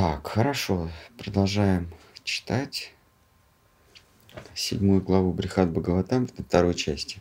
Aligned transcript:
Так, 0.00 0.28
хорошо, 0.28 0.88
продолжаем 1.18 1.92
читать 2.24 2.94
седьмую 4.54 5.02
главу 5.02 5.30
Брихат 5.30 5.70
Бхагаватам 5.70 6.26
второй 6.26 6.72
части. 6.72 7.20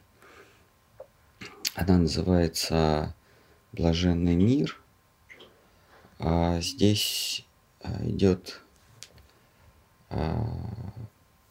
Она 1.76 1.98
называется 1.98 3.14
«Блаженный 3.74 4.38
мир». 4.38 4.82
А 6.20 6.62
здесь 6.62 7.46
а, 7.82 8.00
идет, 8.06 8.62
а, 10.10 10.48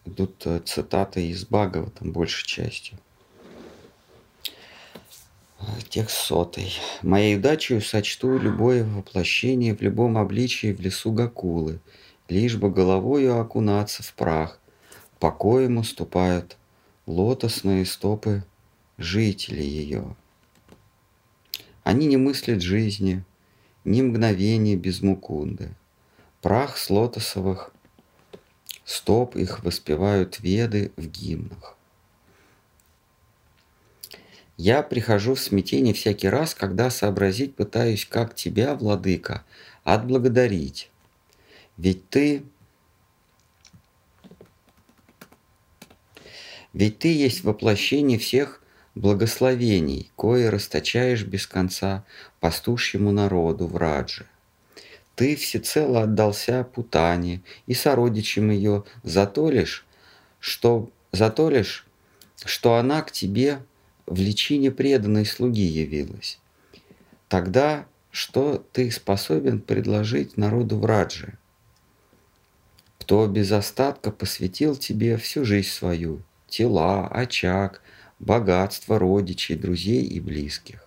идут 0.07 0.47
цитаты 0.65 1.29
из 1.29 1.45
Бхагаватам 1.45 2.11
большей 2.11 2.47
частью. 2.47 2.99
Текст 5.89 6.19
сотый. 6.19 6.73
«Моей 7.03 7.37
удачей 7.37 7.81
сочту 7.81 8.39
любое 8.39 8.85
воплощение 8.85 9.75
в 9.75 9.83
любом 9.83 10.17
обличии 10.17 10.73
в 10.73 10.81
лесу 10.81 11.11
Гакулы, 11.11 11.81
лишь 12.29 12.57
бы 12.57 12.71
головою 12.71 13.41
окунаться 13.41 14.05
в 14.05 14.13
прах, 14.15 14.61
покоем 15.19 15.79
уступают 15.79 16.57
лотосные 17.07 17.87
стопы 17.87 18.45
жителей 18.99 19.67
ее. 19.67 20.15
Они 21.83 22.07
не 22.07 22.19
мыслят 22.19 22.63
жизни, 22.63 23.25
ни 23.85 24.03
мгновения 24.03 24.77
без 24.77 25.01
мукунды. 25.01 25.75
Прах 26.41 26.77
с 26.77 26.89
лотосовых 26.89 27.73
стоп 28.85 29.35
их 29.35 29.65
воспевают 29.65 30.39
веды 30.39 30.93
в 30.97 31.07
гимнах. 31.07 31.78
Я 34.59 34.83
прихожу 34.83 35.37
в 35.37 35.41
смятение 35.41 35.95
всякий 35.95 36.29
раз, 36.29 36.53
когда 36.53 36.91
сообразить 36.91 37.55
пытаюсь, 37.55 38.05
как 38.05 38.35
тебя, 38.35 38.75
владыка, 38.75 39.45
отблагодарить. 39.85 40.91
Ведь 41.77 42.11
ты... 42.11 42.43
Ведь 46.73 46.99
ты 46.99 47.15
есть 47.15 47.45
воплощение 47.45 48.19
всех 48.19 48.61
благословений, 48.97 50.11
кое 50.17 50.51
расточаешь 50.51 51.23
без 51.23 51.47
конца 51.47 52.05
пастушьему 52.41 53.13
народу 53.13 53.69
в 53.69 53.77
Радже. 53.77 54.27
Ты 55.15 55.37
всецело 55.37 56.03
отдался 56.03 56.65
Путане 56.65 57.43
и 57.67 57.75
сородичам 57.75 58.51
ее 58.51 58.83
за 59.05 59.27
то 59.27 59.51
лишь, 59.51 59.87
что, 60.41 60.91
за 61.13 61.31
то 61.31 61.49
лишь, 61.49 61.87
что 62.45 62.75
она 62.75 63.03
к 63.03 63.13
тебе 63.13 63.61
в 64.09 64.19
личине 64.19 64.71
преданной 64.71 65.27
слуги 65.27 65.65
явилась. 65.65 66.39
Тогда 67.29 67.87
что 68.11 68.65
ты 68.73 68.91
способен 68.91 69.61
предложить 69.61 70.37
народу 70.37 70.79
в 70.79 70.85
Радже? 70.87 71.39
Кто 72.99 73.27
без 73.27 73.53
остатка 73.53 74.11
посвятил 74.11 74.77
тебе 74.77 75.17
всю 75.17 75.45
жизнь 75.45 75.69
свою, 75.69 76.23
тела, 76.49 77.07
очаг, 77.07 77.83
богатство 78.19 78.99
родичей, 78.99 79.57
друзей 79.57 80.03
и 80.05 80.21
близких. 80.21 80.85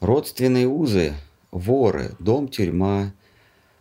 Родственные 0.00 0.66
узы, 0.66 1.14
воры, 1.50 2.14
дом-тюрьма, 2.18 3.14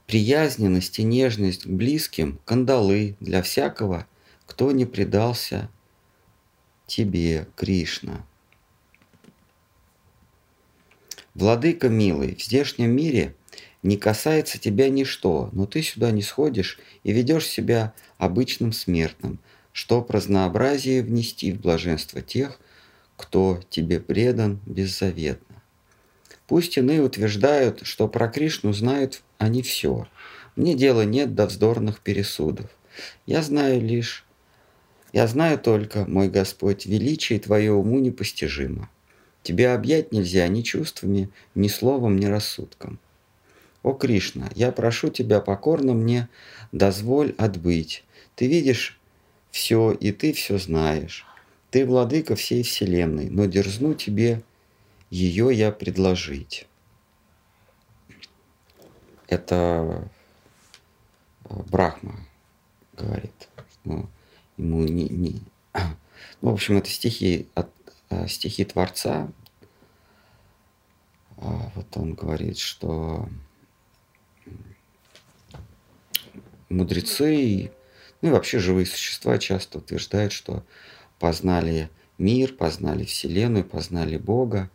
приязненность 0.07 0.99
и 0.99 1.03
нежность 1.03 1.63
к 1.63 1.69
близким, 1.69 2.39
кандалы 2.45 3.15
для 3.19 3.41
всякого, 3.41 4.07
кто 4.45 4.71
не 4.71 4.85
предался 4.85 5.69
тебе, 6.87 7.47
Кришна. 7.55 8.25
Владыка 11.33 11.89
милый, 11.89 12.35
в 12.35 12.41
здешнем 12.41 12.91
мире 12.91 13.35
не 13.83 13.97
касается 13.97 14.57
тебя 14.57 14.89
ничто, 14.89 15.49
но 15.51 15.65
ты 15.65 15.81
сюда 15.81 16.11
не 16.11 16.21
сходишь 16.21 16.79
и 17.03 17.11
ведешь 17.11 17.45
себя 17.45 17.93
обычным 18.17 18.71
смертным, 18.71 19.39
чтоб 19.73 20.09
разнообразие 20.09 21.03
внести 21.03 21.51
в 21.51 21.59
блаженство 21.59 22.21
тех, 22.21 22.59
кто 23.17 23.61
тебе 23.69 23.99
предан 23.99 24.59
беззаветно. 24.65 25.61
Пусть 26.47 26.77
иные 26.77 27.01
утверждают, 27.01 27.81
что 27.83 28.07
про 28.07 28.27
Кришну 28.27 28.71
знают 28.71 29.21
они 29.37 29.61
все. 29.61 30.07
Мне 30.55 30.75
дела 30.75 31.03
нет 31.03 31.35
до 31.35 31.47
вздорных 31.47 31.99
пересудов. 31.99 32.69
Я 33.25 33.41
знаю 33.41 33.81
лишь 33.81 34.25
я 35.15 35.27
знаю 35.27 35.57
только, 35.57 36.03
мой 36.05 36.27
Господь, 36.27 36.85
величие 36.85 37.39
Твое 37.39 37.71
уму 37.71 37.99
непостижимо. 37.99 38.89
Тебя 39.43 39.73
объять 39.73 40.11
нельзя 40.11 40.45
ни 40.49 40.61
чувствами, 40.61 41.29
ни 41.55 41.69
словом, 41.69 42.17
ни 42.17 42.25
рассудком. 42.25 42.99
О, 43.81 43.93
Кришна, 43.93 44.49
я 44.55 44.73
прошу 44.73 45.07
Тебя 45.07 45.39
покорно 45.39 45.93
мне, 45.93 46.27
дозволь 46.73 47.33
отбыть. 47.37 48.03
Ты 48.35 48.47
видишь 48.47 48.99
все, 49.51 49.93
и 49.93 50.11
Ты 50.11 50.33
все 50.33 50.57
знаешь. 50.57 51.25
Ты 51.71 51.85
владыка 51.85 52.35
всей 52.35 52.63
вселенной, 52.63 53.29
но 53.29 53.45
дерзну 53.45 53.93
Тебе 53.93 54.41
ее 55.09 55.47
я 55.53 55.71
предложить. 55.71 56.67
Это 59.29 60.09
э, 61.45 61.55
Брахма 61.69 62.19
говорит. 62.97 63.47
Ну, 63.85 64.09
ему 64.57 64.83
не, 64.83 65.07
не... 65.09 65.41
Ну, 66.41 66.51
в 66.51 66.53
общем, 66.53 66.77
это 66.77 66.89
стихи, 66.89 67.47
от, 67.55 67.69
э, 68.09 68.27
стихи 68.27 68.65
Творца. 68.65 69.31
А, 71.37 71.71
вот 71.75 71.87
он 71.95 72.13
говорит, 72.13 72.57
что 72.57 73.27
мудрецы, 76.69 77.71
ну 78.21 78.29
и 78.29 78.31
вообще 78.31 78.59
живые 78.59 78.85
существа 78.85 79.37
часто 79.37 79.79
утверждают, 79.79 80.33
что 80.33 80.63
познали 81.19 81.89
мир, 82.17 82.53
познали 82.53 83.05
Вселенную, 83.05 83.65
познали 83.65 84.17
Бога. 84.17 84.69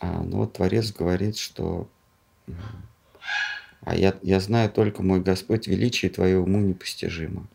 А, 0.00 0.22
но 0.22 0.38
вот 0.38 0.54
Творец 0.54 0.92
говорит, 0.92 1.36
что 1.36 1.88
а 3.82 3.94
я, 3.94 4.14
я 4.22 4.40
знаю 4.40 4.70
только, 4.70 5.02
мой 5.02 5.20
Господь, 5.20 5.66
величие 5.66 6.10
Твое 6.10 6.38
уму 6.38 6.60
непостижимо. 6.60 7.46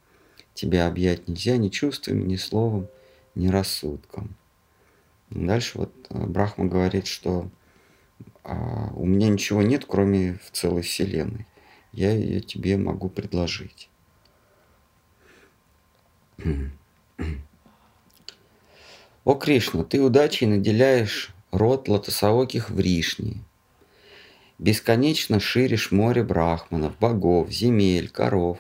Тебя 0.59 0.88
объять 0.88 1.30
нельзя 1.30 1.56
ни 1.56 1.70
чувствами, 1.70 2.22
ни 2.22 2.36
словом, 2.36 2.90
ни 3.34 3.47
рассудком. 3.47 4.36
Дальше 5.30 5.78
вот 5.78 5.94
э, 6.09 6.25
Брахма 6.25 6.66
говорит, 6.66 7.08
что 7.08 7.50
а, 8.44 8.92
у 8.94 9.06
меня 9.06 9.30
ничего 9.30 9.62
нет, 9.62 9.86
кроме 9.88 10.34
в 10.34 10.52
целой 10.52 10.81
Вселенной. 10.81 11.46
Я 11.94 12.12
ее 12.12 12.42
тебе 12.42 12.75
могу 12.75 13.08
предложить. 13.08 13.90
О 19.24 19.36
Кришна, 19.36 19.86
ты 19.86 20.02
удачей 20.02 20.46
наделяешь 20.46 21.34
род 21.52 21.88
лотосооких 21.88 22.69
Вришни. 22.69 23.42
Бесконечно 24.58 25.40
ширишь 25.40 25.94
море 25.94 26.22
брахманов, 26.22 27.00
богов, 27.00 27.50
земель, 27.50 28.09
коров, 28.09 28.59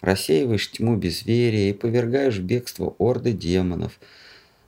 рассеиваешь 0.00 0.70
тьму 0.70 0.96
безверия 0.96 1.70
и 1.70 1.74
повергаешь 1.74 2.38
в 2.38 2.42
бегство 2.42 2.94
орды 2.98 3.32
демонов, 3.32 3.98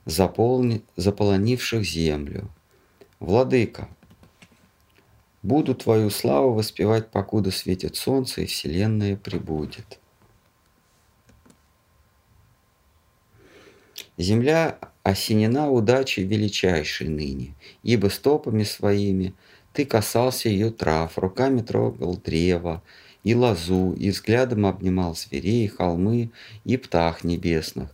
заполни, 0.05 0.81
заполонивших 0.95 1.83
землю. 1.83 2.49
Владыка, 3.19 3.87
буду 5.41 5.75
твою 5.75 6.09
славу 6.09 6.53
воспевать, 6.53 7.09
покуда 7.09 7.51
светит 7.51 7.95
солнце 7.95 8.41
и 8.41 8.45
вселенная 8.45 9.15
прибудет. 9.15 9.99
Земля 14.17 14.77
осенена 15.03 15.71
удачей 15.71 16.23
величайшей 16.23 17.07
ныне, 17.07 17.55
ибо 17.81 18.07
стопами 18.07 18.63
своими 18.63 19.33
ты 19.73 19.85
касался 19.85 20.49
ее 20.49 20.69
трав, 20.69 21.17
руками 21.17 21.61
трогал 21.61 22.15
древо, 22.17 22.83
и 23.23 23.33
лозу, 23.35 23.93
и 23.93 24.09
взглядом 24.09 24.65
обнимал 24.65 25.15
зверей, 25.15 25.67
холмы 25.67 26.31
и 26.65 26.77
птах 26.77 27.23
небесных. 27.23 27.89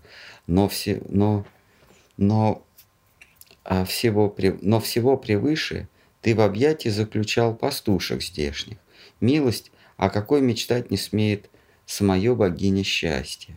Но, 0.48 0.68
все, 0.68 1.02
но, 1.08 1.46
но, 2.18 2.66
а 3.64 3.86
всего, 3.86 4.36
но 4.62 4.80
всего 4.80 5.18
превыше 5.18 5.88
ты 6.22 6.36
в 6.36 6.42
объятии 6.42 6.90
заключал 6.90 7.56
пастушек 7.56 8.24
здешних. 8.24 8.78
Милость, 9.22 9.72
о 9.98 10.10
какой 10.10 10.42
мечтать 10.42 10.90
не 10.90 10.98
смеет 10.98 11.50
самое 11.86 12.36
богиня 12.36 12.84
счастья. 12.84 13.56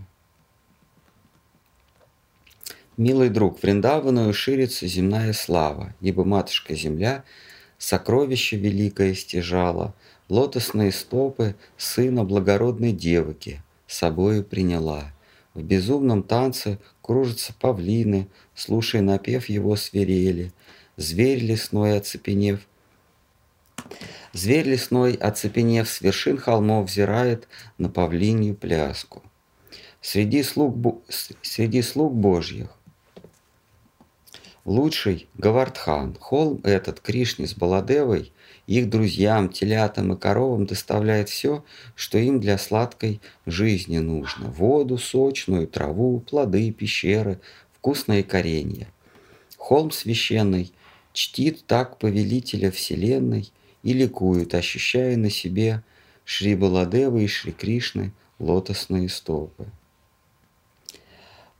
Милый 2.98 3.30
друг, 3.30 3.62
Вриндаваную 3.62 4.34
ширится 4.34 4.86
земная 4.86 5.32
слава, 5.32 5.94
ибо 6.02 6.24
матушка-земля 6.24 7.24
сокровище 7.78 8.58
великое 8.58 9.14
стяжала– 9.14 9.94
Лотосные 10.32 10.92
стопы 10.92 11.56
сына 11.76 12.24
благородной 12.24 12.92
девки 12.92 13.62
собою 13.86 14.42
приняла. 14.42 15.12
В 15.52 15.62
безумном 15.62 16.22
танце 16.22 16.78
кружатся 17.02 17.52
павлины, 17.60 18.28
слушая 18.54 19.02
напев 19.02 19.50
его 19.50 19.76
свирели. 19.76 20.50
Зверь 20.96 21.40
лесной 21.40 21.98
оцепенев, 21.98 22.60
Зверь 24.32 24.68
лесной, 24.68 25.16
оцепенев 25.16 25.86
с 25.86 26.00
вершин 26.00 26.38
холмов, 26.38 26.88
взирает 26.88 27.46
на 27.76 27.90
павлинью 27.90 28.54
пляску. 28.54 29.22
Среди 30.00 30.42
слуг, 30.42 31.02
среди 31.42 31.82
слуг 31.82 32.14
Божьих 32.14 32.70
лучший 34.64 35.28
Гавардхан. 35.34 36.16
Холм 36.20 36.60
этот 36.64 37.00
Кришне 37.00 37.46
с 37.46 37.54
Баладевой 37.54 38.32
их 38.66 38.88
друзьям, 38.88 39.48
телятам 39.48 40.12
и 40.12 40.18
коровам 40.18 40.66
доставляет 40.66 41.28
все, 41.28 41.64
что 41.94 42.18
им 42.18 42.40
для 42.40 42.58
сладкой 42.58 43.20
жизни 43.46 43.98
нужно. 43.98 44.48
Воду, 44.48 44.98
сочную, 44.98 45.66
траву, 45.66 46.20
плоды, 46.20 46.70
пещеры, 46.70 47.40
вкусное 47.72 48.22
коренье. 48.22 48.88
Холм 49.56 49.90
священный 49.90 50.72
чтит 51.12 51.64
так 51.66 51.98
повелителя 51.98 52.70
вселенной 52.70 53.52
и 53.82 53.92
ликует, 53.92 54.54
ощущая 54.54 55.16
на 55.16 55.30
себе 55.30 55.82
Шри 56.24 56.54
Баладевы 56.54 57.24
и 57.24 57.26
Шри 57.26 57.52
Кришны 57.52 58.12
лотосные 58.38 59.08
стопы. 59.08 59.66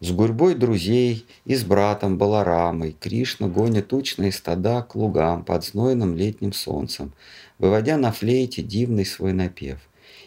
С 0.02 0.10
гурьбой 0.10 0.56
друзей 0.56 1.26
и 1.44 1.54
с 1.54 1.62
братом 1.62 2.19
Баларамой 2.19 2.96
Кришна 2.99 3.46
гонит 3.46 3.87
тучные 3.87 4.32
стада 4.32 4.82
к 4.82 4.96
лугам 4.96 5.44
под 5.44 5.64
знойным 5.64 6.16
летним 6.16 6.52
солнцем, 6.52 7.12
выводя 7.60 7.96
на 7.96 8.10
флейте 8.10 8.62
дивный 8.62 9.06
свой 9.06 9.32
напев. 9.32 9.78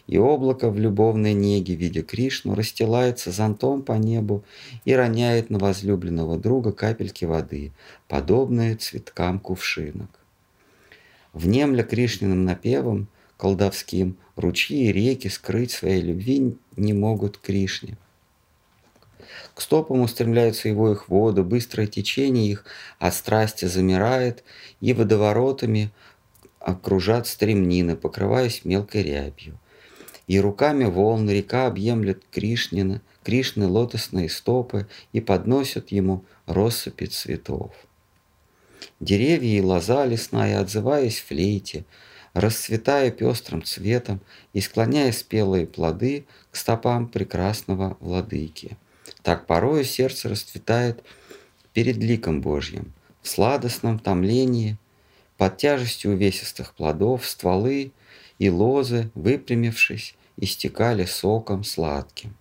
И 0.07 0.17
облако 0.17 0.69
в 0.69 0.79
любовной 0.79 1.33
неге, 1.33 1.75
видя 1.75 2.03
Кришну, 2.03 2.55
расстилается 2.55 3.31
зонтом 3.31 3.81
по 3.81 3.91
небу 3.91 4.45
и 4.85 4.93
роняет 4.93 5.49
на 5.49 5.59
возлюбленного 5.59 6.37
друга 6.37 6.71
капельки 6.71 7.25
воды, 7.25 7.73
подобные 8.07 8.77
цветкам 8.77 9.39
кувшинок. 9.39 10.21
Внемля 11.33 11.83
Кришниным 11.83 12.45
напевом, 12.45 13.09
колдовским, 13.35 14.15
ручьи 14.37 14.85
и 14.85 14.93
реки 14.93 15.27
скрыть 15.27 15.71
своей 15.71 16.01
любви 16.01 16.55
не 16.77 16.93
могут 16.93 17.37
Кришне– 17.39 17.97
к 19.55 19.61
стопам 19.61 20.01
устремляются 20.01 20.67
его 20.67 20.91
их 20.91 21.07
воды, 21.07 21.41
быстрое 21.41 21.87
течение 21.87 22.51
их 22.51 22.65
от 22.99 23.15
страсти 23.15 23.65
замирает, 23.65 24.43
и 24.81 24.91
водоворотами 24.91 25.91
окружат 26.59 27.25
стремнины, 27.25 27.95
покрываясь 27.95 28.65
мелкой 28.65 29.03
рябью. 29.03 29.57
И 30.27 30.39
руками 30.41 30.83
волн 30.83 31.29
река 31.29 31.67
объемлет 31.67 32.23
Кришнина, 32.31 33.01
Кришны 33.23 33.67
лотосные 33.67 34.29
стопы 34.29 34.87
и 35.13 35.21
подносят 35.21 35.89
ему 35.89 36.25
россыпи 36.47 37.05
цветов. 37.05 37.73
Деревья 38.99 39.57
и 39.57 39.61
лоза 39.61 40.05
лесная, 40.05 40.59
отзываясь 40.59 41.21
флейте, 41.21 41.85
расцветая 42.33 43.09
пестрым 43.09 43.63
цветом 43.63 44.19
и 44.51 44.59
склоняя 44.59 45.13
спелые 45.13 45.65
плоды 45.65 46.25
к 46.51 46.57
стопам 46.57 47.07
прекрасного 47.07 47.95
владыки– 48.01 48.77
так 49.25 49.47
порою 49.47 49.83
сердце 49.83 50.29
расцветает 50.29 51.03
перед 51.73 51.97
ликом 51.97 52.41
Божьим, 52.41 52.93
в 53.23 53.27
сладостном 53.27 53.97
томлении, 53.97 54.77
под 55.35 55.57
тяжестью 55.57 56.11
увесистых 56.11 56.75
плодов, 56.75 57.25
стволы 57.25 57.91
и 58.37 58.51
лозы, 58.51 59.09
выпрямившись, 59.15 60.13
истекали 60.37 61.05
соком 61.05 61.63
сладким. 61.63 62.35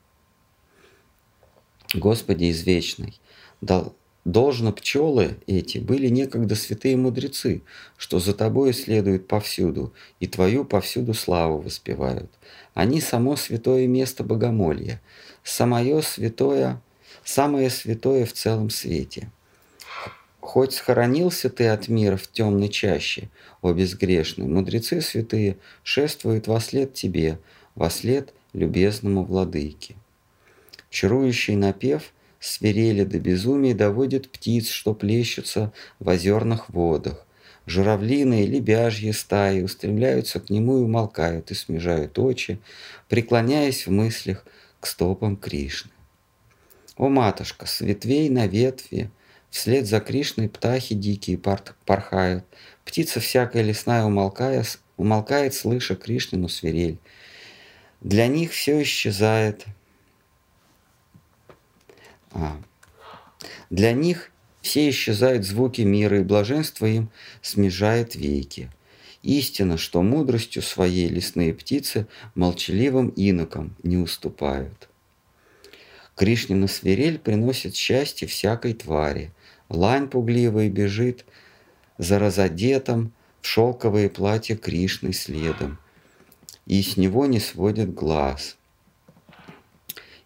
Господи 1.95 2.51
извечный, 2.51 3.19
дал, 3.63 3.97
должно 4.27 4.71
пчелы 4.71 5.39
эти 5.47 5.79
были 5.79 6.09
некогда 6.09 6.55
святые 6.55 6.99
мудрецы, 6.99 7.63
что 7.97 8.19
за 8.19 8.35
тобою 8.35 8.75
следуют 8.75 9.27
повсюду, 9.27 9.95
и 10.21 10.27
твою 10.27 10.67
повсюду 10.67 11.15
славу 11.15 11.61
воспевают. 11.61 12.31
Они 12.75 13.01
само 13.01 13.37
святое 13.37 13.87
место 13.87 14.23
богомолья, 14.23 15.01
самое 15.45 16.03
святое, 16.03 16.81
самое 17.23 17.71
святое 17.71 18.27
в 18.27 18.33
целом 18.33 18.71
свете. 18.71 19.31
Хоть 20.41 20.75
схоронился 20.75 21.49
ты 21.49 21.69
от 21.69 21.89
мира 21.89 22.17
в 22.17 22.27
темной 22.29 22.69
чаще, 22.69 23.29
о 23.63 23.73
безгрешный, 23.73 24.47
мудрецы 24.47 25.01
святые 25.01 25.57
шествуют 25.83 26.49
во 26.49 26.61
след 26.61 26.93
тебе, 26.95 27.39
во 27.75 27.89
след 27.91 28.35
любезному 28.53 29.25
владыке. 29.25 29.95
Чарующий 30.91 31.57
напев 31.57 32.13
свирели 32.41 33.05
до 33.05 33.19
безумия 33.19 33.75
доводит 33.75 34.31
птиц, 34.31 34.69
что 34.69 34.95
плещутся 34.95 35.73
в 35.99 36.09
озерных 36.09 36.69
водах. 36.69 37.27
Журавлиные, 37.67 38.47
лебяжьи 38.47 39.11
стаи 39.13 39.63
устремляются 39.63 40.39
к 40.39 40.51
нему 40.51 40.79
и 40.79 40.83
умолкают, 40.83 41.51
и 41.51 41.55
смежают 41.55 42.19
очи, 42.19 42.61
преклоняясь 43.09 43.87
в 43.87 43.91
мыслях 43.91 44.45
к 44.85 44.87
стопам 44.87 45.39
Кришны. 45.39 45.91
О, 46.99 47.09
матушка, 47.09 47.65
с 47.65 47.81
ветвей 47.81 48.29
на 48.29 48.47
ветви, 48.47 49.11
вслед 49.49 49.87
за 49.87 49.99
Кришной 49.99 50.51
птахи 50.51 50.95
дикие 50.95 51.39
порхают, 51.39 52.45
птица 52.85 53.19
всякая 53.19 53.63
лесная 53.63 54.05
умолкая, 54.05 54.63
умолкает, 54.99 55.55
слыша 55.55 55.97
Кришнину 55.97 56.49
свирель. 56.49 56.99
Для 58.03 58.27
них 58.27 58.53
все 58.53 58.83
исчезает. 58.83 59.65
А. 62.33 62.61
Для 63.71 63.93
них 63.93 64.31
все 64.61 64.91
исчезают 64.91 65.47
звуки 65.47 65.81
мира, 65.81 66.19
и 66.21 66.25
блаженство 66.25 66.85
им 66.85 67.09
смежает 67.41 68.17
веки. 68.17 68.71
Истина, 69.25 69.79
что 69.79 70.03
мудростью 70.03 70.61
своей 70.61 71.09
лесные 71.09 71.55
птицы 71.55 72.07
молчаливым 72.35 73.11
инокам 73.17 73.75
не 73.83 73.97
уступают. 73.97 74.91
Кришнина 76.15 76.69
свирель 76.69 77.19
приносит 77.19 77.75
счастье 77.75 78.29
всякой 78.29 78.75
твари. 78.75 79.33
Лань 79.71 80.11
пугливая 80.11 80.69
бежит 80.69 81.25
за 81.97 82.19
разодетом 82.19 83.15
в 83.41 83.47
шелковое 83.47 84.11
платье 84.11 84.57
Кришны 84.57 85.15
следом, 85.15 85.79
и 86.67 86.83
с 86.83 86.99
него 86.99 87.25
не 87.25 87.41
сводит 87.41 87.95
глаз. 87.95 88.59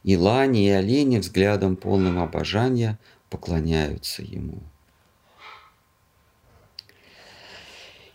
И 0.03 0.17
лани, 0.17 0.67
и 0.67 0.71
олени 0.71 1.19
взглядом 1.19 1.77
полным 1.77 2.19
обожания 2.19 2.99
поклоняются 3.31 4.23
ему. 4.23 4.61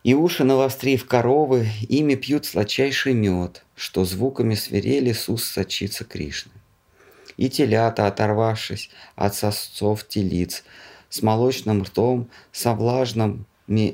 И 0.04 0.14
уши 0.14 0.44
навострив 0.44 1.06
коровы, 1.06 1.70
ими 1.88 2.16
пьют 2.16 2.46
сладчайший 2.46 3.14
мед, 3.14 3.64
что 3.76 4.04
звуками 4.04 4.54
свирели 4.54 5.14
с 5.14 5.30
уст 5.30 5.46
сочится 5.46 6.04
Кришны. 6.04 6.52
И 7.38 7.50
телята, 7.50 8.08
оторвавшись 8.08 8.90
от 9.16 9.34
сосцов 9.34 10.06
телиц, 10.06 10.66
с 11.10 11.22
молочным 11.22 11.84
ртом, 11.84 12.30
со, 12.52 12.74
влажным, 12.74 13.46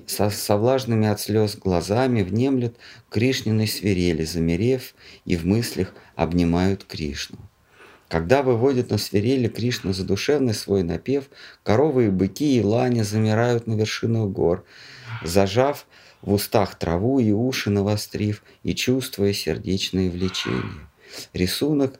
со, 0.07 0.31
со 0.31 0.57
влажными 0.57 1.07
от 1.07 1.21
слез 1.21 1.55
глазами 1.55 2.23
внемлят 2.23 2.75
Кришниной 3.11 3.67
свирели, 3.67 4.25
замерев 4.25 4.95
и 5.25 5.35
в 5.35 5.45
мыслях 5.45 5.93
обнимают 6.15 6.85
Кришну. 6.85 7.37
Когда 8.07 8.41
выводят 8.41 8.89
на 8.89 8.97
свирели 8.97 9.47
Кришну 9.47 9.93
задушевный 9.93 10.55
свой 10.55 10.81
напев, 10.81 11.25
коровы 11.61 12.07
и 12.07 12.09
быки 12.09 12.57
и 12.57 12.63
лани 12.63 13.03
замирают 13.03 13.67
на 13.67 13.75
вершинах 13.75 14.29
гор, 14.29 14.65
зажав 15.23 15.85
в 16.21 16.33
устах 16.33 16.75
траву 16.75 17.19
и 17.19 17.31
уши 17.31 17.69
навострив, 17.69 18.43
и 18.63 18.75
чувствуя 18.75 19.33
сердечные 19.33 20.09
влечения. 20.09 20.87
Рисунок, 21.33 21.99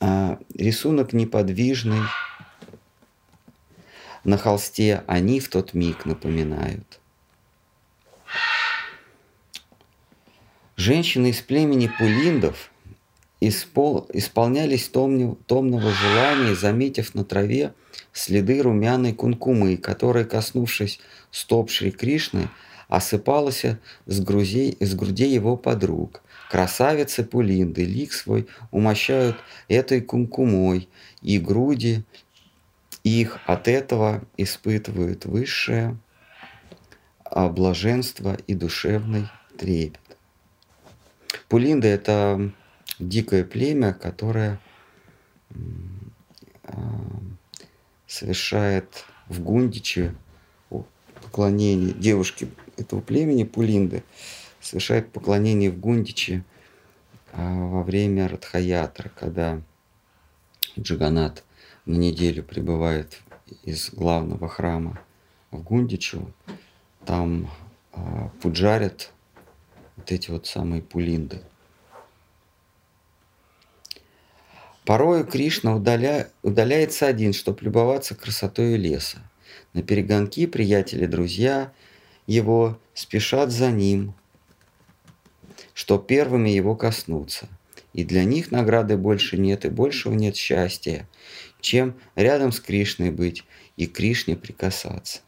а, 0.00 0.38
рисунок 0.54 1.12
неподвижный, 1.12 2.02
на 4.24 4.36
холсте 4.36 5.04
они 5.06 5.40
в 5.40 5.48
тот 5.48 5.74
миг 5.74 6.04
напоминают. 6.04 7.00
Женщины 10.76 11.30
из 11.30 11.40
племени 11.40 11.90
Пулиндов 11.98 12.70
испол, 13.40 14.08
исполнялись 14.12 14.88
томнив, 14.88 15.36
томного 15.46 15.90
желания, 15.92 16.54
заметив 16.54 17.14
на 17.14 17.24
траве 17.24 17.74
следы 18.12 18.62
румяной 18.62 19.12
кункумы, 19.12 19.76
которая, 19.76 20.24
коснувшись 20.24 21.00
стоп 21.30 21.70
Шри 21.70 21.90
Кришны, 21.90 22.48
осыпалась 22.88 23.64
с, 24.06 24.20
грузей, 24.20 24.76
с 24.80 24.94
грудей 24.94 25.32
его 25.32 25.56
подруг. 25.56 26.22
Красавицы 26.50 27.24
Пулинды 27.24 27.84
лик 27.84 28.12
свой 28.12 28.48
умощают 28.70 29.36
этой 29.68 30.00
кункумой, 30.00 30.88
и 31.20 31.38
груди 31.38 32.04
их 33.04 33.38
от 33.46 33.68
этого 33.68 34.24
испытывают 34.36 35.26
высшее 35.26 35.98
блаженство 37.30 38.36
и 38.46 38.54
душевный 38.54 39.28
трепет. 39.58 40.00
Пулинда– 41.48 41.88
это 41.88 42.50
дикое 42.98 43.44
племя, 43.44 43.92
которое 43.92 44.60
а, 46.64 46.74
совершает 48.06 49.04
в 49.28 49.40
Гундиче 49.42 50.14
поклонение 51.28 51.92
девушке 51.92 52.48
этого 52.78 53.02
племени 53.02 53.44
Пулинды 53.44 54.02
совершает 54.60 55.12
поклонение 55.12 55.70
в 55.70 55.78
Гундиче 55.78 56.42
а, 57.32 57.66
во 57.66 57.82
время 57.82 58.28
Радхаятра, 58.28 59.10
когда 59.14 59.60
Джаганат 60.78 61.44
на 61.84 61.96
неделю 61.96 62.42
прибывает 62.42 63.20
из 63.62 63.90
главного 63.90 64.48
храма 64.48 64.98
в 65.50 65.62
Гундичу, 65.62 66.32
там 67.04 67.50
а, 67.92 68.30
пуджарят 68.40 69.10
вот 69.96 70.10
эти 70.10 70.30
вот 70.30 70.46
самые 70.46 70.80
пулинды. 70.80 71.42
Порою 74.86 75.26
Кришна 75.26 75.76
удаля... 75.76 76.30
удаляется 76.42 77.06
один, 77.06 77.34
чтобы 77.34 77.62
любоваться 77.64 78.14
красотой 78.14 78.76
леса. 78.76 79.18
На 79.72 79.82
перегонки 79.82 80.46
приятели, 80.46 81.06
друзья 81.06 81.72
его 82.26 82.78
спешат 82.94 83.50
за 83.50 83.70
ним, 83.70 84.14
что 85.74 85.98
первыми 85.98 86.50
его 86.50 86.74
коснутся. 86.76 87.48
И 87.92 88.04
для 88.04 88.24
них 88.24 88.50
награды 88.50 88.96
больше 88.96 89.38
нет, 89.38 89.64
и 89.64 89.70
большего 89.70 90.14
нет 90.14 90.36
счастья, 90.36 91.08
чем 91.60 91.94
рядом 92.16 92.52
с 92.52 92.60
Кришной 92.60 93.10
быть 93.10 93.44
и 93.76 93.86
Кришне 93.86 94.36
прикасаться. 94.36 95.20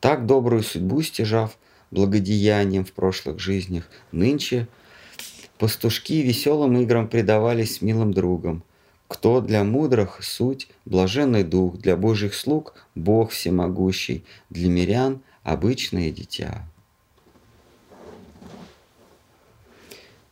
Так 0.00 0.26
добрую 0.26 0.62
судьбу 0.62 1.02
стяжав 1.02 1.56
благодеянием 1.90 2.84
в 2.84 2.92
прошлых 2.92 3.38
жизнях, 3.38 3.88
нынче 4.12 4.68
пастушки 5.58 6.20
веселым 6.22 6.76
играм 6.78 7.08
предавались 7.08 7.80
милым 7.80 8.12
другом. 8.12 8.64
Кто 9.08 9.40
для 9.40 9.64
мудрых 9.64 10.22
суть, 10.22 10.68
блаженный 10.84 11.44
дух, 11.44 11.78
для 11.78 11.96
божьих 11.96 12.34
слуг 12.34 12.74
Бог 12.94 13.30
всемогущий, 13.30 14.24
для 14.50 14.68
мирян 14.68 15.20
обычное 15.42 16.10
дитя. 16.10 16.66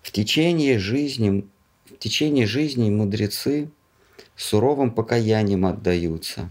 В 0.01 0.11
течение 0.11 0.79
жизни, 0.79 1.47
в 1.87 1.99
течение 1.99 2.47
жизни 2.47 2.91
мудрецы 2.91 3.71
суровым 4.37 4.91
покаянием 4.91 5.67
отдаются. 5.67 6.49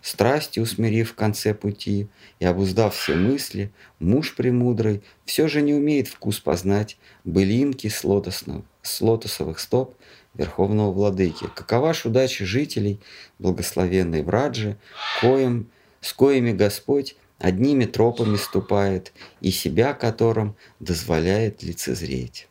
Страсти 0.00 0.60
усмирив 0.60 1.10
в 1.10 1.14
конце 1.14 1.54
пути 1.54 2.06
и 2.38 2.44
обуздав 2.44 2.94
все 2.94 3.14
мысли, 3.14 3.72
муж 3.98 4.36
премудрый 4.36 5.02
все 5.24 5.48
же 5.48 5.60
не 5.60 5.74
умеет 5.74 6.08
вкус 6.08 6.38
познать 6.38 6.96
былинки 7.24 7.88
с, 7.88 8.04
лотосного, 8.04 8.64
с 8.82 9.00
лотосовых 9.00 9.58
стоп 9.58 9.96
Верховного 10.38 10.92
Владыки. 10.92 11.48
Какова 11.54 11.92
ж 11.92 12.06
удача 12.06 12.46
жителей 12.46 13.00
благословенной 13.38 14.22
Враджи, 14.22 14.78
коим, 15.20 15.68
с 16.00 16.12
коими 16.14 16.52
Господь 16.52 17.16
одними 17.38 17.84
тропами 17.84 18.36
ступает 18.36 19.12
и 19.40 19.50
себя 19.50 19.92
которым 19.92 20.56
дозволяет 20.80 21.62
лицезреть. 21.62 22.48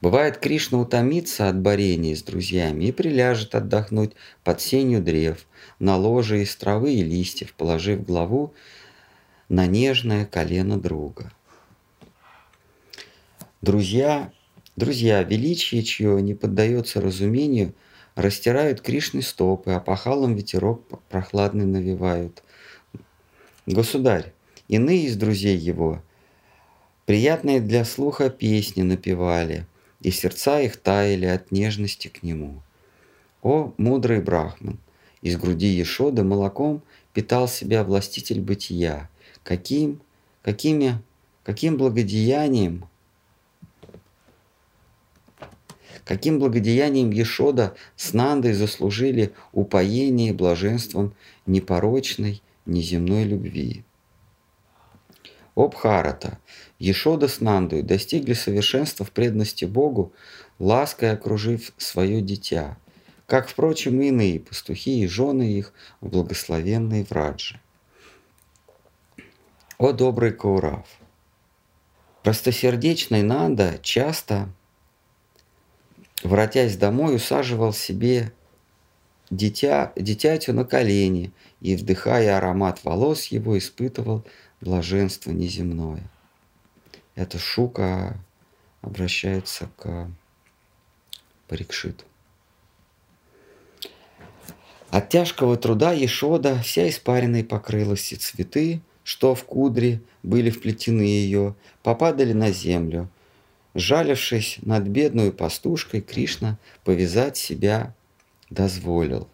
Бывает, 0.00 0.36
Кришна 0.36 0.80
утомится 0.80 1.48
от 1.48 1.58
борения 1.58 2.14
с 2.14 2.22
друзьями 2.22 2.84
и 2.84 2.92
приляжет 2.92 3.54
отдохнуть 3.54 4.12
под 4.42 4.60
сенью 4.60 5.00
древ, 5.00 5.46
на 5.78 5.96
ложе 5.96 6.42
из 6.42 6.54
травы 6.56 6.94
и 6.94 7.02
листьев, 7.02 7.54
положив 7.54 8.04
главу 8.04 8.52
на 9.48 9.66
нежное 9.66 10.26
колено 10.26 10.78
друга. 10.78 11.32
Друзья, 13.62 14.30
друзья, 14.76 15.22
величие 15.22 15.82
чье 15.82 16.20
не 16.22 16.34
поддается 16.34 17.00
разумению, 17.00 17.74
растирают 18.14 18.80
Кришны 18.80 19.22
стопы, 19.22 19.72
а 19.72 19.80
пахалом 19.80 20.34
ветерок 20.34 20.82
прохладный 21.08 21.66
навевают. 21.66 22.42
Государь, 23.66 24.32
иные 24.68 25.04
из 25.06 25.16
друзей 25.16 25.56
его 25.56 26.02
приятные 27.06 27.60
для 27.60 27.84
слуха 27.84 28.30
песни 28.30 28.82
напевали– 28.82 29.66
и 30.04 30.10
сердца 30.10 30.60
их 30.60 30.76
таяли 30.76 31.24
от 31.24 31.50
нежности 31.50 32.08
к 32.08 32.22
нему. 32.22 32.62
О, 33.42 33.72
мудрый 33.78 34.20
Брахман! 34.20 34.78
Из 35.22 35.36
груди 35.38 35.68
Ешоды 35.68 36.22
молоком 36.22 36.82
питал 37.14 37.48
себя 37.48 37.82
властитель 37.82 38.42
бытия. 38.42 39.08
Каким, 39.42 40.02
какими, 40.42 41.00
каким 41.42 41.78
благодеянием, 41.78 42.84
каким 46.04 46.38
благодеянием 46.38 47.10
Ешода 47.10 47.74
с 47.96 48.12
Нандой 48.12 48.52
заслужили 48.52 49.32
упоение 49.52 50.32
блаженством 50.32 51.14
непорочной, 51.46 52.42
неземной 52.66 53.24
любви. 53.24 53.84
О 55.54 55.68
Бхарата! 55.68 56.38
Ешода 56.78 57.28
с 57.28 57.40
Нандой 57.40 57.82
достигли 57.82 58.34
совершенства 58.34 59.06
в 59.06 59.12
преданности 59.12 59.64
Богу, 59.64 60.12
лаской 60.58 61.12
окружив 61.12 61.72
свое 61.78 62.20
дитя, 62.20 62.76
как, 63.26 63.48
впрочем, 63.48 64.00
и 64.00 64.08
иные 64.08 64.40
пастухи 64.40 65.00
и 65.00 65.06
жены 65.06 65.52
их 65.52 65.72
в 66.00 66.08
благословенной 66.08 67.04
Враджи. 67.08 67.60
О 69.78 69.92
добрый 69.92 70.32
Каурав! 70.32 70.86
Простосердечный 72.22 73.22
Нанда 73.22 73.78
часто, 73.82 74.48
воротясь 76.22 76.76
домой, 76.76 77.16
усаживал 77.16 77.72
себе 77.72 78.32
дитя, 79.30 79.92
дитятю 79.96 80.52
на 80.52 80.64
колени 80.64 81.32
и, 81.60 81.76
вдыхая 81.76 82.36
аромат 82.36 82.84
волос 82.84 83.26
его, 83.26 83.58
испытывал 83.58 84.24
блаженство 84.60 85.30
неземное. 85.30 86.10
Эта 87.14 87.38
шука 87.38 88.18
обращается 88.82 89.68
к 89.76 90.08
Парикшиту. 91.48 92.04
От 94.90 95.08
тяжкого 95.08 95.56
труда 95.56 95.92
Ешода 95.92 96.60
вся 96.62 96.88
испаренной 96.88 97.42
покрылась, 97.42 98.12
и 98.12 98.16
цветы, 98.16 98.80
что 99.02 99.34
в 99.34 99.44
кудре 99.44 100.00
были 100.22 100.50
вплетены 100.50 101.02
ее, 101.02 101.56
попадали 101.82 102.32
на 102.32 102.52
землю. 102.52 103.08
Жалившись 103.74 104.58
над 104.62 104.84
бедную 104.84 105.32
пастушкой, 105.32 106.00
Кришна 106.00 106.58
повязать 106.84 107.36
себя 107.36 107.94
дозволил. 108.48 109.28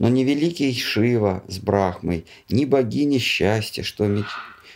Но 0.00 0.08
ни 0.08 0.24
великий 0.24 0.74
Шива 0.74 1.44
с 1.46 1.58
Брахмой, 1.58 2.26
ни 2.48 2.64
богиня 2.64 3.20
счастья, 3.20 3.84
что, 3.84 4.06
меч... 4.06 4.26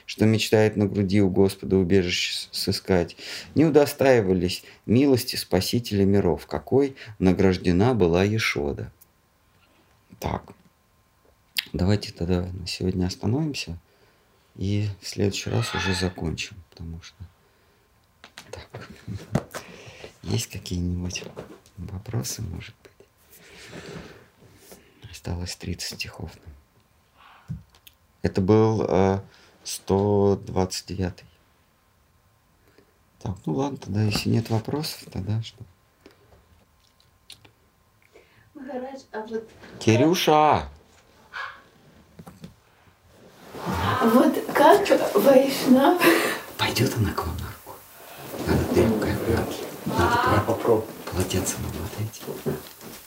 что 0.06 0.26
мечтает 0.26 0.76
на 0.76 0.86
груди 0.86 1.20
у 1.20 1.28
Господа 1.28 1.76
убежище 1.76 2.46
сыскать, 2.52 3.16
не 3.56 3.64
удостаивались 3.64 4.62
милости 4.86 5.34
Спасителя 5.34 6.04
миров, 6.04 6.46
какой 6.46 6.94
награждена 7.18 7.94
была 7.94 8.22
Ешода. 8.22 8.92
Так, 10.20 10.52
давайте 11.72 12.12
тогда 12.12 12.48
на 12.52 12.68
сегодня 12.68 13.06
остановимся 13.06 13.76
и 14.56 14.86
в 15.00 15.08
следующий 15.08 15.50
раз 15.50 15.74
уже 15.74 15.94
закончим, 15.94 16.56
потому 16.70 17.02
что 17.02 17.16
так, 18.50 18.88
есть 20.22 20.48
какие-нибудь 20.48 21.24
вопросы, 21.76 22.42
может 22.42 22.74
быть? 22.82 22.92
Осталось 25.10 25.56
30 25.56 25.96
стихов. 25.96 26.30
Это 28.22 28.40
был 28.40 28.84
э, 28.88 29.20
129. 29.64 31.24
Так, 33.20 33.36
ну 33.46 33.52
ладно, 33.54 33.78
тогда 33.78 34.02
если 34.02 34.28
нет 34.28 34.50
вопросов, 34.50 35.04
тогда 35.10 35.42
что? 35.42 35.58
Махарадж, 38.54 39.02
а 39.12 39.20
вот... 39.26 39.48
Кирюша! 39.80 40.68
Вот 44.02 44.34
как 44.54 45.14
Вайшнав... 45.14 46.02
Пойдет 46.56 46.96
она 46.96 47.12
к 47.12 47.26
вам 47.26 47.47
обмотать. 49.34 49.56
Надо 49.86 50.44
попробовать. 50.46 50.94
Полотенцем 51.10 51.58
обмотайте. 51.66 52.22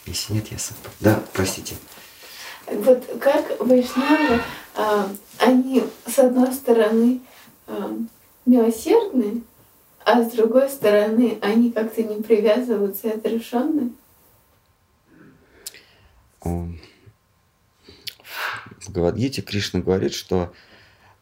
Если 0.05 0.33
нет, 0.33 0.47
я 0.51 0.57
сам. 0.57 0.77
Да, 0.99 1.23
простите. 1.33 1.75
Вот 2.67 3.05
как 3.19 3.59
вайшнавы, 3.59 4.41
а, 4.75 5.09
они 5.39 5.83
с 6.07 6.19
одной 6.19 6.53
стороны 6.53 7.21
а, 7.67 7.97
милосердны, 8.45 9.43
а 10.03 10.23
с 10.23 10.31
другой 10.31 10.69
стороны 10.69 11.37
они 11.41 11.71
как-то 11.71 12.01
не 12.03 12.21
привязываются 12.21 13.09
и 13.09 13.11
отрешенны. 13.11 13.91
В 18.81 18.91
Гавадгите 18.91 19.41
Кришна 19.41 19.81
говорит, 19.81 20.13
что 20.13 20.51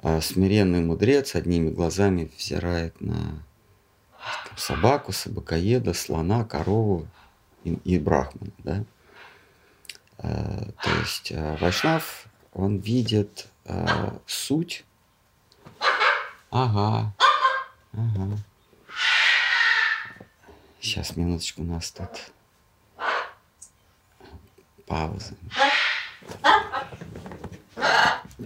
а, 0.01 0.22
смиренный 0.22 0.79
мудрец 0.79 1.36
одними 1.36 1.70
глазами 1.70 2.32
взирает 2.38 3.00
на 3.01 3.44
собаку, 4.60 5.12
собакоеда, 5.12 5.94
слона, 5.94 6.44
корову 6.44 7.08
и, 7.63 7.74
и 7.84 8.00
брахмана. 8.00 8.51
Да? 8.60 8.84
Э, 10.18 10.72
то 10.84 10.89
есть 11.00 11.32
э, 11.32 11.58
Вайшнав, 11.62 12.25
он 12.54 12.78
видит 12.80 13.48
э, 13.66 14.12
суть. 14.28 14.86
Ага, 16.51 17.13
ага. 17.94 18.38
Сейчас, 20.82 21.16
минуточку, 21.16 21.62
у 21.62 21.66
нас 21.66 21.92
тут 21.92 22.10
пауза. 24.88 25.34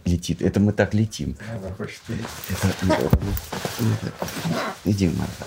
Летит. 0.05 0.41
Это 0.41 0.60
мы 0.60 0.74
так 0.74 0.93
летим. 0.93 1.38
Она 1.50 1.72
хочет. 1.74 2.01
Это, 2.10 2.75
ну, 2.82 2.93
это, 2.93 3.20
ну, 3.79 3.93
это- 3.93 4.13
Иди, 4.84 5.08
Марта. 5.08 5.46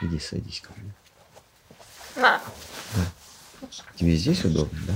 Иди, 0.00 0.18
садись 0.18 0.60
ко 0.60 0.70
мне. 0.76 0.92
Да. 2.16 2.40
Тебе 3.96 4.14
здесь 4.16 4.44
удобно, 4.44 4.78
да? 4.86 4.94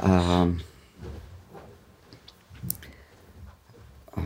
А, 0.00 0.52
а, 4.12 4.20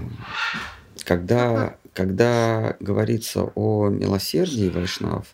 когда, 1.04 1.76
когда 1.94 2.76
говорится 2.80 3.44
о 3.54 3.88
милосердии 3.88 4.68
Вайшнав, 4.68 5.26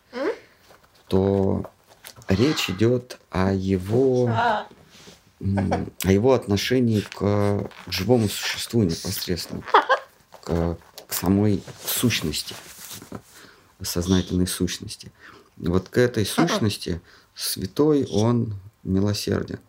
то 1.07 1.69
речь 2.27 2.69
идет 2.69 3.17
о 3.29 3.51
его, 3.53 4.29
м, 5.39 5.91
о 6.03 6.11
его 6.11 6.33
отношении 6.33 7.01
к, 7.01 7.17
к 7.19 7.91
живому 7.91 8.29
существу 8.29 8.83
непосредственно, 8.83 9.63
к, 10.41 10.77
к 11.07 11.13
самой 11.13 11.63
сущности, 11.85 12.55
сознательной 13.81 14.47
сущности. 14.47 15.11
Вот 15.57 15.89
к 15.89 15.97
этой 15.97 16.25
сущности 16.25 17.01
святой 17.35 18.05
он 18.11 18.55
милосерден. 18.83 19.59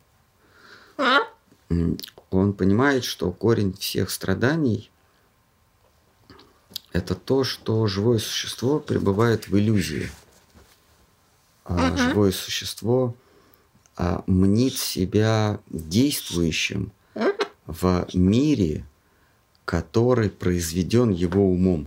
Он 2.30 2.52
понимает, 2.52 3.04
что 3.04 3.30
корень 3.32 3.72
всех 3.74 4.10
страданий 4.10 4.90
это 6.92 7.14
то, 7.14 7.44
что 7.44 7.86
живое 7.86 8.18
существо 8.18 8.80
пребывает 8.80 9.48
в 9.48 9.56
иллюзии. 9.56 10.10
А 11.64 11.96
живое 11.96 12.32
существо 12.32 13.14
а, 13.96 14.24
мнит 14.26 14.74
себя 14.74 15.60
действующим 15.68 16.90
в 17.66 18.08
мире, 18.12 18.84
который 19.64 20.30
произведен 20.30 21.10
его 21.10 21.48
умом. 21.48 21.86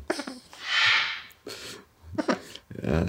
Э, 2.83 3.07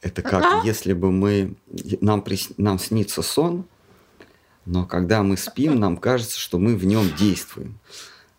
Это 0.00 0.22
как 0.22 0.64
если 0.64 0.92
бы 0.92 1.10
мы 1.10 1.56
нам 2.00 2.20
прис- 2.20 2.54
нам 2.56 2.78
снится 2.78 3.20
сон, 3.22 3.64
но 4.64 4.86
когда 4.86 5.22
мы 5.22 5.36
спим, 5.36 5.80
нам 5.80 5.96
кажется, 5.96 6.38
что 6.38 6.58
мы 6.58 6.76
в 6.76 6.84
нем 6.84 7.10
действуем. 7.16 7.78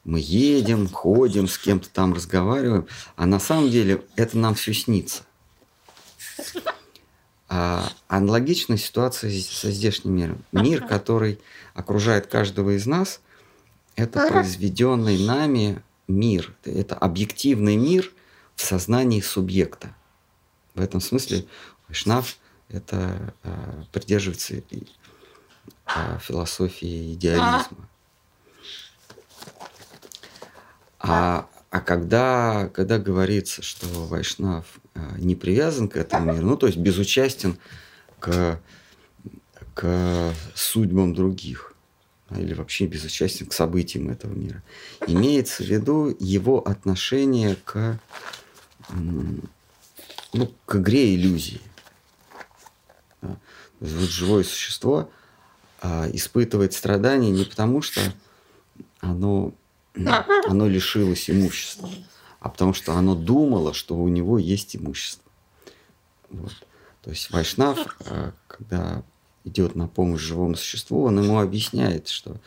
Мы 0.05 0.19
едем, 0.21 0.87
ходим, 0.87 1.47
с 1.47 1.57
кем-то 1.57 1.89
там 1.89 2.13
разговариваем, 2.13 2.87
а 3.17 3.25
на 3.25 3.39
самом 3.39 3.69
деле 3.69 4.03
это 4.15 4.37
нам 4.37 4.55
все 4.55 4.73
снится. 4.73 5.23
А 7.49 7.89
аналогичная 8.07 8.77
ситуация 8.77 9.31
со 9.41 9.71
здешним 9.71 10.15
миром. 10.15 10.43
Мир, 10.51 10.85
который 10.87 11.39
окружает 11.73 12.27
каждого 12.27 12.77
из 12.77 12.85
нас, 12.85 13.21
это 13.95 14.19
произведенный 14.29 15.17
нами 15.25 15.81
мир. 16.07 16.53
Это 16.63 16.95
объективный 16.95 17.75
мир 17.75 18.11
в 18.55 18.61
сознании 18.63 19.19
субъекта. 19.21 19.95
В 20.75 20.81
этом 20.81 21.01
смысле 21.01 21.45
Вайшнав 21.87 22.37
это 22.69 23.33
э, 23.43 23.83
придерживается 23.91 24.55
э, 24.55 26.19
философии 26.21 27.13
идеализма. 27.13 27.89
А, 30.99 31.47
а 31.71 31.81
когда, 31.81 32.69
когда 32.73 32.99
говорится, 32.99 33.61
что 33.61 33.87
Вайшнав 34.05 34.65
э, 34.93 34.99
не 35.17 35.35
привязан 35.35 35.87
к 35.87 35.97
этому 35.97 36.33
миру, 36.33 36.45
ну 36.45 36.57
то 36.57 36.67
есть 36.67 36.77
безучастен 36.77 37.57
к, 38.19 38.59
к 39.73 40.33
судьбам 40.55 41.13
других, 41.13 41.73
или 42.31 42.53
вообще 42.53 42.85
безучастен 42.85 43.47
к 43.47 43.53
событиям 43.53 44.09
этого 44.09 44.33
мира, 44.33 44.61
имеется 45.07 45.63
в 45.63 45.67
виду 45.67 46.15
его 46.19 46.59
отношение 46.67 47.55
к, 47.63 47.99
ну, 50.33 50.51
к 50.65 50.75
игре 50.77 51.15
иллюзии. 51.15 51.61
Вот 53.21 54.09
живое 54.09 54.43
существо 54.43 55.09
а, 55.81 56.09
испытывает 56.11 56.73
страдания 56.73 57.31
не 57.31 57.45
потому, 57.45 57.81
что 57.81 58.01
оно, 58.99 59.53
оно 59.95 60.67
лишилось 60.67 61.29
имущества, 61.29 61.89
а 62.39 62.49
потому 62.49 62.73
что 62.73 62.93
оно 62.93 63.15
думало, 63.15 63.73
что 63.73 63.95
у 63.95 64.07
него 64.09 64.37
есть 64.37 64.75
имущество. 64.75 65.31
Вот. 66.29 66.53
То 67.01 67.11
есть 67.11 67.31
Вайшнав, 67.31 67.97
а, 68.05 68.33
когда 68.47 69.03
идет 69.45 69.75
на 69.75 69.87
помощь 69.87 70.21
живому 70.21 70.55
существу, 70.55 71.03
он 71.03 71.23
ему 71.23 71.39
объясняет, 71.39 72.09
что 72.09 72.39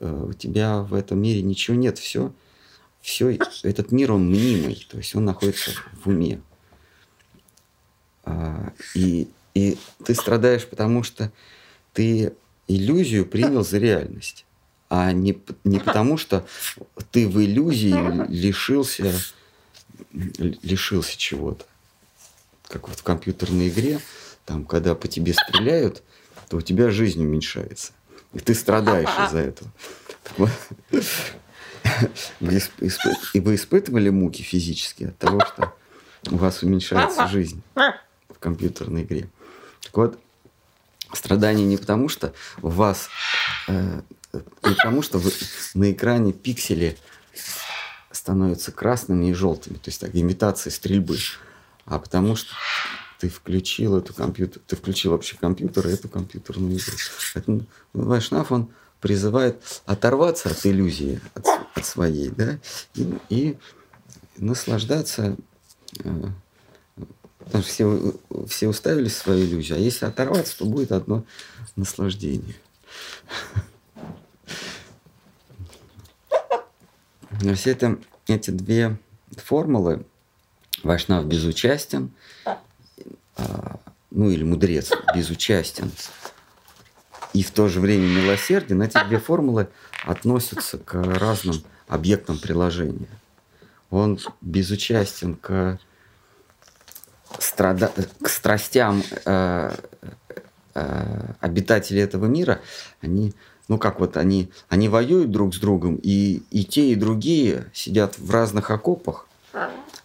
э, 0.00 0.26
у 0.28 0.32
тебя 0.32 0.80
в 0.80 0.92
этом 0.92 1.22
мире 1.22 1.40
ничего 1.40 1.76
нет, 1.76 1.98
все, 1.98 2.32
все, 3.00 3.38
этот 3.62 3.92
мир, 3.92 4.12
он 4.12 4.28
мнимый, 4.28 4.86
то 4.90 4.98
есть 4.98 5.14
он 5.14 5.24
находится 5.24 5.70
в 6.02 6.08
уме. 6.08 6.40
А, 8.24 8.72
И, 8.94 9.28
и 9.54 9.78
ты 10.04 10.14
страдаешь, 10.14 10.66
потому 10.66 11.02
что 11.02 11.30
ты 11.92 12.32
иллюзию 12.66 13.26
принял 13.26 13.64
за 13.64 13.78
реальность, 13.78 14.44
а 14.88 15.12
не, 15.12 15.38
не 15.64 15.78
потому, 15.80 16.16
что 16.16 16.46
ты 17.10 17.28
в 17.28 17.42
иллюзии 17.42 17.94
лишился, 18.28 19.12
лишился 20.12 21.16
чего-то. 21.18 21.64
Как 22.68 22.88
вот 22.88 22.98
в 22.98 23.02
компьютерной 23.02 23.68
игре, 23.68 24.00
там, 24.46 24.64
когда 24.64 24.94
по 24.94 25.08
тебе 25.08 25.34
стреляют, 25.34 26.02
то 26.48 26.56
у 26.58 26.60
тебя 26.60 26.90
жизнь 26.90 27.22
уменьшается. 27.22 27.92
И 28.32 28.38
ты 28.38 28.54
страдаешь 28.54 29.08
из-за 29.26 29.38
этого. 29.38 29.70
И 32.40 33.40
вы 33.40 33.54
испытывали 33.54 34.08
муки 34.08 34.42
физические 34.42 35.10
от 35.10 35.18
того, 35.18 35.40
что 35.40 35.74
у 36.30 36.36
вас 36.36 36.62
уменьшается 36.62 37.28
жизнь 37.28 37.62
компьютерной 38.44 39.04
игре. 39.04 39.30
Так 39.82 39.96
вот, 39.96 40.18
страдание 41.14 41.66
не 41.66 41.78
потому, 41.78 42.10
что 42.10 42.34
у 42.60 42.68
вас, 42.68 43.08
э, 43.68 44.02
не 44.32 44.74
потому, 44.74 45.00
что 45.00 45.18
вы, 45.18 45.32
на 45.72 45.90
экране 45.90 46.34
пиксели 46.34 46.98
становятся 48.10 48.70
красными 48.70 49.30
и 49.30 49.32
желтыми, 49.32 49.76
то 49.76 49.88
есть 49.88 50.00
так, 50.00 50.14
имитация 50.14 50.70
стрельбы, 50.70 51.16
а 51.86 51.98
потому 51.98 52.36
что 52.36 52.52
ты 53.18 53.30
включил 53.30 53.96
эту 53.96 54.12
компьютер, 54.12 54.60
ты 54.66 54.76
включил 54.76 55.12
вообще 55.12 55.36
компьютер 55.36 55.88
и 55.88 55.92
эту 55.92 56.08
компьютерную 56.10 56.76
игру. 56.76 56.96
Поэтому 57.32 57.66
Вайшнав, 57.94 58.52
он 58.52 58.70
призывает 59.00 59.62
оторваться 59.86 60.50
от 60.50 60.66
иллюзии, 60.66 61.20
от, 61.34 61.46
от 61.74 61.86
своей, 61.86 62.28
да, 62.28 62.58
и, 62.94 63.18
и 63.30 63.56
наслаждаться 64.36 65.36
э, 66.02 66.24
Потому 67.44 67.62
что 67.62 67.72
все, 67.72 68.14
все 68.48 68.68
уставились 68.68 69.12
в 69.12 69.18
свою 69.18 69.44
иллюзию, 69.44 69.76
а 69.76 69.80
если 69.80 70.06
оторваться, 70.06 70.58
то 70.58 70.64
будет 70.64 70.92
одно 70.92 71.24
наслаждение. 71.76 72.56
Но 77.42 77.54
все 77.54 77.72
это, 77.72 77.98
эти 78.26 78.50
две 78.50 78.96
формулы, 79.36 80.04
Вайшнав 80.82 81.26
безучастен, 81.26 82.10
а, 83.36 83.80
ну 84.10 84.30
или 84.30 84.44
мудрец 84.44 84.90
безучастен, 85.14 85.90
и 87.32 87.42
в 87.42 87.50
то 87.50 87.68
же 87.68 87.80
время 87.80 88.06
милосерден, 88.06 88.82
эти 88.82 89.02
две 89.06 89.18
формулы 89.18 89.68
относятся 90.04 90.78
к 90.78 90.94
разным 90.94 91.62
объектам 91.88 92.38
приложения. 92.38 93.08
Он 93.90 94.18
безучастен 94.40 95.34
к 95.34 95.78
страда... 97.40 97.92
к 98.22 98.28
страстям 98.28 99.02
э, 99.24 99.74
э, 100.74 101.32
обитателей 101.40 102.02
этого 102.02 102.26
мира, 102.26 102.60
они, 103.00 103.34
ну 103.68 103.78
как 103.78 104.00
вот 104.00 104.16
они, 104.16 104.50
они 104.68 104.88
воюют 104.88 105.30
друг 105.30 105.54
с 105.54 105.58
другом, 105.58 105.96
и, 106.02 106.42
и 106.50 106.64
те, 106.64 106.92
и 106.92 106.94
другие 106.94 107.70
сидят 107.72 108.18
в 108.18 108.30
разных 108.30 108.70
окопах, 108.70 109.26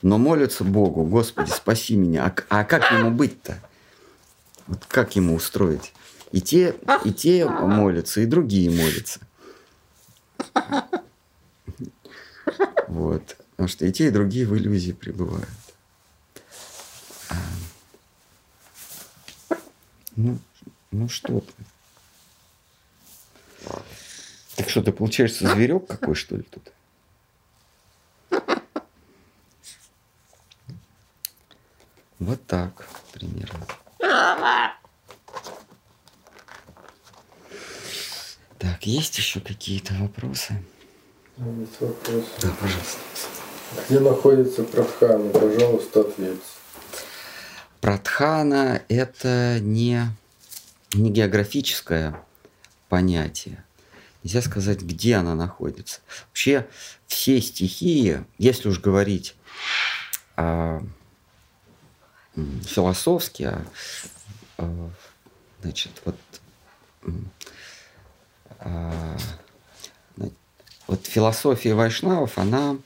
но 0.02 0.18
молятся 0.18 0.64
Богу, 0.64 1.04
Господи, 1.04 1.50
спаси 1.50 1.96
меня. 1.96 2.26
А, 2.26 2.60
а 2.62 2.64
как 2.64 2.92
ему 2.92 3.12
быть-то? 3.12 3.60
Вот 4.68 4.86
как 4.88 5.16
ему 5.16 5.36
устроить? 5.36 5.94
И 6.32 6.42
те, 6.42 6.76
и 7.04 7.12
те 7.12 7.46
молятся, 7.46 8.22
и 8.22 8.26
другие 8.26 8.70
молятся. 8.70 9.20
Вот. 12.88 13.36
Потому 13.52 13.68
что 13.68 13.86
и 13.86 13.92
те, 13.92 14.08
и 14.08 14.12
другие 14.12 14.46
в 14.46 14.56
иллюзии 14.56 14.94
пребывают. 14.94 15.50
Ну, 20.22 20.38
ну 20.92 21.08
что 21.08 21.40
ты. 21.40 21.54
Так 24.58 24.70
Что 24.70 24.84
ты, 24.84 24.92
получаешься, 24.92 25.48
зверек 25.48 25.88
какой, 25.88 26.14
что 26.14 26.36
ли, 26.36 26.44
тут? 26.44 26.74
Вот 32.20 32.46
так 32.48 32.86
примерно. 33.14 33.66
Так, 38.58 38.86
есть 38.86 39.18
еще 39.18 39.40
какие-то 39.40 39.94
вопросы? 39.94 40.62
Есть 41.38 41.80
вопрос. 41.80 42.26
Да, 42.42 42.52
пожалуйста. 42.60 43.00
Где 43.88 44.02
находится 44.02 44.64
Прадхана? 44.64 45.30
Пожалуйста, 45.30 46.02
ответьте. 46.02 46.59
Прадхана– 47.82 48.82
это 48.90 49.60
не, 49.62 50.02
не 50.94 51.12
географическое 51.12 52.20
понятие. 52.90 53.64
Нельзя 54.24 54.42
сказать, 54.42 54.82
где 54.82 55.16
она 55.16 55.34
находится. 55.34 56.02
Вообще 56.28 56.68
все 57.08 57.40
стихии, 57.42 58.26
если 58.38 58.68
уж 58.68 58.80
говорить 58.82 59.36
а, 60.36 60.84
философски, 62.66 63.52
а, 64.58 64.90
значит, 65.62 66.02
вот, 66.04 66.18
а, 68.60 69.18
вот 70.88 71.06
философия 71.06 71.76
вайшнавов, 71.76 72.38
она 72.38 72.78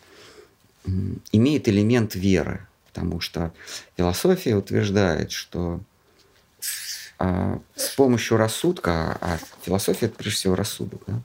имеет 1.31 1.67
элемент 1.69 2.15
веры, 2.15 2.67
потому 2.93 3.19
что 3.19 3.51
философия 3.97 4.55
утверждает, 4.55 5.31
что 5.31 5.79
а, 7.17 7.59
с 7.75 7.89
помощью 7.95 8.37
рассудка, 8.37 9.17
а 9.19 9.39
философия 9.63 10.05
это 10.05 10.15
прежде 10.15 10.37
всего 10.37 10.55
рассудок, 10.55 11.01
да? 11.07 11.21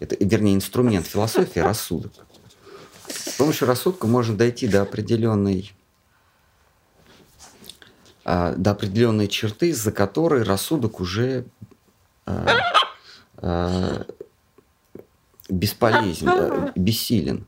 это, 0.00 0.16
вернее, 0.20 0.54
инструмент 0.54 1.06
философии 1.06 1.60
рассудок. 1.60 2.12
С 3.08 3.36
помощью 3.38 3.66
рассудка 3.66 4.06
можно 4.06 4.36
дойти 4.36 4.68
до 4.68 4.82
определенной 4.82 5.72
а, 8.24 8.52
до 8.52 8.72
определенной 8.72 9.28
черты, 9.28 9.72
за 9.72 9.92
которой 9.92 10.42
рассудок 10.42 11.00
уже 11.00 11.46
а, 12.26 12.46
а, 13.38 14.04
бесполезен, 15.48 16.28
а, 16.28 16.72
бессилен. 16.76 17.46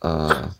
А, 0.00 0.50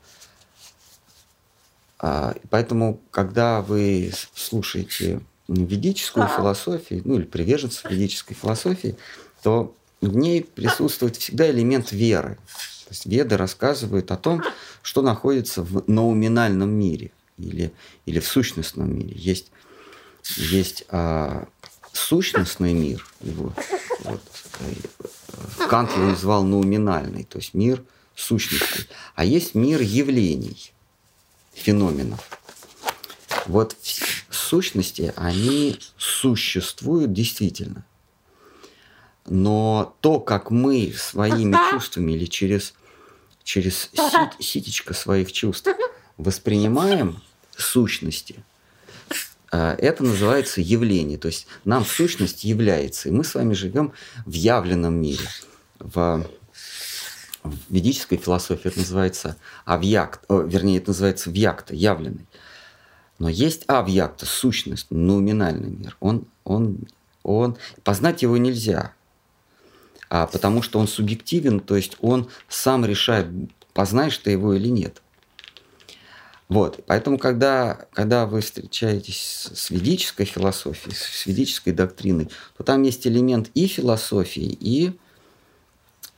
поэтому, 2.00 3.00
когда 3.10 3.60
вы 3.60 4.12
слушаете 4.34 5.20
ведическую 5.48 6.28
философию, 6.28 7.02
ну 7.04 7.16
или 7.16 7.24
приверженцев 7.24 7.90
ведической 7.90 8.36
философии, 8.36 8.96
то 9.42 9.74
в 10.00 10.16
ней 10.16 10.42
присутствует 10.42 11.16
всегда 11.16 11.50
элемент 11.50 11.92
веры. 11.92 12.36
То 12.84 12.90
есть 12.90 13.06
веды 13.06 13.36
рассказывают 13.36 14.10
о 14.10 14.16
том, 14.16 14.42
что 14.82 15.02
находится 15.02 15.62
в 15.62 15.88
науминальном 15.88 16.70
мире 16.70 17.12
или, 17.36 17.72
или 18.06 18.20
в 18.20 18.26
сущностном 18.26 18.96
мире. 18.96 19.12
Есть, 19.14 19.50
есть 20.36 20.84
а, 20.88 21.46
сущностный 21.92 22.72
мир, 22.72 23.06
его, 23.20 23.52
вот, 24.00 24.22
э, 24.60 25.66
Кант 25.68 25.92
его 25.92 26.06
назвал 26.06 26.44
науминальный, 26.44 27.24
то 27.24 27.38
есть 27.38 27.54
мир 27.54 27.82
сущности, 28.14 28.86
а 29.14 29.24
есть 29.24 29.54
мир 29.54 29.80
явлений, 29.80 30.72
феноменов. 31.60 32.20
Вот 33.46 33.76
сущности, 34.50 35.12
они 35.16 35.78
существуют 35.96 37.12
действительно. 37.12 37.84
Но 39.26 39.96
то, 40.00 40.18
как 40.18 40.50
мы 40.50 40.92
своими 40.96 41.56
чувствами 41.70 42.12
или 42.12 42.24
через, 42.24 42.74
через 43.44 43.90
сит, 43.92 44.30
ситечко 44.40 44.92
своих 44.92 45.30
чувств 45.30 45.68
воспринимаем 46.16 47.22
сущности, 47.56 48.42
э, 49.52 49.76
это 49.78 50.02
называется 50.02 50.60
явление. 50.60 51.16
То 51.16 51.28
есть 51.28 51.46
нам 51.64 51.84
сущность 51.84 52.42
является. 52.42 53.08
И 53.08 53.12
мы 53.12 53.22
с 53.22 53.34
вами 53.34 53.54
живем 53.54 53.92
в 54.26 54.32
явленном 54.32 54.94
мире. 54.94 55.28
В, 55.78 56.26
в 57.42 57.54
ведической 57.70 58.18
философии 58.18 58.68
это 58.68 58.78
называется 58.78 59.36
авьякт, 59.64 60.24
вернее, 60.28 60.78
это 60.78 60.90
называется 60.90 61.30
вьякта, 61.30 61.74
явленный. 61.74 62.26
Но 63.18 63.28
есть 63.28 63.64
авьякта, 63.66 64.26
сущность, 64.26 64.86
номинальный 64.90 65.70
мир. 65.70 65.96
Он, 66.00 66.24
он, 66.44 66.78
он, 67.22 67.56
познать 67.84 68.22
его 68.22 68.36
нельзя, 68.36 68.94
а, 70.08 70.26
потому 70.26 70.62
что 70.62 70.78
он 70.78 70.88
субъективен, 70.88 71.60
то 71.60 71.76
есть 71.76 71.96
он 72.00 72.28
сам 72.48 72.84
решает, 72.84 73.26
познаешь 73.74 74.16
ты 74.18 74.30
его 74.30 74.54
или 74.54 74.68
нет. 74.68 75.02
Вот, 76.48 76.82
поэтому, 76.86 77.16
когда, 77.16 77.86
когда 77.92 78.26
вы 78.26 78.40
встречаетесь 78.40 79.50
с 79.54 79.70
ведической 79.70 80.26
философией, 80.26 80.96
с 80.96 81.24
ведической 81.26 81.72
доктриной, 81.72 82.28
то 82.56 82.64
там 82.64 82.82
есть 82.82 83.06
элемент 83.06 83.50
и 83.54 83.68
философии, 83.68 84.58
и 84.60 84.98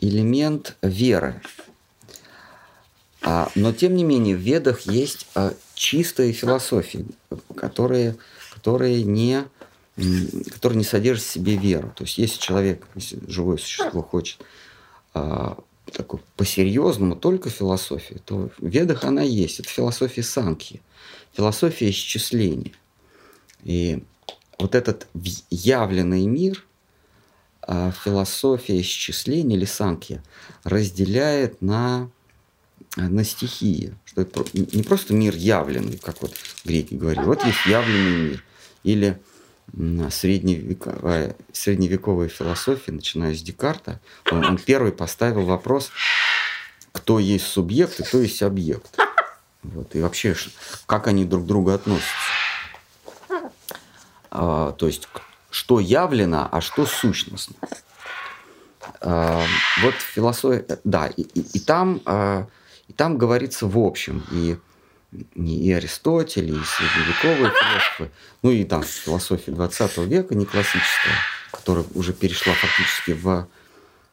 элемент 0.03 0.77
веры. 0.83 1.41
А, 3.23 3.51
но, 3.55 3.73
тем 3.73 3.95
не 3.95 4.05
менее, 4.05 4.37
в 4.37 4.41
ведах 4.41 4.81
есть 4.83 5.27
а, 5.35 5.55
чистые 5.75 6.33
философии, 6.33 7.07
которые, 7.57 8.17
которые, 8.53 9.05
не, 9.05 9.45
которые 10.51 10.79
не 10.79 10.85
содержат 10.85 11.25
в 11.25 11.31
себе 11.31 11.57
веру. 11.57 11.93
То 11.97 12.03
есть 12.03 12.19
если 12.19 12.41
человек, 12.41 12.85
если 12.97 13.21
живое 13.29 13.59
существо 13.59 14.03
хочет 14.03 14.41
а, 15.15 15.57
такой 15.93 16.21
по-серьезному 16.37 17.15
только 17.15 17.49
философии, 17.49 18.21
то 18.25 18.51
в 18.59 18.67
ведах 18.67 19.05
она 19.05 19.23
есть. 19.23 19.61
Это 19.61 19.69
философия 19.69 20.25
санки, 20.25 20.83
философия 21.33 21.91
исчисления. 21.91 22.73
И 23.62 24.03
вот 24.59 24.75
этот 24.75 25.07
явленный 25.49 26.27
мир, 26.27 26.65
философия 27.66 28.81
исчисления 28.81 29.57
или 29.57 29.64
санки 29.64 30.22
разделяет 30.64 31.62
на 31.62 32.11
на 32.96 33.25
стихии, 33.25 33.94
что 34.05 34.20
это 34.20 34.44
не 34.53 34.83
просто 34.83 35.14
мир 35.14 35.35
явленный, 35.35 35.96
как 35.96 36.20
вот 36.20 36.35
греки 36.64 36.94
говорили, 36.94 37.25
вот 37.25 37.42
есть 37.44 37.64
явленный 37.64 38.31
мир, 38.31 38.44
или 38.83 39.20
средневековая, 40.11 41.37
средневековая 41.53 42.29
философия, 42.29 42.92
начиная 42.92 43.35
с 43.35 43.42
Декарта, 43.42 44.01
он, 44.31 44.44
он 44.44 44.59
первый 44.59 44.92
поставил 44.92 45.42
вопрос, 45.42 45.90
кто 46.92 47.18
есть 47.18 47.46
субъект 47.46 47.98
и 48.01 48.03
кто 48.03 48.20
есть 48.20 48.42
объект. 48.42 48.98
Вот, 49.62 49.94
и 49.94 50.01
вообще, 50.01 50.35
как 50.87 51.07
они 51.07 51.25
друг 51.25 51.44
к 51.44 51.46
другу 51.46 51.70
относятся. 51.70 52.11
А, 54.31 54.72
то 54.72 54.87
есть, 54.87 55.09
что 55.53 55.79
явлено, 55.79 56.49
а 56.51 56.61
что 56.61 56.87
сущностно. 56.87 57.55
А, 59.01 59.41
вот 59.83 59.95
философия, 59.95 60.81
да, 60.83 61.07
и, 61.07 61.23
и, 61.23 61.41
и 61.55 61.61
там 61.61 62.01
а, 62.05 62.49
и 62.93 62.95
там 62.95 63.17
говорится 63.17 63.67
в 63.67 63.79
общем, 63.79 64.23
и, 64.33 64.59
и 65.35 65.73
Аристотель, 65.73 66.51
и 66.51 66.61
средневековые 66.62 67.51
философы, 67.51 68.11
ну 68.43 68.51
и 68.51 68.65
там 68.65 68.83
философия 68.83 69.53
20 69.53 69.97
века, 69.99 70.35
не 70.35 70.45
классическая, 70.45 71.17
которая 71.51 71.87
уже 71.95 72.12
перешла 72.12 72.53
фактически 72.53 73.12
в, 73.12 73.49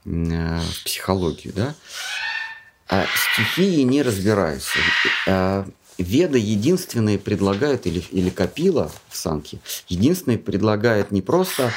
э, 0.06 0.60
в 0.60 0.84
психологию, 0.86 1.54
да, 1.54 1.75
а 2.88 3.06
стихии 3.34 3.82
не 3.82 4.02
разбираются. 4.02 4.80
Веда 5.99 6.38
единственные 6.38 7.19
предлагают, 7.19 7.85
или, 7.85 8.03
или 8.12 8.29
Капила 8.29 8.91
в 9.09 9.15
Санке, 9.15 9.59
единственные 9.88 10.39
предлагает 10.39 11.12
не 11.12 11.21
просто 11.21 11.71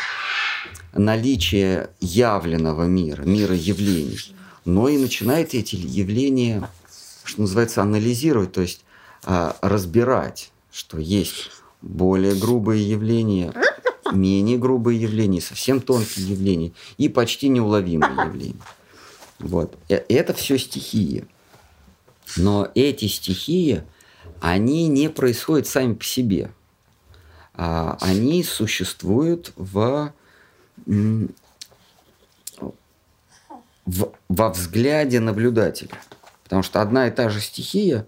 наличие 0.94 1.90
явленного 2.00 2.85
мира, 2.85 3.22
мира 3.22 3.54
явлений, 3.54 4.35
но 4.64 4.88
и 4.88 4.96
начинает 4.96 5.54
эти 5.54 5.76
явления 5.76 6.68
что 7.24 7.42
называется, 7.42 7.82
анализировать, 7.82 8.52
то 8.52 8.61
есть 8.61 8.85
а, 9.24 9.56
разбирать, 9.62 10.50
что 10.70 10.98
есть 10.98 11.50
более 11.80 12.35
грубые 12.35 12.88
явления, 12.88 13.52
менее 14.12 14.58
грубые 14.58 15.00
явления, 15.00 15.40
совсем 15.40 15.80
тонкие 15.80 16.28
явления 16.28 16.72
и 16.98 17.08
почти 17.08 17.48
неуловимые 17.48 18.26
явления. 18.26 18.61
Вот. 19.38 19.76
Э, 19.88 20.02
это 20.08 20.35
все 20.35 20.58
стихии. 20.58 21.24
Но 22.37 22.70
эти 22.74 23.06
стихии, 23.08 23.82
они 24.42 24.88
не 24.88 25.09
происходят 25.09 25.68
сами 25.68 25.94
по 25.94 26.02
себе. 26.02 26.50
А, 27.55 27.96
они 28.00 28.42
существуют 28.42 29.52
в, 29.55 30.12
в, 30.85 31.28
во 34.28 34.50
взгляде 34.50 35.20
наблюдателя. 35.20 35.96
Потому 36.42 36.64
что 36.64 36.83
одна 36.83 37.07
и 37.07 37.12
та 37.12 37.28
же 37.28 37.40
стихия, 37.40 38.05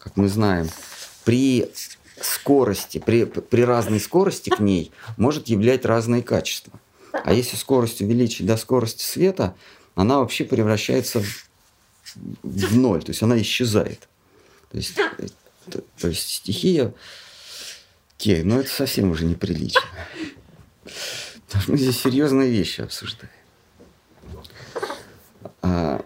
как 0.00 0.16
мы 0.16 0.28
знаем, 0.28 0.68
при 1.24 1.70
скорости, 2.20 2.98
при, 2.98 3.24
при 3.24 3.62
разной 3.62 4.00
скорости 4.00 4.50
к 4.50 4.58
ней 4.58 4.90
может 5.16 5.46
являть 5.46 5.84
разные 5.84 6.24
качества. 6.24 6.72
А 7.12 7.32
если 7.32 7.54
скорость 7.54 8.00
увеличить 8.00 8.46
до 8.46 8.56
скорости 8.56 9.04
света, 9.04 9.54
она 9.94 10.18
вообще 10.18 10.44
превращается 10.44 11.20
в, 11.20 11.48
в 12.42 12.76
ноль, 12.76 13.04
то 13.04 13.10
есть 13.10 13.22
она 13.22 13.40
исчезает. 13.40 14.08
То 14.72 14.76
есть, 14.76 14.98
то, 15.70 15.82
то 15.98 16.08
есть 16.08 16.28
стихия, 16.28 16.94
окей, 18.16 18.42
ну 18.42 18.60
это 18.60 18.70
совсем 18.70 19.10
уже 19.10 19.24
неприлично. 19.24 19.82
Потому 21.46 21.62
что 21.62 21.72
мы 21.72 21.78
здесь 21.78 22.00
серьезные 22.00 22.50
вещи 22.50 22.80
обсуждаем. 22.82 23.32
А, 25.62 26.04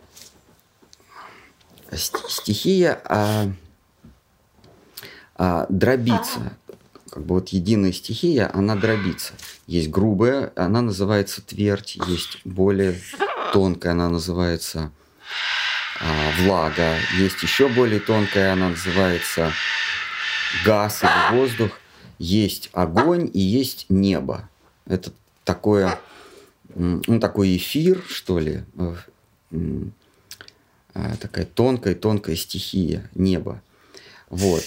стихия 1.92 3.00
а, 3.04 3.52
а, 5.36 5.66
дробится. 5.68 6.56
Как 7.10 7.26
бы 7.26 7.34
вот 7.34 7.48
единая 7.50 7.92
стихия, 7.92 8.50
она 8.54 8.74
дробится. 8.74 9.34
Есть 9.66 9.90
грубая, 9.90 10.52
она 10.56 10.80
называется 10.80 11.42
твердь, 11.42 11.98
есть 12.06 12.40
более 12.44 12.98
тонкая, 13.52 13.92
она 13.92 14.08
называется 14.08 14.78
а, 14.80 15.61
влага, 16.38 16.96
есть 17.16 17.42
еще 17.42 17.68
более 17.68 18.00
тонкая, 18.00 18.52
она 18.52 18.70
называется 18.70 19.52
газ 20.64 21.02
или 21.02 21.36
воздух, 21.36 21.70
есть 22.18 22.70
огонь 22.72 23.30
и 23.32 23.40
есть 23.40 23.86
небо. 23.88 24.48
Это 24.86 25.12
такое, 25.44 25.98
ну, 26.74 27.20
такой 27.20 27.56
эфир, 27.56 28.02
что 28.08 28.38
ли, 28.38 28.64
э, 28.78 28.94
а, 30.94 31.16
такая 31.16 31.46
тонкая-тонкая 31.46 32.36
стихия 32.36 33.08
неба. 33.14 33.62
Вот. 34.28 34.64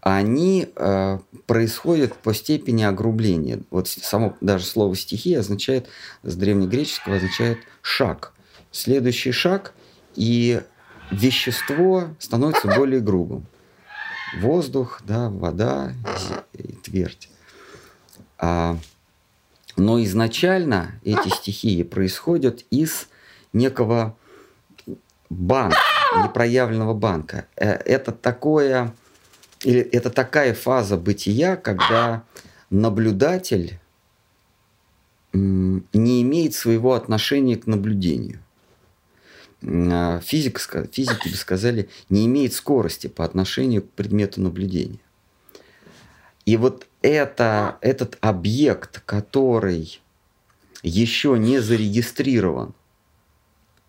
Они 0.00 0.68
э, 0.74 1.18
происходят 1.46 2.14
по 2.14 2.34
степени 2.34 2.82
огрубления. 2.82 3.60
Вот 3.70 3.88
само 3.88 4.36
даже 4.40 4.64
слово 4.64 4.96
стихия 4.96 5.40
означает, 5.40 5.88
с 6.22 6.34
древнегреческого 6.34 7.16
означает 7.16 7.58
шаг. 7.82 8.32
Следующий 8.72 9.32
шаг, 9.32 9.74
и 10.14 10.62
вещество 11.10 12.08
становится 12.18 12.68
более 12.68 13.00
грубым. 13.00 13.46
Воздух, 14.40 15.00
да, 15.04 15.28
вода 15.28 15.92
и 16.52 16.72
твердь. 16.82 17.28
А, 18.38 18.76
но 19.76 20.02
изначально 20.02 20.98
эти 21.04 21.28
стихии 21.28 21.82
происходят 21.82 22.64
из 22.70 23.08
некого 23.52 24.16
банка, 25.28 25.78
непроявленного 26.22 26.94
банка. 26.94 27.46
Э, 27.56 27.72
это 27.72 28.12
такое, 28.12 28.94
или 29.62 29.80
это 29.80 30.10
такая 30.10 30.54
фаза 30.54 30.96
бытия, 30.96 31.56
когда 31.56 32.24
наблюдатель 32.70 33.78
не 35.32 36.22
имеет 36.22 36.54
своего 36.54 36.94
отношения 36.94 37.56
к 37.56 37.66
наблюдению. 37.66 38.40
А, 39.64 40.20
физик, 40.20 40.60
физики 40.92 41.28
бы 41.28 41.36
сказали, 41.36 41.88
не 42.08 42.26
имеет 42.26 42.52
скорости 42.52 43.06
по 43.06 43.24
отношению 43.24 43.82
к 43.82 43.90
предмету 43.90 44.40
наблюдения. 44.40 45.00
И 46.44 46.56
вот 46.56 46.86
это, 47.02 47.78
этот 47.80 48.18
объект, 48.20 49.02
который 49.06 50.00
еще 50.82 51.38
не 51.38 51.60
зарегистрирован 51.60 52.74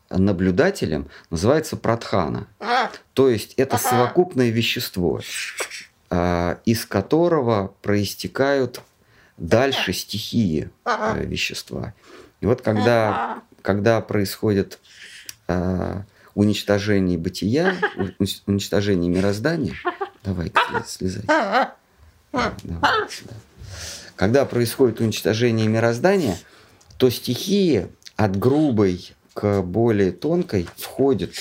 наблюдателем 0.10 1.10
называется 1.30 1.76
пратхана. 1.76 2.48
То 3.14 3.30
есть 3.30 3.54
это 3.56 3.78
совокупное 3.78 4.50
вещество, 4.50 5.22
а, 6.10 6.60
из 6.66 6.86
которого 6.86 7.74
проистекают 7.82 8.82
дальше 9.38 9.94
стихии 9.94 10.70
э, 10.86 11.26
вещества. 11.26 11.94
И 12.42 12.46
вот 12.46 12.62
когда, 12.62 13.42
когда 13.62 14.00
происходит 14.02 14.80
а, 15.48 16.04
уничтожение 16.36 17.18
бытия, 17.18 17.76
уничтожение 18.48 19.10
мироздания, 19.10 19.74
давай 20.24 20.52
слезай. 20.88 21.24
Когда 24.16 24.46
происходит 24.46 25.00
уничтожение 25.00 25.68
мироздания, 25.68 26.38
то 26.98 27.10
стихии 27.10 27.88
от 28.16 28.38
грубой 28.38 29.14
к 29.34 29.62
более 29.62 30.12
тонкой 30.12 30.68
входят 30.78 31.32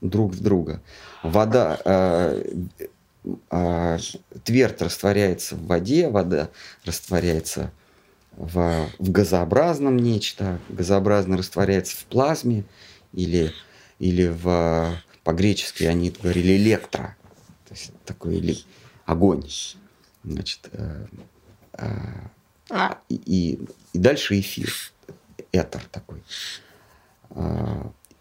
друг 0.00 0.32
в 0.32 0.42
друга. 0.42 0.80
Вода, 1.22 1.78
э, 1.84 2.42
э, 3.50 3.98
твердь 4.44 4.82
растворяется 4.82 5.56
в 5.56 5.66
воде, 5.66 6.08
вода 6.08 6.48
растворяется 6.84 7.70
в, 8.36 8.86
в 8.98 9.10
газообразном 9.10 9.98
нечто, 9.98 10.58
газообразно 10.68 11.36
растворяется 11.36 11.96
в 11.96 12.04
плазме 12.04 12.64
или, 13.12 13.52
или 13.98 14.26
в, 14.28 14.96
по-гречески 15.24 15.84
они 15.84 16.10
говорили 16.10 16.56
электро, 16.56 17.16
то 17.66 17.74
есть 17.74 17.92
такой 18.04 18.36
или, 18.36 18.58
огонь. 19.06 19.44
Значит, 20.24 20.68
э, 20.72 21.06
э, 21.74 22.94
и, 23.08 23.58
и 23.92 23.98
дальше 23.98 24.38
эфир, 24.38 24.72
этер 25.52 25.82
такой. 25.90 26.22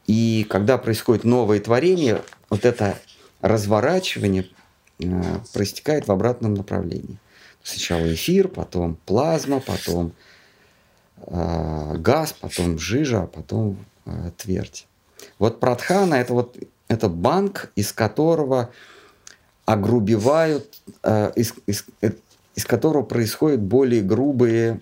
И 0.08 0.46
когда 0.50 0.78
происходит 0.78 1.24
новое 1.24 1.60
творение, 1.60 2.24
вот 2.50 2.66
это 2.66 2.98
разворачивание 3.42 4.48
э, 5.00 5.40
проистекает 5.54 6.08
в 6.08 6.12
обратном 6.12 6.56
направлении. 6.56 7.20
Сначала 7.62 8.12
эфир, 8.12 8.48
потом 8.48 8.96
плазма, 9.06 9.60
потом 9.60 10.14
э, 11.18 11.96
газ, 11.98 12.34
потом 12.34 12.80
жижа, 12.80 13.24
а 13.24 13.28
потом 13.28 13.78
э, 14.10 14.32
твердь. 14.38 14.88
Вот 15.38 15.60
Пратхана 15.60 16.16
это 16.16 16.34
вот 16.34 16.58
это 16.88 17.08
банк, 17.08 17.72
из 17.76 17.94
которого 17.94 18.72
огрубевают, 19.66 20.82
э, 21.04 21.32
из, 21.36 21.54
из, 21.68 21.86
э, 22.02 22.12
из 22.56 22.66
которого 22.66 23.04
происходят 23.04 23.62
более 23.62 24.02
грубые 24.02 24.82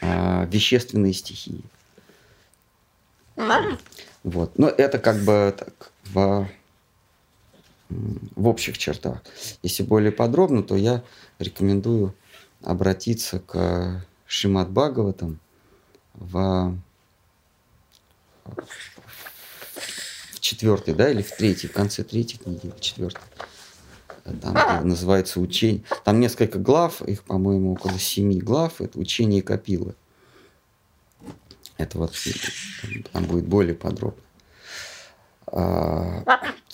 э, 0.00 0.46
вещественные 0.46 1.12
стихии. 1.12 1.64
Вот. 4.22 4.58
Но 4.58 4.68
это 4.68 4.98
как 4.98 5.16
бы 5.24 5.54
так, 5.58 5.90
в, 6.04 6.48
в 7.88 8.46
общих 8.46 8.78
чертах. 8.78 9.22
Если 9.62 9.82
более 9.82 10.12
подробно, 10.12 10.62
то 10.62 10.76
я 10.76 11.02
рекомендую 11.38 12.14
обратиться 12.62 13.40
к 13.40 14.04
Шимат 14.26 14.70
Бхагаватам 14.70 15.40
в, 16.14 16.76
в 20.32 20.40
четвертой, 20.40 20.94
да, 20.94 21.10
или 21.10 21.22
в 21.22 21.36
третьей, 21.36 21.68
в 21.68 21.72
конце 21.72 22.02
третьей 22.02 22.38
книги, 22.38 22.72
в 22.76 22.80
четвертой. 22.80 23.22
Там 24.42 24.88
называется 24.88 25.40
учение. 25.40 25.82
Там 26.04 26.20
несколько 26.20 26.58
глав, 26.58 27.02
их, 27.02 27.22
по-моему, 27.24 27.72
около 27.72 27.98
семи 27.98 28.38
глав. 28.38 28.80
Это 28.80 28.98
учение 28.98 29.42
Капилы. 29.42 29.94
Это 31.78 31.98
вот 31.98 32.14
там 33.12 33.24
будет 33.24 33.46
более 33.46 33.74
подробно. 33.74 34.22
А, 35.46 36.22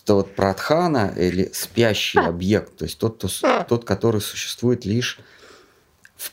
это 0.02 0.14
вот 0.14 0.34
пратхана 0.34 1.14
или 1.16 1.50
спящий 1.52 2.18
объект, 2.18 2.76
то 2.76 2.84
есть 2.84 2.98
тот, 2.98 3.16
кто, 3.16 3.64
тот 3.64 3.84
который 3.84 4.20
существует 4.20 4.84
лишь 4.84 5.18
в 6.16 6.32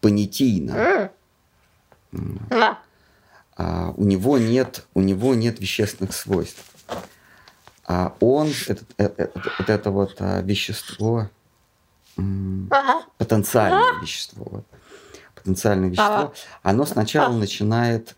понятийно. 0.00 1.10
А, 3.58 3.92
у 3.96 4.04
него 4.04 4.38
нет, 4.38 4.86
у 4.94 5.00
него 5.00 5.34
нет 5.34 5.60
вещественных 5.60 6.14
свойств. 6.14 6.64
А 7.86 8.14
он, 8.20 8.52
это, 8.68 8.84
это, 8.96 9.22
это, 9.34 9.72
это 9.72 9.90
вот 9.90 10.16
а, 10.20 10.40
вещество, 10.42 11.28
потенциальное 13.18 14.00
вещество, 14.00 14.46
вот, 14.48 14.64
потенциальное 15.34 15.88
вещество, 15.88 16.32
оно 16.62 16.86
сначала 16.86 17.32
начинает 17.32 18.16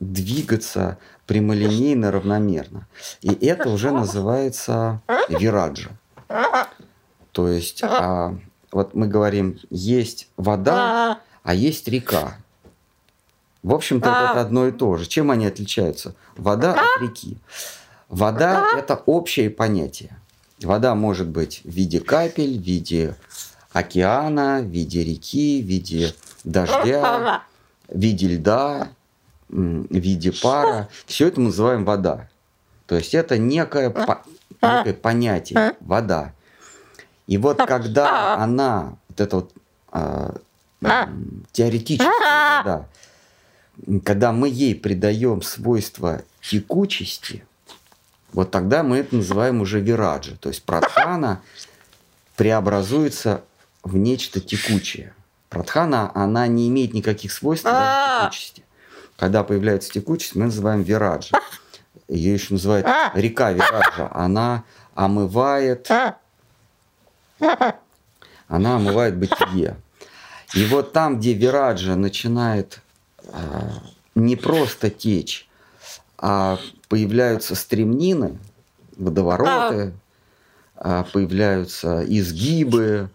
двигаться 0.00 0.96
прямолинейно, 1.26 2.10
равномерно. 2.10 2.88
И 3.20 3.32
это 3.46 3.68
уже 3.68 3.90
называется 3.90 5.02
вираджа. 5.28 5.90
То 7.32 7.48
есть, 7.48 7.82
а, 7.82 8.34
вот 8.72 8.94
мы 8.94 9.08
говорим, 9.08 9.58
есть 9.68 10.30
вода, 10.36 11.20
а 11.42 11.54
есть 11.54 11.86
река. 11.88 12.38
В 13.62 13.74
общем-то, 13.74 14.08
это 14.08 14.40
одно 14.40 14.68
и 14.68 14.72
то 14.72 14.96
же. 14.96 15.06
Чем 15.06 15.30
они 15.30 15.46
отличаются? 15.46 16.14
Вода 16.36 16.72
от 16.72 17.02
реки. 17.02 17.36
Вода– 18.08 18.66
это 18.76 18.96
общее 19.06 19.50
понятие. 19.50 20.16
Вода 20.62 20.94
может 20.94 21.28
быть 21.28 21.60
в 21.64 21.70
виде 21.70 22.00
капель, 22.00 22.58
в 22.58 22.62
виде 22.62 23.16
океана, 23.72 24.60
в 24.60 24.66
виде 24.66 25.04
реки, 25.04 25.62
в 25.62 25.66
виде 25.66 26.14
дождя, 26.44 27.42
в 27.88 27.98
виде 27.98 28.28
льда, 28.28 28.88
в 29.48 29.94
виде 29.94 30.32
пара. 30.32 30.88
Все 31.06 31.28
это 31.28 31.40
мы 31.40 31.46
называем 31.46 31.84
вода. 31.84 32.28
То 32.86 32.96
есть 32.96 33.14
это 33.14 33.38
некое, 33.38 33.90
по, 33.90 34.22
некое 34.60 34.94
понятие 34.94 35.76
вода. 35.80 36.32
И 37.26 37.38
вот 37.38 37.58
когда 37.58 38.34
она, 38.34 38.96
вот 39.08 39.20
это 39.20 39.36
вот 39.36 39.52
э, 39.92 40.32
теоретическая 41.52 42.58
вода, 42.64 42.86
когда 44.04 44.32
мы 44.32 44.48
ей 44.48 44.74
придаем 44.74 45.42
свойства 45.42 46.22
текучести, 46.40 47.44
вот 48.32 48.50
тогда 48.50 48.82
мы 48.82 48.98
это 48.98 49.16
называем 49.16 49.60
уже 49.60 49.80
вираджи. 49.80 50.36
То 50.36 50.48
есть 50.48 50.62
пратхана 50.62 51.42
преобразуется 52.36 53.42
в 53.82 53.96
нечто 53.96 54.40
текучее. 54.40 55.14
Пратхана, 55.48 56.12
она 56.14 56.46
не 56.46 56.68
имеет 56.68 56.94
никаких 56.94 57.32
свойств 57.32 57.64
даже 57.64 58.24
текучести. 58.24 58.64
Когда 59.16 59.44
появляется 59.44 59.90
текучесть, 59.90 60.34
мы 60.36 60.46
называем 60.46 60.82
вираджи. 60.82 61.32
Ее 62.08 62.34
еще 62.34 62.54
называют 62.54 62.86
река 63.14 63.52
Вираджа. 63.52 64.08
Она 64.12 64.64
омывает, 64.94 65.88
она 68.48 68.76
омывает 68.76 69.16
бытие. 69.16 69.76
И 70.54 70.64
вот 70.66 70.92
там, 70.92 71.18
где 71.18 71.34
Вираджа 71.34 71.94
начинает 71.94 72.80
а, 72.80 72.89
не 74.14 74.36
просто 74.36 74.90
течь, 74.90 75.48
а 76.18 76.58
появляются 76.88 77.54
стремнины, 77.54 78.38
водовороты, 78.96 79.94
а, 80.76 81.04
появляются 81.04 82.04
изгибы, 82.06 83.10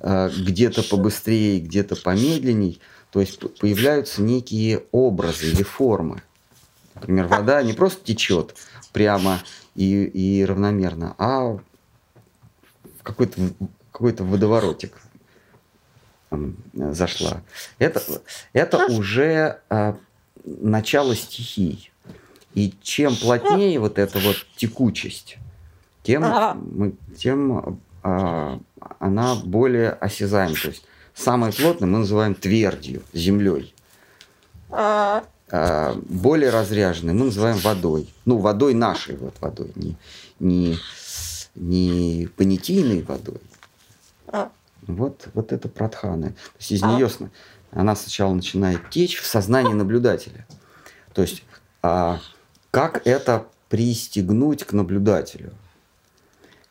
а, 0.00 0.28
где-то 0.28 0.82
побыстрее, 0.82 1.60
где-то 1.60 1.96
помедленней. 1.96 2.80
То 3.10 3.20
есть 3.20 3.40
появляются 3.58 4.22
некие 4.22 4.84
образы 4.92 5.50
или 5.50 5.62
формы. 5.62 6.22
Например, 6.94 7.26
вода 7.26 7.62
не 7.62 7.72
просто 7.72 8.04
течет 8.04 8.54
прямо 8.92 9.40
и, 9.74 10.04
и 10.04 10.44
равномерно, 10.44 11.14
а 11.18 11.58
какой-то 13.02 13.40
какой-то 13.92 14.22
водоворотик 14.22 14.92
зашла. 16.72 17.42
Это, 17.78 18.02
это 18.52 18.86
уже 18.86 19.60
а, 19.68 19.96
начало 20.44 21.14
стихий. 21.14 21.90
И 22.54 22.74
чем 22.82 23.14
плотнее 23.16 23.78
вот 23.78 23.98
эта 23.98 24.18
вот 24.18 24.36
текучесть, 24.56 25.36
тем, 26.02 26.22
мы, 26.72 26.94
тем 27.16 27.80
а, 28.02 28.58
она 28.98 29.34
более 29.36 29.90
осязаема. 29.90 30.54
То 30.54 30.68
есть 30.68 30.84
самое 31.14 31.52
плотное 31.52 31.88
мы 31.88 31.98
называем 31.98 32.34
твердью, 32.34 33.02
землей. 33.12 33.74
А, 35.50 35.96
более 36.08 36.50
разряженной 36.50 37.14
мы 37.14 37.26
называем 37.26 37.58
водой. 37.58 38.12
Ну, 38.24 38.38
водой 38.38 38.74
нашей 38.74 39.16
вот 39.16 39.34
водой, 39.40 39.72
не, 39.76 39.96
не, 40.40 40.78
не 41.54 42.28
понятийной 42.36 43.02
водой. 43.02 43.40
Вот, 44.88 45.28
вот 45.34 45.52
это 45.52 45.68
пратханы. 45.68 46.30
То 46.30 46.58
есть 46.58 46.72
из 46.72 46.82
нее 46.82 47.08
она 47.70 47.94
сначала 47.94 48.32
начинает 48.32 48.90
течь 48.90 49.18
в 49.18 49.26
сознании 49.26 49.74
наблюдателя. 49.74 50.46
То 51.12 51.22
есть 51.22 51.44
а, 51.82 52.18
как 52.70 53.06
это 53.06 53.46
пристегнуть 53.68 54.64
к 54.64 54.72
наблюдателю? 54.72 55.52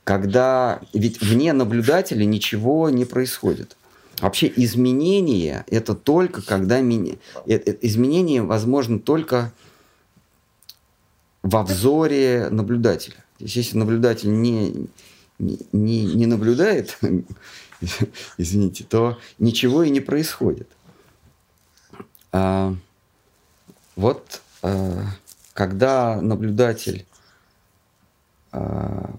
Когда 0.03 0.82
ведь 0.93 1.21
вне 1.21 1.53
наблюдателя 1.53 2.25
ничего 2.25 2.89
не 2.89 3.06
происходит. 3.06 3.77
Вообще 4.19 4.51
изменение 4.56 5.63
это 5.67 5.93
только 5.93 6.41
когда 6.41 6.82
ми... 6.82 7.19
Э, 7.45 7.53
э, 7.53 7.77
изменение 7.82 8.41
возможно 8.41 8.99
только 8.99 9.53
во 11.43 11.62
взоре 11.63 12.47
наблюдателя. 12.49 13.17
То 13.38 13.43
есть, 13.43 13.56
если 13.58 13.77
наблюдатель 13.77 14.32
не, 14.32 14.88
не, 15.38 16.06
не 16.06 16.25
наблюдает, 16.25 16.97
извините, 18.37 18.83
то 18.83 19.19
ничего 19.39 19.83
и 19.83 19.89
не 19.89 19.99
происходит. 19.99 20.69
А, 22.31 22.75
вот 23.95 24.41
а, 24.61 25.03
когда 25.53 26.21
наблюдатель 26.21 27.05
а, 28.51 29.13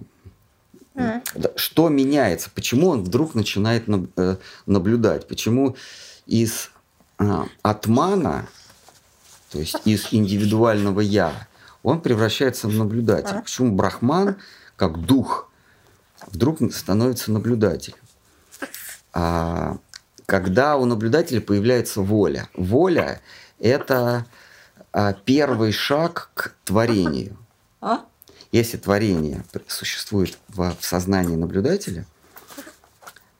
что 1.56 1.88
меняется, 1.88 2.50
почему 2.52 2.88
он 2.88 3.04
вдруг 3.04 3.34
начинает 3.34 3.84
э, 4.16 4.36
наблюдать, 4.66 5.28
почему 5.28 5.76
из 6.26 6.70
а, 7.18 7.46
атмана, 7.62 8.48
то 9.50 9.58
есть 9.58 9.76
из 9.84 10.08
индивидуального 10.10 11.00
я, 11.00 11.46
он 11.82 12.00
превращается 12.00 12.68
в 12.68 12.74
наблюдателя. 12.74 13.40
Почему 13.40 13.74
брахман, 13.74 14.36
как 14.76 15.00
дух, 15.00 15.50
вдруг 16.26 16.58
становится 16.72 17.30
наблюдателем? 17.30 17.98
А, 19.20 19.78
когда 20.26 20.76
у 20.76 20.84
наблюдателя 20.84 21.40
появляется 21.40 22.02
воля. 22.02 22.48
Воля– 22.54 23.20
это 23.58 24.26
а, 24.92 25.12
первый 25.12 25.72
шаг 25.72 26.30
к 26.34 26.54
творению. 26.64 27.36
А? 27.80 28.04
Если 28.52 28.76
творение 28.76 29.44
существует 29.66 30.38
в, 30.46 30.72
в 30.78 30.84
сознании 30.84 31.34
наблюдателя, 31.34 32.06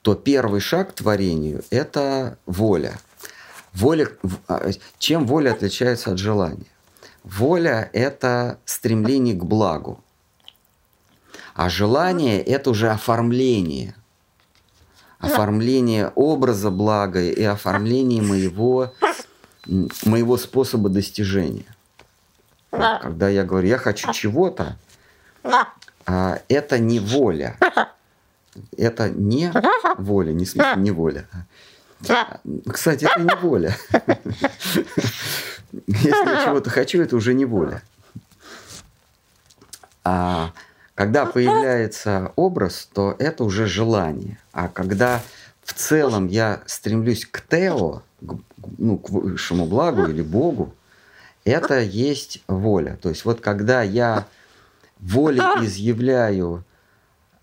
то 0.01 0.15
первый 0.15 0.59
шаг 0.59 0.89
к 0.89 0.95
творению– 0.95 1.63
это 1.69 2.37
воля. 2.45 2.99
воля. 3.71 4.09
Чем 4.97 5.25
воля 5.25 5.51
отличается 5.51 6.11
от 6.11 6.17
желания? 6.17 6.67
Воля– 7.23 7.89
это 7.93 8.59
стремление 8.65 9.35
к 9.35 9.45
благу. 9.45 10.03
А 11.53 11.69
желание– 11.69 12.41
это 12.43 12.69
уже 12.69 12.89
оформление 12.89 13.95
оформление 15.19 16.11
образа 16.15 16.71
блага 16.71 17.21
и 17.21 17.43
оформление 17.43 18.21
моего, 18.21 18.93
моего 20.05 20.37
способа 20.37 20.89
достижения. 20.89 21.65
Когда 22.71 23.29
я 23.29 23.43
говорю, 23.43 23.67
я 23.67 23.77
хочу 23.77 24.11
чего-то, 24.13 24.77
а 26.05 26.39
это 26.47 26.79
не 26.79 26.99
воля. 26.99 27.57
Это 28.77 29.09
не 29.09 29.51
воля, 29.97 30.31
не 30.31 30.45
смысле 30.45 30.73
не 30.77 30.91
воля. 30.91 31.27
Кстати, 32.71 33.05
это 33.05 33.21
не 33.21 33.35
воля. 33.35 33.77
Если 35.87 36.29
я 36.29 36.45
чего-то 36.45 36.69
хочу, 36.69 37.01
это 37.01 37.15
уже 37.15 37.33
не 37.33 37.45
воля. 37.45 37.81
А 40.03 40.51
когда 40.99 41.25
появляется 41.25 42.33
образ, 42.35 42.89
то 42.93 43.15
это 43.19 43.45
уже 43.45 43.67
желание. 43.67 44.37
А 44.51 44.67
когда 44.67 45.21
в 45.63 45.73
целом 45.73 46.27
я 46.27 46.61
стремлюсь 46.65 47.25
к 47.25 47.39
Тео, 47.39 48.01
ну, 48.77 48.97
к 48.97 49.09
высшему 49.09 49.65
благу 49.65 50.07
или 50.07 50.21
Богу, 50.21 50.75
это 51.45 51.79
есть 51.79 52.43
воля. 52.49 52.99
То 53.01 53.07
есть 53.07 53.23
вот 53.23 53.39
когда 53.39 53.81
я 53.81 54.27
волей 54.99 55.39
изъявляю, 55.63 56.65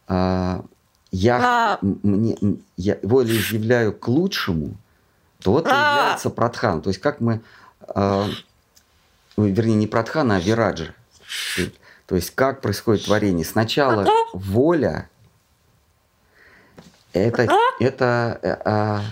а, 0.07 0.63
я, 1.11 1.79
мне, 1.81 2.37
я 2.77 2.99
волей 3.03 3.39
изъявляю 3.39 3.95
к 3.95 4.07
лучшему, 4.07 4.77
то 5.41 5.53
вот 5.53 5.65
появляется 5.65 6.29
Пратхан. 6.29 6.83
То 6.83 6.91
есть 6.91 7.01
как 7.01 7.23
мы, 7.23 7.41
а, 7.89 8.29
вернее, 9.39 9.77
не 9.77 9.87
Пратхан, 9.87 10.31
а 10.31 10.41
Вираджа. 10.41 10.95
То 12.07 12.15
есть 12.15 12.31
как 12.35 12.61
происходит 12.61 13.05
творение? 13.05 13.45
Сначала 13.45 14.09
воля 14.33 15.09
это, 17.13 17.49
это 17.81 18.39
э, 18.43 18.57
а, 18.65 19.03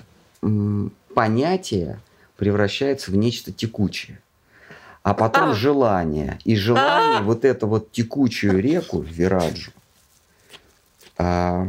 понятие 1.15 2.01
превращается 2.37 3.11
в 3.11 3.17
нечто 3.17 3.53
текучее. 3.53 4.21
А 5.03 5.15
потом 5.15 5.55
желание. 5.55 6.39
И 6.45 6.57
желание 6.57 7.21
вот 7.23 7.45
эту 7.45 7.67
вот 7.67 7.93
текучую 7.93 8.61
реку, 8.61 9.01
Вираджу, 9.01 9.73
а, 11.19 11.69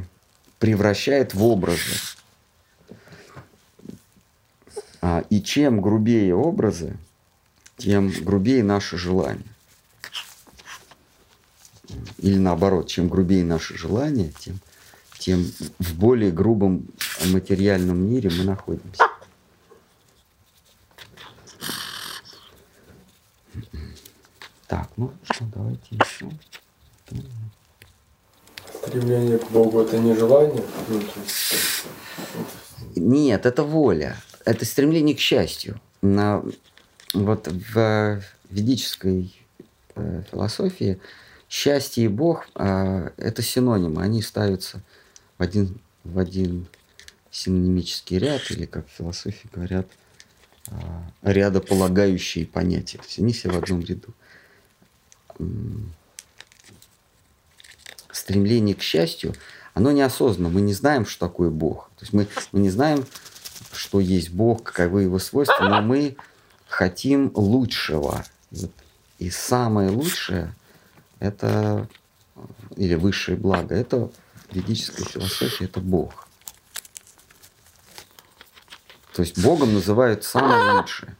превращает 0.60 1.34
в 1.34 1.44
образы. 1.44 2.00
А, 5.02 5.24
и 5.30 5.42
чем 5.42 5.82
грубее 5.82 6.36
образы, 6.36 6.98
тем 7.78 8.10
грубее 8.10 8.64
наше 8.64 8.98
желание. 8.98 9.55
Или 12.18 12.38
наоборот, 12.38 12.88
чем 12.88 13.10
грубее 13.10 13.44
наши 13.44 13.78
желания, 13.78 14.32
тем, 14.40 14.60
тем 15.20 15.52
в 15.80 15.96
более 15.96 16.32
грубом 16.32 16.88
материальном 17.28 18.00
мире 18.00 18.30
мы 18.38 18.44
находимся. 18.44 19.04
Так, 24.68 24.90
ну 24.98 25.14
что, 25.24 25.46
давайте 25.54 25.88
еще. 25.92 26.30
Стремление 28.74 29.38
к 29.38 29.50
Богу 29.52 29.82
это 29.82 29.98
не 29.98 30.16
желание? 30.16 30.64
Нет, 32.96 33.46
это 33.46 33.64
воля. 33.64 34.18
Это 34.46 34.66
стремление 34.66 35.16
к 35.16 35.20
счастью. 35.20 35.80
На, 36.02 36.44
вот 37.14 37.48
в 37.48 38.22
ведической 38.50 39.36
э, 39.96 40.24
философии 40.32 41.00
счастье 41.56 42.04
и 42.04 42.10
Бог 42.10 42.50
а, 42.54 43.14
это 43.16 43.42
синонимы, 43.42 44.02
они 44.02 44.22
ставятся 44.22 44.82
в 45.38 45.44
один, 45.44 45.80
в 46.04 46.20
один 46.20 46.68
синонимический 47.32 48.18
ряд, 48.18 48.42
или 48.52 48.66
как 48.66 48.86
в 48.88 48.92
философии 48.92 49.48
говорят, 49.54 49.88
а, 50.68 51.10
рядополагающие 51.22 52.46
понятия. 52.46 52.98
То 52.98 53.06
есть 53.06 53.20
они 53.20 53.32
все 53.32 53.50
в 53.50 53.58
одном 53.58 53.80
ряду. 53.80 54.14
Стремление 58.12 58.76
к 58.76 58.82
счастью, 58.82 59.34
оно 59.74 59.94
неосознанно. 59.94 60.50
Мы 60.50 60.60
не 60.60 60.74
знаем, 60.74 61.06
что 61.06 61.26
такое 61.26 61.50
Бог. 61.50 61.90
То 61.98 62.04
есть 62.04 62.12
мы, 62.12 62.28
мы 62.52 62.60
не 62.60 62.70
знаем, 62.70 63.06
что 63.72 64.02
есть 64.02 64.32
Бог, 64.32 64.64
каковы 64.64 65.04
его 65.04 65.20
свойства, 65.20 65.64
но 65.64 65.82
мы 65.82 66.18
хотим 66.68 67.32
лучшего. 67.34 68.26
И 69.20 69.30
самое 69.30 69.90
лучшее– 69.90 70.54
это, 71.20 71.88
или 72.76 72.96
высшее 72.96 73.38
благо, 73.38 73.76
это 73.76 74.12
ведическая 74.52 75.06
философия– 75.06 75.66
это 75.66 75.80
Бог. 75.80 76.28
То 79.14 79.22
есть 79.22 79.42
Богом 79.42 79.74
называют 79.74 80.24
самое 80.24 80.78
лучшее. 80.78 81.16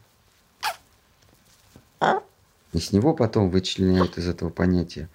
И 2.72 2.78
с 2.78 2.92
него 2.92 3.14
потом 3.14 3.48
вычленяют 3.48 4.18
из 4.18 4.28
этого 4.28 4.50
понятия, 4.50 5.08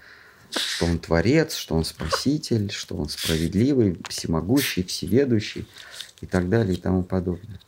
что 0.49 0.85
он 0.85 0.97
творец, 0.97 1.53
что 1.53 1.75
он 1.75 1.85
спаситель, 1.85 2.71
что 2.71 2.95
он 2.95 3.07
справедливый, 3.07 3.99
всемогущий, 4.09 4.83
всеведущий 4.83 5.67
и 6.21 6.25
так 6.25 6.49
далее 6.49 6.75
и 6.75 6.81
тому 6.81 7.03
подобное. 7.03 7.59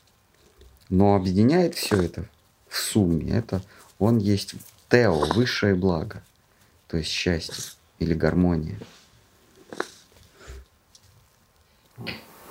Но 0.89 1.15
объединяет 1.15 1.75
все 1.75 2.01
это 2.01 2.27
в 2.67 2.77
сумме. 2.79 3.31
Это 3.31 3.61
он 3.99 4.17
есть 4.17 4.55
тео, 4.89 5.25
высшее 5.35 5.75
благо, 5.75 6.23
то 6.93 6.97
есть 6.97 7.09
счастье 7.09 7.55
или 7.97 8.13
гармония. 8.13 8.77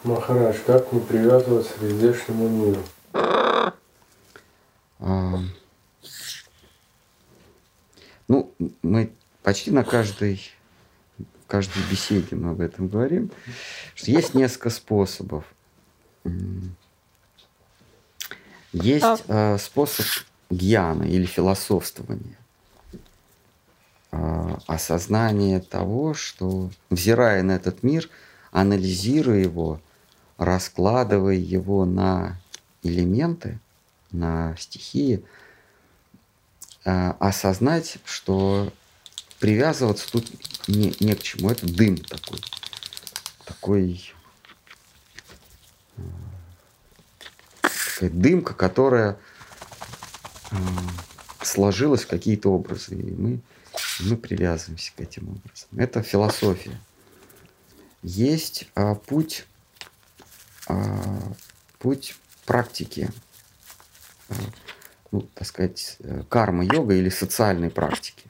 Махарадж, 0.03 0.57
как 0.67 0.93
не 0.93 0.99
привязываться 0.99 1.75
к 1.75 1.83
здешнему 1.83 2.49
миру? 2.49 2.83
А, 4.99 5.39
ну, 8.27 8.53
мы 8.83 9.13
почти 9.45 9.71
на 9.71 9.85
каждой, 9.85 10.43
каждой 11.47 11.81
беседе 11.89 12.35
мы 12.35 12.51
об 12.51 12.61
этом 12.61 12.89
говорим, 12.89 13.31
что 13.95 14.11
есть 14.11 14.35
несколько 14.35 14.71
способов. 14.71 15.45
Есть 18.73 19.23
э, 19.29 19.57
способ 19.59 20.07
гьяна 20.51 21.05
или 21.05 21.27
философствования. 21.27 22.42
Э, 24.13 24.57
осознание 24.67 25.61
того, 25.61 26.13
что, 26.13 26.71
взирая 26.91 27.43
на 27.43 27.53
этот 27.53 27.83
мир, 27.83 28.11
анализируя 28.51 29.39
его, 29.39 29.81
раскладывая 30.37 31.35
его 31.35 31.87
на 31.87 32.39
элементы, 32.83 33.59
на 34.11 34.55
стихии, 34.59 35.25
э, 36.85 37.13
осознать, 37.21 37.97
что 38.05 38.71
привязываться 39.41 40.13
тут 40.13 40.31
не, 40.69 40.95
не 41.01 41.15
к 41.15 41.23
чему. 41.23 41.49
Это 41.49 41.67
дым 41.67 41.97
такой. 41.97 42.41
Такой 43.47 44.13
э, 45.97 46.03
такая 47.63 48.11
дымка, 48.11 48.53
которая 48.53 49.17
сложилась 51.41 52.05
в 52.05 52.09
какие-то 52.09 52.51
образы. 52.51 52.95
И 52.95 53.11
мы, 53.13 53.41
мы 54.03 54.17
привязываемся 54.17 54.93
к 54.97 55.01
этим 55.01 55.29
образам. 55.29 55.69
Это 55.77 56.03
философия. 56.03 56.79
Есть 58.03 58.69
а, 58.75 58.95
путь 58.95 59.47
а, 60.67 61.33
путь 61.79 62.17
практики, 62.47 63.11
а, 64.29 64.35
ну, 65.11 65.23
так 65.35 65.47
сказать, 65.47 65.99
карма-йога 66.29 66.95
или 66.95 67.09
социальной 67.09 67.71
практики. 67.71 68.25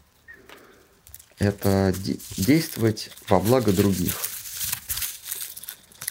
Это 1.38 1.94
действовать 2.36 3.10
во 3.28 3.40
благо 3.40 3.72
других, 3.72 4.14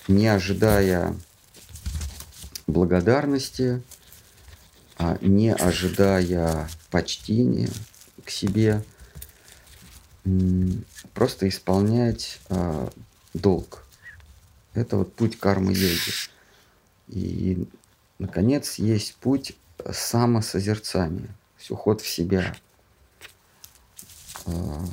не 0.08 0.28
ожидая 0.28 1.16
благодарности, 2.68 3.82
а 4.98 5.18
не 5.22 5.54
ожидая 5.54 6.70
почтения 6.90 7.70
к 8.24 8.30
себе, 8.30 8.84
просто 11.14 11.50
исполнять 11.50 12.40
долг. 13.34 13.84
Это 14.74 14.98
вот 14.98 15.14
путь 15.14 15.38
кармы-йоги. 15.40 16.12
И, 17.10 17.68
наконец, 18.20 18.76
есть 18.76 19.16
путь 19.16 19.54
самосозерцания, 19.92 21.28
то 21.28 21.60
есть 21.60 21.72
уход 21.72 22.02
в 22.02 22.08
себя. 22.08 22.56
А, 24.46 24.86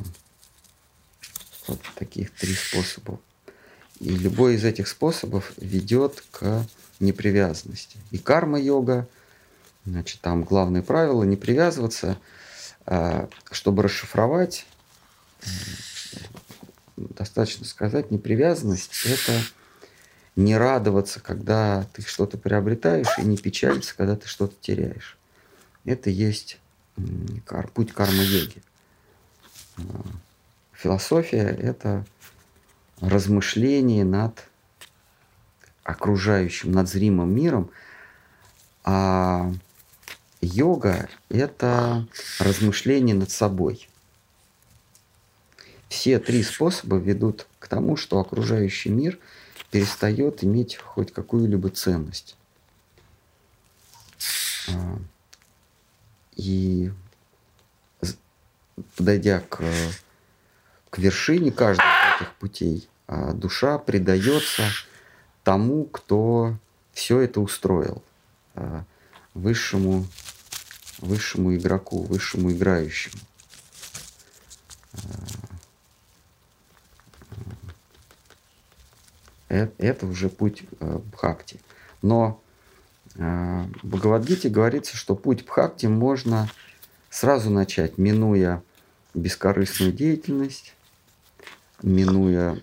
вот 1.68 1.80
таких 1.94 2.34
три 2.34 2.54
способа. 2.54 3.20
И 4.00 4.10
любой 4.10 4.54
из 4.54 4.64
этих 4.64 4.88
способов 4.88 5.52
ведет 5.58 6.24
к 6.30 6.66
непривязанности. 7.00 7.98
И 8.10 8.18
карма-йога, 8.18 9.06
значит, 9.84 10.20
там 10.20 10.42
главное 10.42 10.82
правило 10.82 11.22
не 11.22 11.36
привязываться, 11.36 12.18
а, 12.86 13.28
чтобы 13.50 13.84
расшифровать, 13.84 14.66
достаточно 16.96 17.64
сказать, 17.64 18.10
непривязанность– 18.10 19.04
это 19.06 19.40
не 20.36 20.56
радоваться, 20.56 21.20
когда 21.20 21.86
ты 21.92 22.02
что-то 22.02 22.38
приобретаешь, 22.38 23.18
и 23.18 23.22
не 23.22 23.36
печалиться, 23.36 23.96
когда 23.96 24.16
ты 24.16 24.28
что-то 24.28 24.54
теряешь. 24.60 25.18
Это 25.84 26.10
есть 26.10 26.58
путь 27.74 27.92
кармы-йоги. 27.92 28.62
А, 29.78 29.82
философия– 30.72 31.46
это 31.60 32.04
размышление 33.00 34.04
над 34.04 34.44
окружающим, 35.82 36.72
над 36.72 36.88
зримым 36.88 37.34
миром, 37.34 37.70
а 38.84 39.52
йога– 40.40 41.08
это 41.28 42.06
размышление 42.38 43.14
над 43.14 43.30
собой. 43.30 43.88
Все 45.88 46.18
три 46.18 46.42
способа 46.42 46.96
ведут 46.96 47.46
к 47.58 47.68
тому, 47.68 47.96
что 47.96 48.18
окружающий 48.18 48.90
мир– 48.90 49.18
перестает 49.70 50.42
иметь 50.44 50.76
хоть 50.76 51.12
какую-либо 51.12 51.70
ценность. 51.70 52.36
А, 54.68 54.98
и 56.36 56.92
подойдя 58.96 59.40
к, 59.40 59.62
к 60.90 60.98
вершине 60.98 61.52
каждого 61.52 61.86
из 61.86 62.16
этих 62.16 62.34
путей, 62.34 62.88
а, 63.06 63.32
душа 63.32 63.78
предается 63.78 64.62
тому, 65.44 65.84
кто 65.84 66.56
все 66.92 67.20
это 67.20 67.40
устроил, 67.40 68.02
а, 68.54 68.84
высшему, 69.34 70.06
высшему 70.98 71.56
игроку, 71.56 72.02
высшему 72.02 72.52
играющему. 72.52 73.18
Это 79.48 80.06
уже 80.06 80.28
путь 80.28 80.64
э, 80.80 80.98
Бхакти. 81.12 81.58
Но 82.02 82.40
э, 83.16 83.64
в 83.82 83.86
Бхагавадгите 83.86 84.48
говорится, 84.48 84.96
что 84.96 85.14
путь 85.14 85.44
Бхакти 85.44 85.86
можно 85.86 86.48
сразу 87.10 87.50
начать, 87.50 87.98
минуя 87.98 88.62
бескорыстную 89.14 89.92
деятельность, 89.92 90.74
минуя 91.82 92.60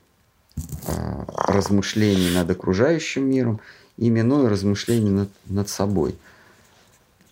э, 0.55 1.23
размышления 1.27 2.31
над 2.31 2.49
окружающим 2.51 3.29
миром 3.29 3.59
и 3.97 4.09
минуя 4.09 4.49
размышления 4.49 5.11
над, 5.11 5.29
над 5.45 5.69
собой. 5.69 6.15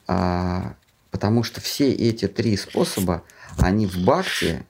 А, 0.07 0.75
потому 1.11 1.43
что 1.43 1.61
все 1.61 1.91
эти 1.91 2.27
три 2.27 2.57
способа, 2.57 3.23
они 3.57 3.85
в 3.85 3.97
бхакти 4.03 4.65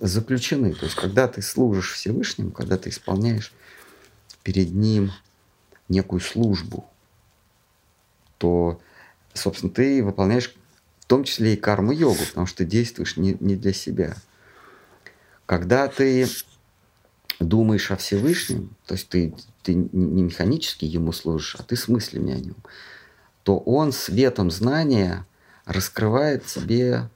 заключены. 0.00 0.74
То 0.74 0.84
есть, 0.84 0.94
когда 0.94 1.26
ты 1.26 1.42
служишь 1.42 1.92
Всевышнему, 1.92 2.50
когда 2.50 2.76
ты 2.76 2.90
исполняешь 2.90 3.52
перед 4.48 4.72
ним 4.72 5.12
некую 5.90 6.20
службу, 6.20 6.88
то, 8.38 8.80
собственно, 9.34 9.70
ты 9.70 10.02
выполняешь 10.02 10.56
в 11.00 11.04
том 11.04 11.24
числе 11.24 11.52
и 11.52 11.56
карму-йогу, 11.58 12.24
потому 12.30 12.46
что 12.46 12.64
действуешь 12.64 13.18
не, 13.18 13.36
не 13.40 13.56
для 13.56 13.74
себя. 13.74 14.16
Когда 15.44 15.86
ты 15.86 16.26
думаешь 17.40 17.90
о 17.90 17.98
Всевышнем, 17.98 18.74
то 18.86 18.94
есть 18.94 19.10
ты, 19.10 19.34
ты 19.62 19.74
не 19.74 20.22
механически 20.22 20.86
ему 20.86 21.12
служишь, 21.12 21.54
а 21.56 21.62
ты 21.62 21.76
с 21.76 21.86
мыслями 21.86 22.32
о 22.32 22.40
нем, 22.40 22.56
то 23.42 23.58
он 23.58 23.92
светом 23.92 24.50
знания 24.50 25.26
раскрывает 25.66 26.46
тебе 26.46 27.10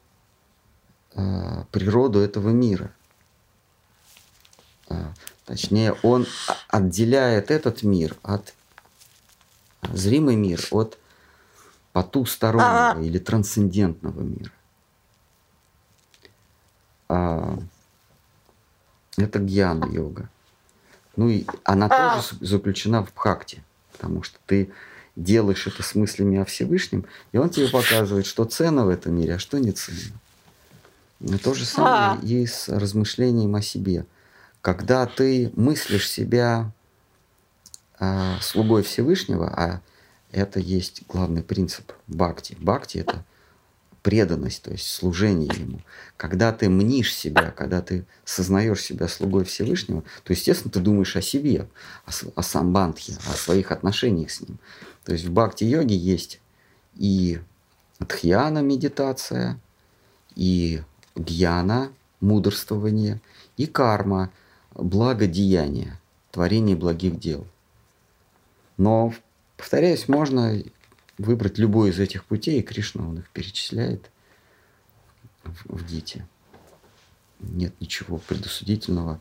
э, 1.15 1.65
природу 1.71 2.19
этого 2.19 2.51
мира. 2.51 2.93
Точнее, 5.45 5.93
он 6.03 6.27
отделяет 6.69 7.51
этот 7.51 7.83
мир 7.83 8.17
от 8.23 8.55
зримый 9.93 10.37
мир 10.37 10.61
от 10.71 10.99
потустороннего 11.93 13.03
или 13.03 13.19
трансцендентного 13.19 14.21
мира. 14.21 14.53
А, 17.09 17.59
это 19.17 19.39
гьяна-йога. 19.39 20.29
Ну 21.17 21.29
и 21.29 21.45
она 21.65 21.89
тоже 21.89 22.37
заключена 22.41 23.05
в 23.05 23.13
бхакти, 23.13 23.63
потому 23.93 24.23
что 24.23 24.39
ты 24.47 24.71
делаешь 25.15 25.67
это 25.67 25.83
с 25.83 25.95
мыслями 25.95 26.39
о 26.39 26.47
Всевышнем, 26.47 27.05
и 27.33 27.39
он 27.39 27.51
тебе 27.51 27.69
показывает, 27.69 28.25
что 28.25 28.45
ценно 28.45 28.87
в 28.87 28.89
этом 28.89 29.15
мире, 29.15 29.35
а 29.35 29.39
что 29.39 29.59
не 29.59 29.73
ценно. 29.73 30.19
Но 31.21 31.37
то 31.37 31.53
же 31.53 31.67
самое 31.67 32.19
а. 32.19 32.25
и 32.25 32.47
с 32.47 32.69
размышлением 32.69 33.55
о 33.55 33.63
себе. 33.63 34.07
Когда 34.63 35.07
ты 35.07 35.53
мыслишь 35.55 36.09
себя 36.09 36.73
э, 37.99 38.37
слугой 38.41 38.85
Всевышнего, 38.85 39.49
а 39.49 39.81
это 40.31 40.61
есть 40.61 41.03
главный 41.09 41.43
принцип 41.43 41.93
бхакти. 42.07 42.57
Бхакти– 42.61 42.99
это 42.99 43.25
преданность, 44.03 44.63
то 44.63 44.71
есть 44.71 44.87
служение 44.89 45.51
ему. 45.55 45.81
Когда 46.17 46.53
ты 46.53 46.69
мнишь 46.69 47.15
себя, 47.15 47.51
когда 47.51 47.83
ты 47.83 48.05
сознаешь 48.25 48.81
себя 48.83 49.09
слугой 49.09 49.45
Всевышнего, 49.45 50.03
то, 50.25 50.33
естественно, 50.33 50.73
ты 50.73 50.81
думаешь 50.81 51.17
о 51.17 51.23
себе, 51.23 51.69
о, 52.07 52.11
о 52.37 52.43
самбандхе, 52.43 53.17
о 53.33 53.35
своих 53.35 53.73
отношениях 53.73 54.31
с 54.31 54.41
ним. 54.41 54.59
То 55.05 55.13
есть 55.13 55.25
в 55.25 55.33
бхакти-йоге 55.33 55.97
есть 55.97 56.41
и 56.95 57.41
дхьяна 58.01 58.61
медитация, 58.61 59.59
и 60.35 60.83
гьяна 61.15 61.93
мудрствование, 62.21 63.21
и 63.57 63.67
карма 63.67 64.31
благодеяние, 64.75 65.99
творение 66.31 66.77
благих 66.77 67.19
дел. 67.19 67.47
Но, 68.77 69.15
повторяюсь, 69.57 70.09
можно 70.09 70.63
выбрать 71.19 71.59
любой 71.59 71.91
из 71.91 72.01
этих 72.01 72.25
путей, 72.25 72.61
и 72.61 72.63
Кришна 72.63 73.07
он 73.07 73.19
их 73.19 73.31
перечисляет 73.31 74.11
в, 75.45 75.77
в 75.77 75.87
Гите. 75.87 76.27
Нет 77.41 77.75
ничего 77.81 78.19
предосудительного 78.19 79.21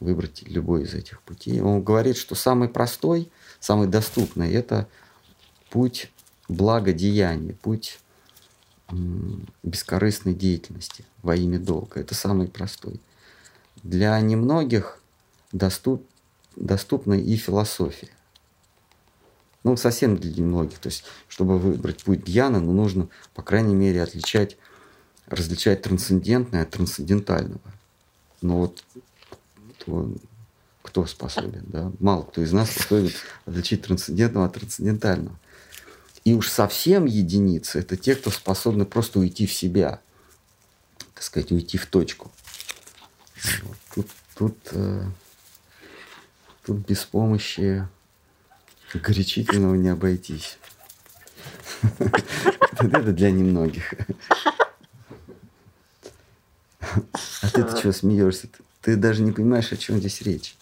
выбрать 0.00 0.42
любой 0.46 0.84
из 0.84 0.94
этих 0.94 1.20
путей. 1.22 1.60
Он 1.60 1.82
говорит, 1.82 2.16
что 2.16 2.34
самый 2.34 2.68
простой, 2.68 3.30
самый 3.60 3.88
доступный– 3.88 4.52
это 4.52 4.88
путь 5.70 6.10
благодеяния, 6.48 7.54
путь 7.54 7.98
бескорыстной 9.62 10.34
деятельности 10.34 11.04
во 11.22 11.36
имя 11.36 11.58
долга. 11.58 12.00
Это 12.00 12.14
самый 12.14 12.48
простой. 12.48 13.00
Для 13.82 14.20
немногих 14.20 15.00
доступ, 15.52 16.06
доступна 16.56 17.14
и 17.14 17.36
философия. 17.36 18.10
Ну, 19.64 19.76
совсем 19.76 20.16
для 20.16 20.32
немногих. 20.32 20.78
То 20.78 20.88
есть, 20.88 21.04
чтобы 21.28 21.58
выбрать 21.58 22.04
путь 22.04 22.24
Дьяна, 22.24 22.60
ну, 22.60 22.72
нужно, 22.72 23.08
по 23.34 23.42
крайней 23.42 23.74
мере, 23.74 24.02
отличать, 24.02 24.56
различать 25.26 25.82
трансцендентное 25.82 26.62
от 26.62 26.70
трансцендентального. 26.70 27.60
Но 28.40 28.58
вот 28.58 28.84
то, 29.84 30.12
кто 30.82 31.06
способен, 31.06 31.64
да? 31.66 31.92
Мало 31.98 32.22
кто 32.22 32.42
из 32.42 32.52
нас 32.52 32.70
способен 32.70 33.12
отличить 33.44 33.82
трансцендентного 33.82 34.46
от 34.46 34.54
трансцендентального. 34.54 35.38
И 36.24 36.34
уж 36.34 36.48
совсем 36.48 37.04
единицы– 37.06 37.78
это 37.80 37.96
те, 37.96 38.14
кто 38.14 38.30
способны 38.30 38.84
просто 38.84 39.18
уйти 39.18 39.46
в 39.46 39.52
себя, 39.52 40.00
так 41.14 41.22
сказать, 41.22 41.52
уйти 41.52 41.78
в 41.78 41.86
точку. 41.86 42.30
Вот. 43.62 43.76
Тут, 43.94 44.06
тут, 44.34 44.56
э, 44.72 45.04
тут 46.64 46.76
без 46.88 47.04
помощи 47.04 47.86
горячительного 48.94 49.74
не 49.74 49.88
обойтись. 49.88 50.58
Это 52.78 53.12
для 53.12 53.30
немногих. 53.30 53.94
А 56.80 57.50
ты-то 57.52 57.80
чего 57.80 57.92
смеешься? 57.92 58.48
Ты 58.80 58.96
даже 58.96 59.22
не 59.22 59.32
понимаешь, 59.32 59.72
о 59.72 59.76
чем 59.76 59.98
здесь 59.98 60.22
речь. 60.22 60.56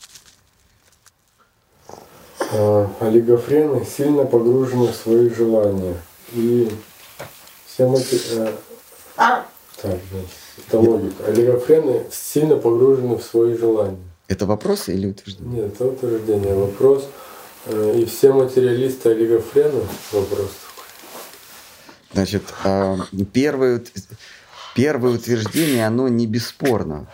А, 2.53 2.91
олигофрены 3.01 3.85
сильно 3.85 4.25
погружены 4.25 4.93
в 4.93 4.97
свои 4.97 5.29
желания. 5.31 5.97
И 6.33 6.73
все 7.67 7.93
эти... 7.95 8.21
Э, 8.39 8.57
а. 9.17 9.47
Так, 9.81 9.99
это 10.67 10.79
логика. 10.79 11.25
Олигофрены 11.27 12.05
сильно 12.11 12.57
погружены 12.57 13.17
в 13.17 13.23
свои 13.23 13.57
желания. 13.57 13.99
Это 14.29 14.47
вопрос 14.47 14.89
или 14.89 15.09
утверждение? 15.09 15.63
Нет, 15.63 15.75
это 15.75 15.87
утверждение. 15.87 16.55
Вопрос. 16.55 17.09
Э, 17.67 17.99
и 17.99 18.05
все 18.05 18.33
материалисты 18.33 19.11
олигофрены? 19.11 19.83
Вопрос 20.13 20.51
Значит, 22.13 22.43
а, 22.65 22.97
первое, 23.33 23.83
первое 24.75 25.17
утверждение, 25.17 25.87
оно 25.87 26.09
не 26.09 26.27
бесспорно. 26.27 27.07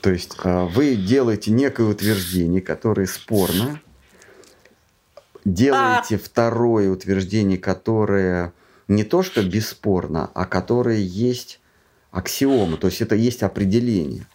То 0.00 0.10
есть 0.10 0.36
а, 0.42 0.66
вы 0.66 0.96
делаете 0.96 1.52
некое 1.52 1.86
утверждение, 1.86 2.60
которое 2.60 3.06
спорно, 3.06 3.80
делаете 5.44 6.18
второе 6.18 6.90
утверждение, 6.90 7.58
которое 7.58 8.52
не 8.88 9.04
то 9.04 9.22
что 9.22 9.42
бесспорно, 9.42 10.28
а 10.34 10.44
которое 10.44 10.98
есть 10.98 11.60
аксиома, 12.12 12.76
то 12.76 12.86
есть 12.86 13.00
это 13.00 13.16
есть 13.16 13.42
определение. 13.42 14.26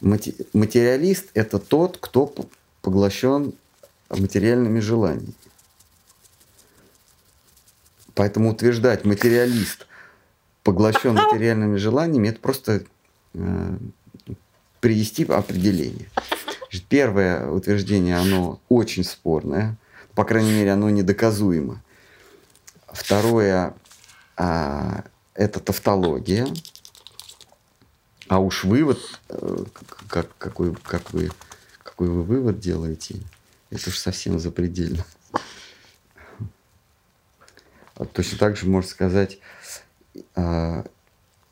Материалист– 0.00 1.26
это 1.34 1.58
тот, 1.58 1.98
кто 2.00 2.32
поглощен 2.80 3.52
материальными 4.08 4.80
желаниями. 4.80 5.34
Поэтому 8.14 8.50
утверждать 8.50 9.04
материалист 9.04 9.86
поглощен 10.62 11.14
материальными 11.32 11.76
желаниями– 11.76 12.28
это 12.30 12.40
просто 12.40 12.84
э, 13.34 13.78
привести 14.80 15.24
определение. 15.24 16.08
Первое 16.88 17.50
утверждение, 17.50 18.16
оно 18.16 18.60
очень 18.68 19.04
спорное, 19.04 19.76
по 20.14 20.24
крайней 20.24 20.52
мере, 20.52 20.72
оно 20.72 20.90
недоказуемо. 20.90 21.82
Второе, 22.88 23.74
а, 24.36 25.04
это 25.34 25.60
тавтология. 25.60 26.46
А 28.28 28.40
уж 28.40 28.64
вывод, 28.64 28.98
э, 29.30 29.64
как, 30.08 30.36
какой, 30.36 30.74
как 30.74 31.12
вы, 31.12 31.30
какой 31.82 32.08
вы 32.08 32.22
вывод 32.22 32.60
делаете, 32.60 33.16
это 33.70 33.88
уж 33.88 33.98
совсем 33.98 34.38
запредельно. 34.38 35.04
Точно 38.12 38.38
так 38.38 38.56
же 38.56 38.66
можно 38.66 38.88
сказать, 38.88 39.38
а, 40.34 40.84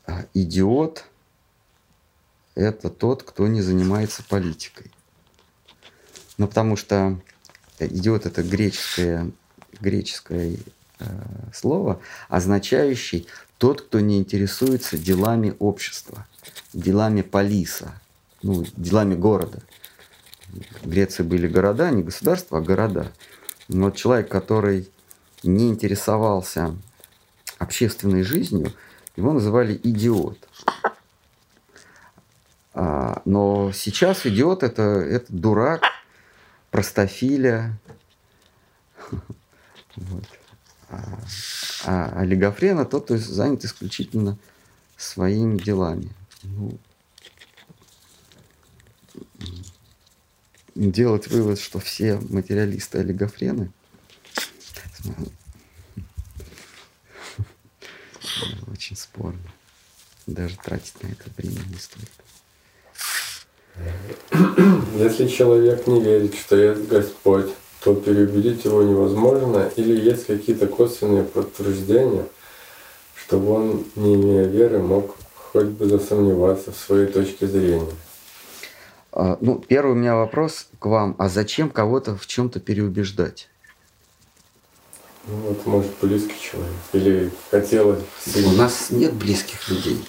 а, 0.05 0.25
идиот– 0.33 1.05
это 2.55 2.89
тот, 2.89 3.23
кто 3.23 3.47
не 3.47 3.61
занимается 3.61 4.23
политикой. 4.23 4.91
Ну, 6.37 6.47
потому 6.47 6.75
что 6.75 7.19
идет 7.79 8.25
это 8.25 8.43
греческое, 8.43 9.31
греческое 9.81 10.57
э, 10.99 11.05
слово, 11.53 11.99
означающее 12.29 13.25
тот, 13.57 13.81
кто 13.81 13.99
не 13.99 14.19
интересуется 14.19 14.97
делами 14.97 15.55
общества, 15.59 16.25
делами 16.77 17.23
полиса, 17.23 17.99
ну, 18.43 18.63
делами 18.75 19.15
города. 19.15 19.61
В 20.81 20.89
Греции 20.89 21.23
были 21.23 21.47
города, 21.47 21.89
не 21.89 22.03
государства, 22.03 22.59
а 22.59 22.61
города. 22.61 23.11
Но 23.67 23.91
человек, 23.91 24.29
который 24.29 24.89
не 25.43 25.69
интересовался 25.69 26.75
общественной 27.57 28.23
жизнью, 28.23 28.73
его 29.15 29.33
называли 29.33 29.79
идиот. 29.83 30.37
А, 32.73 33.21
но 33.25 33.71
сейчас 33.73 34.25
идет 34.27 34.61
это, 34.61 34.83
это 34.83 35.25
дурак, 35.29 35.81
простофиля. 36.69 37.77
Вот. 39.95 40.25
А, 40.89 41.19
а 41.85 42.19
олигофрена 42.19 42.85
тот, 42.85 43.05
кто 43.05 43.17
занят 43.17 43.65
исключительно 43.65 44.37
своими 44.95 45.57
делами. 45.57 46.11
Ну, 46.55 46.79
делать 50.75 51.27
вывод, 51.27 51.59
что 51.59 51.79
все 51.79 52.19
материалисты 52.29 52.99
олигофрены, 52.99 53.71
очень 58.67 58.95
спорно. 58.95 59.39
Даже 60.25 60.57
тратить 60.57 61.01
на 61.01 61.07
это 61.07 61.29
время 61.37 61.61
не 61.67 61.77
стоит. 61.77 62.11
Если 64.95 65.27
человек 65.27 65.87
не 65.87 66.01
верит, 66.01 66.35
что 66.35 66.55
есть 66.55 66.87
Господь, 66.87 67.51
то 67.81 67.95
переубедить 67.95 68.65
его 68.65 68.83
невозможно, 68.83 69.71
или 69.75 69.99
есть 69.99 70.25
какие-то 70.25 70.67
косвенные 70.67 71.23
подтверждения, 71.23 72.27
чтобы 73.15 73.51
он, 73.51 73.85
не 73.95 74.15
имея 74.15 74.47
веры, 74.47 74.79
мог 74.79 75.15
хоть 75.57 75.69
бы 75.69 75.87
засомневаться 75.87 76.71
в 76.71 76.75
своей 76.75 77.07
точке 77.07 77.47
зрения. 77.47 77.91
А, 79.11 79.39
ну, 79.41 79.57
первый 79.57 79.93
у 79.93 79.95
меня 79.95 80.15
вопрос 80.15 80.67
к 80.77 80.85
вам. 80.85 81.15
А 81.17 81.29
зачем 81.29 81.71
кого-то 81.71 82.15
в 82.15 82.27
чем-то 82.27 82.59
переубеждать? 82.59 83.49
Ну 85.25 85.35
вот, 85.37 85.65
может, 85.65 85.91
близкий 85.99 86.39
человек. 86.39 86.75
Или 86.93 87.31
хотелось 87.49 88.03
У 88.35 88.51
нас 88.51 88.91
нет 88.91 89.13
близких 89.15 89.67
людей. 89.69 90.07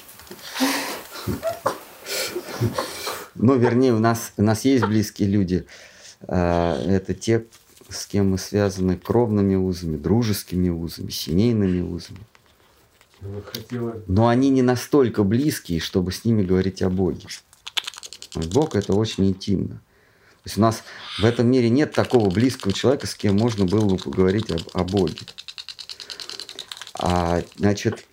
Ну, 3.35 3.57
вернее, 3.57 3.95
у 3.95 4.01
нас, 4.01 4.33
у 4.37 4.43
нас 4.43 4.67
есть 4.67 4.85
близкие 4.85 5.29
люди. 5.29 5.65
А, 6.23 6.79
это 6.85 7.15
те, 7.15 7.47
с 7.89 8.05
кем 8.05 8.33
мы 8.33 8.39
связаны 8.39 8.99
кровными 8.99 9.55
узами, 9.55 9.97
дружескими 9.97 10.69
узами, 10.69 11.09
семейными 11.09 11.81
узами. 11.81 12.21
Хотелось... 13.21 14.03
Но 14.07 14.29
они 14.29 14.51
не 14.51 14.63
настолько 14.63 15.25
близкие, 15.25 15.81
чтобы 15.81 16.13
с 16.13 16.25
ними 16.25 16.43
говорить 16.43 16.83
о 16.83 16.91
Боге. 16.91 17.27
Бог 18.35 18.77
это 18.77 18.95
очень 18.95 19.29
интимно. 19.29 19.77
То 19.77 20.43
есть 20.45 20.59
у 20.59 20.61
нас 20.61 20.83
в 21.19 21.25
этом 21.25 21.51
мире 21.51 21.69
нет 21.69 21.93
такого 21.93 22.31
близкого 22.31 22.73
человека, 22.73 23.07
с 23.07 23.15
кем 23.15 23.37
можно 23.37 23.65
было 23.65 23.87
бы 23.87 23.97
поговорить 23.97 24.51
об, 24.51 24.61
о 24.73 24.85
Боге. 24.85 25.27
А, 26.95 27.43
значит, 27.57 28.07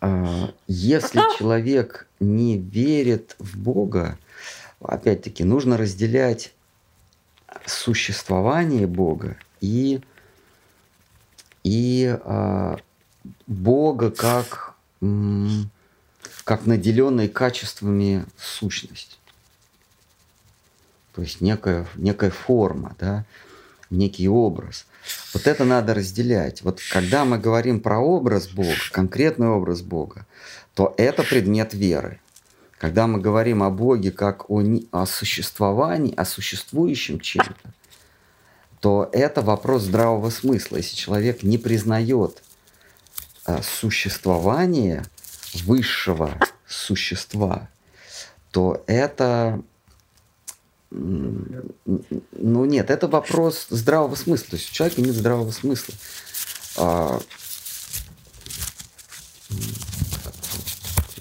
а, 0.00 0.52
если 0.66 1.20
человек 1.38 2.08
не 2.20 2.58
верит 2.58 3.36
в 3.38 3.58
Бога, 3.58 4.18
опять-таки, 4.80 5.44
нужно 5.44 5.76
разделять 5.76 6.52
существование 7.66 8.86
Бога 8.86 9.36
и, 9.60 10.00
и 11.62 12.18
а, 12.24 12.78
Бога 13.46 14.10
как, 14.10 14.74
как 16.44 16.66
наделенной 16.66 17.28
качествами 17.28 18.26
сущность. 18.38 19.18
То 21.14 21.22
есть 21.22 21.40
некая, 21.40 21.86
некая 21.96 22.30
форма, 22.30 22.96
да, 22.98 23.24
некий 23.90 24.28
образ. 24.28 24.86
Вот 25.32 25.46
это 25.46 25.64
надо 25.64 25.94
разделять. 25.94 26.62
Вот 26.62 26.80
когда 26.90 27.24
мы 27.24 27.38
говорим 27.38 27.80
про 27.80 28.00
образ 28.00 28.48
Бога, 28.48 28.74
конкретный 28.90 29.48
образ 29.48 29.82
Бога, 29.82 30.26
то 30.74 30.94
это 30.96 31.22
предмет 31.22 31.74
веры. 31.74 32.20
Когда 32.78 33.06
мы 33.06 33.20
говорим 33.20 33.62
о 33.62 33.70
Боге 33.70 34.10
как 34.10 34.50
о, 34.50 34.62
о 34.90 35.06
существовании, 35.06 36.14
о 36.16 36.24
существующем 36.24 37.20
чем-то, 37.20 37.72
то 38.80 39.08
это 39.12 39.40
вопрос 39.40 39.84
здравого 39.84 40.28
смысла. 40.30 40.76
Если 40.76 40.96
человек 40.96 41.42
не 41.42 41.56
признает 41.56 42.42
существование 43.62 45.04
высшего 45.64 46.38
существа, 46.66 47.68
то 48.50 48.82
это 48.86 49.62
ну 50.90 52.64
нет, 52.64 52.88
это 52.90 53.08
вопрос 53.08 53.66
здравого 53.68 54.14
смысла. 54.14 54.50
То 54.50 54.56
есть 54.56 54.70
у 54.70 54.72
человека 54.72 55.02
нет 55.02 55.14
здравого 55.14 55.50
смысла. 55.50 55.94
А, 56.76 57.20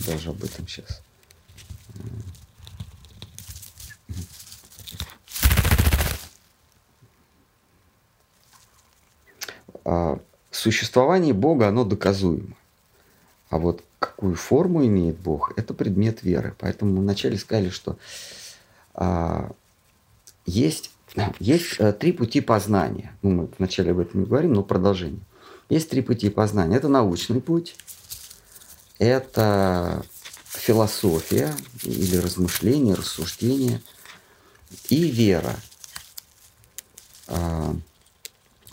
даже 0.06 0.30
об 0.30 0.44
этом 0.44 0.68
сейчас. 0.68 1.02
А, 9.86 10.20
существование 10.56 11.34
Бога, 11.34 11.68
оно 11.68 11.84
доказуемо. 11.84 12.56
А 13.50 13.58
вот 13.58 13.84
какую 14.00 14.36
форму 14.36 14.86
имеет 14.86 15.18
Бог, 15.18 15.54
это 15.58 15.74
предмет 15.74 16.24
веры. 16.24 16.56
Поэтому 16.60 16.94
мы 16.94 17.02
вначале 17.02 17.38
сказали, 17.38 17.70
что 17.70 17.98
а, 18.94 19.52
есть, 20.46 20.92
есть 21.40 21.76
э, 21.80 21.94
три 21.94 22.12
пути 22.12 22.42
познания. 22.42 23.16
Ну, 23.22 23.30
мы 23.32 23.50
вначале 23.58 23.92
об 23.92 24.00
этом 24.00 24.22
не 24.22 24.26
говорим, 24.26 24.54
но 24.54 24.64
продолжение. 24.64 25.22
Есть 25.70 25.90
три 25.90 26.02
пути 26.02 26.30
познания. 26.30 26.76
Это 26.76 26.88
научный 26.88 27.42
путь, 27.42 27.76
это 29.00 30.04
философия 30.46 31.54
или 31.84 32.18
размышление, 32.18 32.96
рассуждение 32.96 33.82
и 34.90 35.04
вера. 35.10 35.56
А, 37.28 37.76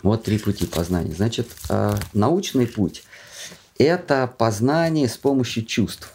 вот 0.03 0.23
три 0.23 0.37
пути 0.37 0.65
познания. 0.65 1.13
Значит, 1.13 1.47
а, 1.69 1.97
научный 2.13 2.67
путь– 2.67 3.03
это 3.77 4.27
познание 4.27 5.07
с 5.07 5.17
помощью 5.17 5.65
чувств. 5.65 6.13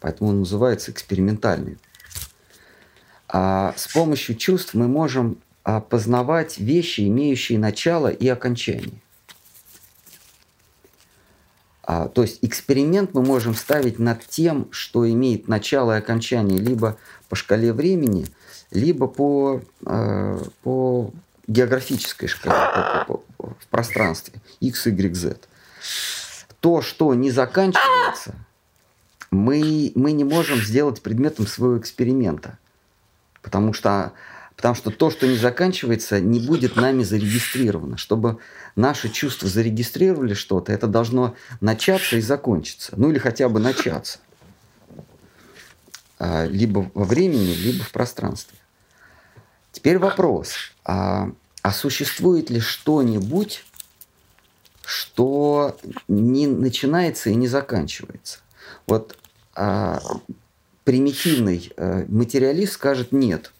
Поэтому 0.00 0.30
он 0.30 0.40
называется 0.40 0.92
экспериментальный 0.92 1.78
а 3.28 3.74
с 3.76 3.88
помощью 3.88 4.36
чувств 4.36 4.74
мы 4.74 4.88
можем 4.88 5.38
познавать 5.90 6.58
вещи, 6.58 7.02
имеющие 7.02 7.58
начало 7.58 8.08
и 8.08 8.26
окончание. 8.26 9.02
А, 11.82 12.08
то 12.08 12.22
есть 12.22 12.38
эксперимент 12.42 13.14
мы 13.14 13.22
можем 13.22 13.54
ставить 13.54 13.98
над 13.98 14.26
тем, 14.26 14.68
что 14.70 15.08
имеет 15.10 15.48
начало 15.48 15.96
и 15.96 15.98
окончание 15.98 16.58
либо 16.58 16.98
по 17.28 17.36
шкале 17.36 17.72
времени, 17.72 18.26
либо 18.70 19.06
по, 19.06 19.62
э, 19.86 20.38
по 20.62 21.10
географической 21.46 22.28
шкале, 22.28 23.04
по, 23.06 23.14
по, 23.14 23.22
в 23.38 23.66
пространстве 23.70 24.40
x, 24.60 24.86
y, 24.86 25.14
z. 25.14 25.38
То, 26.60 26.82
что 26.82 27.14
не 27.14 27.30
заканчивается, 27.30 28.34
мы, 29.30 29.92
мы 29.94 30.12
не 30.12 30.24
можем 30.24 30.58
сделать 30.58 31.02
предметом 31.02 31.46
своего 31.46 31.78
эксперимента. 31.78 32.58
Потому 33.42 33.72
что, 33.72 34.12
потому 34.56 34.74
что 34.74 34.90
то, 34.90 35.10
что 35.10 35.26
не 35.26 35.36
заканчивается, 35.36 36.20
не 36.20 36.40
будет 36.40 36.76
нами 36.76 37.02
зарегистрировано. 37.02 37.96
Чтобы 37.96 38.38
наши 38.74 39.08
чувства 39.08 39.48
зарегистрировали 39.48 40.34
что-то, 40.34 40.72
это 40.72 40.86
должно 40.86 41.34
начаться 41.60 42.16
и 42.16 42.20
закончиться. 42.20 42.94
Ну 42.96 43.10
или 43.10 43.18
хотя 43.18 43.48
бы 43.48 43.60
начаться. 43.60 44.18
А, 46.18 46.46
либо 46.46 46.90
во 46.94 47.04
времени, 47.04 47.52
либо 47.54 47.84
в 47.84 47.92
пространстве. 47.92 48.58
Теперь 49.72 49.98
вопрос. 49.98 50.72
А, 50.84 51.30
а 51.68 51.72
существует 51.72 52.48
ли 52.48 52.60
что-нибудь, 52.60 53.62
что 54.86 55.76
не 56.08 56.46
начинается 56.46 57.28
и 57.28 57.34
не 57.34 57.46
заканчивается? 57.46 58.38
Вот 58.86 59.18
а, 59.54 60.00
примитивный 60.84 61.70
э, 61.76 62.06
материалист 62.08 62.72
скажет 62.72 63.12
нет. 63.12 63.52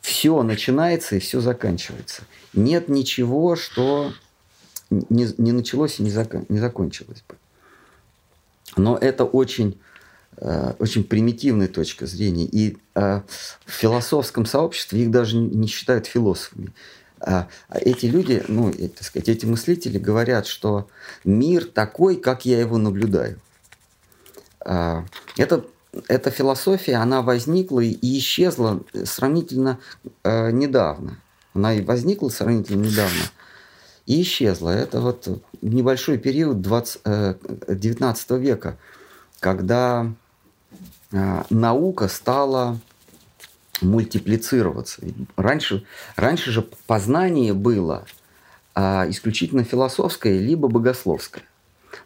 Все 0.00 0.42
начинается 0.42 1.14
и 1.14 1.20
все 1.20 1.40
заканчивается. 1.40 2.22
Нет 2.54 2.88
ничего, 2.88 3.54
что 3.54 4.12
не, 4.90 5.32
не 5.38 5.52
началось 5.52 6.00
и 6.00 6.02
не, 6.02 6.10
закон, 6.10 6.44
не 6.48 6.58
закончилось 6.58 7.22
бы. 7.28 7.36
Но 8.76 8.98
это 8.98 9.24
очень, 9.24 9.78
очень 10.36 11.04
примитивная 11.04 11.68
точка 11.68 12.06
зрения. 12.06 12.44
И 12.44 12.78
э, 12.94 13.20
в 13.66 13.70
философском 13.70 14.46
сообществе 14.46 15.02
их 15.02 15.10
даже 15.10 15.36
не 15.36 15.66
считают 15.66 16.06
философами. 16.06 16.72
А 17.20 17.48
эти 17.72 18.06
люди, 18.06 18.42
ну, 18.48 18.72
так 18.72 19.02
сказать, 19.02 19.28
эти 19.28 19.44
мыслители 19.44 19.98
говорят, 19.98 20.46
что 20.46 20.88
мир 21.24 21.66
такой, 21.66 22.16
как 22.16 22.46
я 22.46 22.58
его 22.58 22.78
наблюдаю. 22.78 23.38
А, 24.64 25.04
это 25.36 25.66
эта 26.08 26.30
философия, 26.30 26.96
она 26.96 27.22
возникла 27.22 27.80
и 27.80 28.18
исчезла 28.18 28.82
сравнительно 29.04 29.80
э, 30.22 30.50
недавно. 30.52 31.18
Она 31.52 31.74
и 31.74 31.82
возникла 31.82 32.28
сравнительно 32.28 32.86
недавно 32.86 33.22
и 34.06 34.22
исчезла. 34.22 34.70
Это 34.70 35.00
вот 35.00 35.42
небольшой 35.62 36.18
период 36.18 36.60
20, 36.60 37.00
э, 37.04 37.34
19 37.68 38.30
века, 38.32 38.78
когда 39.40 40.06
э, 40.06 40.12
наука 41.10 42.08
стала 42.08 42.78
мультиплицироваться. 43.80 45.02
Раньше, 45.36 45.84
раньше 46.16 46.50
же 46.50 46.62
познание 46.86 47.54
было 47.54 48.04
э, 48.74 49.10
исключительно 49.10 49.64
философское, 49.64 50.38
либо 50.38 50.68
богословское. 50.68 51.44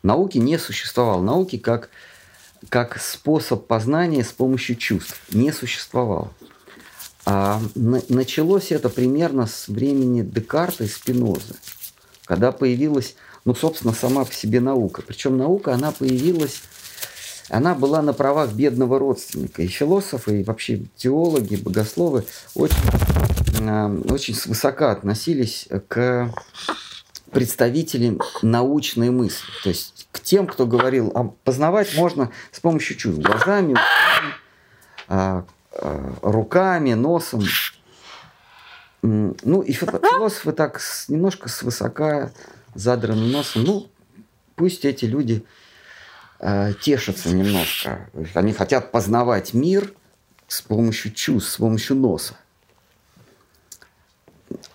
Науки 0.02 0.38
не 0.38 0.59
существовало. 0.59 1.22
Науки 1.22 1.59
как 1.59 1.90
как 2.68 3.00
способ 3.00 3.66
познания 3.66 4.24
с 4.24 4.32
помощью 4.32 4.76
чувств 4.76 5.20
не 5.32 5.52
существовал. 5.52 6.32
А 7.26 7.61
началось 7.74 8.70
это 8.70 8.88
примерно 8.90 9.46
с 9.46 9.68
времени 9.68 10.22
Декарта 10.22 10.84
и 10.84 10.88
Спинозы, 10.88 11.55
когда 12.26 12.52
появилась, 12.52 13.16
ну, 13.44 13.55
собственно, 13.55 13.94
сама 13.94 14.24
по 14.24 14.32
себе 14.32 14.61
наука. 14.61 15.02
Причем 15.07 15.38
наука, 15.38 15.72
она 15.72 15.92
появилась, 15.92 16.62
она 17.55 17.74
была 17.74 18.02
на 18.02 18.12
правах 18.12 18.52
бедного 18.52 18.98
родственника. 18.98 19.62
И 19.62 19.68
философы, 19.68 20.40
и 20.40 20.44
вообще 20.44 20.82
теологи, 20.96 21.55
богословы 21.55 22.24
очень, 22.57 22.76
а, 23.61 23.94
очень 24.11 24.34
свысока 24.34 24.90
относились 24.90 25.68
к 25.86 26.34
представителям 27.30 28.20
научной 28.42 29.11
мысли. 29.11 29.46
То 29.62 29.68
есть 29.68 30.09
к 30.11 30.18
тем, 30.18 30.48
кто 30.48 30.66
говорил, 30.66 31.12
а 31.14 31.24
познавать 31.44 31.96
можно 31.96 32.30
с 32.50 32.59
помощью 32.59 32.96
чувств. 32.96 33.22
Глазами, 33.22 33.76
а, 35.07 35.44
а, 35.72 36.12
руками, 36.22 36.94
носом. 36.94 37.44
Ну, 39.02 39.61
и 39.61 39.72
философы 39.72 40.50
так 40.52 40.80
немножко 41.07 41.48
свысока 41.48 42.32
задранным 42.74 43.30
носом, 43.30 43.62
ну, 43.62 43.90
пусть 44.57 44.84
эти 44.84 45.05
люди 45.05 45.44
э, 46.41 46.72
тешатся 46.80 47.30
немножко. 47.30 48.09
Они 48.35 48.53
хотят 48.53 48.93
познавать 48.93 49.55
мир 49.55 49.93
с 50.49 50.62
помощью 50.62 51.12
чувств, 51.12 51.53
с 51.53 51.57
помощью 51.57 51.97
носа. 51.97 52.35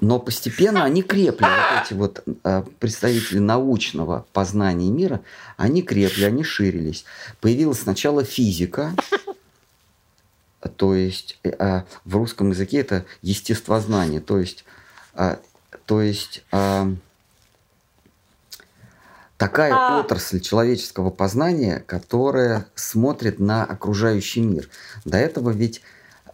Но 0.02 0.20
постепенно 0.20 0.84
они 0.84 1.04
крепли, 1.04 1.46
вот 1.46 1.86
эти 1.86 1.94
вот 1.94 2.24
э, 2.44 2.64
представители 2.80 3.40
научного 3.40 4.26
познания 4.34 4.90
мира, 4.90 5.22
они 5.58 5.82
крепли, 5.82 6.24
они 6.24 6.44
ширились. 6.44 7.06
Появилась 7.42 7.82
сначала 7.82 8.24
физика, 8.24 8.94
то 10.76 10.94
есть 10.94 11.40
э, 11.44 11.84
в 12.06 12.16
русском 12.16 12.52
языке 12.52 12.80
это 12.80 13.06
естествознание, 13.22 14.20
то 14.20 14.38
есть, 14.38 14.66
э, 15.14 15.38
то 15.86 16.02
есть 16.02 16.44
э, 16.52 16.96
такая 19.40 19.74
а... 19.74 20.02
отрасль 20.02 20.40
человеческого 20.42 21.10
познания, 21.10 21.82
которая 21.88 22.68
смотрит 22.76 23.40
на 23.40 23.64
окружающий 23.64 24.42
мир. 24.42 24.70
До 25.06 25.18
этого 25.18 25.50
ведь 25.50 25.82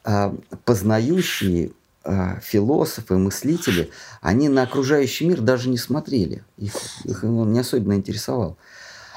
э, 0.03 0.34
познающие 0.66 1.72
э, 2.03 2.39
философы, 2.41 3.18
мыслители, 3.18 3.91
они 4.22 4.49
на 4.49 4.64
окружающий 4.64 5.28
мир 5.28 5.39
даже 5.39 5.70
не 5.70 5.78
смотрели. 5.78 6.43
Их, 6.58 6.74
их 7.06 7.24
он 7.24 7.53
не 7.53 7.60
особенно 7.60 7.93
интересовал. 7.93 8.58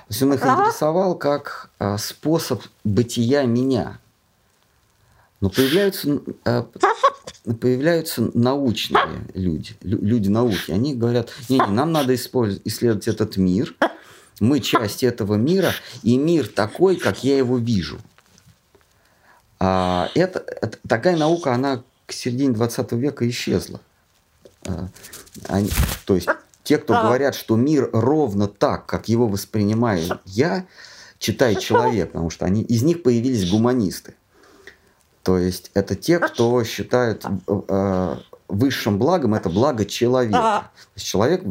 То 0.06 0.10
есть 0.10 0.22
он 0.22 0.34
их 0.34 0.42
интересовал 0.42 1.16
как 1.16 1.70
э, 1.80 1.96
способ 1.98 2.62
бытия 2.84 3.44
меня. 3.44 3.98
Но 5.40 5.50
появляются, 5.50 6.20
э, 6.44 6.64
появляются 7.60 8.30
научные 8.34 9.26
люди, 9.34 9.76
люди 9.82 10.28
науки. 10.28 10.70
Они 10.70 10.94
говорят, 10.94 11.30
не, 11.48 11.58
не, 11.58 11.66
нам 11.66 11.92
надо 11.92 12.14
исследовать 12.14 13.06
этот 13.06 13.36
мир. 13.36 13.74
Мы 14.40 14.60
часть 14.60 15.02
этого 15.02 15.34
мира, 15.34 15.72
и 16.02 16.16
мир 16.16 16.46
такой, 16.48 16.96
как 16.96 17.24
я 17.24 17.38
его 17.38 17.58
вижу. 17.58 17.98
А 19.60 20.10
это, 20.14 20.44
это, 20.60 20.78
такая 20.88 21.16
наука, 21.16 21.54
она 21.54 21.82
к 22.06 22.12
середине 22.12 22.54
20 22.54 22.92
века 22.92 23.28
исчезла. 23.28 23.80
А, 24.66 24.88
они, 25.48 25.70
то 26.04 26.14
есть 26.14 26.28
те, 26.62 26.78
кто 26.78 26.94
говорят, 26.94 27.34
что 27.34 27.56
мир 27.56 27.90
ровно 27.92 28.46
так, 28.46 28.86
как 28.86 29.08
его 29.08 29.26
воспринимаю 29.26 30.20
я, 30.24 30.66
читай 31.18 31.56
человек, 31.56 32.12
потому 32.12 32.30
что 32.30 32.44
они, 32.44 32.62
из 32.62 32.82
них 32.82 33.02
появились 33.02 33.50
гуманисты. 33.50 34.14
То 35.28 35.36
есть 35.36 35.70
это 35.74 35.94
те, 35.94 36.18
кто 36.20 36.64
считают 36.64 37.26
э, 37.46 38.16
высшим 38.48 38.98
благом 38.98 39.34
это 39.34 39.50
благо 39.50 39.84
человека. 39.84 40.70
То 40.74 40.92
есть 40.96 41.06
человек 41.06 41.42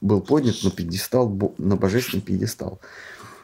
был 0.00 0.20
поднят 0.20 0.62
на 0.62 0.70
пьедестал, 0.70 1.28
на 1.58 1.74
божественный 1.74 2.22
пьедестал. 2.22 2.78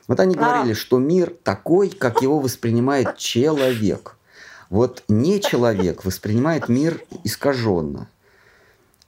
Вот 0.06 0.20
они 0.20 0.36
говорили, 0.36 0.74
что 0.74 1.00
мир 1.00 1.34
такой, 1.42 1.90
как 1.90 2.22
его 2.22 2.38
воспринимает 2.38 3.16
человек. 3.16 4.16
Вот 4.70 5.02
не 5.08 5.40
человек 5.40 6.04
воспринимает 6.04 6.68
мир 6.68 7.02
искаженно. 7.24 8.06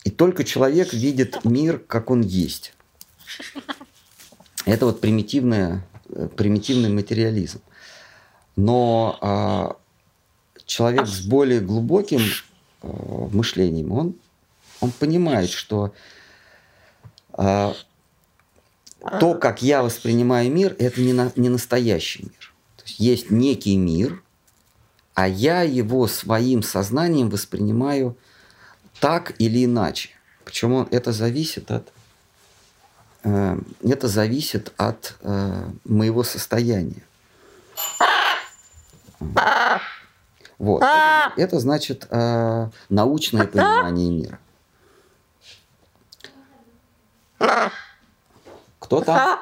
И 0.03 0.11
только 0.11 0.43
человек 0.43 0.93
видит 0.93 1.45
мир, 1.45 1.79
как 1.79 2.11
он 2.11 2.23
есть. 2.23 2.75
Это 4.65 4.87
вот 4.87 5.01
примитивная, 5.01 5.87
э, 6.09 6.29
примитивный 6.37 6.89
материализм. 6.89 7.61
Но 8.57 9.19
а, 9.21 9.77
человек 10.67 11.07
с 11.07 11.21
более 11.21 11.61
глубоким 11.61 12.21
э, 12.83 12.89
мышлением, 13.33 13.93
он, 13.93 14.15
он 14.81 14.91
понимает, 14.93 15.51
что 15.51 15.93
э, 17.37 17.73
то, 19.21 19.35
как 19.35 19.63
я 19.63 19.83
воспринимаю 19.83 20.51
мир, 20.51 20.75
это 20.79 21.01
не, 21.01 21.13
на, 21.13 21.31
не 21.37 21.49
настоящий 21.49 22.23
мир. 22.23 22.53
То 22.77 22.85
есть 22.85 23.01
есть 23.01 23.31
некий 23.31 23.77
мир, 23.77 24.23
а 25.15 25.29
я 25.29 25.63
его 25.63 26.07
своим 26.09 26.63
сознанием 26.63 27.29
воспринимаю 27.29 28.17
так 29.01 29.35
или 29.39 29.65
иначе. 29.65 30.11
Причем 30.45 30.89
это 30.91 31.13
зависит 31.13 31.71
от 31.71 31.93
э, 33.23 33.59
это 33.83 34.09
зависит 34.09 34.73
от 34.77 35.17
э, 35.21 35.71
моего 35.85 36.23
состояния. 36.25 37.03
Вот. 40.65 40.83
Это, 40.83 41.33
это 41.37 41.61
значит 41.61 42.07
э, 42.09 42.71
научное 42.89 43.47
понимание 43.47 44.11
мира. 44.11 44.39
Кто 48.79 49.03
там? 49.03 49.41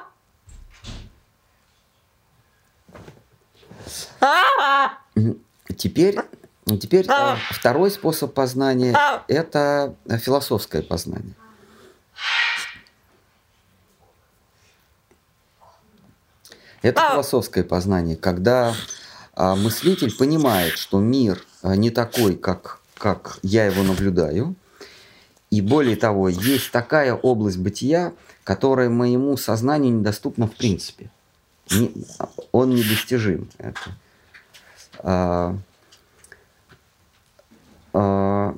Теперь, 5.77 6.19
теперь 6.81 7.07
э, 7.09 7.37
второй 7.51 7.93
способ 7.93 8.35
познания– 8.35 8.99
это 9.29 9.95
философское 10.19 10.83
познание. 10.83 11.35
Это 16.83 17.11
философское 17.13 17.63
познание, 17.63 18.17
когда 18.17 18.71
а 18.71 18.75
мыслитель 19.37 20.15
понимает, 20.15 20.79
что 20.79 21.01
мир 21.01 21.43
а, 21.63 21.77
не 21.77 21.91
такой, 21.91 22.37
как, 22.37 22.81
как 22.97 23.39
я 23.43 23.67
его 23.67 23.83
наблюдаю. 23.83 24.55
И 25.51 25.61
более 25.61 25.97
того, 25.97 26.29
есть 26.29 26.71
такая 26.71 27.15
область 27.15 27.59
бытия, 27.59 28.13
которая 28.45 28.89
моему 28.89 29.37
сознанию 29.37 29.95
недоступна 29.95 30.47
в 30.47 30.53
принципе. 30.53 31.11
Не, 31.71 31.93
он 32.53 32.71
недостижим. 32.71 33.49
Это. 33.59 33.81
А, 34.99 35.57
а, 37.93 38.55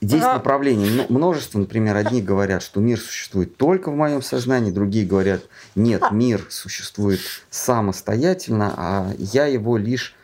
Здесь 0.00 0.22
направлений 0.22 1.06
множество. 1.08 1.58
Например, 1.58 1.96
одни 1.96 2.22
говорят, 2.22 2.62
что 2.62 2.80
мир 2.80 3.00
существует 3.00 3.56
только 3.56 3.90
в 3.90 3.96
моем 3.96 4.22
сознании, 4.22 4.70
другие 4.70 5.04
говорят, 5.04 5.42
нет, 5.74 6.02
мир 6.12 6.46
существует 6.50 7.20
самостоятельно, 7.50 8.74
а 8.76 9.12
я 9.18 9.46
его 9.46 9.76
лишь 9.76 10.14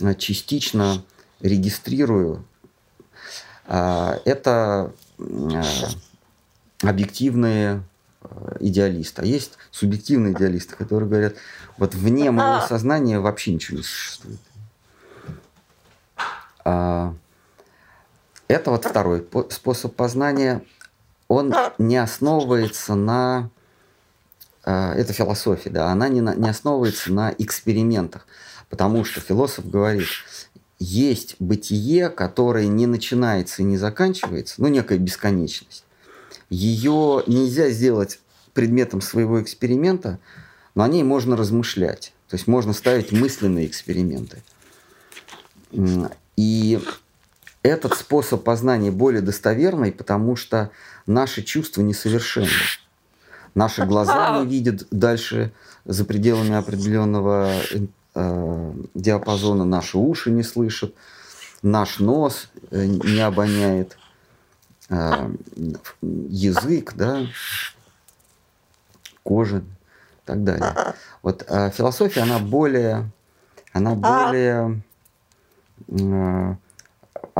э, 0.00 0.14
частично 0.14 1.02
регистрирую. 1.40 2.44
А, 3.66 4.18
это 4.24 4.94
э, 5.18 5.62
объективные 6.82 7.82
идеалисты. 8.60 9.22
А 9.22 9.24
есть 9.24 9.58
субъективные 9.70 10.32
идеалисты, 10.32 10.74
которые 10.74 11.08
говорят, 11.08 11.34
вот 11.76 11.94
вне 11.94 12.30
моего 12.30 12.66
сознания 12.66 13.20
вообще 13.20 13.52
ничего 13.52 13.78
не 13.78 13.82
существует. 13.84 14.40
Это 18.48 18.70
вот 18.70 18.84
второй 18.84 19.26
способ 19.50 19.94
познания. 19.94 20.62
Он 21.28 21.54
не 21.76 21.96
основывается 21.98 22.94
на... 22.94 23.50
Э, 24.64 24.92
это 24.92 25.12
философия, 25.12 25.68
да, 25.68 25.90
она 25.90 26.08
не, 26.08 26.22
на, 26.22 26.34
не 26.34 26.48
основывается 26.48 27.12
на 27.12 27.34
экспериментах. 27.38 28.26
Потому 28.70 29.04
что 29.04 29.20
философ 29.20 29.68
говорит, 29.68 30.08
есть 30.78 31.36
бытие, 31.38 32.08
которое 32.08 32.66
не 32.66 32.86
начинается 32.86 33.62
и 33.62 33.66
не 33.66 33.76
заканчивается, 33.76 34.54
ну, 34.58 34.68
некая 34.68 34.98
бесконечность. 34.98 35.84
Ее 36.48 37.22
нельзя 37.26 37.68
сделать 37.70 38.20
предметом 38.54 39.02
своего 39.02 39.42
эксперимента, 39.42 40.18
но 40.74 40.84
о 40.84 40.88
ней 40.88 41.02
можно 41.02 41.36
размышлять. 41.36 42.12
То 42.28 42.36
есть 42.36 42.46
можно 42.46 42.72
ставить 42.72 43.12
мысленные 43.12 43.66
эксперименты. 43.66 44.42
И 46.36 46.80
этот 47.62 47.94
способ 47.94 48.44
познания 48.44 48.90
более 48.90 49.22
достоверный, 49.22 49.92
потому 49.92 50.36
что 50.36 50.70
наши 51.06 51.42
чувства 51.42 51.82
несовершенны. 51.82 52.48
Наши 53.54 53.84
глаза 53.84 54.40
не 54.40 54.46
видят 54.46 54.86
дальше 54.90 55.52
за 55.84 56.04
пределами 56.04 56.54
определенного 56.54 57.50
э, 58.14 58.72
диапазона, 58.94 59.64
наши 59.64 59.98
уши 59.98 60.30
не 60.30 60.42
слышат, 60.42 60.94
наш 61.62 61.98
нос 61.98 62.50
э, 62.70 62.84
не 62.84 63.20
обоняет, 63.20 63.98
э, 64.90 65.30
язык, 66.02 66.92
да, 66.94 67.26
кожа 69.22 69.58
и 69.58 69.62
так 70.24 70.44
далее. 70.44 70.94
Вот 71.22 71.44
э, 71.48 71.70
философия, 71.70 72.20
она 72.20 72.38
более, 72.38 73.10
она 73.72 73.94
более 73.94 74.82
э, 75.88 76.54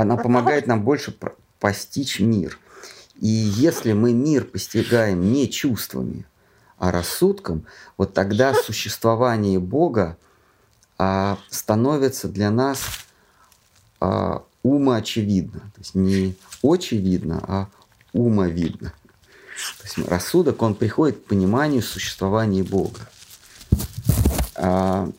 она 0.01 0.17
помогает 0.17 0.69
нам 0.69 0.83
больше 0.83 1.13
постичь 1.59 2.21
мир. 2.21 2.57
И 3.21 3.27
если 3.27 3.93
мы 3.95 4.13
мир 4.13 4.45
постигаем 4.45 5.33
не 5.33 5.51
чувствами, 5.51 6.25
а 6.79 6.93
рассудком, 6.93 7.67
вот 7.97 8.15
тогда 8.15 8.55
существование 8.65 9.59
Бога 9.59 10.17
а, 10.99 11.37
становится 11.51 12.29
для 12.29 12.53
нас 12.53 12.81
а, 13.99 14.45
умоочевидно. 14.63 15.61
То 15.61 15.81
есть 15.81 15.97
не 15.97 16.37
очевидно, 16.63 17.43
а 17.49 17.69
умовидно. 18.13 18.93
То 19.79 19.85
есть 19.85 20.09
рассудок, 20.09 20.63
он 20.63 20.77
приходит 20.77 21.19
к 21.19 21.25
пониманию 21.25 21.83
существования 21.83 22.63
Бога. 22.63 23.01
А, 24.55 25.11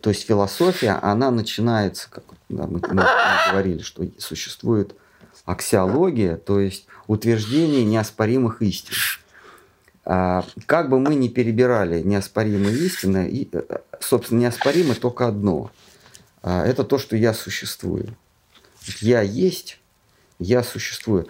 то 0.00 0.08
есть 0.08 0.24
философия, 0.24 0.92
она 1.02 1.30
начинается, 1.30 2.08
как 2.08 2.24
да, 2.48 2.66
мы, 2.66 2.80
мы 2.90 3.04
говорили, 3.50 3.82
что 3.82 4.04
существует 4.18 4.94
аксиология, 5.44 6.36
то 6.36 6.60
есть 6.60 6.86
утверждение 7.06 7.84
неоспоримых 7.84 8.62
истин. 8.62 8.94
А, 10.04 10.44
как 10.66 10.88
бы 10.88 11.00
мы 11.00 11.16
ни 11.16 11.28
перебирали 11.28 12.00
неоспоримые 12.02 12.76
истины, 12.76 13.28
и, 13.28 13.48
э, 13.52 13.78
собственно, 14.00 14.40
неоспоримо 14.40 14.94
только 14.94 15.26
одно. 15.26 15.72
А, 16.42 16.64
это 16.64 16.84
то, 16.84 16.98
что 16.98 17.16
я 17.16 17.34
существую. 17.34 18.16
Я 19.00 19.22
есть, 19.22 19.80
я 20.38 20.62
существую. 20.62 21.26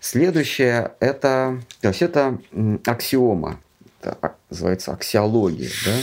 Следующее 0.00 0.92
это, 1.00 1.62
то 1.80 1.88
есть 1.88 2.02
это 2.02 2.38
аксиома, 2.84 3.60
это 4.00 4.36
называется 4.50 4.92
аксиология. 4.92 5.70
Да? 5.86 5.98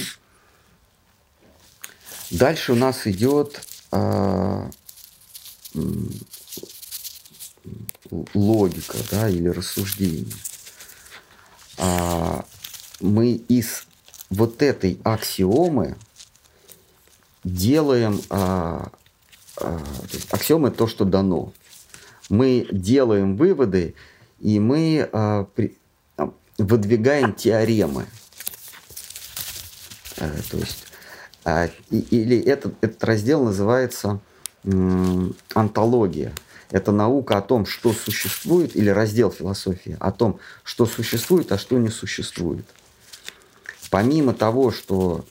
Дальше 2.32 2.74
у 2.74 2.76
нас 2.76 3.06
идет 3.06 3.62
логика 8.34 8.98
да, 9.12 9.30
или 9.30 9.48
рассуждение. 9.48 10.34
А, 11.78 12.46
мы 13.00 13.34
из 13.34 13.86
вот 14.30 14.62
этой 14.62 15.00
аксиомы 15.04 15.98
делаем 17.44 18.22
а, 18.30 18.92
а, 19.58 19.84
аксиомы 20.32 20.72
то, 20.72 20.88
что 20.88 21.06
дано. 21.06 21.54
Мы 22.30 22.68
делаем 22.72 23.36
выводы, 23.36 23.96
и 24.40 24.60
мы 24.60 25.08
а, 25.12 25.44
при, 25.44 25.78
а, 26.18 26.32
выдвигаем 26.58 27.34
теоремы. 27.34 28.08
А, 30.18 30.32
то 30.50 30.58
есть, 30.58 30.86
или 31.92 32.40
этот, 32.40 32.74
этот 32.82 33.04
раздел 33.04 33.44
называется 33.44 34.20
антология. 35.54 36.34
Это 36.72 36.92
наука 36.92 37.38
о 37.38 37.42
том, 37.42 37.66
что 37.66 37.94
существует, 37.94 38.76
или 38.76 38.90
раздел 38.90 39.32
философии 39.32 39.96
о 40.00 40.12
том, 40.12 40.40
что 40.64 40.86
существует, 40.88 41.52
а 41.52 41.58
что 41.60 41.78
не 41.78 41.90
существует. 41.90 42.66
Помимо 43.92 44.34
того, 44.34 44.72
что 44.72 45.24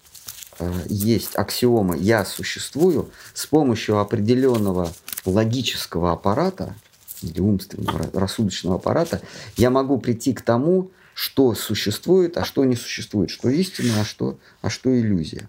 э, 0.58 0.72
есть 0.86 1.34
аксиома 1.34 1.96
«я 1.96 2.24
существую», 2.24 3.10
с 3.34 3.46
помощью 3.46 3.98
определенного 3.98 4.92
логического 5.24 6.12
аппарата 6.12 6.76
или 7.20 7.40
умственного 7.40 8.10
рассудочного 8.12 8.76
аппарата 8.76 9.20
я 9.56 9.70
могу 9.70 9.98
прийти 9.98 10.34
к 10.34 10.42
тому, 10.42 10.92
что 11.14 11.54
существует, 11.54 12.38
а 12.38 12.44
что 12.44 12.64
не 12.64 12.76
существует, 12.76 13.30
что 13.30 13.48
истина, 13.48 14.00
а 14.00 14.04
что, 14.04 14.38
а 14.62 14.70
что 14.70 14.96
иллюзия. 14.96 15.48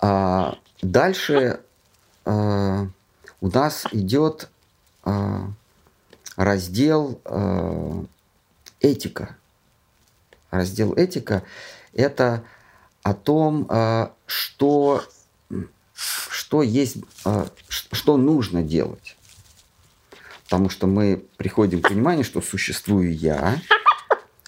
А 0.00 0.58
дальше 0.80 1.60
а, 2.24 2.88
у 3.40 3.48
нас 3.48 3.86
идет 3.92 4.48
а, 5.04 5.50
раздел 6.36 7.20
а, 7.24 8.04
этика. 8.80 9.36
Раздел 10.50 10.94
этика– 10.94 11.44
это 11.92 12.44
о 13.02 13.14
том, 13.14 13.66
а, 13.68 14.12
что, 14.26 15.04
что 16.30 16.62
есть, 16.62 16.96
а, 17.24 17.48
что 17.68 18.16
нужно 18.16 18.62
делать. 18.62 19.16
Потому 20.44 20.68
что 20.68 20.86
мы 20.86 21.22
приходим 21.36 21.82
к 21.82 21.88
пониманию, 21.88 22.24
что 22.24 22.40
существую 22.40 23.14
я, 23.14 23.60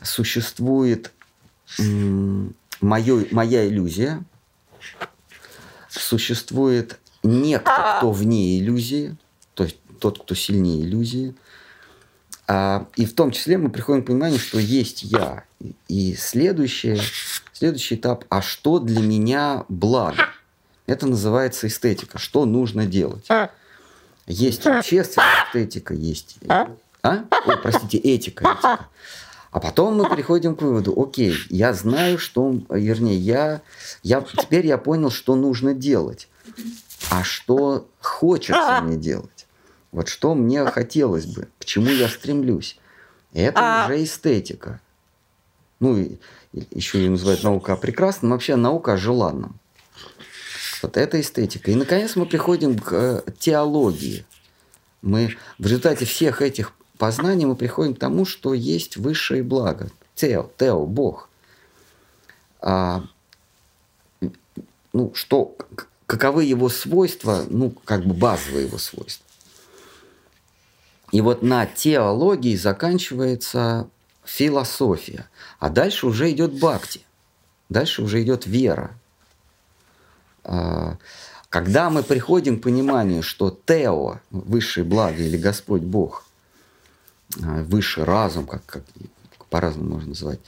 существует 0.03 1.13
моё, 2.81 3.25
моя 3.31 3.69
иллюзия, 3.69 4.25
существует 6.01 6.99
некто, 7.23 7.97
кто 7.99 8.11
вне 8.11 8.59
иллюзии, 8.59 9.17
то 9.55 9.65
есть 9.65 9.77
тот, 9.99 10.23
кто 10.23 10.35
сильнее 10.35 10.83
иллюзии. 10.83 11.35
А, 12.49 12.89
и 12.97 13.07
в 13.07 13.15
том 13.15 13.31
числе 13.31 13.57
мы 13.57 13.71
приходим 13.71 14.03
к 14.03 14.07
пониманию, 14.07 14.39
что 14.39 14.59
есть 14.59 15.03
я. 15.05 15.45
И 15.89 16.15
следующее, 16.15 17.01
следующий 17.53 17.95
этап, 17.95 18.25
а 18.29 18.43
что 18.43 18.79
для 18.79 19.01
меня 19.01 19.65
благо? 19.69 20.29
Это 20.87 21.07
называется 21.07 21.69
эстетика. 21.69 22.19
Что 22.19 22.45
нужно 22.45 22.87
делать? 22.87 23.25
А. 23.29 23.51
Есть 24.27 24.67
общественная 24.67 25.47
эстетика, 25.47 25.95
есть... 25.95 26.37
А? 26.49 26.75
а? 27.03 27.25
О, 27.31 27.57
простите, 27.57 27.99
этика, 27.99 28.45
этика. 28.45 28.89
А 29.53 29.61
потом 29.61 29.97
мы 29.97 30.09
приходим 30.09 30.57
к 30.57 30.63
выводу, 30.63 31.01
окей, 31.01 31.35
я 31.51 31.73
знаю, 31.73 32.19
что, 32.19 32.55
вернее, 32.69 33.17
я, 33.17 33.63
я, 34.03 34.21
теперь 34.23 34.67
я 34.67 34.79
понял, 34.79 35.11
что 35.11 35.37
нужно 35.37 35.75
делать 35.75 36.29
а 37.11 37.25
что 37.25 37.89
хочется 38.01 38.81
мне 38.83 38.97
делать. 38.97 39.47
Вот 39.91 40.09
что 40.09 40.35
мне 40.35 40.65
хотелось 40.67 41.27
бы, 41.27 41.49
к 41.59 41.65
чему 41.65 41.91
я 41.91 42.09
стремлюсь. 42.09 42.79
Это 43.35 43.83
а... 43.83 43.85
уже 43.85 44.03
эстетика. 44.03 44.81
Ну, 45.81 45.99
и, 45.99 46.17
еще 46.71 46.99
ее 46.99 47.11
называют 47.11 47.43
наука 47.43 47.75
о 47.75 47.77
прекрасном, 47.77 48.31
вообще 48.33 48.57
наука 48.57 48.95
о 48.95 48.97
желанном. 48.97 49.59
Вот 50.83 50.97
это 50.97 51.21
эстетика. 51.21 51.71
И, 51.71 51.75
наконец, 51.75 52.17
мы 52.17 52.27
приходим 52.27 52.79
к 52.79 52.93
э, 52.93 53.23
теологии. 53.39 54.25
Мы 55.03 55.37
в 55.59 55.67
результате 55.67 56.07
всех 56.07 56.41
этих 56.41 56.73
познаний 57.03 57.47
мы 57.47 57.57
приходим 57.57 57.97
к 57.97 57.99
тому, 57.99 58.25
что 58.25 58.55
есть 58.55 58.97
высшее 58.97 59.43
благо. 59.43 59.91
Тео, 60.15 60.49
тео, 60.57 60.87
Бог. 60.87 61.29
А, 62.61 63.03
ну, 64.93 65.13
что, 65.13 65.57
каковы 66.07 66.45
его 66.45 66.69
свойства, 66.69 67.45
ну, 67.51 67.71
как 67.71 68.05
бы 68.05 68.15
базовые 68.15 68.67
его 68.67 68.79
свойства. 68.79 69.27
И 71.11 71.21
вот 71.21 71.43
на 71.43 71.67
теологии 71.67 72.55
заканчивается 72.55 73.89
философия, 74.25 75.29
а 75.59 75.71
дальше 75.71 76.07
уже 76.07 76.31
идет 76.31 76.53
бхакти, 76.53 77.01
дальше 77.69 78.03
уже 78.03 78.23
идет 78.23 78.47
вера. 78.47 78.97
А, 80.45 80.99
когда 81.49 81.91
мы 81.91 82.05
приходим 82.05 82.61
к 82.61 82.63
пониманию, 82.63 83.25
что 83.25 83.51
Тео, 83.51 84.21
высшее 84.31 84.87
благо 84.87 85.21
или 85.21 85.37
Господь 85.37 85.83
Бог, 85.83 86.29
высший 87.37 88.05
разум, 88.05 88.47
как, 88.47 88.65
как 88.67 88.85
по-разному 89.51 89.95
можно 89.95 90.11
называть, 90.11 90.41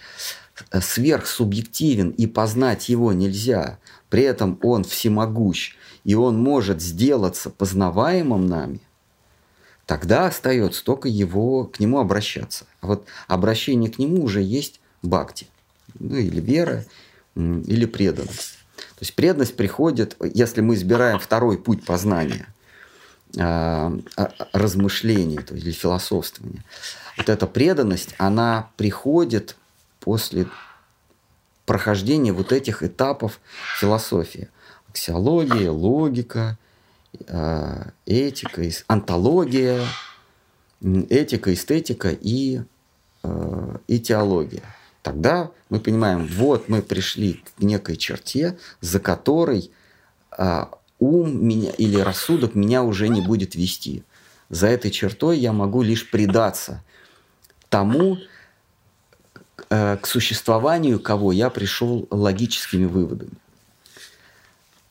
сверхсубъективен 0.81 2.11
и 2.11 2.27
познать 2.27 2.89
его 2.89 3.13
нельзя, 3.13 3.79
при 4.09 4.23
этом 4.23 4.59
он 4.63 4.85
всемогущ, 4.85 5.77
и 6.05 6.15
он 6.15 6.41
может 6.41 6.81
сделаться 6.81 7.51
познаваемым 7.51 8.47
нами, 8.47 8.81
тогда 9.87 10.27
остается 10.27 10.85
только 10.85 11.09
его, 11.09 11.65
к 11.65 11.81
нему 11.81 11.99
обращаться. 11.99 12.67
А 12.81 12.87
вот 12.87 13.07
обращение 13.27 13.91
к 13.91 13.99
нему 13.99 14.23
уже 14.23 14.43
есть 14.43 14.81
бхакти, 15.03 15.49
ну 15.99 16.17
или 16.17 16.41
вера, 16.41 16.85
или 17.35 17.87
преданность. 17.87 18.59
То 18.77 19.01
есть 19.01 19.15
преданность 19.15 19.57
приходит, 19.57 20.17
если 20.21 20.61
мы 20.61 20.75
избираем 20.75 21.19
второй 21.19 21.59
путь 21.59 21.85
познания, 21.85 22.47
а, 23.39 23.93
а, 24.17 24.33
размышления, 24.53 25.41
то 25.41 25.55
есть 25.55 25.67
или 25.67 25.73
философствования. 25.73 26.65
Вот 27.17 27.29
эта 27.29 27.47
преданность, 27.47 28.15
она 28.19 28.71
приходит 28.77 29.57
после 30.01 30.47
прохождение 31.67 32.33
вот 32.33 32.53
этих 32.53 32.83
этапов 32.83 33.41
философии. 33.79 34.49
Аксиология, 34.89 35.71
логика, 35.71 36.59
э, 37.27 37.91
этика, 38.07 38.63
антология, 38.87 39.83
этика, 40.83 41.53
эстетика 41.53 42.11
и, 42.11 42.63
э, 43.23 43.77
и 43.89 43.99
теология. 43.99 44.63
Тогда 45.03 45.51
мы 45.69 45.81
понимаем, 45.81 46.27
вот 46.27 46.69
мы 46.69 46.83
пришли 46.83 47.35
к 47.35 47.63
некой 47.63 47.97
черте, 47.97 48.59
за 48.81 49.01
которой 49.01 49.71
э, 50.37 50.65
ум 50.99 51.47
меня 51.47 51.71
или 51.71 51.99
рассудок 51.99 52.55
меня 52.55 52.83
уже 52.83 53.09
не 53.09 53.21
будет 53.21 53.55
вести. 53.55 54.05
За 54.49 54.69
этой 54.69 54.91
чертой 54.91 55.39
я 55.39 55.53
могу 55.53 55.83
лишь 55.83 56.11
предаться 56.11 56.83
тому, 57.69 58.19
Э, 59.71 59.97
к 59.97 60.07
существованию 60.07 61.01
кого 61.01 61.33
я 61.33 61.51
пришел 61.51 62.07
логическими 62.11 62.85
выводами. 62.85 63.33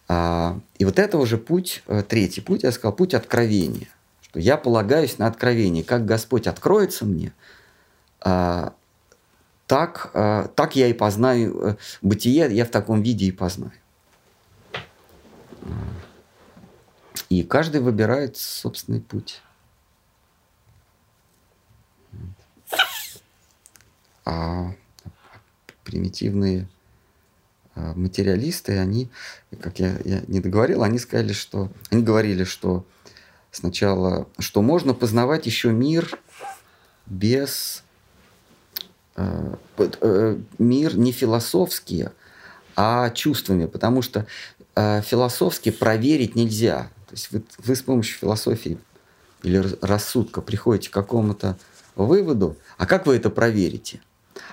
А, 0.07 0.59
и 0.77 0.85
вот 0.85 0.99
это 0.99 1.17
уже 1.17 1.37
путь, 1.37 1.83
э, 1.87 2.03
третий 2.07 2.41
путь, 2.41 2.63
я 2.63 2.71
сказал, 2.71 2.93
путь 2.93 3.13
откровения. 3.13 3.87
Что 4.21 4.39
я 4.39 4.57
полагаюсь 4.57 5.17
на 5.17 5.27
откровение. 5.27 5.83
Как 5.83 6.05
Господь 6.05 6.47
откроется 6.47 7.05
мне, 7.05 7.33
а, 8.19 8.73
так, 9.67 10.11
а, 10.13 10.47
так 10.55 10.75
я 10.75 10.87
и 10.87 10.93
познаю 10.93 11.61
э, 11.61 11.75
бытие, 12.01 12.47
я 12.51 12.65
в 12.65 12.69
таком 12.69 13.01
виде 13.01 13.27
и 13.27 13.31
познаю. 13.31 13.71
И 17.29 17.43
каждый 17.43 17.81
выбирает 17.81 18.37
собственный 18.37 19.01
путь. 19.01 19.41
А 24.25 24.73
примитивные 25.83 26.67
а, 27.75 27.93
материалисты, 27.93 28.77
они, 28.77 29.09
как 29.61 29.79
я, 29.79 29.97
я 30.05 30.23
не 30.27 30.39
договорил, 30.39 30.83
они 30.83 30.99
сказали, 30.99 31.33
что 31.33 31.71
они 31.89 32.03
говорили, 32.03 32.43
что 32.43 32.85
сначала, 33.51 34.27
что 34.39 34.61
можно 34.61 34.93
познавать 34.93 35.45
еще 35.45 35.71
мир 35.71 36.19
без 37.05 37.83
э, 39.15 39.55
э, 39.77 40.37
мир 40.57 40.97
не 40.97 41.11
философский, 41.11 42.09
а 42.75 43.09
чувствами, 43.09 43.65
потому 43.65 44.01
что 44.01 44.25
философски 44.75 45.71
проверить 45.71 46.35
нельзя. 46.35 46.89
То 47.07 47.13
есть 47.13 47.31
вы, 47.31 47.43
вы 47.59 47.75
с 47.75 47.81
помощью 47.81 48.17
философии 48.17 48.77
или 49.43 49.63
рассудка 49.81 50.41
приходите 50.41 50.89
к 50.89 50.93
какому-то 50.93 51.57
выводу, 51.95 52.57
а 52.77 52.85
как 52.85 53.05
вы 53.05 53.15
это 53.15 53.29
проверите? 53.29 54.01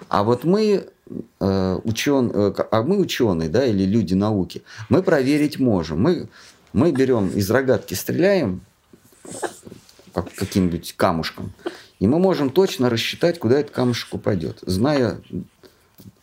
А 0.08 0.24
вот 0.24 0.44
мы 0.44 0.86
э, 1.40 1.78
учен, 1.84 2.30
э, 2.32 2.52
а 2.70 2.82
мы 2.82 2.98
ученые, 2.98 3.48
да, 3.48 3.64
или 3.64 3.84
люди 3.84 4.14
науки, 4.14 4.62
мы 4.88 5.02
проверить 5.02 5.58
можем. 5.58 6.02
Мы, 6.02 6.28
мы 6.72 6.92
берем 6.92 7.28
из 7.28 7.50
рогатки, 7.50 7.94
стреляем 7.94 8.60
каким-нибудь 10.12 10.94
камушком, 10.96 11.52
и 11.98 12.06
мы 12.06 12.18
можем 12.18 12.50
точно 12.50 12.90
рассчитать, 12.90 13.38
куда 13.38 13.60
этот 13.60 13.72
камушек 13.72 14.12
упадет, 14.12 14.58
зная 14.62 15.20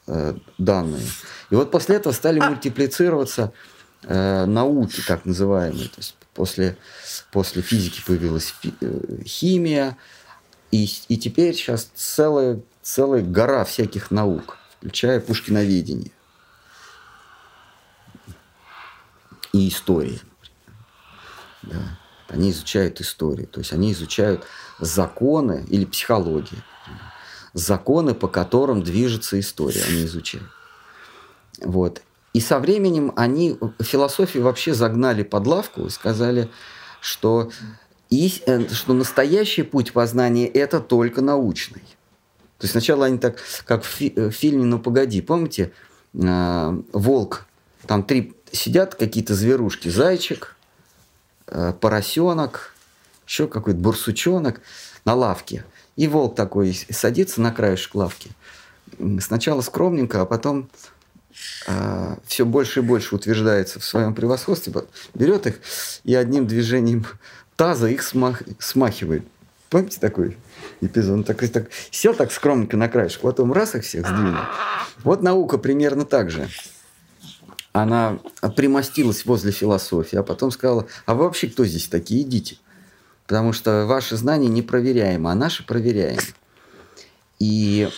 э, 0.08 0.36
данные. 0.58 1.06
И 1.50 1.56
вот 1.56 1.72
после 1.72 1.95
этого 1.95 2.14
стали 2.14 2.39
мультиплицироваться 2.39 3.54
э, 3.54 3.76
науки, 4.04 5.02
так 5.06 5.26
называемые. 5.26 5.89
То 5.89 5.98
есть 5.98 6.16
после, 6.34 6.78
после 7.32 7.62
физики 7.62 8.02
появилась 8.06 8.54
фи, 8.62 8.74
э, 8.80 9.24
химия, 9.26 9.98
и, 10.72 10.88
и 11.08 11.18
теперь 11.18 11.56
сейчас 11.56 11.89
целая, 11.95 12.62
целая 12.82 13.24
гора 13.24 13.66
всяких 13.66 14.12
наук, 14.12 14.58
включая 14.78 15.20
пушкиноведение 15.20 16.12
и 19.54 19.70
истории. 19.70 20.22
Да. 21.64 21.98
Они 22.30 22.52
изучают 22.52 23.00
историю, 23.02 23.48
то 23.48 23.60
есть 23.60 23.72
они 23.72 23.93
изучают 23.93 24.45
законы 24.80 25.66
или 25.70 25.86
психологию, 25.86 26.62
законы, 27.54 28.14
по 28.14 28.28
которым 28.28 28.84
движется 28.84 29.39
история, 29.39 29.84
они 29.84 30.04
изучают. 30.04 30.50
Вот. 31.62 32.02
И 32.38 32.40
со 32.40 32.60
временем 32.60 33.14
они 33.16 33.58
философию 33.80 34.44
вообще 34.44 34.76
загнали 34.76 35.24
под 35.24 35.48
лавку 35.48 35.88
и 35.88 35.90
сказали, 35.90 36.52
что, 37.02 37.50
и, 38.12 38.32
э, 38.46 38.70
что 38.70 38.94
настоящий 38.94 39.64
путь 39.64 39.92
познания– 39.92 40.46
это 40.54 40.80
только 40.80 41.24
научный. 41.24 41.82
То 42.60 42.66
есть 42.66 42.74
сначала 42.74 43.08
они 43.08 43.18
так, 43.18 43.38
как 43.66 43.82
в, 43.82 43.88
фи 43.88 44.14
в 44.16 44.30
фильме 44.30 44.66
«Ну 44.66 44.78
погоди», 44.78 45.20
помните, 45.22 45.72
э, 46.14 46.82
волк, 46.94 47.48
там 47.88 48.04
три 48.04 48.36
сидят 48.52 48.94
какие-то 48.94 49.34
зверушки, 49.34 49.90
зайчик, 49.90 50.56
э, 51.48 51.74
поросенок, 51.82 52.76
еще 53.26 53.48
какой-то 53.48 53.80
бурсучонок 53.80 54.62
на 55.06 55.16
лавке. 55.16 55.66
И 55.96 56.08
волк 56.08 56.36
такой 56.36 56.76
садится 56.92 57.42
на 57.42 57.52
краешек 57.52 57.96
лавки. 57.96 58.30
Сначала 59.22 59.62
скромненько, 59.62 60.22
а 60.22 60.28
потом 60.28 60.70
а, 61.68 62.18
все 62.26 62.46
больше 62.46 62.80
и 62.80 62.84
больше 62.84 63.16
утверждается 63.16 63.80
в 63.80 63.86
своем 63.86 64.16
превосходстве, 64.16 64.74
берет 65.14 65.48
их 65.48 65.60
и 66.04 66.16
одним 66.16 66.48
движением 66.48 67.06
таза 67.56 67.88
их 67.88 68.04
смах, 68.04 68.44
смахивает. 68.60 69.24
Помните 69.70 70.00
такой 70.00 70.38
эпизод? 70.80 71.14
Он 71.14 71.24
так, 71.24 71.40
так, 71.50 71.68
сел 71.92 72.14
так 72.14 72.32
скромненько 72.32 72.78
на 72.78 72.88
краешек, 72.88 73.22
потом 73.22 73.52
раз 73.52 73.76
их 73.76 73.84
всех 73.84 74.08
сдвинул. 74.08 74.42
Вот 75.04 75.22
наука 75.22 75.58
примерно 75.58 76.06
так 76.06 76.32
же. 76.32 76.48
Она 77.74 78.18
примостилась 78.56 79.26
возле 79.26 79.52
философии, 79.52 80.18
а 80.18 80.24
потом 80.24 80.52
сказала, 80.52 80.88
а 81.06 81.14
вы 81.14 81.26
вообще 81.26 81.48
кто 81.48 81.66
здесь 81.66 81.88
такие? 81.88 82.22
Идите. 82.22 82.58
Потому 83.28 83.52
что 83.52 83.86
ваши 83.86 84.16
знания 84.16 84.48
непроверяемы, 84.48 85.30
а 85.30 85.36
наши 85.36 85.66
проверяемы. 85.66 86.22
И 87.40 87.90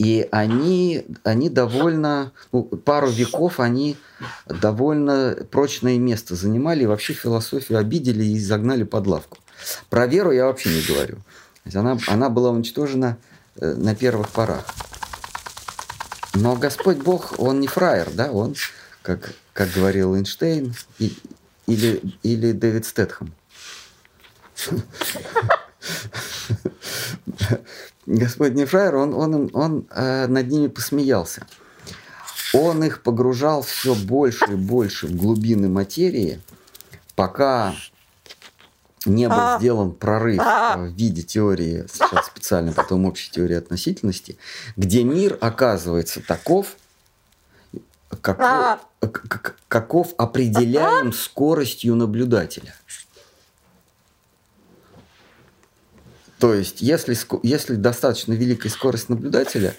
и 0.00 0.26
они, 0.32 1.04
они 1.24 1.50
довольно, 1.50 2.32
ну, 2.52 2.62
пару 2.62 3.10
веков 3.10 3.60
они 3.60 3.98
довольно 4.46 5.36
прочное 5.50 5.98
место 5.98 6.36
занимали, 6.36 6.84
и 6.84 6.86
вообще 6.86 7.12
философию 7.12 7.78
обидели 7.78 8.24
и 8.24 8.38
загнали 8.38 8.84
под 8.84 9.06
лавку. 9.06 9.36
Про 9.90 10.06
веру 10.06 10.32
я 10.32 10.46
вообще 10.46 10.70
не 10.70 10.80
говорю. 10.80 11.18
Она, 11.74 11.98
она 12.06 12.30
была 12.30 12.50
уничтожена 12.50 13.18
э, 13.56 13.74
на 13.74 13.94
первых 13.94 14.30
порах. 14.30 14.64
Но 16.32 16.56
Господь 16.56 16.96
Бог, 16.96 17.38
Он 17.38 17.60
не 17.60 17.66
фраер, 17.66 18.08
да, 18.10 18.32
Он, 18.32 18.54
как, 19.02 19.34
как 19.52 19.70
говорил 19.70 20.16
Эйнштейн 20.16 20.74
и, 20.98 21.14
или, 21.66 22.00
или 22.22 22.52
Дэвид 22.52 22.86
Стэтхэм. 22.86 23.34
Господь 28.06 28.54
Нефраер, 28.54 28.96
он, 28.96 29.14
он, 29.14 29.50
он 29.52 29.86
э, 29.90 30.26
над 30.26 30.48
ними 30.48 30.68
посмеялся. 30.68 31.46
Он 32.52 32.82
их 32.82 33.02
погружал 33.02 33.62
все 33.62 33.94
больше 33.94 34.52
и 34.52 34.56
больше 34.56 35.06
в 35.06 35.14
глубины 35.14 35.68
материи, 35.68 36.40
пока 37.14 37.74
не 39.06 39.28
был 39.28 39.36
а. 39.38 39.58
сделан 39.58 39.92
прорыв 39.92 40.40
а. 40.40 40.76
в 40.76 40.86
виде 40.88 41.22
теории, 41.22 41.86
сейчас 41.92 42.26
специально 42.26 42.72
потом 42.72 43.06
общей 43.06 43.30
теории 43.30 43.56
относительности, 43.56 44.36
где 44.76 45.04
мир 45.04 45.38
оказывается 45.40 46.20
таков, 46.20 46.76
каков, 48.20 48.44
а. 48.44 48.80
каков 49.68 50.14
определяем 50.18 51.12
скоростью 51.12 51.94
наблюдателя. 51.94 52.74
То 56.40 56.54
есть, 56.54 56.80
если, 56.80 57.16
если 57.42 57.74
достаточно 57.74 58.32
великая 58.32 58.70
скорость 58.70 59.10
наблюдателя, 59.10 59.74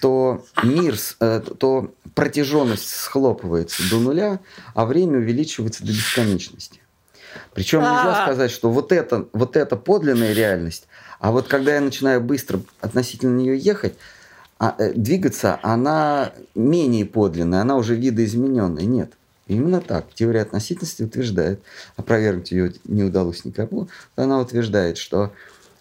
то 0.00 0.46
мир, 0.62 0.96
э, 1.20 1.42
то 1.58 1.94
протяженность 2.14 2.88
схлопывается 2.88 3.82
до 3.90 4.00
нуля, 4.00 4.40
а 4.72 4.86
время 4.86 5.18
увеличивается 5.18 5.84
до 5.84 5.92
бесконечности. 5.92 6.80
Причем 7.52 7.80
нельзя 7.80 8.22
сказать, 8.22 8.50
что 8.50 8.70
вот 8.70 8.90
это, 8.90 9.28
вот 9.34 9.56
это 9.56 9.76
подлинная 9.76 10.32
реальность, 10.32 10.88
а 11.20 11.30
вот 11.30 11.46
когда 11.46 11.74
я 11.74 11.80
начинаю 11.82 12.22
быстро 12.22 12.60
относительно 12.80 13.36
нее 13.36 13.58
ехать, 13.58 13.94
а, 14.58 14.74
э, 14.78 14.92
двигаться, 14.94 15.58
она 15.62 16.32
менее 16.54 17.04
подлинная, 17.04 17.60
она 17.60 17.76
уже 17.76 17.96
видоизмененная. 17.96 18.84
Нет. 18.84 19.12
Именно 19.46 19.80
так. 19.80 20.06
Теория 20.14 20.42
относительности 20.42 21.02
утверждает, 21.02 21.60
опровергнуть 21.96 22.50
ее 22.50 22.72
не 22.84 23.02
удалось 23.02 23.44
никому, 23.44 23.88
она 24.16 24.40
утверждает, 24.40 24.96
что 24.96 25.32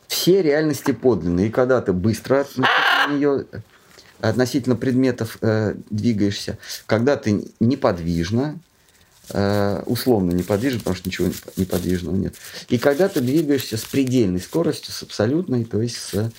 все 0.08 0.42
реальности 0.42 0.92
подлинные. 0.92 1.48
И 1.48 1.52
когда 1.52 1.82
ты 1.82 1.94
быстро 1.94 2.42
относительно 2.42 3.18
нее, 3.18 3.46
относительно 4.20 4.76
предметов 4.76 5.38
э, 5.42 5.76
двигаешься, 5.90 6.58
когда 6.86 7.16
ты 7.16 7.46
неподвижно, 7.62 8.60
э, 9.30 9.84
условно 9.86 10.32
неподвижно, 10.32 10.80
потому 10.80 10.98
что 10.98 11.10
ничего 11.10 11.30
неподвижного 11.56 12.16
нет, 12.16 12.36
и 12.68 12.78
когда 12.78 13.08
ты 13.08 13.22
двигаешься 13.22 13.78
с 13.78 13.86
предельной 13.86 14.42
скоростью, 14.42 14.94
с 14.94 15.04
абсолютной, 15.04 15.64
то 15.64 15.82
есть 15.82 15.98
с, 15.98 16.32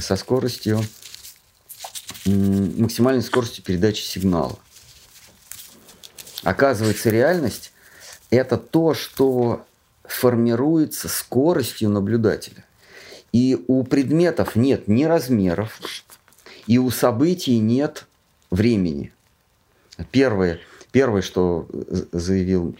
со 0.00 0.16
скоростью, 0.16 0.80
максимальной 2.26 3.22
скоростью 3.22 3.62
передачи 3.62 4.02
сигнала. 4.02 4.58
Оказывается, 6.42 7.10
реальность– 7.10 7.72
это 8.30 8.56
то, 8.56 8.94
что 8.94 9.64
формируется 10.04 11.08
скоростью 11.08 11.90
наблюдателя. 11.90 12.64
И 13.32 13.62
у 13.68 13.84
предметов 13.84 14.56
нет 14.56 14.88
ни 14.88 15.04
размеров, 15.04 15.80
и 16.66 16.78
у 16.78 16.90
событий 16.90 17.58
нет 17.58 18.06
времени. 18.50 19.12
Первое, 20.10 20.60
первое 20.90 21.22
что 21.22 21.68
заявил, 22.12 22.76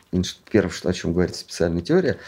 первое, 0.51 0.71
что, 0.71 0.89
о 0.89 0.93
чем 0.93 1.13
говорит 1.13 1.37
специальная 1.37 1.83
теория, 1.83 2.19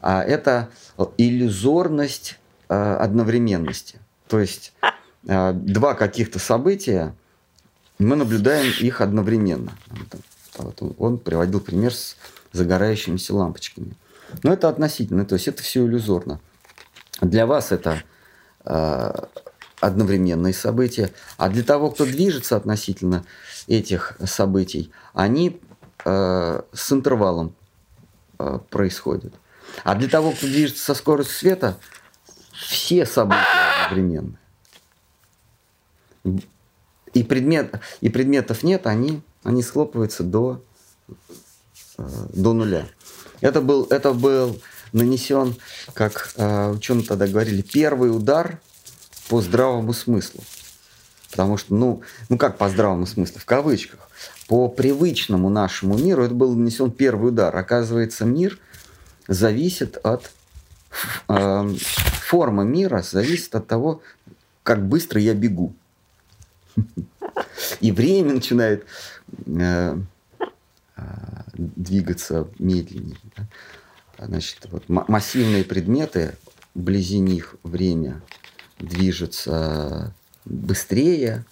а 0.00 0.22
это 0.22 0.70
иллюзорность 1.16 2.38
а, 2.68 2.96
одновременности. 2.96 3.98
То 4.28 4.40
есть 4.40 4.72
а, 5.26 5.52
два 5.52 5.94
каких-то 5.94 6.38
события, 6.38 7.14
мы 7.98 8.16
наблюдаем 8.16 8.72
их 8.80 9.00
одновременно. 9.00 9.72
Вот 10.60 10.82
он 10.98 11.18
приводил 11.18 11.60
пример 11.60 11.94
с 11.94 12.16
загорающимися 12.52 13.34
лампочками. 13.34 13.94
Но 14.42 14.52
это 14.52 14.68
относительно, 14.68 15.24
то 15.24 15.34
есть 15.34 15.48
это 15.48 15.62
все 15.62 15.84
иллюзорно. 15.84 16.40
Для 17.20 17.46
вас 17.46 17.72
это 17.72 18.02
э, 18.64 19.12
одновременные 19.80 20.54
события, 20.54 21.10
а 21.36 21.48
для 21.48 21.62
того, 21.62 21.90
кто 21.90 22.04
движется 22.04 22.56
относительно 22.56 23.24
этих 23.66 24.16
событий, 24.24 24.92
они 25.12 25.60
э, 26.04 26.62
с 26.72 26.92
интервалом 26.92 27.54
э, 28.38 28.58
происходят. 28.70 29.34
А 29.84 29.94
для 29.94 30.08
того, 30.08 30.32
кто 30.32 30.46
движется 30.46 30.84
со 30.84 30.94
скоростью 30.94 31.36
света, 31.36 31.76
все 32.52 33.06
события 33.06 33.84
одновременно. 33.86 34.38
И, 37.12 37.24
предмет, 37.24 37.80
и 38.00 38.08
предметов 38.08 38.62
нет, 38.62 38.86
они, 38.86 39.22
они 39.42 39.62
схлопываются 39.62 40.22
до, 40.22 40.64
э, 41.98 42.02
до 42.32 42.52
нуля. 42.52 42.86
Это 43.40 43.60
был, 43.60 43.86
это 43.90 44.12
был 44.12 44.60
нанесен, 44.92 45.56
как 45.94 46.32
э, 46.36 46.70
ученые 46.70 47.06
тогда 47.06 47.26
говорили, 47.26 47.62
первый 47.62 48.14
удар 48.14 48.60
по 49.28 49.40
здравому 49.40 49.92
смыслу. 49.92 50.42
Потому 51.30 51.56
что, 51.56 51.74
ну, 51.74 52.02
ну 52.28 52.36
как 52.36 52.58
по 52.58 52.68
здравому 52.68 53.06
смыслу, 53.06 53.38
в 53.38 53.44
кавычках, 53.44 54.10
по 54.48 54.68
привычному 54.68 55.48
нашему 55.48 55.96
миру 55.96 56.24
это 56.24 56.34
был 56.34 56.54
нанесен 56.54 56.90
первый 56.90 57.28
удар. 57.28 57.54
Оказывается, 57.54 58.24
мир 58.24 58.58
зависит 59.28 59.96
от 60.02 60.30
э, 61.28 61.74
форма 62.30 62.64
мира 62.64 63.02
зависит 63.02 63.54
от 63.54 63.66
того, 63.66 64.02
как 64.62 64.86
быстро 64.86 65.20
я 65.20 65.34
бегу. 65.34 65.74
И 67.80 67.92
время 67.92 68.34
начинает 68.34 68.84
двигаться 71.54 72.48
медленнее. 72.58 73.16
Значит, 74.18 74.66
вот 74.70 74.88
массивные 74.88 75.64
предметы, 75.64 76.36
вблизи 76.74 77.18
них 77.18 77.56
время 77.62 78.20
движется 78.78 80.14
быстрее, 80.44 81.44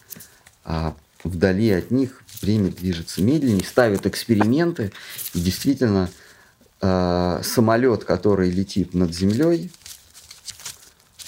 а 0.64 0.94
вдали 1.24 1.70
от 1.70 1.90
них 1.90 2.22
время 2.42 2.70
движется 2.70 3.22
медленнее, 3.22 3.64
ставят 3.64 4.06
эксперименты, 4.06 4.92
и 5.34 5.40
действительно 5.40 6.10
э, 6.80 7.40
самолет, 7.42 8.04
который 8.04 8.50
летит 8.50 8.94
над 8.94 9.14
землей, 9.14 9.70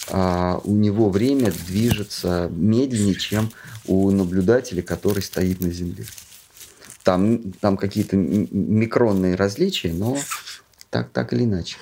э, 0.08 0.60
у 0.62 0.76
него 0.76 1.10
время 1.10 1.52
движется 1.52 2.48
медленнее, 2.52 3.14
чем 3.14 3.50
у 3.86 4.10
наблюдателя, 4.10 4.82
который 4.82 5.22
стоит 5.22 5.60
на 5.60 5.70
земле. 5.70 6.04
Там, 7.04 7.52
там 7.60 7.76
какие-то 7.76 8.16
микронные 8.16 9.34
различия, 9.34 9.92
но 9.92 10.18
так, 10.90 11.10
так 11.10 11.32
или 11.32 11.44
иначе. 11.44 11.78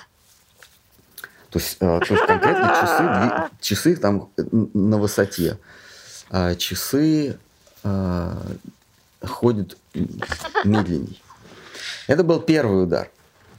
То 1.51 1.59
есть, 1.59 1.77
э, 1.81 2.01
то 2.07 2.15
есть 2.15 2.27
конкретно 2.27 2.69
часы, 2.81 3.51
часы 3.61 3.97
там 3.97 4.31
на 4.75 4.99
высоте. 4.99 5.59
А 6.31 6.55
часы 6.55 7.39
э, 7.85 8.33
ходят 9.23 9.79
медленней. 10.65 11.23
Это 12.07 12.23
был 12.23 12.41
первый 12.41 12.85
удар 12.85 13.11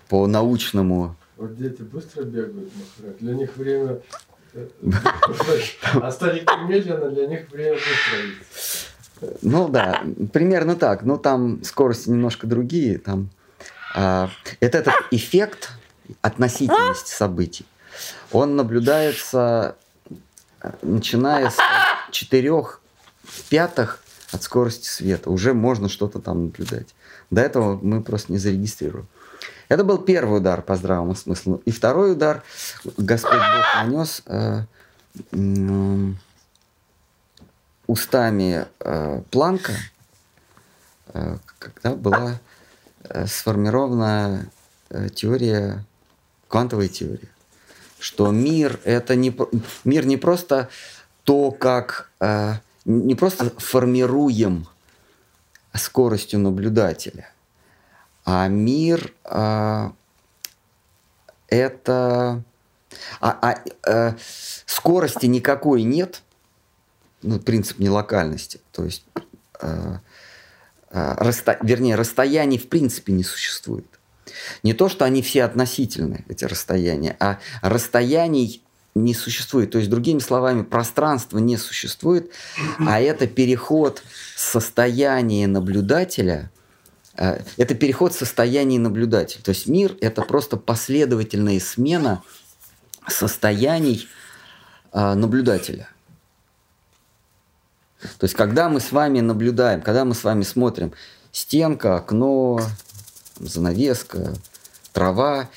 по 0.07 0.28
научному. 0.28 1.16
Вот 1.38 1.57
дети 1.57 1.82
быстро 1.82 2.24
бегают, 2.24 2.72
Для 3.20 3.34
них 3.34 3.57
время 3.57 4.01
э, 4.53 4.68
а 5.93 6.12
старики 6.12 6.53
медленно, 6.68 7.10
для 7.10 7.28
них 7.28 7.49
время 7.49 7.74
быстро. 7.74 8.89
Ну 9.41 9.67
да, 9.70 10.03
примерно 10.34 10.76
так. 10.76 11.03
Но 11.03 11.17
там 11.17 11.63
скорости 11.63 12.09
немножко 12.09 12.47
другие. 12.47 12.99
Там, 12.99 13.30
а, 13.95 14.30
это 14.59 14.78
этот 14.80 14.93
эффект 15.11 15.72
относительности 16.22 17.13
событий 17.13 17.65
он 18.32 18.55
наблюдается, 18.55 19.76
начиная 20.82 21.49
с 21.49 21.57
четырех 22.11 22.82
пятых 23.49 24.03
от 24.32 24.43
скорости 24.43 24.88
света. 24.88 25.30
Уже 25.30 25.53
можно 25.53 25.89
что-то 25.89 26.20
там 26.20 26.45
наблюдать. 26.45 26.88
До 27.30 27.41
этого 27.41 27.80
мы 27.82 28.01
просто 28.01 28.32
не 28.32 28.38
зарегистрируем. 28.38 29.07
Это 29.67 29.84
был 29.84 29.99
первый 29.99 30.39
удар 30.39 30.61
по 30.61 30.76
здравому 30.76 31.15
смыслу. 31.15 31.61
И 31.65 31.72
второй 31.72 32.13
удар 32.13 32.43
Господь 32.97 33.38
Бог 33.38 33.76
нанес 33.76 34.24
э, 34.26 34.61
э, 35.32 36.13
устами 37.90 38.68
э, 38.80 39.22
Планка, 39.32 39.74
э, 41.14 41.38
когда 41.58 41.96
была 41.96 42.40
э, 43.04 43.26
сформирована 43.26 44.50
э, 44.90 45.10
теория, 45.10 45.84
квантовая 46.48 46.88
теория 46.88 47.30
что 48.00 48.32
мир 48.32 48.80
это 48.86 49.16
не 49.16 49.36
мир 49.84 50.06
не 50.06 50.18
просто 50.18 50.70
то, 51.24 51.52
как 51.52 52.10
э, 52.22 52.54
не 52.86 53.16
просто 53.16 53.52
формируем 53.58 54.68
скоростью 55.74 56.40
наблюдателя, 56.40 57.30
а 58.26 58.48
мир 58.48 59.14
э, 59.26 59.90
это 61.48 62.44
а, 63.20 63.38
а, 63.42 63.56
э, 63.86 64.14
скорости 64.66 65.26
никакой 65.26 65.84
нет, 65.84 66.24
ну, 67.22 67.39
принцип 67.39 67.80
нелокальности, 67.80 68.59
то 68.72 68.86
есть 68.86 69.05
э, 69.61 69.97
э, 70.91 71.13
расто, 71.17 71.57
вернее 71.61 71.95
расстояний 71.95 72.57
в 72.57 72.70
принципе 72.70 73.13
не 73.13 73.24
существует. 73.24 73.86
Не 74.63 74.74
то, 74.74 74.89
что 74.89 75.05
они 75.05 75.22
все 75.22 75.43
относительны, 75.43 76.26
эти 76.30 76.45
расстояния, 76.45 77.15
а 77.20 77.39
расстояний 77.61 78.63
не 78.95 79.13
существует. 79.13 79.72
То 79.72 79.78
есть, 79.78 79.89
другими 79.89 80.20
словами, 80.20 80.63
пространство 80.63 81.38
не 81.38 81.57
существует, 81.57 82.32
а 82.80 82.99
это 82.99 83.28
переход 83.28 84.03
состояния 84.36 85.47
наблюдателя, 85.47 86.51
э, 87.17 87.41
это 87.57 87.76
переход 87.76 88.13
состояния 88.13 88.80
наблюдателя. 88.80 89.41
То 89.41 89.49
есть 89.49 89.67
мир– 89.67 89.95
это 90.01 90.22
просто 90.22 90.57
последовательная 90.57 91.59
смена 91.59 92.24
состояний 93.07 94.07
э, 94.91 95.13
наблюдателя. 95.13 95.89
То 98.18 98.26
есть, 98.26 98.36
когда 98.36 98.70
мы 98.70 98.80
с 98.80 98.91
вами 98.91 99.20
наблюдаем, 99.20 99.82
когда 99.82 100.06
мы 100.06 100.16
с 100.16 100.24
вами 100.24 100.43
смотрим 100.43 100.93
стенка, 101.32 101.97
окно, 101.97 102.62
занавеска, 103.39 104.34
трава. 104.93 105.50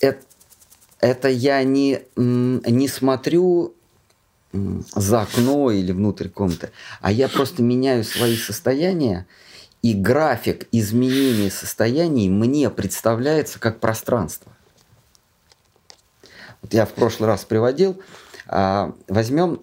Это, 0.00 0.22
это 1.00 1.28
я 1.28 1.62
не, 1.64 2.02
не 2.16 2.88
смотрю 2.88 3.74
за 4.52 5.22
окно 5.22 5.70
или 5.70 5.92
внутрь 5.92 6.28
комнаты, 6.28 6.70
а 7.00 7.10
я 7.10 7.28
просто 7.28 7.62
меняю 7.62 8.04
свои 8.04 8.36
состояния, 8.36 9.26
и 9.80 9.94
график 9.94 10.68
изменения 10.72 11.50
состояний 11.50 12.28
мне 12.28 12.68
представляется 12.68 13.58
как 13.58 13.80
пространство. 13.80 14.52
Вот 16.60 16.74
я 16.74 16.84
в 16.84 16.92
прошлый 16.92 17.28
раз 17.28 17.44
приводил, 17.44 18.00
а, 18.46 18.94
возьмем 19.08 19.58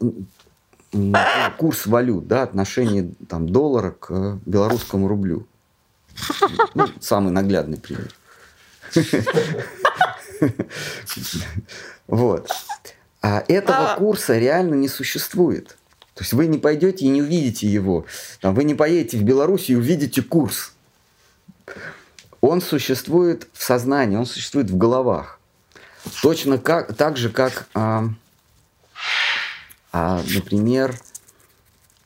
курс 1.57 1.85
валют, 1.85 2.27
да, 2.27 2.43
отношение 2.43 3.11
там, 3.27 3.49
доллара 3.49 3.91
к 3.91 4.39
белорусскому 4.45 5.07
рублю. 5.07 5.45
Ну, 6.73 6.87
самый 6.99 7.31
наглядный 7.31 7.77
пример. 7.77 8.13
Вот. 12.07 12.49
А 13.21 13.43
этого 13.47 13.95
курса 13.97 14.37
реально 14.37 14.75
не 14.75 14.87
существует. 14.87 15.77
То 16.15 16.23
есть 16.23 16.33
вы 16.33 16.47
не 16.47 16.57
пойдете 16.57 17.05
и 17.05 17.09
не 17.09 17.21
увидите 17.21 17.67
его. 17.67 18.05
Там, 18.41 18.55
вы 18.55 18.63
не 18.63 18.73
поедете 18.73 19.17
в 19.17 19.23
Беларусь 19.23 19.69
и 19.69 19.75
увидите 19.75 20.21
курс. 20.21 20.73
Он 22.41 22.61
существует 22.61 23.47
в 23.53 23.63
сознании, 23.63 24.17
он 24.17 24.25
существует 24.25 24.69
в 24.69 24.77
головах. 24.77 25.39
Точно 26.21 26.57
как, 26.57 26.95
так 26.95 27.17
же, 27.17 27.29
как, 27.29 27.67
а, 27.73 28.05
а, 29.91 30.21
например, 30.33 30.95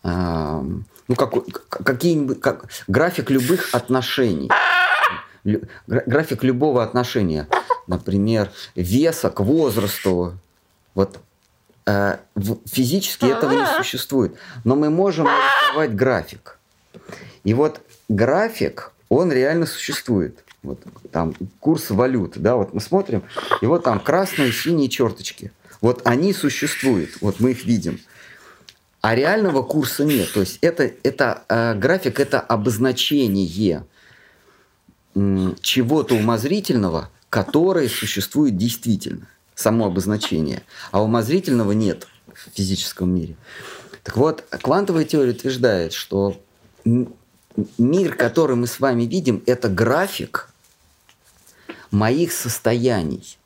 а, 0.04 0.64
ну, 1.08 1.16
как, 1.16 1.34
какие-нибудь, 1.70 2.40
как, 2.40 2.70
график 2.88 3.30
любых 3.30 3.74
отношений. 3.74 4.50
Лю, 5.44 5.62
график 5.88 6.44
любого 6.44 6.84
отношения. 6.84 7.48
Например, 7.88 8.50
веса 8.76 9.30
к 9.30 9.42
возрасту. 9.42 10.38
Вот 10.96 11.20
э, 11.86 12.18
физически 12.66 13.26
этого 13.26 13.52
не 13.52 13.66
существует. 13.78 14.36
Но 14.64 14.76
мы 14.76 14.90
можем 14.90 15.26
нарисовать 15.26 15.96
график. 15.96 16.60
И 17.44 17.54
вот 17.54 17.82
график, 18.08 18.94
он 19.10 19.32
реально 19.32 19.66
существует. 19.66 20.44
Вот 20.62 20.80
там 21.12 21.34
курс 21.60 21.90
валют, 21.90 22.38
да, 22.38 22.56
вот 22.56 22.74
мы 22.74 22.80
смотрим, 22.80 23.24
и 23.62 23.66
вот 23.66 23.84
там 23.84 24.00
красные, 24.00 24.54
синие 24.54 24.88
черточки. 24.88 25.52
Вот 25.84 26.02
они 26.06 26.32
существуют, 26.32 27.18
вот 27.20 27.42
мы 27.42 27.52
их 27.52 27.66
видим. 27.66 28.00
А 29.02 29.16
реального 29.16 29.64
курса 29.64 30.06
нет. 30.06 30.32
То 30.32 30.40
есть 30.40 30.58
это, 30.62 30.90
это 31.04 31.44
э, 31.50 31.76
график 31.76 32.22
это 32.22 32.40
обозначение 32.40 33.84
чего-то 35.62 36.16
умозрительного, 36.16 37.12
которое 37.30 37.90
существует 37.90 38.56
действительно. 38.56 39.28
Само 39.56 39.88
обозначение. 39.88 40.64
А 40.92 41.04
умозрительного 41.04 41.74
нет 41.74 42.08
в 42.34 42.56
физическом 42.56 43.14
мире. 43.14 43.36
Так 44.04 44.16
вот, 44.16 44.46
квантовая 44.50 45.04
теория 45.04 45.32
утверждает, 45.32 45.92
что 45.92 46.42
мир, 47.78 48.16
который 48.16 48.56
мы 48.56 48.68
с 48.68 48.80
вами 48.80 49.04
видим, 49.04 49.44
это 49.46 49.68
график 49.68 50.50
моих 51.92 52.32
состояний. 52.32 53.38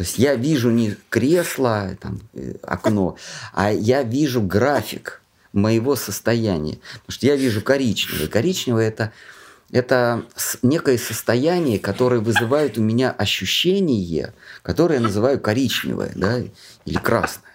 То 0.00 0.02
есть 0.02 0.18
я 0.18 0.34
вижу 0.34 0.70
не 0.70 0.96
кресло, 1.10 1.94
там, 2.00 2.22
э, 2.32 2.54
окно, 2.62 3.18
а 3.52 3.70
я 3.70 4.02
вижу 4.02 4.40
график 4.40 5.20
моего 5.52 5.94
состояния. 5.94 6.78
Потому 7.00 7.10
что 7.12 7.26
я 7.26 7.36
вижу 7.36 7.60
коричневое. 7.60 8.26
Коричневое 8.28 8.88
это, 8.88 9.12
это 9.70 10.24
некое 10.62 10.96
состояние, 10.96 11.78
которое 11.78 12.22
вызывает 12.22 12.78
у 12.78 12.80
меня 12.80 13.10
ощущение, 13.10 14.32
которое 14.62 14.94
я 14.94 15.00
называю 15.02 15.38
коричневое 15.38 16.12
да, 16.14 16.38
или 16.86 16.96
красное. 16.96 17.52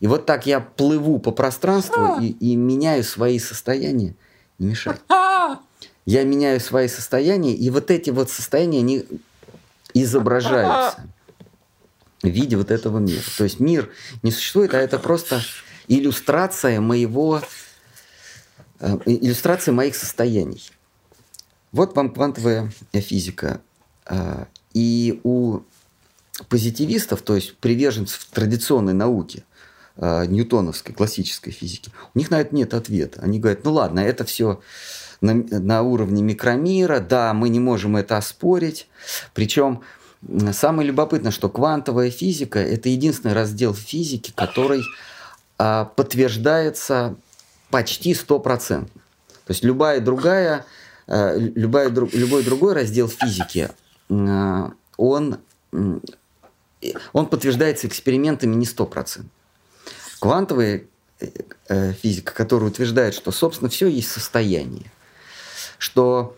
И 0.00 0.06
вот 0.06 0.26
так 0.26 0.44
я 0.44 0.60
плыву 0.60 1.18
по 1.18 1.30
пространству 1.30 2.20
и, 2.20 2.26
и 2.26 2.56
меняю 2.56 3.04
свои 3.04 3.38
состояния. 3.38 4.14
Не 4.58 4.66
мешай. 4.66 4.96
Я 6.04 6.24
меняю 6.24 6.60
свои 6.60 6.88
состояния, 6.88 7.54
и 7.54 7.70
вот 7.70 7.90
эти 7.90 8.10
вот 8.10 8.28
состояния, 8.28 8.80
они 8.80 9.06
изображаются 9.94 11.08
в 12.22 12.28
виде 12.28 12.56
вот 12.56 12.70
этого 12.70 12.98
мира. 12.98 13.22
То 13.36 13.44
есть 13.44 13.60
мир 13.60 13.90
не 14.22 14.30
существует, 14.30 14.74
а 14.74 14.78
это 14.78 14.98
просто 14.98 15.42
иллюстрация 15.88 16.80
моего, 16.80 17.42
э, 18.80 18.98
иллюстрация 19.06 19.72
моих 19.72 19.94
состояний. 19.94 20.70
Вот 21.72 21.96
вам 21.96 22.12
квантовая 22.12 22.72
физика. 22.92 23.60
Э, 24.06 24.46
и 24.72 25.20
у 25.24 25.60
позитивистов, 26.48 27.22
то 27.22 27.34
есть 27.34 27.56
приверженцев 27.56 28.24
традиционной 28.26 28.94
науки, 28.94 29.44
э, 29.96 30.26
ньютоновской, 30.26 30.94
классической 30.94 31.52
физики, 31.52 31.90
у 32.14 32.18
них 32.18 32.30
на 32.30 32.40
это 32.40 32.54
нет 32.54 32.74
ответа. 32.74 33.20
Они 33.22 33.38
говорят, 33.38 33.64
ну 33.64 33.72
ладно, 33.72 34.00
это 34.00 34.24
все 34.24 34.60
на, 35.20 35.34
на 35.34 35.82
уровне 35.82 36.22
микромира, 36.22 37.00
да, 37.00 37.34
мы 37.34 37.48
не 37.48 37.60
можем 37.60 37.96
это 37.96 38.16
оспорить. 38.16 38.88
Причем 39.34 39.82
самое 40.52 40.88
любопытное, 40.88 41.30
что 41.30 41.48
квантовая 41.48 42.10
физика– 42.10 42.58
это 42.60 42.88
единственный 42.88 43.32
раздел 43.32 43.74
физики, 43.74 44.32
который 44.34 44.82
а, 45.58 45.86
подтверждается 45.86 47.16
почти 47.70 48.14
стопроцентно. 48.14 49.00
То 49.46 49.52
есть 49.52 49.64
любая 49.64 50.00
другая, 50.00 50.66
а, 51.06 51.36
любая, 51.36 51.88
любой 51.88 52.42
другой 52.42 52.74
раздел 52.74 53.08
физики, 53.08 53.70
а, 54.10 54.72
он, 54.96 55.38
он 57.12 57.26
подтверждается 57.26 57.86
экспериментами 57.86 58.54
не 58.54 58.66
стопроцентно. 58.66 59.30
Квантовая 60.20 60.84
э, 61.20 61.26
э, 61.68 61.92
физика, 61.94 62.34
которая 62.34 62.68
утверждает, 62.68 63.14
что, 63.14 63.32
собственно, 63.32 63.70
все 63.70 63.86
есть 63.88 64.10
состояние– 64.10 64.90
что 65.80 66.36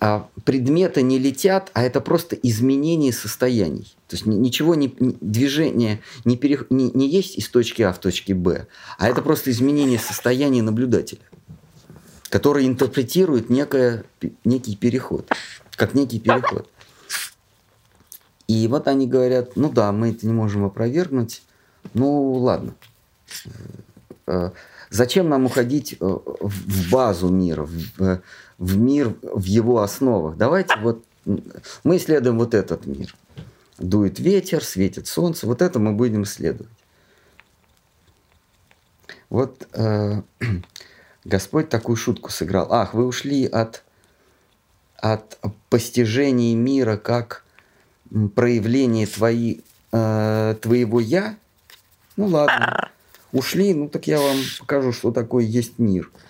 а, 0.00 0.28
предметы 0.44 1.02
не 1.02 1.18
летят, 1.18 1.70
а 1.74 1.82
это 1.82 2.00
просто 2.00 2.36
изменение 2.36 3.12
состояний. 3.12 3.96
То 4.08 4.16
есть 4.16 4.26
ничего 4.26 4.74
не 4.74 4.94
движение 5.20 6.00
не, 6.24 6.36
пере, 6.36 6.60
не, 6.70 6.90
не 6.90 7.08
есть 7.08 7.36
из 7.36 7.48
точки 7.48 7.82
А 7.82 7.92
в 7.92 7.98
точке 7.98 8.34
Б, 8.34 8.66
а 8.98 9.08
это 9.08 9.22
просто 9.22 9.50
изменение 9.50 9.98
состояния 9.98 10.62
наблюдателя, 10.62 11.22
который 12.28 12.66
интерпретирует 12.66 13.50
некое, 13.50 14.04
некий 14.44 14.76
переход, 14.76 15.30
как 15.76 15.94
некий 15.94 16.20
переход. 16.20 16.68
И 18.46 18.68
вот 18.68 18.88
они 18.88 19.06
говорят, 19.06 19.56
ну 19.56 19.70
да, 19.70 19.90
мы 19.92 20.10
это 20.10 20.26
не 20.26 20.32
можем 20.32 20.64
опровергнуть, 20.64 21.42
ну 21.94 22.32
ладно. 22.34 22.74
Э, 24.26 24.50
зачем 24.90 25.28
нам 25.28 25.46
уходить 25.46 25.94
э, 25.94 25.96
в 26.00 26.90
базу 26.90 27.28
мира, 27.28 27.66
в, 27.66 28.20
в 28.58 28.76
мир 28.76 29.14
в 29.22 29.44
его 29.44 29.82
основах. 29.82 30.36
Давайте 30.36 30.76
вот 30.76 31.04
мы 31.24 31.96
исследуем 31.96 32.38
вот 32.38 32.54
этот 32.54 32.86
мир. 32.86 33.14
Дует 33.78 34.18
ветер, 34.18 34.62
светит 34.62 35.06
солнце. 35.06 35.46
Вот 35.46 35.62
это 35.62 35.78
мы 35.78 35.92
будем 35.92 36.22
исследовать. 36.22 36.70
Вот 39.30 39.66
э, 39.72 40.22
Господь 41.24 41.68
такую 41.68 41.96
шутку 41.96 42.30
сыграл. 42.30 42.68
Ах, 42.70 42.94
вы 42.94 43.06
ушли 43.06 43.46
от, 43.46 43.82
от 44.96 45.38
постижения 45.70 46.54
мира 46.54 46.96
как 46.96 47.44
проявление 48.36 49.06
твои, 49.06 49.60
э, 49.92 50.54
твоего 50.60 51.00
«я». 51.00 51.36
Ну 52.16 52.26
ладно, 52.26 52.90
ушли, 53.32 53.74
ну 53.74 53.88
так 53.88 54.06
я 54.06 54.20
вам 54.20 54.36
покажу, 54.60 54.92
что 54.92 55.10
такое 55.10 55.44
есть 55.44 55.80
мир– 55.80 56.12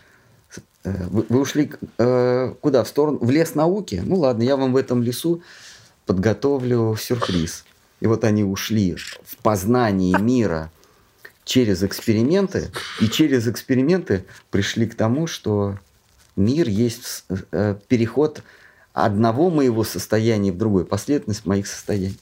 вы, 0.84 1.24
вы 1.28 1.40
ушли 1.40 1.72
э, 1.98 2.54
куда? 2.60 2.84
В 2.84 2.88
сторону? 2.88 3.18
В 3.20 3.30
лес 3.30 3.54
науки? 3.54 4.02
Ну 4.04 4.16
ладно, 4.16 4.42
я 4.42 4.56
вам 4.56 4.72
в 4.72 4.76
этом 4.76 5.02
лесу 5.02 5.42
подготовлю 6.06 6.96
сюрприз. 6.96 7.64
И 8.00 8.06
вот 8.06 8.24
они 8.24 8.44
ушли 8.44 8.96
в 9.24 9.36
познание 9.38 10.18
мира 10.18 10.70
через 11.44 11.82
эксперименты, 11.82 12.70
и 13.00 13.08
через 13.08 13.48
эксперименты 13.48 14.26
пришли 14.50 14.86
к 14.86 14.94
тому, 14.94 15.26
что 15.26 15.78
мир 16.36 16.68
есть 16.68 17.24
э, 17.52 17.76
переход 17.88 18.42
одного 18.92 19.50
моего 19.50 19.84
состояния 19.84 20.52
в 20.52 20.58
другое, 20.58 20.84
последовательность 20.84 21.46
моих 21.46 21.66
состояний. 21.66 22.18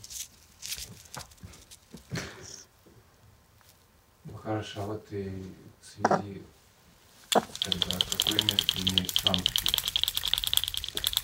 Ну 4.24 4.34
хорошо, 4.42 4.82
а 4.82 4.86
вот 4.86 5.06
и 5.10 5.30
в 5.80 5.86
связи 5.86 6.42
Тогда 7.32 7.98
какое 8.10 8.42
место 8.42 8.82
имеет 8.82 9.10
санкция? 9.10 9.70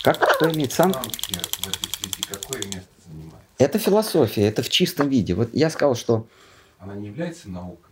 Как? 0.01 0.31
Что 0.35 0.51
имеет 0.51 0.73
санкция? 0.73 1.03
Санкция 1.03 1.39
в 1.39 1.67
этой 1.67 1.91
связи 1.91 2.23
какое 2.27 2.63
место 2.63 2.89
занимает? 3.07 3.43
Это 3.59 3.77
философия, 3.77 4.47
это 4.47 4.63
в 4.63 4.69
чистом 4.69 5.09
виде. 5.09 5.35
Вот 5.35 5.49
я 5.53 5.69
сказал, 5.69 5.95
что... 5.95 6.27
Она 6.79 6.95
не 6.95 7.07
является 7.07 7.49
наукой? 7.49 7.89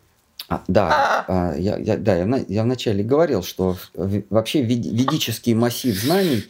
А, 0.50 0.64
да, 0.68 1.26
а, 1.28 1.56
я, 1.58 1.78
я, 1.78 1.98
да, 1.98 2.16
я, 2.16 2.46
я 2.48 2.64
вначале 2.64 3.04
говорил, 3.04 3.44
что 3.44 3.78
вообще 3.94 4.62
ведический 4.62 5.54
массив 5.54 5.94
знаний, 5.94 6.48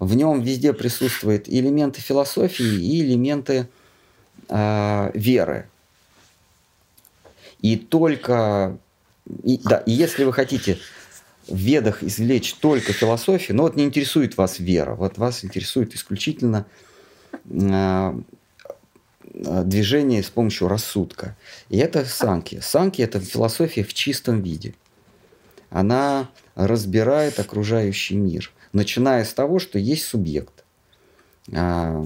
в 0.00 0.14
нем 0.14 0.42
везде 0.42 0.72
присутствуют 0.72 1.48
элементы 1.48 2.00
философии 2.00 2.64
и 2.64 3.02
элементы 3.02 3.68
э, 4.48 5.10
веры. 5.14 5.68
И 7.60 7.76
только, 7.76 8.78
и, 9.44 9.58
да, 9.64 9.78
и 9.78 9.92
если 9.92 10.24
вы 10.24 10.32
хотите 10.32 10.78
в 11.48 11.56
ведах 11.56 12.02
извлечь 12.02 12.54
только 12.54 12.92
философию, 12.92 13.56
но 13.56 13.64
вот 13.64 13.76
не 13.76 13.84
интересует 13.84 14.36
вас 14.36 14.58
вера, 14.58 14.94
вот 14.94 15.18
вас 15.18 15.44
интересует 15.44 15.94
исключительно 15.94 16.66
э, 17.48 18.14
движение 19.32 20.22
с 20.22 20.30
помощью 20.30 20.68
рассудка. 20.68 21.36
И 21.68 21.78
это 21.78 22.04
санки. 22.04 22.60
Санки– 22.62 23.02
это 23.02 23.20
философия 23.20 23.84
в 23.84 23.94
чистом 23.94 24.42
виде. 24.42 24.74
Она 25.70 26.30
разбирает 26.54 27.38
окружающий 27.38 28.16
мир, 28.16 28.50
начиная 28.72 29.24
с 29.24 29.32
того, 29.34 29.58
что 29.58 29.78
есть 29.78 30.04
субъект. 30.04 30.64
А, 31.54 32.02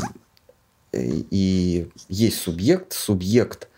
и 0.93 1.89
есть 2.09 2.39
субъект, 2.39 2.93
субъект 2.93 3.65
а, 3.65 3.70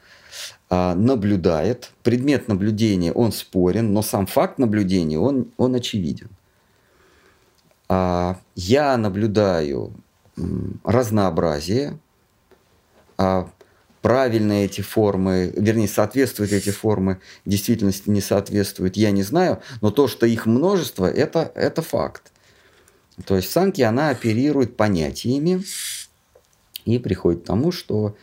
наблюдает. 0.72 1.90
Предмет 2.02 2.48
наблюдения, 2.48 3.12
он 3.12 3.32
спорен, 3.32 3.92
но 3.92 4.00
сам 4.00 4.26
факт 4.26 4.58
наблюдения, 4.58 5.18
он, 5.18 5.52
он 5.58 5.74
очевиден. 5.74 6.30
А, 7.88 8.38
я 8.54 8.96
наблюдаю 8.96 9.92
разнообразие, 10.82 11.98
а 13.18 13.50
правильно 14.00 14.64
эти 14.64 14.80
формы, 14.80 15.52
вернее, 15.54 15.88
соответствуют 15.88 16.52
эти 16.52 16.70
формы 16.70 17.20
действительности, 17.44 18.08
не 18.08 18.22
соответствуют, 18.22 18.96
я 18.96 19.10
не 19.10 19.22
знаю, 19.22 19.60
но 19.82 19.90
то, 19.90 20.08
что 20.08 20.24
их 20.24 20.46
множество, 20.46 21.04
это, 21.04 21.52
это 21.54 21.82
факт. 21.82 22.32
То 23.26 23.36
есть 23.36 23.50
Санки, 23.50 23.82
она 23.82 24.08
оперирует 24.08 24.76
понятиями 24.78 25.62
и 26.86 26.98
приходит 26.98 27.42
к 27.42 27.46
тому, 27.46 27.72
что 27.72 28.16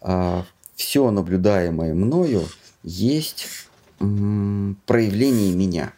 а, 0.00 0.46
все 0.74 1.10
наблюдаемое 1.10 1.94
мною 1.94 2.46
есть 2.82 3.68
проявление 3.98 5.54
меня. 5.54 5.92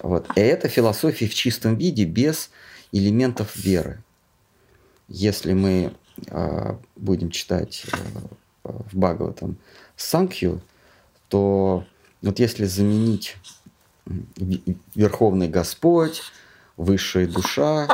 Вот. 0.00 0.26
И 0.36 0.40
это 0.40 0.68
философия 0.68 1.28
в 1.28 1.34
чистом 1.34 1.76
виде, 1.76 2.04
без 2.04 2.50
элементов 2.92 3.56
веры. 3.56 4.02
Если 5.08 5.52
мы 5.52 5.94
э, 6.28 6.76
будем 6.96 7.30
читать 7.30 7.84
э, 7.92 7.96
в 8.64 8.96
Бхагаватам 8.96 9.56
Санкью, 9.96 10.62
то 11.28 11.84
вот 12.22 12.38
если 12.38 12.64
заменить 12.64 13.36
Верховный 14.94 15.48
Господь, 15.48 16.22
Высшая 16.76 17.28
душа, 17.28 17.88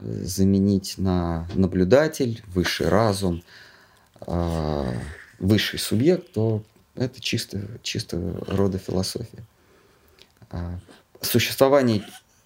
заменить 0.00 0.98
на 0.98 1.46
наблюдатель, 1.54 2.42
Высший 2.48 2.88
разум– 2.88 3.42
а, 4.20 4.92
высший 5.38 5.78
субъект, 5.78 6.32
то 6.32 6.62
это 6.94 7.20
чисто, 7.20 7.62
чисто 7.82 8.20
рода 8.46 8.78
философия. 8.78 9.44
А, 10.50 10.78
существование 11.20 12.02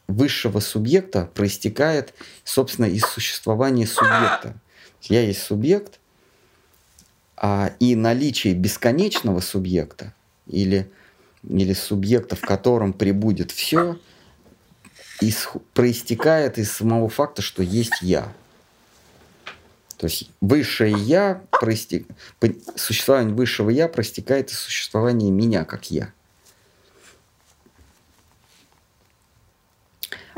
высшего 0.09 0.61
субъекта 0.61 1.29
проистекает, 1.35 2.15
собственно, 2.45 2.87
из 2.87 3.03
существования 3.03 3.87
субъекта. 3.87 4.55
Я 5.03 5.23
есть 5.23 5.43
субъект, 5.43 5.99
а, 7.37 7.73
и 7.81 7.97
наличие 7.97 8.55
бесконечного 8.55 9.41
субъекта 9.41 10.15
или, 10.47 10.91
или 11.43 11.73
субъекта, 11.73 12.37
в 12.37 12.41
котором 12.41 12.93
прибудет 12.93 13.51
все, 13.51 13.99
из, 15.21 15.49
проистекает 15.75 16.59
из 16.59 16.71
самого 16.71 17.09
факта, 17.09 17.43
что 17.43 17.63
есть 17.63 18.01
я. 18.03 18.33
То 20.03 20.07
есть 20.09 20.29
высшее 20.41 20.97
я, 20.99 21.45
проистек... 21.53 22.09
существование 22.75 23.33
высшего 23.33 23.71
я 23.71 23.87
проистекает 23.87 24.51
из 24.51 24.59
существования 24.59 25.31
меня 25.31 25.65
как 25.65 25.93
я. 25.93 26.13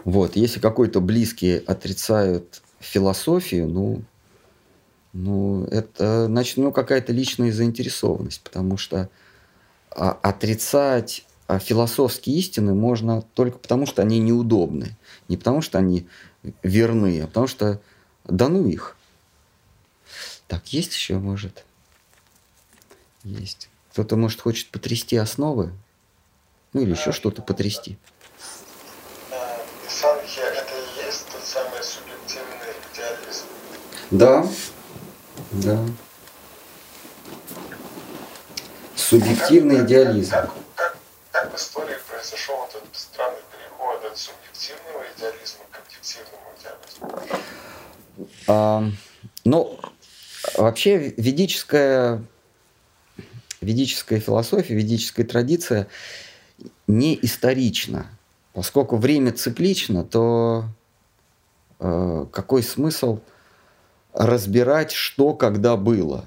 Вот, 0.05 0.37
если 0.37 0.61
какой-то 0.61 1.01
близкий 1.01 1.57
отрицают 1.57 2.61
философию, 2.79 3.67
ну, 3.67 4.03
ну, 5.15 5.65
это, 5.71 6.27
значит, 6.27 6.59
ну, 6.59 6.71
какая-то 6.71 7.15
личная 7.15 7.51
заинтересованность, 7.51 8.43
потому 8.43 8.77
что 8.77 9.09
а, 9.91 10.11
отрицать 10.11 11.25
а, 11.47 11.59
философские 11.59 12.37
истины 12.37 12.75
можно 12.75 13.23
только 13.33 13.57
потому, 13.57 13.87
что 13.87 14.03
они 14.03 14.19
неудобны, 14.19 14.99
не 15.29 15.39
потому, 15.39 15.63
что 15.63 15.79
они 15.79 16.07
верны, 16.63 17.23
а 17.23 17.29
потому 17.29 17.47
что 17.47 17.81
да 18.27 18.51
ну 18.51 18.69
их. 18.69 18.94
Так, 20.55 20.73
есть 20.73 20.95
еще, 20.95 21.15
может? 21.15 21.65
Есть. 23.25 23.69
Кто-то, 23.91 24.15
может, 24.15 24.41
хочет 24.41 24.71
потрясти 24.71 25.17
основы? 25.17 25.73
Ну, 26.73 26.83
или 26.83 26.93
еще 26.93 27.11
что-то 27.11 27.43
потрясти. 27.43 27.99
Санхья– 29.89 30.45
это 30.45 30.75
и 30.77 31.07
есть 31.07 31.27
тот 31.27 31.43
самый 31.43 31.83
субъективный 31.83 32.73
идеализм? 32.93 33.47
Да, 34.13 34.47
да. 35.51 35.85
Субъективный 38.95 39.79
как, 39.79 39.87
идеализм. 39.87 40.31
Как, 40.31 40.55
как, 40.77 40.97
как 41.33 41.53
в 41.53 41.57
истории 41.57 41.97
произошел 42.09 42.65
этот 42.69 42.85
странный 42.93 43.43
переход 43.51 44.05
от 44.05 44.17
субъективного 44.17 45.03
идеализма 45.17 45.65
к 45.73 45.81
объективному 45.81 46.47
идеализму? 46.61 47.11
А, 48.47 48.85
ну, 49.45 49.79
вообще 50.57 51.15
ведическая, 51.17 52.23
ведическая 53.61 54.21
философия, 54.21 54.75
ведическая 54.75 55.25
традиция 55.25 55.89
не 56.87 57.19
исторична. 57.23 58.07
Поскольку 58.53 58.97
время 58.97 59.33
циклично, 59.33 60.05
то 60.05 60.67
э, 61.81 62.27
какой 62.33 62.63
смысл 62.63 63.19
разбирать, 64.13 64.93
что 64.93 65.35
когда 65.35 65.77
было? 65.77 66.25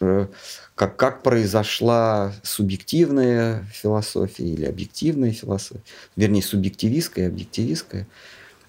Э, 0.00 0.28
как, 0.74 0.96
как 0.96 1.22
произошла 1.22 2.32
субъективная 2.42 3.64
философия 3.72 4.44
или 4.44 4.64
объективная 4.64 5.32
философия, 5.32 5.82
вернее, 6.16 6.42
субъективистская 6.42 7.26
и 7.26 7.28
объективистская, 7.28 8.06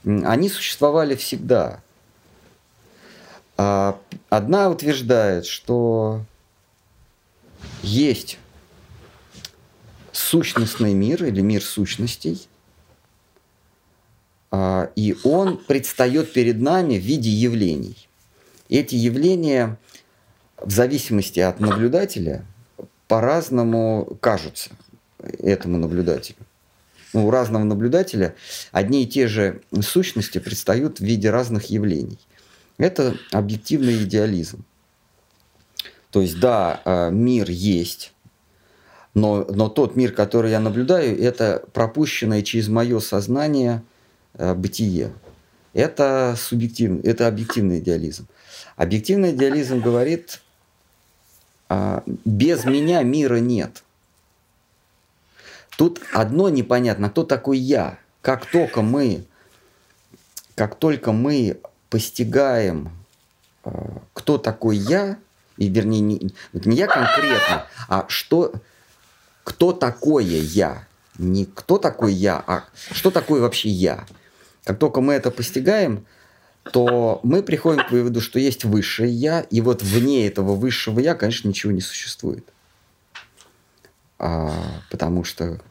они 0.03 0.49
существовали 0.49 1.15
всегда. 1.15 1.81
А 3.57 3.99
одна 4.30 4.69
утверждает, 4.69 5.45
что 5.45 6.25
есть 7.81 8.39
сущностный 10.11 10.93
мир 10.93 11.23
или 11.25 11.41
мир 11.41 11.61
сущностей, 11.61 12.47
а, 14.51 14.91
и 14.95 15.15
он 15.23 15.57
предстает 15.57 16.34
перед 16.34 16.59
нами 16.59 16.97
в 16.97 17.01
виде 17.01 17.30
явлений. 17.30 18.07
Эти 18.69 18.95
явления 18.95 19.77
в 20.57 20.71
зависимости 20.71 21.39
от 21.39 21.59
наблюдателя 21.59 22.45
по-разному 23.07 24.17
кажутся 24.21 24.71
этому 25.19 25.77
наблюдателю. 25.77 26.38
Ну, 27.13 27.27
у 27.27 27.31
разного 27.31 27.63
наблюдателя 27.63 28.35
одни 28.71 29.03
и 29.03 29.07
те 29.07 29.27
же 29.27 29.61
сущности 29.81 30.39
предстают 30.39 30.99
в 30.99 31.03
виде 31.03 31.30
разных 31.30 31.65
явлений. 31.65 32.19
Это 32.84 33.15
объективный 33.31 34.03
идеализм. 34.03 34.64
То 36.11 36.22
есть, 36.22 36.39
да, 36.39 36.81
а, 36.85 37.10
мир 37.10 37.49
есть, 37.49 38.14
но, 39.14 39.45
но 39.49 39.69
тот 39.69 39.95
мир, 39.95 40.11
который 40.11 40.51
я 40.51 40.60
наблюдаю, 40.60 41.19
это 41.22 41.64
пропущенное 41.73 42.41
через 42.41 42.68
мое 42.68 42.99
сознание– 42.99 43.84
Э, 44.35 44.53
бытие. 44.55 45.11
Это 45.73 46.35
субъективный, 46.38 47.01
это 47.03 47.27
объективный 47.27 47.80
идеализм. 47.80 48.27
Объективный 48.76 49.31
идеализм 49.31 49.80
говорит, 49.80 50.41
а, 51.69 52.03
без 52.26 52.65
меня 52.65 53.01
мира 53.03 53.38
нет. 53.38 53.84
Тут 55.77 56.01
одно 56.14 56.49
непонятно, 56.49 57.10
кто 57.10 57.23
такой 57.23 57.57
я. 57.57 57.97
Как 58.22 58.45
только 58.45 58.81
мы, 58.81 59.26
как 60.55 60.76
только 60.76 61.11
мы 61.11 61.57
постигаем, 61.94 62.90
а, 63.64 64.02
кто 64.14 64.40
такой 64.40 64.78
я, 64.78 65.20
и 65.57 65.70
вернее 65.70 65.99
не, 65.99 66.34
не 66.53 66.76
я 66.76 66.88
конкретно, 66.88 67.68
а 67.88 68.06
что, 68.07 68.52
кто 69.44 69.74
такое 69.74 70.24
я, 70.24 70.88
не 71.20 71.45
кто 71.45 71.78
такой 71.78 72.14
я, 72.14 72.44
а 72.48 72.64
что 72.91 73.11
такое 73.11 73.41
вообще 73.41 73.70
я. 73.70 74.07
Как 74.64 74.80
только 74.80 75.02
мы 75.02 75.14
это 75.14 75.30
постигаем, 75.30 76.07
то 76.64 77.20
мы 77.22 77.44
приходим 77.44 77.86
к 77.86 77.91
выводу, 77.91 78.22
что 78.22 78.40
есть 78.40 78.65
высшее 78.65 79.11
я, 79.11 79.41
и 79.41 79.61
вот 79.61 79.84
вне 79.84 80.26
этого 80.26 80.56
высшего 80.56 80.99
я, 80.99 81.14
конечно, 81.14 81.48
ничего 81.48 81.72
не 81.72 81.82
существует. 81.82 82.44
А, 84.18 84.52
потому 84.90 85.24
что 85.24 85.61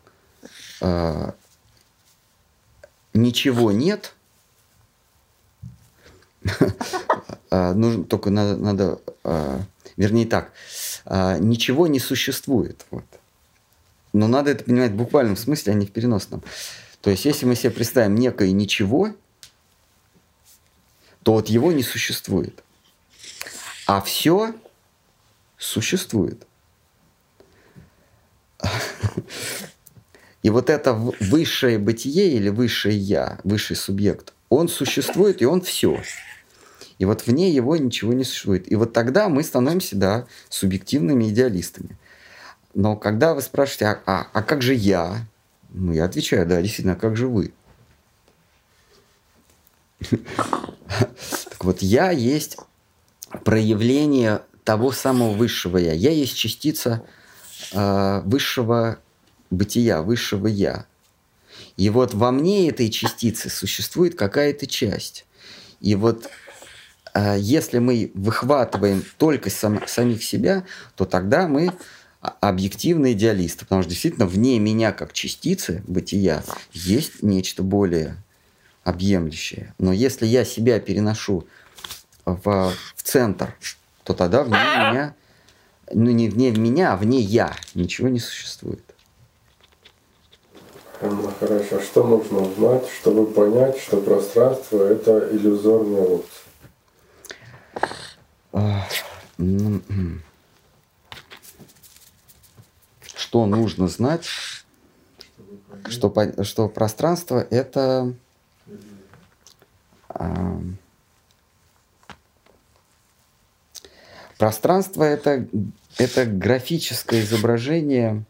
а, 0.81 1.35
ничего 3.13 3.73
нет, 3.73 4.15
нужно 7.51 8.05
только 8.05 8.31
надо, 8.31 9.01
а, 9.25 9.61
вернее 9.97 10.27
так, 10.27 10.53
а, 11.05 11.39
ничего 11.39 11.87
не 11.87 12.01
существует. 12.01 12.85
Но 14.13 14.29
надо 14.29 14.51
это 14.51 14.65
понимать 14.65 14.93
в 14.93 14.97
буквальном 14.97 15.37
смысле, 15.37 15.73
а 15.73 15.77
не 15.77 15.87
в 15.87 15.93
переносном. 15.93 16.43
То 17.01 17.11
есть, 17.11 17.25
если 17.25 17.47
мы 17.47 17.57
себе 17.57 17.71
представим 17.71 18.15
некое 18.15 18.53
ничего, 18.53 19.15
то 21.23 21.35
вот 21.35 21.49
его 21.49 21.73
не 21.73 21.83
существует. 21.83 22.63
А 23.87 24.01
все 24.01 24.55
существует. 25.59 26.47
И 30.43 30.51
вот 30.51 30.71
это 30.71 30.93
высшее 30.93 31.79
бытие 31.79 32.33
или 32.33 32.49
высшее 32.49 32.97
я, 32.97 33.39
высший 33.45 33.77
субъект, 33.77 34.33
он 34.49 34.69
существует, 34.69 35.41
и 35.41 35.45
он 35.45 35.61
все. 35.63 36.03
И 36.99 37.05
вот 37.05 37.27
вне 37.27 37.51
его 37.51 37.77
ничего 37.77 38.13
не 38.13 38.25
существует. 38.25 38.71
И 38.71 38.77
вот 38.77 38.93
тогда 38.93 39.29
мы 39.29 39.43
становимся, 39.43 39.97
да, 39.97 40.27
субъективными 40.49 41.29
идеалистами. 41.29 41.99
Но 42.75 42.97
когда 42.97 43.35
вы 43.35 43.43
спрашиваете, 43.43 43.87
а, 43.87 44.03
а, 44.07 44.27
а 44.33 44.43
как 44.43 44.63
же 44.63 44.75
я? 44.75 45.27
Ну, 45.71 45.93
я 45.93 46.05
отвечаю, 46.05 46.47
да, 46.47 46.61
действительно, 46.61 46.95
а 46.95 46.97
как 46.99 47.17
же 47.17 47.29
вы? 47.29 47.53
Так 51.51 51.65
вот, 51.65 51.81
я 51.81 52.11
есть 52.11 52.59
проявление 53.45 54.43
того 54.65 54.93
самого 54.93 55.33
высшего 55.33 55.79
я. 55.79 55.93
Я 55.93 56.11
есть 56.11 56.37
частица 56.37 57.03
э, 57.73 58.21
высшего 58.25 58.99
бытия, 59.51 60.03
высшего 60.03 60.49
я. 60.49 60.87
И 61.77 61.89
вот 61.91 62.15
во 62.15 62.31
мне 62.31 62.69
этой 62.69 62.91
частицы 62.91 63.49
существует 63.49 64.17
какая-то 64.17 64.67
часть. 64.67 65.25
И 65.81 65.95
вот 65.95 66.29
если 67.15 67.79
мы 67.79 68.11
выхватываем 68.15 69.05
только 69.19 69.51
сам, 69.51 69.87
самих 69.87 70.23
себя, 70.25 70.65
то 70.97 71.05
тогда 71.05 71.47
мы 71.47 71.73
объективный 72.21 73.13
идеалист, 73.13 73.61
потому 73.61 73.83
что 73.83 73.91
действительно 73.91 74.27
вне 74.27 74.59
меня 74.59 74.93
как 74.93 75.13
частицы 75.13 75.83
бытия 75.87 76.45
есть 76.73 77.23
нечто 77.23 77.63
более 77.63 78.17
объемлющее. 78.85 79.75
Но 79.79 79.93
если 79.93 80.27
я 80.27 80.45
себя 80.45 80.81
переношу 80.81 81.47
в, 82.25 82.73
в 82.97 83.03
центр, 83.03 83.55
то 84.05 84.15
тогда 84.15 84.45
вне 84.45 84.57
меня, 84.57 85.15
ну 85.93 86.11
не 86.11 86.29
вне 86.29 86.51
меня, 86.53 86.93
а 86.93 86.97
вне 86.97 87.21
я 87.21 87.55
ничего 87.75 88.09
не 88.09 88.21
существует. 88.21 88.83
Хорошо. 91.41 91.81
Что 91.81 92.05
нужно 92.07 92.43
узнать, 92.43 92.87
чтобы 92.89 93.27
понять, 93.27 93.79
что 93.79 93.97
пространство– 94.01 94.85
это 94.89 95.29
иллюзорная 95.33 96.03
опция? 96.03 96.32
Что 103.33 103.47
нужно 103.47 103.89
знать, 103.89 104.27
что, 105.89 106.13
что 106.43 106.69
пространство 106.69 107.47
это 107.51 108.13
а, 110.11 110.61
пространство 114.37 115.05
это 115.05 115.49
это 115.99 116.27
графическое 116.27 117.23
изображение 117.23 118.25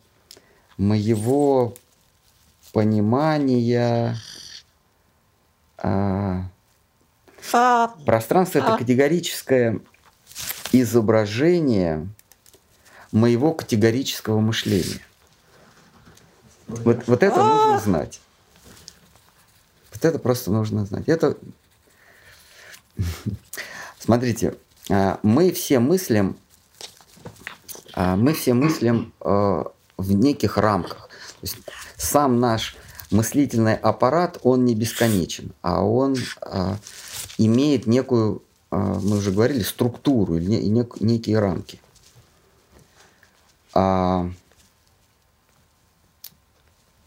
моего 0.77 1.75
понимания 2.73 4.17
а, 5.79 6.45
Пространство 8.07 8.59
это 8.59 8.77
категорическое 8.77 9.81
изображение 10.73 12.09
моего 13.13 13.53
категорического 13.53 14.41
мышления. 14.41 15.01
Вот, 16.67 17.07
вот 17.07 17.23
это 17.23 17.45
нужно 17.45 17.79
знать. 17.79 18.21
Вот 19.93 20.05
это 20.05 20.19
просто 20.19 20.51
нужно 20.51 20.87
знать. 20.87 21.09
Это... 21.09 21.37
Смотрите, 23.99 24.55
а, 24.91 25.21
мы 25.23 25.53
все 25.53 25.79
мыслим, 25.79 26.37
а, 27.95 28.17
мы 28.17 28.33
все 28.33 28.55
мыслим 28.55 29.13
а, 29.21 29.71
в 29.97 30.13
неких 30.13 30.57
рамках. 30.57 31.09
То 31.09 31.43
есть 31.43 31.57
сам 31.97 32.41
наш 32.41 32.77
мыслительный 33.11 33.77
аппарат, 33.77 34.39
он 34.43 34.65
не 34.65 34.75
бесконечен, 34.75 35.53
а 35.61 35.85
он 35.85 36.17
имеет 37.39 37.87
некую, 37.87 38.43
мы 38.71 39.17
уже 39.17 39.33
говорили, 39.33 39.63
структуру 39.63 40.37
или 40.37 40.47
некие 41.01 41.39
рамки. 41.39 41.81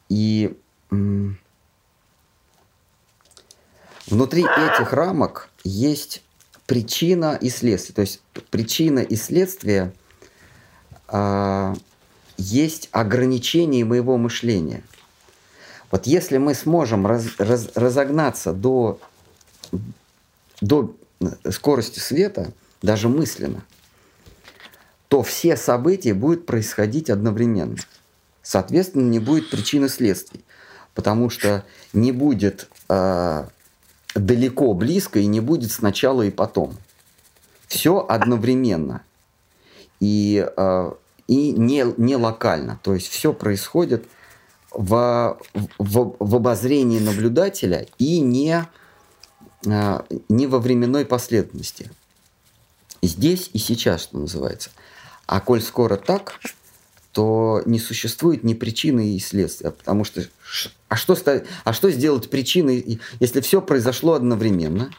И 0.09 0.57
внутри 4.09 4.43
этих 4.43 4.93
рамок 4.93 5.49
есть 5.63 6.21
причина 6.65 7.37
и 7.39 7.49
следствие. 7.49 7.95
То 7.95 8.01
есть 8.01 8.21
причина 8.49 8.99
и 8.99 9.15
следствие 9.15 9.93
а, 11.07 11.73
есть 12.37 12.89
ограничение 12.91 13.85
моего 13.85 14.17
мышления. 14.17 14.83
Вот 15.91 16.07
если 16.07 16.37
мы 16.37 16.55
сможем 16.55 17.05
раз, 17.05 17.27
раз, 17.37 17.69
разогнаться 17.75 18.53
до, 18.53 18.99
до 20.61 20.95
скорости 21.49 21.99
света, 21.99 22.53
даже 22.81 23.09
мысленно, 23.09 23.63
то 25.07 25.23
все 25.23 25.55
события 25.55 26.13
будут 26.13 26.45
происходить 26.45 27.09
одновременно. 27.09 27.77
Соответственно, 28.41 29.09
не 29.09 29.19
будет 29.19 29.49
причины 29.49 29.89
следствий, 29.89 30.43
потому 30.93 31.29
что 31.29 31.63
не 31.93 32.11
будет 32.11 32.69
э, 32.89 33.45
далеко, 34.13 34.73
близко 34.73 35.19
и 35.19 35.25
не 35.25 35.39
будет 35.39 35.71
сначала 35.71 36.21
и 36.21 36.31
потом. 36.31 36.75
Все 37.67 38.05
одновременно 38.07 39.01
и, 39.99 40.47
э, 40.55 40.91
и 41.27 41.51
не, 41.51 41.85
не 41.97 42.15
локально. 42.15 42.79
То 42.83 42.93
есть 42.93 43.07
все 43.07 43.33
происходит 43.33 44.05
в, 44.71 45.39
в, 45.79 46.15
в 46.19 46.35
обозрении 46.35 46.99
наблюдателя 46.99 47.87
и 47.97 48.19
не, 48.19 48.57
э, 48.57 48.65
не 49.65 50.47
во 50.47 50.59
временной 50.59 51.05
последовательности. 51.05 51.91
Здесь 53.01 53.49
и 53.53 53.57
сейчас, 53.57 54.03
что 54.03 54.17
называется. 54.17 54.69
А 55.25 55.39
коль 55.39 55.61
скоро 55.61 55.97
так, 55.97 56.39
то 57.11 57.61
не 57.65 57.79
существует 57.79 58.43
ни 58.43 58.53
причины 58.53 59.15
и 59.15 59.19
следствия, 59.19 59.71
потому 59.71 60.03
что 60.03 60.25
а 60.89 60.97
что, 60.97 61.17
а 61.63 61.73
что 61.73 61.91
сделать 61.91 62.29
причиной, 62.29 62.99
если 63.19 63.41
все 63.41 63.61
произошло 63.61 64.13
одновременно? 64.13 64.91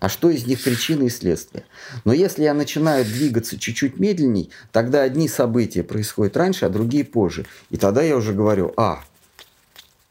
А 0.00 0.08
что 0.08 0.28
из 0.30 0.46
них 0.46 0.62
причины 0.62 1.04
и 1.04 1.08
следствия? 1.10 1.64
Но 2.04 2.12
если 2.12 2.42
я 2.42 2.54
начинаю 2.54 3.04
двигаться 3.04 3.58
чуть-чуть 3.58 3.98
медленней, 3.98 4.50
тогда 4.72 5.02
одни 5.02 5.28
события 5.28 5.82
происходят 5.82 6.36
раньше, 6.36 6.66
а 6.66 6.68
другие 6.68 7.04
позже. 7.04 7.46
И 7.70 7.76
тогда 7.76 8.02
я 8.02 8.16
уже 8.16 8.32
говорю, 8.32 8.72
а, 8.76 9.04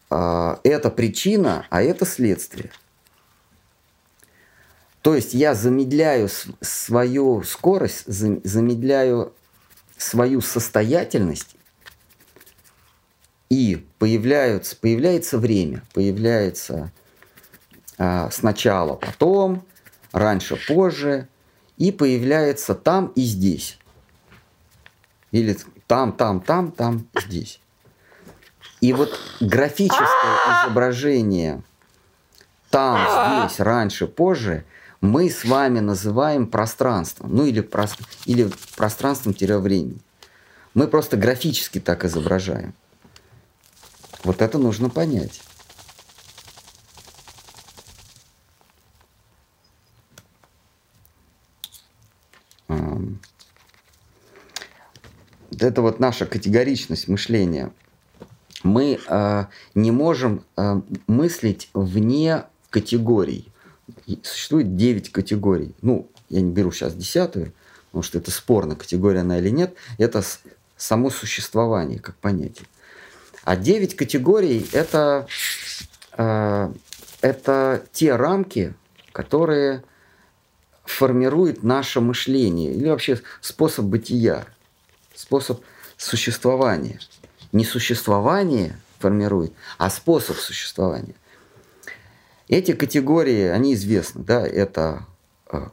а 0.09 0.59
это 0.63 0.89
причина, 0.89 1.65
а 1.69 1.81
это 1.81 2.05
следствие. 2.05 2.71
То 5.03 5.15
есть 5.15 5.33
я 5.33 5.53
замедляю 5.53 6.29
свою 6.61 7.43
скорость, 7.43 8.05
замедляю 8.07 9.33
свою 9.97 10.39
состоятельность, 10.39 11.57
и 13.49 13.85
появляются, 13.99 14.77
появляется 14.77 15.37
время, 15.37 15.83
появляется 15.93 16.89
а, 17.97 18.31
сначала, 18.31 18.95
потом, 18.95 19.65
раньше, 20.13 20.57
позже, 20.69 21.27
и 21.77 21.91
появляется 21.91 22.73
там 22.73 23.07
и 23.07 23.23
здесь. 23.23 23.77
Или 25.31 25.57
там, 25.85 26.13
там, 26.13 26.39
там, 26.39 26.71
там, 26.71 27.09
здесь. 27.25 27.59
И 28.79 28.93
вот 28.93 29.19
графическое 29.41 30.63
изображение 30.63 31.61
там, 32.69 33.45
здесь, 33.49 33.59
раньше, 33.59 34.07
позже– 34.07 34.63
мы 35.03 35.29
с 35.29 35.43
вами 35.43 35.79
называем 35.79 36.47
пространством, 36.47 37.35
ну 37.35 37.45
или, 37.45 37.59
про, 37.59 37.89
или 38.25 38.49
пространством-времени. 38.77 39.99
Мы 40.73 40.87
просто 40.87 41.17
графически 41.17 41.81
так 41.81 42.05
изображаем. 42.05 42.73
Вот 44.23 44.41
это 44.41 44.57
нужно 44.57 44.89
понять. 44.89 45.41
Это 55.59 55.81
вот 55.81 55.99
наша 55.99 56.25
категоричность 56.25 57.09
мышления. 57.09 57.73
Мы 58.63 58.99
э, 59.05 59.45
не 59.75 59.91
можем 59.91 60.45
э, 60.55 60.81
мыслить 61.07 61.69
вне 61.73 62.45
категорий 62.69 63.52
существует 64.23 64.75
9 64.75 65.11
категорий. 65.11 65.73
Ну, 65.81 66.09
я 66.29 66.41
не 66.41 66.51
беру 66.51 66.71
сейчас 66.71 66.93
десятую, 66.93 67.53
потому 67.87 68.03
что 68.03 68.17
это 68.17 68.31
спорно, 68.31 68.75
категория 68.75 69.21
она 69.21 69.39
или 69.39 69.49
нет. 69.49 69.75
Это 69.97 70.23
само 70.77 71.09
существование 71.09 71.99
как 71.99 72.15
понятие. 72.15 72.67
А 73.43 73.55
9 73.55 73.95
категорий 73.95 74.67
это, 74.71 75.27
э, 76.17 76.73
это 77.21 77.85
те 77.91 78.15
рамки, 78.15 78.73
которые 79.11 79.83
формируют 80.85 81.63
наше 81.63 82.01
мышление 82.01 82.73
или 82.73 82.89
вообще 82.89 83.21
способ 83.41 83.85
бытия, 83.85 84.45
способ 85.15 85.61
существования. 85.97 86.99
Не 87.51 87.65
существование 87.65 88.77
формирует, 88.99 89.53
а 89.77 89.89
способ 89.89 90.37
существования. 90.37 91.15
Эти 92.47 92.73
категории, 92.73 93.47
они 93.47 93.73
известны, 93.73 94.23
да, 94.23 94.45
это 94.45 95.05
э, 95.51 95.67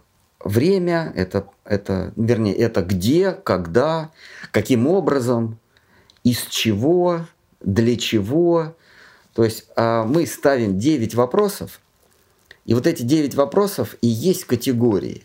время, 0.45 1.13
это, 1.17 1.49
это, 1.65 2.13
вернее, 2.17 2.55
это 2.55 2.83
где, 2.83 3.33
когда, 3.33 4.11
каким 4.53 4.87
образом, 4.87 5.59
из 6.23 6.43
чего, 6.43 7.27
для 7.61 7.97
чего. 7.97 8.77
То 9.35 9.45
есть 9.45 9.67
э, 9.75 10.05
мы 10.05 10.27
ставим 10.27 10.79
9 10.79 11.15
вопросов, 11.17 11.81
и 12.67 12.75
вот 12.75 12.87
эти 12.87 13.03
9 13.03 13.35
вопросов 13.35 13.97
и 14.01 14.07
есть 14.07 14.45
категории. 14.45 15.25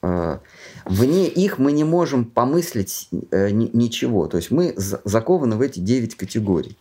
Э, 0.00 0.38
вне 0.84 1.26
их 1.26 1.58
мы 1.58 1.72
не 1.72 1.82
можем 1.82 2.24
помыслить 2.24 3.08
ничего. 3.10 4.28
То 4.28 4.36
есть 4.36 4.52
мы 4.52 4.74
закованы 4.76 5.56
в 5.56 5.60
эти 5.60 5.80
9 5.80 6.14
категорий 6.14 6.78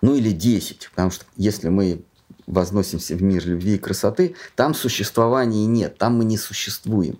ну 0.00 0.14
или 0.14 0.30
10, 0.30 0.90
потому 0.90 1.10
что 1.10 1.24
если 1.36 1.68
мы 1.68 2.02
возносимся 2.46 3.14
в 3.14 3.22
мир 3.22 3.46
любви 3.46 3.74
и 3.74 3.78
красоты, 3.78 4.34
там 4.56 4.74
существования 4.74 5.66
нет, 5.66 5.98
там 5.98 6.16
мы 6.18 6.24
не 6.24 6.38
существуем. 6.38 7.18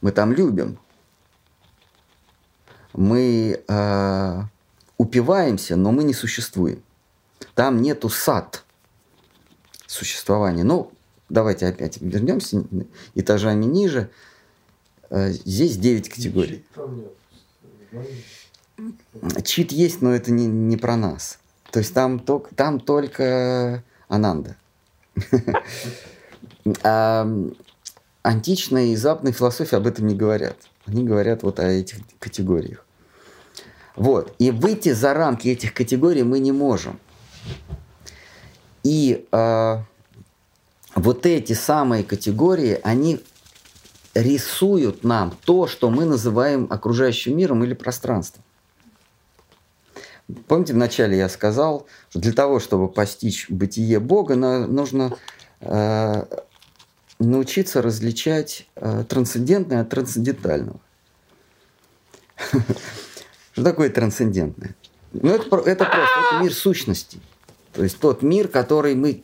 Мы 0.00 0.12
там 0.12 0.32
любим. 0.32 0.78
Мы 2.92 3.62
э, 3.66 4.42
упиваемся, 4.98 5.76
но 5.76 5.92
мы 5.92 6.04
не 6.04 6.14
существуем. 6.14 6.82
Там 7.54 7.80
нету 7.80 8.08
сад 8.08 8.64
существования. 9.86 10.64
Ну, 10.64 10.92
давайте 11.28 11.66
опять 11.66 12.00
вернемся 12.00 12.64
этажами 13.14 13.64
ниже. 13.64 14.10
Э, 15.10 15.30
здесь 15.30 15.76
9 15.76 16.08
категорий. 16.08 16.64
Чит 19.44 19.72
есть, 19.72 20.02
но 20.02 20.14
это 20.14 20.30
не, 20.30 20.46
не 20.46 20.76
про 20.76 20.96
нас. 20.96 21.38
То 21.76 21.80
есть 21.80 21.92
там, 21.92 22.20
только, 22.20 22.54
там 22.54 22.80
только 22.80 23.84
Ананда. 24.08 24.56
Античная 28.22 28.86
и 28.86 28.96
западная 28.96 29.34
философия 29.34 29.76
об 29.76 29.86
этом 29.86 30.06
не 30.06 30.14
говорят. 30.14 30.56
Они 30.86 31.04
говорят 31.04 31.42
вот 31.42 31.60
о 31.60 31.68
этих 31.68 31.98
категориях. 32.18 32.86
Вот. 33.94 34.34
И 34.38 34.52
выйти 34.52 34.94
за 34.94 35.12
рамки 35.12 35.48
этих 35.48 35.74
категорий 35.74 36.22
мы 36.22 36.38
не 36.38 36.50
можем. 36.50 36.98
И 38.82 39.28
э, 39.30 39.78
вот 40.94 41.26
эти 41.26 41.52
самые 41.52 42.04
категории, 42.04 42.80
они 42.84 43.20
рисуют 44.14 45.04
нам 45.04 45.36
то, 45.44 45.66
что 45.66 45.90
мы 45.90 46.06
называем 46.06 46.68
окружающим 46.70 47.36
миром 47.36 47.62
или 47.64 47.74
пространством. 47.74 48.45
Помните, 50.48 50.72
вначале 50.72 51.16
я 51.16 51.28
сказал, 51.28 51.86
что 52.10 52.18
для 52.18 52.32
того, 52.32 52.58
чтобы 52.58 52.88
постичь 52.88 53.48
бытие 53.48 54.00
Бога, 54.00 54.34
нужно 54.34 55.16
э, 55.60 56.24
научиться 57.20 57.80
различать 57.80 58.66
э, 58.74 59.04
трансцендентное 59.08 59.82
от 59.82 59.88
трансцендентального. 59.88 60.80
Что 63.52 63.64
такое 63.64 63.88
трансцендентное? 63.88 64.74
Ну, 65.12 65.30
это, 65.30 65.48
просто 65.48 66.42
мир 66.42 66.52
сущности. 66.52 67.20
То 67.72 67.84
есть 67.84 67.98
тот 67.98 68.22
мир, 68.22 68.48
который 68.48 68.94
мы 68.94 69.22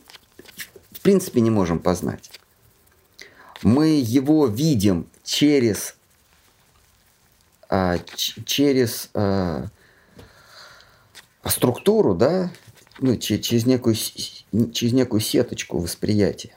в 0.91 1.01
принципе 1.01 1.41
не 1.41 1.49
можем 1.49 1.79
познать. 1.79 2.31
Мы 3.61 3.99
его 3.99 4.47
видим 4.47 5.07
через, 5.23 5.95
а, 7.69 7.97
через 8.15 9.09
а, 9.13 9.65
структуру, 11.49 12.15
да, 12.15 12.51
ну, 12.99 13.15
через, 13.17 13.65
некую, 13.65 13.95
через 13.95 14.93
некую 14.93 15.19
сеточку 15.19 15.79
восприятия. 15.79 16.53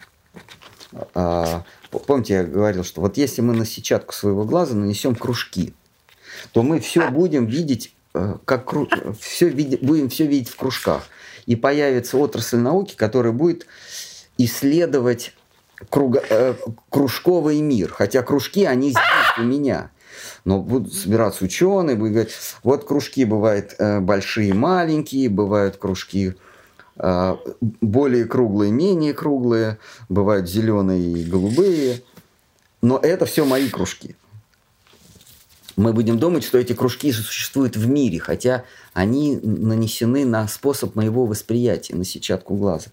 А, 1.15 1.65
помните, 2.07 2.35
я 2.35 2.45
говорил, 2.45 2.85
что 2.85 3.01
вот 3.01 3.17
если 3.17 3.41
мы 3.41 3.55
на 3.55 3.67
сетчатку 3.67 4.13
своего 4.13 4.45
глаза 4.45 4.75
нанесем 4.75 5.15
кружки, 5.15 5.75
то 6.53 6.63
мы 6.63 6.81
все 6.81 7.11
будем 7.11 7.47
видеть, 7.47 7.95
э, 8.15 8.37
как 8.45 8.73
все 9.21 9.49
види, 9.49 9.77
будем 9.77 10.09
все 10.09 10.27
видеть 10.27 10.49
в 10.49 10.57
кружках. 10.57 11.09
И 11.47 11.57
появится 11.57 12.19
отрасль 12.19 12.59
науки, 12.59 12.95
которая 12.97 13.33
будет 13.33 13.67
исследовать 14.39 15.33
круга, 15.91 16.23
э, 16.29 16.55
кружковый 16.91 17.61
мир. 17.61 17.93
Хотя 17.93 18.23
кружки, 18.23 18.65
они 18.65 18.91
здесь 18.91 19.39
у 19.39 19.43
меня. 19.43 19.91
Но 20.47 20.62
будут 20.62 20.94
собираться 20.94 21.44
ученые, 21.44 21.97
будут 21.97 22.12
говорить, 22.12 22.32
вот 22.62 22.85
кружки 22.85 23.24
бывают 23.24 23.74
э, 23.81 23.98
большие, 23.98 24.55
маленькие, 24.55 25.28
бывают 25.28 25.77
кружки 25.77 26.36
э, 26.94 27.36
более 27.81 28.27
круглые, 28.27 28.70
менее 28.70 29.12
круглые, 29.12 29.78
бывают 30.09 30.48
зеленые 30.48 31.02
и 31.02 31.24
голубые. 31.24 32.05
Но 32.81 32.97
это 32.97 33.27
все 33.27 33.44
мои 33.44 33.68
кружки. 33.68 34.14
Мы 35.74 35.93
будем 35.93 36.16
думать, 36.16 36.44
что 36.44 36.59
эти 36.59 36.74
кружки 36.74 37.10
существуют 37.10 37.77
в 37.77 37.89
мире, 37.89 38.20
хотя 38.20 38.62
они 38.94 39.40
нанесены 39.43 40.24
на 40.24 40.47
способ 40.47 40.94
моего 40.94 41.27
восприятия, 41.27 41.97
на 41.97 42.05
сетчатку 42.05 42.55
глаза. 42.55 42.93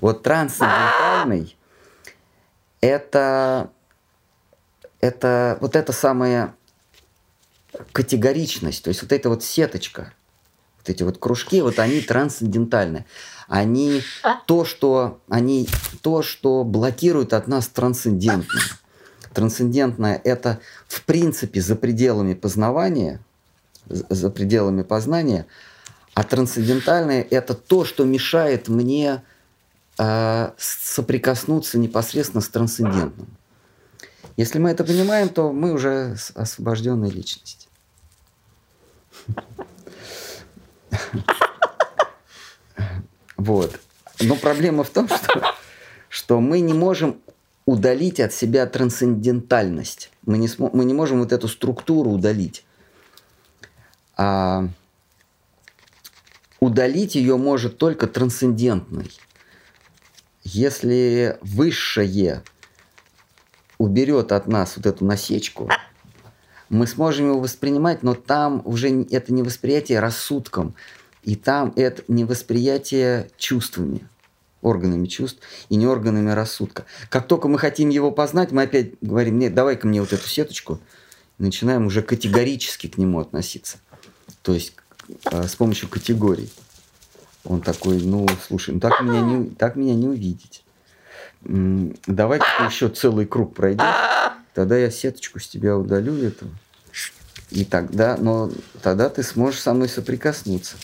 Вот 0.00 0.22
трансцендентальный 0.22 1.56
это, 2.80 3.72
это 5.00 5.58
вот 5.60 5.74
эта 5.74 5.92
самая 5.92 6.54
категоричность, 7.92 8.84
то 8.84 8.88
есть 8.88 9.02
вот 9.02 9.12
эта 9.12 9.28
вот 9.28 9.42
сеточка, 9.42 10.12
вот 10.78 10.90
эти 10.90 11.02
вот 11.02 11.18
кружки, 11.18 11.62
вот 11.62 11.78
они 11.78 12.00
трансцендентальны. 12.00 13.06
Они 13.48 14.02
то, 14.46 14.64
что, 14.64 15.20
они 15.28 15.68
то, 16.02 16.22
что 16.22 16.64
блокирует 16.64 17.32
от 17.32 17.46
нас 17.46 17.68
трансцендентное. 17.68 18.62
Трансцендентное– 19.32 20.20
это 20.24 20.60
в 20.86 21.02
принципе 21.02 21.60
за 21.60 21.76
пределами 21.76 22.34
познавания, 22.34 23.20
за 23.86 24.30
пределами 24.30 24.82
познания, 24.82 25.46
а 26.14 26.22
трансцендентальное– 26.22 27.26
это 27.30 27.54
то, 27.54 27.84
что 27.84 28.04
мешает 28.04 28.68
мне 28.68 29.22
э, 29.98 30.50
соприкоснуться 30.56 31.78
непосредственно 31.78 32.40
с 32.40 32.48
трансцендентным. 32.48 33.26
Если 34.36 34.58
мы 34.58 34.70
это 34.70 34.84
понимаем, 34.84 35.28
то 35.28 35.52
мы 35.52 35.72
уже 35.72 36.16
освобожденные 36.34 37.10
личности. 37.10 37.63
Вот. 43.36 43.78
Но 44.20 44.36
проблема 44.36 44.84
в 44.84 44.90
том, 44.90 45.08
что, 45.08 45.54
что 46.08 46.40
мы 46.40 46.60
не 46.60 46.72
можем 46.72 47.20
удалить 47.66 48.20
от 48.20 48.32
себя 48.32 48.66
трансцендентальность. 48.66 50.10
Мы 50.24 50.38
не, 50.38 50.46
смо- 50.46 50.70
мы 50.72 50.84
не 50.84 50.94
можем 50.94 51.20
вот 51.20 51.32
эту 51.32 51.48
структуру 51.48 52.10
удалить. 52.10 52.64
А 54.16 54.68
удалить 56.60 57.14
ее 57.14 57.36
может 57.36 57.78
только 57.78 58.06
трансцендентный. 58.06 59.10
Если 60.42 61.38
высшее 61.40 62.42
уберет 63.78 64.32
от 64.32 64.46
нас 64.46 64.76
вот 64.76 64.86
эту 64.86 65.04
насечку, 65.04 65.68
мы 66.74 66.86
сможем 66.86 67.28
его 67.28 67.40
воспринимать, 67.40 68.02
но 68.02 68.14
там 68.14 68.62
уже 68.64 69.04
это 69.04 69.32
не 69.32 69.42
восприятие 69.42 70.00
рассудком, 70.00 70.74
и 71.22 71.36
там 71.36 71.72
это 71.76 72.02
не 72.08 72.24
восприятие 72.24 73.30
чувствами, 73.38 74.06
органами 74.60 75.06
чувств 75.06 75.40
и 75.68 75.76
не 75.76 75.86
органами 75.86 76.30
рассудка. 76.30 76.84
Как 77.08 77.28
только 77.28 77.48
мы 77.48 77.58
хотим 77.58 77.88
его 77.88 78.10
познать, 78.10 78.50
мы 78.50 78.62
опять 78.62 78.92
говорим, 79.00 79.38
нет, 79.38 79.54
давай-ка 79.54 79.86
мне 79.86 80.00
вот 80.00 80.12
эту 80.12 80.26
сеточку, 80.26 80.80
начинаем 81.38 81.86
уже 81.86 82.02
категорически 82.02 82.88
к 82.88 82.98
нему 82.98 83.20
относиться. 83.20 83.78
То 84.42 84.52
есть 84.52 84.74
э, 85.30 85.46
с 85.46 85.54
помощью 85.54 85.88
категорий. 85.88 86.50
Он 87.44 87.60
такой, 87.60 88.00
ну, 88.00 88.26
слушай, 88.46 88.72
ну 88.74 88.80
так 88.80 89.02
меня 89.02 89.20
не, 89.20 89.50
так 89.50 89.76
меня 89.76 89.94
не 89.94 90.08
увидеть. 90.08 90.64
Давай-ка 91.42 92.46
еще 92.64 92.88
целый 92.88 93.26
круг 93.26 93.54
пройдешь, 93.54 93.84
тогда 94.54 94.78
я 94.78 94.90
сеточку 94.90 95.38
с 95.40 95.46
тебя 95.46 95.76
удалю 95.76 96.16
эту. 96.16 96.46
И 97.50 97.64
тогда, 97.64 98.16
но 98.16 98.50
тогда 98.82 99.08
ты 99.08 99.22
сможешь 99.22 99.60
со 99.60 99.72
мной 99.74 99.88
соприкоснуться. 99.88 100.76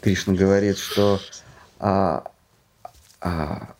Кришна 0.00 0.34
говорит, 0.34 0.78
что 0.78 1.20
а, 1.78 2.30
а, 3.20 3.74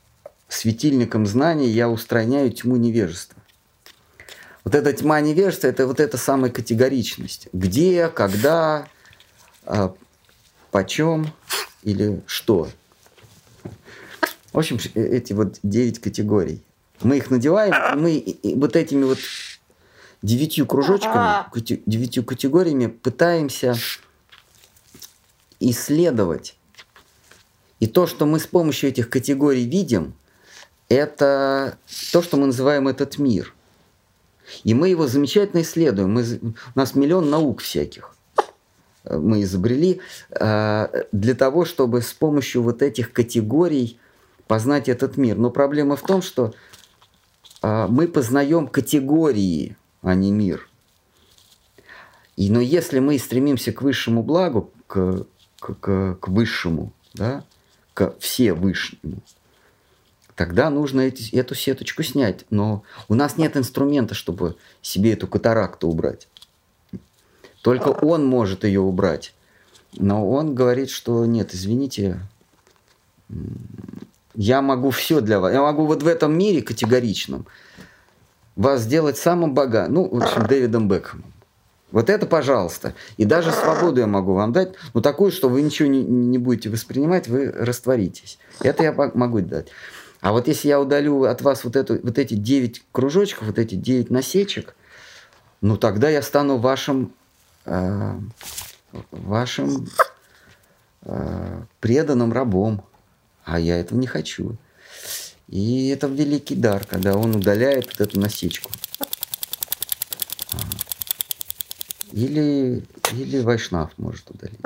светильником 0.49 1.27
знаний 1.27 1.69
я 1.69 1.89
устраняю 1.89 2.51
тьму 2.53 2.77
невежества. 2.77 3.43
Вот 4.65 4.75
эта 4.75 4.93
тьма 4.93 5.21
невежества– 5.21 5.67
это 5.69 5.87
вот 5.87 5.99
эта 5.99 6.17
самая 6.17 6.51
категоричность. 6.51 7.49
Где, 7.53 8.09
когда, 8.09 8.87
а, 9.65 9.95
почем 10.71 11.33
или 11.83 12.23
что. 12.27 12.69
В 14.53 14.59
общем, 14.59 14.79
эти 14.95 15.33
вот 15.33 15.59
девять 15.63 16.01
категорий. 16.01 16.63
Мы 17.03 17.17
их 17.17 17.31
надеваем, 17.31 18.01
мы 18.01 18.39
вот 18.57 18.77
этими 18.77 19.03
вот 19.05 19.19
девятью 20.23 20.67
кружочками, 20.67 21.47
девятью 21.87 22.25
категориями 22.25 22.87
пытаемся 22.87 23.75
исследовать. 25.61 26.57
И 27.81 27.87
то, 27.87 28.07
что 28.07 28.27
мы 28.27 28.39
с 28.39 28.47
помощью 28.47 28.91
этих 28.91 29.11
категорий 29.11 29.65
видим, 29.65 30.15
это 30.89 31.79
то, 32.13 32.23
что 32.23 32.37
мы 32.37 32.47
называем 32.47 32.89
этот 32.89 33.19
мир. 33.19 33.55
И 34.65 34.75
мы 34.75 34.89
его 34.89 35.07
замечательно 35.07 35.63
исследуем. 35.63 36.13
Мы, 36.13 36.23
у 36.43 36.79
нас 36.79 36.95
миллион 36.95 37.31
наук 37.31 37.61
всяких 37.61 38.13
мы 39.05 39.43
изобрели 39.43 40.01
э, 40.31 41.05
для 41.13 41.35
того, 41.35 41.65
чтобы 41.65 42.03
с 42.03 42.13
помощью 42.13 42.63
вот 42.63 42.83
этих 42.83 43.13
категорий 43.13 43.99
познать 44.47 44.89
этот 44.89 45.17
мир. 45.17 45.37
Но 45.37 45.51
проблема 45.51 45.97
в 45.97 46.03
том, 46.03 46.23
что 46.23 46.55
э, 47.63 47.87
мы 47.89 48.07
познаем 48.09 48.69
категории, 48.69 49.77
а 50.03 50.15
не 50.15 50.31
мир. 50.31 50.69
И, 52.37 52.51
но 52.51 52.61
если 52.61 52.99
мы 52.99 53.19
стремимся 53.19 53.73
к 53.73 53.83
высшему 53.83 54.23
благу, 54.23 54.71
к, 54.87 55.27
к, 55.59 55.75
к, 55.75 56.15
к 56.21 56.29
высшему, 56.29 56.93
да, 57.15 57.45
к 57.95 58.15
всевышнему, 58.19 59.23
тогда 60.35 60.71
нужно 60.71 61.03
эти, 61.03 61.35
эту 61.35 61.55
сеточку 61.55 62.03
снять. 62.03 62.45
Но 62.51 62.83
у 63.09 63.15
нас 63.15 63.37
нет 63.37 63.57
инструмента, 63.57 64.15
чтобы 64.15 64.57
себе 64.81 65.13
эту 65.13 65.27
катаракту 65.27 65.89
убрать. 65.89 66.29
Только 67.63 67.89
он 67.89 68.27
может 68.27 68.65
ее 68.65 68.81
убрать. 68.81 69.35
Но 69.93 70.29
он 70.29 70.55
говорит, 70.55 70.91
что 70.91 71.27
нет, 71.27 71.55
извините, 71.55 72.21
я 74.35 74.63
могу 74.63 74.91
все 74.91 75.21
для 75.21 75.39
вас. 75.39 75.53
Я 75.53 75.61
могу 75.61 75.87
вот 75.87 76.03
в 76.03 76.07
этом 76.07 76.37
мире 76.37 76.63
категоричном 76.63 77.47
вас 78.57 78.83
сделать 78.83 79.17
самым 79.17 79.55
богатым. 79.55 79.95
Ну, 79.95 80.09
в 80.09 80.23
общем, 80.23 80.47
Дэвидом 80.47 80.89
Бекхэмом. 80.89 81.33
Вот 81.91 82.09
это, 82.09 82.27
пожалуйста. 82.27 82.95
И 83.19 83.25
даже 83.25 83.53
свободу 83.53 84.01
я 84.01 84.07
могу 84.07 84.33
вам 84.33 84.53
дать, 84.53 84.75
но 84.95 85.01
такую, 85.01 85.31
что 85.31 85.49
вы 85.49 85.61
ничего 85.61 85.89
не, 85.89 86.03
не 86.03 86.39
будете 86.39 86.71
воспринимать, 86.71 87.29
вы 87.29 87.51
растворитесь. 87.53 88.39
Это 88.61 88.83
я 88.83 88.93
могу 88.93 89.41
дать. 89.41 89.69
А 90.23 90.33
вот 90.33 90.49
если 90.49 90.69
я 90.69 90.81
удалю 90.81 91.25
от 91.25 91.43
вас 91.43 91.65
вот, 91.65 91.77
эту, 91.77 92.01
вот 92.03 92.19
эти 92.19 92.35
9 92.35 92.85
кружочков, 92.93 93.49
вот 93.49 93.59
эти 93.59 93.75
9 93.75 94.11
насечек, 94.11 94.75
ну 95.61 95.77
тогда 95.77 96.09
я 96.09 96.23
стану 96.23 96.59
вашим 96.59 97.13
э, 97.67 98.15
вашим 99.11 99.89
э, 101.03 101.63
преданным 101.81 102.33
рабом, 102.33 102.85
а 103.45 103.59
я 103.59 103.79
этого 103.79 103.99
не 103.99 104.07
хочу. 104.07 104.57
И 105.49 105.89
это 105.89 106.07
великий 106.07 106.55
дар, 106.55 106.85
когда 106.85 107.17
он 107.17 107.37
удаляет 107.37 107.87
вот 107.87 108.01
эту 108.01 108.21
насечку. 108.21 108.71
Или, 112.13 112.85
или 113.13 113.41
Вайшнав 113.41 113.91
может 113.97 114.31
удалить. 114.31 114.61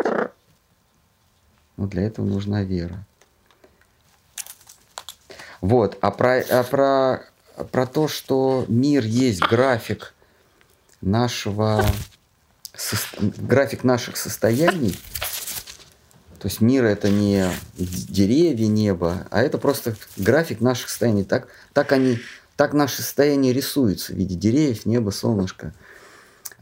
Но 1.76 1.86
для 1.86 2.02
этого 2.02 2.26
нужна 2.26 2.62
вера. 2.62 3.04
Вот. 5.60 5.98
А 6.00 6.10
про, 6.10 6.40
а 6.40 6.62
про, 6.64 7.24
про 7.70 7.86
то, 7.86 8.08
что 8.08 8.64
мир 8.68 9.04
есть 9.04 9.40
график 9.40 10.14
нашего 11.00 11.84
график 13.16 13.84
наших 13.84 14.16
состояний, 14.16 14.98
то 16.38 16.48
есть 16.48 16.60
мир 16.60 16.84
это 16.84 17.08
не 17.08 17.48
деревья, 17.76 18.66
небо, 18.66 19.26
а 19.30 19.42
это 19.42 19.58
просто 19.58 19.96
график 20.16 20.60
наших 20.60 20.88
состояний. 20.90 21.24
Так, 21.24 21.48
так, 21.72 21.92
они, 21.92 22.18
так 22.56 22.74
наши 22.74 23.02
состояния 23.02 23.52
рисуются 23.52 24.12
в 24.12 24.16
виде 24.16 24.34
деревьев, 24.34 24.86
неба, 24.86 25.10
солнышка. 25.10 25.72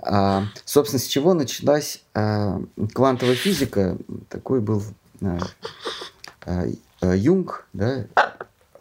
А, 0.01 0.45
собственно, 0.65 1.01
с 1.01 1.07
чего 1.07 1.35
началась 1.35 2.03
а, 2.15 2.61
квантовая 2.93 3.35
физика? 3.35 3.99
Такой 4.29 4.61
был 4.61 4.83
а, 5.23 5.39
а, 6.45 7.15
Юнг, 7.15 7.67
да, 7.73 8.07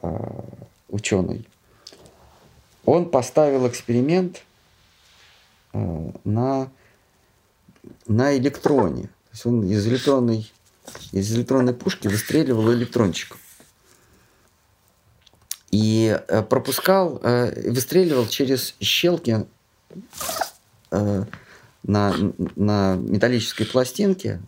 а, 0.01 0.45
ученый. 0.89 1.47
Он 2.85 3.09
поставил 3.09 3.67
эксперимент 3.67 4.43
а, 5.71 6.11
на, 6.23 6.69
на 8.07 8.37
электроне. 8.37 9.03
То 9.03 9.29
есть 9.31 9.45
он 9.47 9.63
из 9.63 9.87
электронной, 9.87 10.52
из 11.11 11.31
электронной 11.35 11.73
пушки 11.73 12.07
выстреливал 12.07 12.73
электрончиков. 12.73 13.39
И 15.71 16.19
э, 16.27 16.43
пропускал, 16.43 17.19
э, 17.23 17.71
выстреливал 17.71 18.27
через 18.27 18.75
щелки 18.79 19.45
Э, 20.91 21.23
на, 21.85 22.15
на 22.55 22.95
металлической 22.95 23.65
пластинке, 23.65 24.39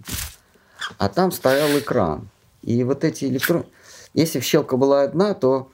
а 0.98 1.10
там 1.10 1.34
стоял 1.34 1.78
экран. 1.78 2.30
И 2.62 2.82
вот 2.86 3.04
эти 3.04 3.26
электроны... 3.26 3.66
Если 4.14 4.40
щелка 4.40 4.78
была 4.78 5.04
одна, 5.04 5.34
то 5.34 5.70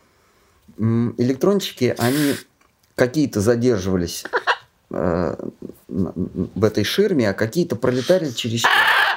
электрончики, 0.80 1.94
они 2.00 2.34
какие-то 2.96 3.42
задерживались 3.42 4.24
в 4.90 6.64
этой 6.64 6.84
ширме, 6.84 7.30
а 7.30 7.34
какие-то 7.34 7.76
пролетали 7.76 8.32
через 8.32 8.62
щелку. 8.62 9.11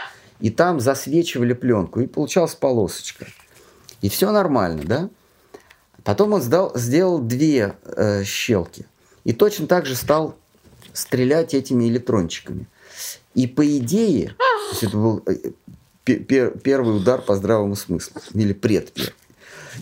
И 0.45 0.51
там 0.51 0.79
засвечивали 0.79 1.55
пленку, 1.55 2.01
и 2.01 2.07
получалась 2.07 2.55
полосочка. 2.55 3.27
И 4.03 4.11
все 4.11 4.31
нормально, 4.31 4.83
да? 4.85 5.09
Потом 6.03 6.35
он 6.35 6.43
сдал, 6.43 6.73
сделал 6.75 7.19
две 7.19 7.77
э, 7.85 8.25
щелки. 8.25 8.85
И 9.25 9.33
точно 9.33 9.67
так 9.67 9.87
же 9.87 9.97
стал 9.97 10.37
стрелять 10.93 11.55
этими 11.55 11.89
электрончиками. 11.89 12.67
И 13.35 13.47
по 13.47 13.67
идее, 13.79 14.37
это 14.83 14.95
был 14.95 15.23
э, 15.25 15.53
пер, 16.05 16.51
первый 16.59 16.95
удар 16.95 17.23
по 17.23 17.37
здравому 17.37 17.75
смыслу, 17.75 18.21
или 18.35 18.53
предпер. 18.53 19.15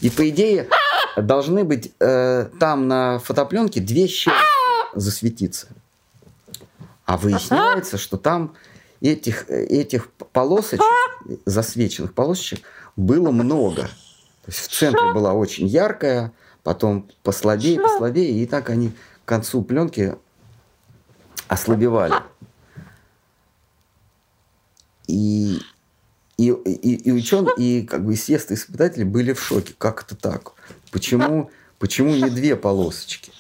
И 0.01 0.11
по 0.11 0.29
идее 0.29 0.69
должны 1.17 1.65
быть 1.65 1.91
э, 1.99 2.51
там 2.61 2.87
на 2.87 3.19
фотопленке 3.19 3.81
две 3.81 4.07
щели 4.07 4.37
засветиться. 4.95 5.67
А 7.05 7.17
выясняется, 7.17 7.99
что 7.99 8.17
там 8.17 8.55
этих, 9.03 9.51
этих 9.51 10.11
полосочек, 10.11 10.85
засвеченных 11.45 12.15
полосочек, 12.15 12.63
было 12.97 13.31
много. 13.31 13.83
То 13.83 14.49
есть 14.49 14.61
в 14.61 14.69
центре 14.69 15.13
была 15.13 15.33
очень 15.33 15.67
яркая, 15.67 16.33
потом 16.63 17.09
послабее, 17.23 17.81
послабее, 17.81 18.43
и 18.43 18.47
так 18.47 18.71
они 18.71 18.93
к 19.25 19.29
концу 19.29 19.63
пленки 19.63 20.17
ослабевали. 21.49 22.15
И, 25.07 25.59
и, 26.37 26.49
и, 26.49 26.95
и 26.95 27.13
ученые, 27.13 27.55
и 27.57 27.87
как 27.87 28.05
бы 28.05 28.13
естественные 28.13 28.59
испытатели 28.59 29.05
были 29.05 29.33
в 29.33 29.43
шоке. 29.43 29.75
Как 29.77 30.05
это 30.05 30.17
так? 30.17 30.53
Почему, 30.91 31.51
почему 31.79 32.15
не 32.15 32.31
две 32.31 32.57
полосочки, 32.57 33.33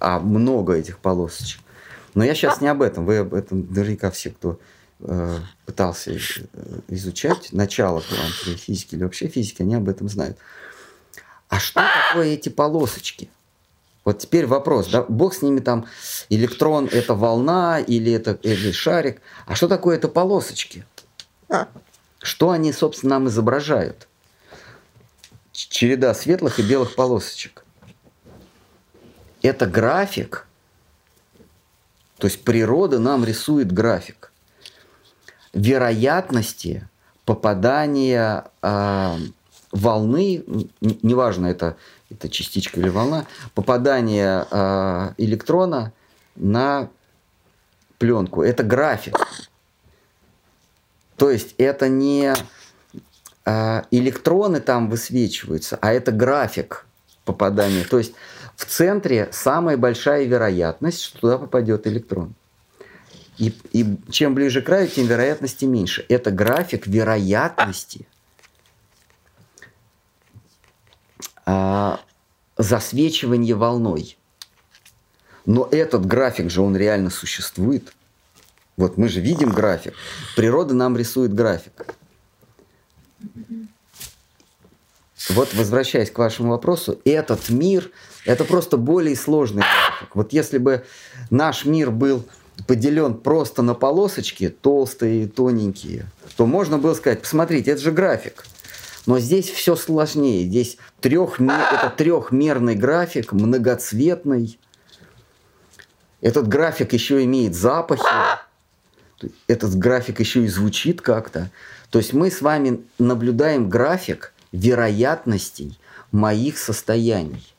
а 0.00 0.18
много 0.18 0.74
этих 0.74 0.98
полосочек? 0.98 1.61
Но 2.14 2.24
я 2.24 2.34
сейчас 2.34 2.60
не 2.60 2.68
об 2.68 2.82
этом. 2.82 3.06
Вы 3.06 3.18
об 3.18 3.34
этом 3.34 3.66
наверняка 3.70 4.10
все, 4.10 4.30
кто 4.30 4.58
э, 5.00 5.38
пытался 5.64 6.12
э, 6.12 6.18
изучать 6.88 7.52
начало 7.52 8.00
квантовой 8.00 8.56
физики 8.56 8.94
или 8.94 9.04
вообще 9.04 9.28
физики, 9.28 9.62
они 9.62 9.74
об 9.74 9.88
этом 9.88 10.08
знают. 10.08 10.36
А 11.48 11.58
что 11.58 11.82
такое 12.08 12.28
эти 12.28 12.48
полосочки? 12.48 13.30
Вот 14.04 14.18
теперь 14.18 14.46
вопрос, 14.46 14.88
да, 14.88 15.02
бог 15.02 15.32
с 15.32 15.42
ними 15.42 15.60
там, 15.60 15.86
электрон 16.28 16.88
это 16.90 17.14
волна 17.14 17.78
или 17.78 18.12
это 18.12 18.32
или 18.42 18.72
шарик, 18.72 19.20
а 19.46 19.54
что 19.54 19.68
такое 19.68 19.96
это 19.96 20.08
полосочки? 20.08 20.84
Что 22.20 22.50
они, 22.50 22.72
собственно, 22.72 23.10
нам 23.10 23.28
изображают? 23.28 24.08
Череда 25.52 26.14
светлых 26.14 26.58
и 26.58 26.62
белых 26.62 26.94
полосочек. 26.94 27.64
Это 29.42 29.66
график, 29.66 30.46
то 32.22 32.26
есть 32.28 32.44
природа 32.44 33.00
нам 33.00 33.24
рисует 33.24 33.72
график 33.72 34.30
вероятности 35.52 36.88
попадания 37.24 38.44
э, 38.62 39.16
волны, 39.72 40.44
неважно 40.80 41.48
это 41.48 41.76
это 42.10 42.28
частичка 42.28 42.78
или 42.78 42.90
волна, 42.90 43.26
попадание 43.56 44.46
э, 44.48 45.14
электрона 45.18 45.92
на 46.36 46.90
пленку. 47.98 48.44
Это 48.44 48.62
график. 48.62 49.18
То 51.16 51.28
есть 51.28 51.56
это 51.58 51.88
не 51.88 52.34
э, 53.44 53.82
электроны 53.90 54.60
там 54.60 54.88
высвечиваются, 54.88 55.76
а 55.82 55.92
это 55.92 56.12
график 56.12 56.86
попадания. 57.24 57.82
То 57.82 57.98
есть 57.98 58.14
в 58.62 58.66
центре 58.66 59.28
самая 59.32 59.76
большая 59.76 60.24
вероятность, 60.24 61.02
что 61.02 61.18
туда 61.18 61.38
попадет 61.38 61.88
электрон. 61.88 62.32
И, 63.36 63.52
и 63.72 63.96
чем 64.08 64.36
ближе 64.36 64.62
к 64.62 64.66
краю, 64.66 64.86
тем 64.86 65.06
вероятности 65.06 65.64
меньше. 65.64 66.06
Это 66.08 66.30
график 66.30 66.86
вероятности 66.86 68.06
а, 71.44 71.98
засвечивание 72.56 73.56
волной. 73.56 74.16
Но 75.44 75.66
этот 75.72 76.06
график 76.06 76.48
же, 76.48 76.62
он 76.62 76.76
реально 76.76 77.10
существует. 77.10 77.92
Вот 78.76 78.96
мы 78.96 79.08
же 79.08 79.20
видим 79.20 79.50
график. 79.50 79.94
Природа 80.36 80.72
нам 80.72 80.96
рисует 80.96 81.34
график. 81.34 81.84
Вот 85.30 85.52
возвращаясь 85.52 86.12
к 86.12 86.18
вашему 86.18 86.50
вопросу, 86.50 87.00
этот 87.04 87.48
мир– 87.48 87.90
это 88.24 88.44
просто 88.44 88.76
более 88.76 89.16
сложный 89.16 89.62
график. 89.62 90.14
Вот 90.14 90.32
если 90.32 90.58
бы 90.58 90.84
наш 91.30 91.64
мир 91.64 91.90
был 91.90 92.24
поделен 92.66 93.14
просто 93.14 93.62
на 93.62 93.74
полосочки, 93.74 94.48
толстые, 94.48 95.26
тоненькие, 95.26 96.06
то 96.36 96.46
можно 96.46 96.78
было 96.78 96.94
сказать, 96.94 97.22
посмотрите, 97.22 97.72
это 97.72 97.80
же 97.80 97.90
график. 97.90 98.44
Но 99.06 99.18
здесь 99.18 99.50
все 99.50 99.74
сложнее. 99.74 100.46
Здесь 100.46 100.76
трехмер, 101.00 101.60
это 101.72 101.92
трехмерный 101.96 102.76
график, 102.76 103.32
многоцветный. 103.32 104.58
Этот 106.20 106.46
график 106.46 106.92
еще 106.92 107.24
имеет 107.24 107.54
запахи. 107.56 108.04
Этот 109.48 109.74
график 109.76 110.20
еще 110.20 110.44
и 110.44 110.48
звучит 110.48 111.00
как-то. 111.00 111.50
То 111.90 111.98
есть 111.98 112.12
мы 112.12 112.30
с 112.30 112.42
вами 112.42 112.84
наблюдаем 112.98 113.68
график 113.68 114.32
вероятностей 114.52 115.78
моих 116.12 116.58
состояний. 116.58 117.51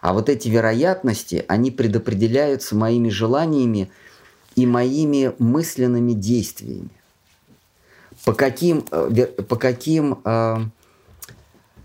А 0.00 0.12
вот 0.12 0.28
эти 0.28 0.48
вероятности, 0.48 1.44
они 1.48 1.70
предопределяются 1.70 2.76
моими 2.76 3.08
желаниями 3.08 3.90
и 4.54 4.66
моими 4.66 5.32
мысленными 5.38 6.12
действиями 6.12 6.90
по 8.26 8.32
каким, 8.32 8.84
э, 8.90 9.26
по 9.26 9.56
каким 9.56 10.20
э, 10.24 10.56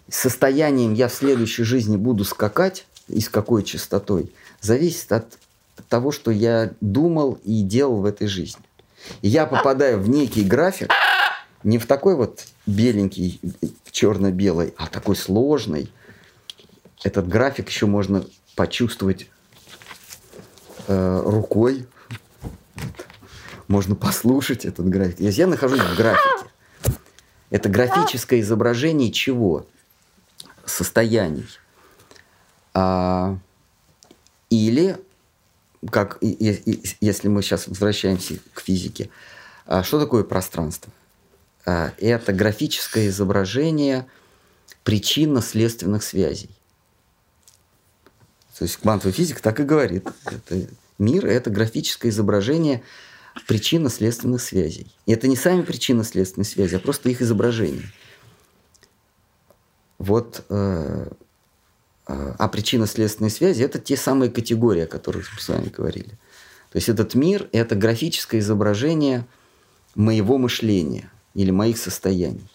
состояниям 0.09 0.93
я 0.93 1.07
в 1.07 1.13
следующей 1.13 1.63
жизни 1.63 1.97
буду 1.97 2.23
скакать 2.23 2.85
и 3.07 3.21
с 3.21 3.29
какой 3.29 3.63
частотой, 3.63 4.31
зависит 4.59 5.11
от 5.11 5.37
того, 5.87 6.11
что 6.11 6.31
я 6.31 6.73
думал 6.81 7.39
и 7.43 7.61
делал 7.61 7.97
в 7.97 8.05
этой 8.05 8.27
жизни. 8.27 8.63
Я 9.21 9.45
попадаю 9.45 9.99
в 9.99 10.09
некий 10.09 10.43
график, 10.43 10.91
не 11.63 11.77
в 11.77 11.85
такой 11.85 12.15
вот 12.15 12.45
беленький, 12.65 13.39
черно-белый, 13.91 14.73
а 14.77 14.87
такой 14.87 15.15
сложный. 15.15 15.91
Этот 17.03 17.27
график 17.27 17.69
еще 17.69 17.85
можно 17.85 18.25
почувствовать 18.55 19.27
э, 20.87 21.21
рукой, 21.25 21.87
можно 23.67 23.95
послушать 23.95 24.65
этот 24.65 24.87
график. 24.87 25.19
Я 25.19 25.47
нахожусь 25.47 25.79
в 25.79 25.95
графике, 25.95 26.51
это 27.49 27.69
графическое 27.69 28.39
изображение 28.39 29.11
чего? 29.11 29.65
Состояний. 30.65 31.47
А, 32.73 33.37
или, 34.49 34.97
как, 35.89 36.17
если 36.21 37.27
мы 37.27 37.41
сейчас 37.41 37.67
возвращаемся 37.67 38.35
к 38.53 38.61
физике, 38.61 39.09
а, 39.65 39.83
что 39.83 39.99
такое 39.99 40.23
пространство? 40.23 40.91
А, 41.65 41.91
это 41.97 42.31
графическое 42.31 43.07
изображение 43.07 44.05
причинно-следственных 44.83 46.03
связей. 46.03 46.49
То 48.61 48.65
есть 48.65 48.77
квантовая 48.77 49.11
физика 49.11 49.41
так 49.41 49.59
и 49.59 49.63
говорит. 49.63 50.07
Это, 50.23 50.67
мир– 50.99 51.25
это 51.27 51.49
графическое 51.49 52.09
изображение 52.09 52.83
причинно-следственных 53.47 54.39
связей. 54.39 54.93
И 55.07 55.13
это 55.13 55.27
не 55.27 55.35
сами 55.35 55.63
причинно-следственные 55.63 56.45
связи, 56.45 56.75
а 56.75 56.79
просто 56.79 57.09
их 57.09 57.23
изображение. 57.23 57.91
Вот 59.97 60.45
э, 60.49 61.07
э 62.07 62.35
а 62.37 62.47
причинно-следственные 62.47 63.31
связи– 63.31 63.63
это 63.63 63.79
те 63.79 63.97
самые 63.97 64.29
категории, 64.29 64.83
о 64.83 64.87
которых 64.87 65.27
мы 65.33 65.41
с 65.41 65.49
вами 65.49 65.69
говорили. 65.69 66.19
То 66.69 66.75
есть 66.75 66.87
этот 66.87 67.15
мир– 67.15 67.49
это 67.53 67.73
графическое 67.73 68.41
изображение 68.41 69.25
моего 69.95 70.37
мышления 70.37 71.11
или 71.33 71.49
моих 71.49 71.79
состояний. 71.79 72.47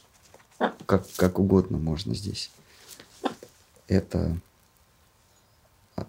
Как, 0.87 1.05
как 1.16 1.41
угодно 1.41 1.78
можно 1.78 2.15
здесь 2.15 2.53
это 3.89 4.37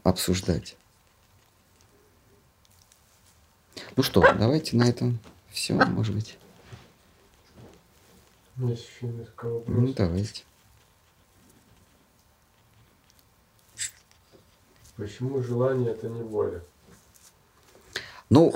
обсуждать. 0.03 0.77
Ну 3.95 4.03
что, 4.03 4.21
давайте 4.21 4.75
на 4.75 4.83
этом 4.83 5.19
все, 5.49 5.73
может 5.73 6.13
быть. 6.13 6.37
Есть 8.57 8.87
еще 8.87 9.07
несколько 9.07 9.45
вопросов. 9.45 9.83
Ну, 9.83 9.93
давайте. 9.93 10.43
Почему 14.95 15.43
желание 15.43 15.91
это 15.91 16.09
не 16.09 16.23
воля? 16.23 16.63
Ну, 18.29 18.53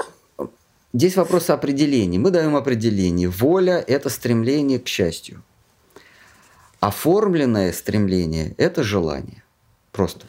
здесь 0.92 1.16
вопрос 1.16 1.52
определения. 1.52 2.18
Мы 2.18 2.32
даем 2.32 2.56
определение. 2.56 3.30
Воля– 3.30 3.80
это 3.88 4.10
стремление 4.10 4.80
к 4.80 4.88
счастью. 4.88 5.44
Оформленное 6.80 7.72
стремление– 7.74 8.56
это 8.58 8.84
желание. 8.84 9.44
Просто. 9.92 10.26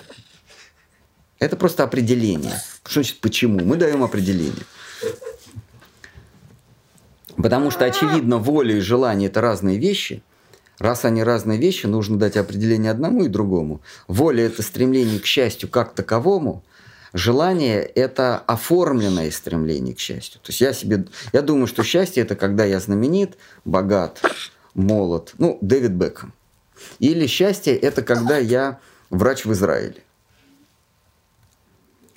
Это 1.43 1.57
просто 1.57 1.83
определение. 1.83 2.55
Что 2.85 3.01
значит 3.01 3.19
почему? 3.19 3.65
Мы 3.65 3.75
даем 3.77 4.05
определение. 4.05 4.63
Потому 7.37 7.73
что, 7.73 7.85
очевидно, 7.85 8.39
воля 8.39 8.77
и 8.77 8.81
желание– 8.81 9.29
это 9.29 9.41
разные 9.41 9.77
вещи. 9.77 10.23
Раз 10.79 11.05
они 11.05 11.25
разные 11.25 11.59
вещи, 11.59 11.87
нужно 11.87 12.17
дать 12.17 12.37
определение 12.37 12.93
одному 12.93 13.25
и 13.25 13.29
другому. 13.29 13.81
Воля– 14.07 14.45
это 14.47 14.63
стремление 14.63 15.19
к 15.19 15.27
счастью 15.27 15.69
как 15.69 15.95
таковому. 15.95 16.63
Желание– 17.13 17.83
это 17.97 18.39
оформленное 18.47 19.33
стремление 19.33 19.97
к 19.97 19.99
счастью. 19.99 20.41
То 20.43 20.51
есть 20.51 20.61
я 20.61 20.73
себе, 20.73 21.07
я 21.33 21.43
думаю, 21.43 21.67
что 21.67 21.83
счастье– 21.83 22.23
это 22.23 22.37
когда 22.37 22.65
я 22.65 22.79
знаменит, 22.79 23.37
богат, 23.65 24.23
молод. 24.75 25.33
Ну, 25.39 25.59
Дэвид 25.61 25.91
Бекхэм. 25.91 26.33
Или 27.01 27.27
счастье– 27.27 27.77
это 27.77 28.03
когда 28.03 28.39
я 28.39 28.79
врач 29.11 29.45
в 29.45 29.53
Израиле. 29.53 30.05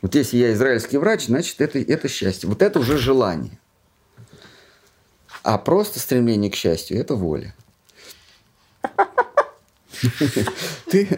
Вот 0.06 0.14
если 0.14 0.38
я 0.38 0.54
израильский 0.54 1.00
врач, 1.00 1.26
значит, 1.26 1.60
это, 1.62 1.80
это 1.80 2.08
счастье. 2.08 2.48
Вот 2.48 2.62
это 2.62 2.78
уже 2.78 2.96
желание. 2.96 3.58
А 5.42 5.58
просто 5.58 6.00
стремление 6.00 6.52
к 6.52 6.56
счастью– 6.56 7.00
это 7.00 7.16
воля. 7.16 7.56
Ты... 10.92 11.18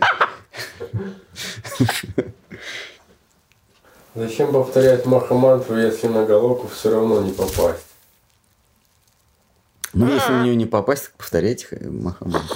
Зачем 4.16 4.54
повторять 4.54 5.06
махамантру, 5.06 5.78
если 5.78 6.08
на 6.08 6.26
головку 6.26 6.70
все 6.70 6.90
равно 6.92 7.22
не 7.22 7.34
попасть? 7.34 7.84
Ну, 9.92 10.10
если 10.10 10.32
на 10.32 10.44
нее 10.44 10.56
не 10.56 10.66
попасть, 10.66 11.12
повторять 11.18 11.68
махамантру. 11.82 12.56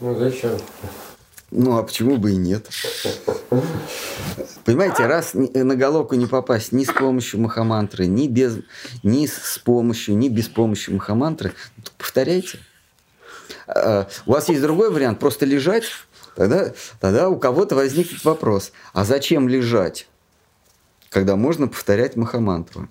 Ну, 0.00 0.18
зачем? 0.18 0.58
Ну, 1.50 1.76
а 1.76 1.82
почему 1.82 2.16
бы 2.16 2.32
и 2.32 2.36
нет? 2.36 2.68
Понимаете, 4.64 5.06
раз 5.06 5.34
на 5.34 5.74
головку 5.74 6.14
не 6.14 6.26
попасть 6.26 6.70
ни 6.70 6.84
с 6.84 6.92
помощью 6.92 7.40
махамантры, 7.40 8.06
ни, 8.06 8.28
без, 8.28 8.58
ни 9.02 9.26
с 9.26 9.58
помощью, 9.58 10.16
ни 10.16 10.28
без 10.28 10.48
помощи 10.48 10.90
махамантры, 10.90 11.52
то 11.82 11.90
повторяйте. 11.98 12.60
А, 13.66 14.08
у 14.26 14.32
вас 14.32 14.48
есть 14.48 14.62
другой 14.62 14.92
вариант, 14.92 15.18
просто 15.18 15.44
лежать, 15.44 15.84
тогда, 16.36 16.72
тогда 17.00 17.28
у 17.28 17.36
кого-то 17.36 17.74
возникнет 17.74 18.24
вопрос, 18.24 18.72
а 18.92 19.04
зачем 19.04 19.48
лежать, 19.48 20.06
когда 21.08 21.34
можно 21.34 21.66
повторять 21.66 22.14
махамантру? 22.14 22.88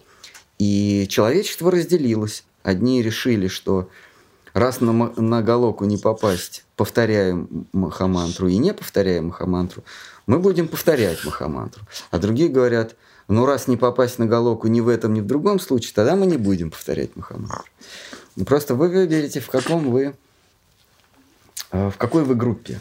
И 0.58 1.08
человечество 1.10 1.72
разделилось. 1.72 2.44
Одни 2.64 3.02
решили, 3.02 3.48
что 3.48 3.90
раз 4.60 4.82
на, 4.82 4.92
на 4.92 5.42
галоку 5.42 5.86
не 5.86 5.98
попасть, 5.98 6.66
повторяем 6.76 7.68
махамантру 7.74 8.48
и 8.48 8.58
не 8.58 8.74
повторяем 8.74 9.28
махамантру, 9.28 9.84
мы 10.28 10.40
будем 10.40 10.68
повторять 10.68 11.24
махамантру. 11.26 11.84
А 12.12 12.20
другие 12.20 12.50
говорят, 12.50 12.96
ну 13.28 13.46
раз 13.46 13.68
не 13.68 13.78
попасть 13.78 14.20
на 14.20 14.26
галоку 14.26 14.68
ни 14.68 14.82
в 14.82 14.88
этом, 14.88 15.14
ни 15.14 15.22
в 15.22 15.26
другом 15.26 15.60
случае, 15.60 15.94
тогда 15.96 16.16
мы 16.16 16.26
не 16.26 16.38
будем 16.38 16.72
повторять 16.72 17.16
махамантру. 17.16 17.64
Просто 18.46 18.76
вы 18.76 18.90
выберете, 18.90 19.40
в 19.40 19.50
каком 19.50 19.90
вы, 19.90 20.16
э, 21.72 21.90
в 21.90 21.98
какой 21.98 22.24
вы 22.24 22.36
группе. 22.36 22.80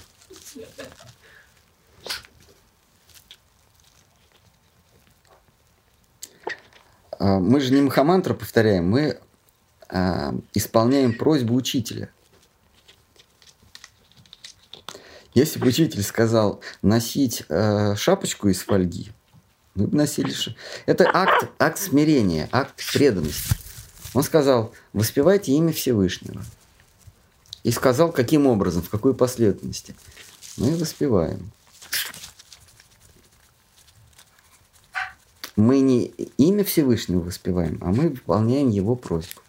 А, 7.19 7.39
мы 7.39 7.61
же 7.61 7.73
не 7.73 7.81
махамантру 7.81 8.35
повторяем, 8.35 8.89
мы 8.89 9.19
э, 9.91 10.33
исполняем 10.55 11.17
просьбу 11.17 11.55
учителя. 11.55 12.11
Если 15.35 15.59
бы 15.59 15.69
учитель 15.69 16.03
сказал 16.03 16.61
носить 16.83 17.45
э, 17.49 17.95
шапочку 17.97 18.49
из 18.49 18.61
фольги, 18.63 19.11
мы 19.75 19.87
бы 19.87 19.97
носили 19.97 20.33
шапочку. 20.33 20.61
Это 20.87 21.09
акт, 21.13 21.49
акт 21.59 21.79
смирения, 21.79 22.49
акт 22.51 22.83
преданности. 22.93 23.55
Он 24.15 24.23
сказал, 24.23 24.73
воспевайте 24.93 25.53
имя 25.53 25.73
Всевышнего. 25.73 26.43
И 27.63 27.71
сказал, 27.71 28.11
каким 28.11 28.47
образом, 28.47 28.83
в 28.83 28.91
какой 28.91 29.15
последовательности. 29.15 29.95
Мы 30.57 30.77
воспеваем. 30.77 31.53
Мы 35.55 35.81
не 35.81 36.07
имя 36.39 36.65
Всевышнего 36.65 37.21
воспеваем, 37.21 37.79
а 37.81 37.87
мы 37.87 38.11
выполняем 38.11 38.71
его 38.71 38.97
просьбу. 38.97 39.41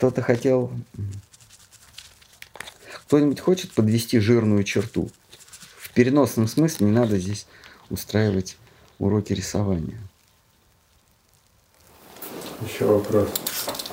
Кто-то 0.00 0.22
хотел... 0.22 0.70
Кто-нибудь 3.04 3.38
хочет 3.38 3.72
подвести 3.72 4.18
жирную 4.18 4.64
черту? 4.64 5.10
В 5.76 5.92
переносном 5.92 6.48
смысле 6.48 6.86
не 6.86 6.92
надо 6.92 7.18
здесь 7.18 7.46
устраивать 7.90 8.56
уроки 8.98 9.34
рисования. 9.34 9.98
Еще 12.66 12.86
вопрос. 12.86 13.28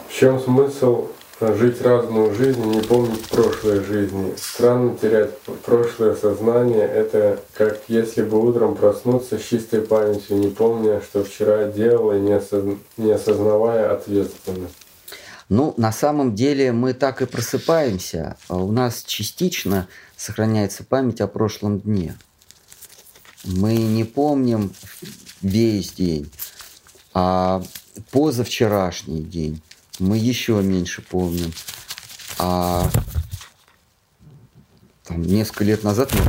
В 0.07 0.13
чем 0.17 0.39
смысл 0.39 1.09
жить 1.41 1.81
разную 1.81 2.34
жизнь 2.34 2.63
не 2.63 2.79
помнить 2.79 3.27
прошлой 3.27 3.84
жизни? 3.84 4.34
Странно 4.38 4.95
терять 4.95 5.38
прошлое 5.65 6.15
сознание. 6.15 6.88
Это 6.88 7.43
как 7.53 7.81
если 7.89 8.23
бы 8.23 8.39
утром 8.39 8.77
проснуться 8.77 9.38
с 9.38 9.43
чистой 9.43 9.81
памятью, 9.81 10.38
не 10.38 10.47
помня, 10.47 11.01
что 11.01 11.25
вчера 11.25 11.65
делал 11.65 12.13
и 12.13 12.19
не 12.21 13.11
осознавая 13.11 13.91
ответственность. 13.91 14.86
Ну, 15.49 15.74
на 15.78 15.91
самом 15.94 16.36
деле 16.36 16.74
мы 16.74 16.94
так 16.94 17.22
и 17.22 17.26
просыпаемся. 17.26 18.38
У 18.49 18.72
нас 18.72 19.03
частично 19.06 19.88
сохраняется 20.18 20.84
память 20.84 21.22
о 21.22 21.28
прошлом 21.28 21.80
дне. 21.80 22.18
Мы 23.45 23.78
не 23.78 24.03
помним 24.03 24.74
весь 25.41 25.94
день, 25.94 26.30
а 27.14 27.64
позавчерашний 28.11 29.24
день 29.24 29.61
мы 29.99 30.18
еще 30.18 30.61
меньше 30.61 31.02
помним. 31.02 31.53
А 32.40 32.90
там, 35.06 35.22
несколько 35.22 35.64
лет 35.64 35.84
назад 35.84 36.14
мы... 36.14 36.22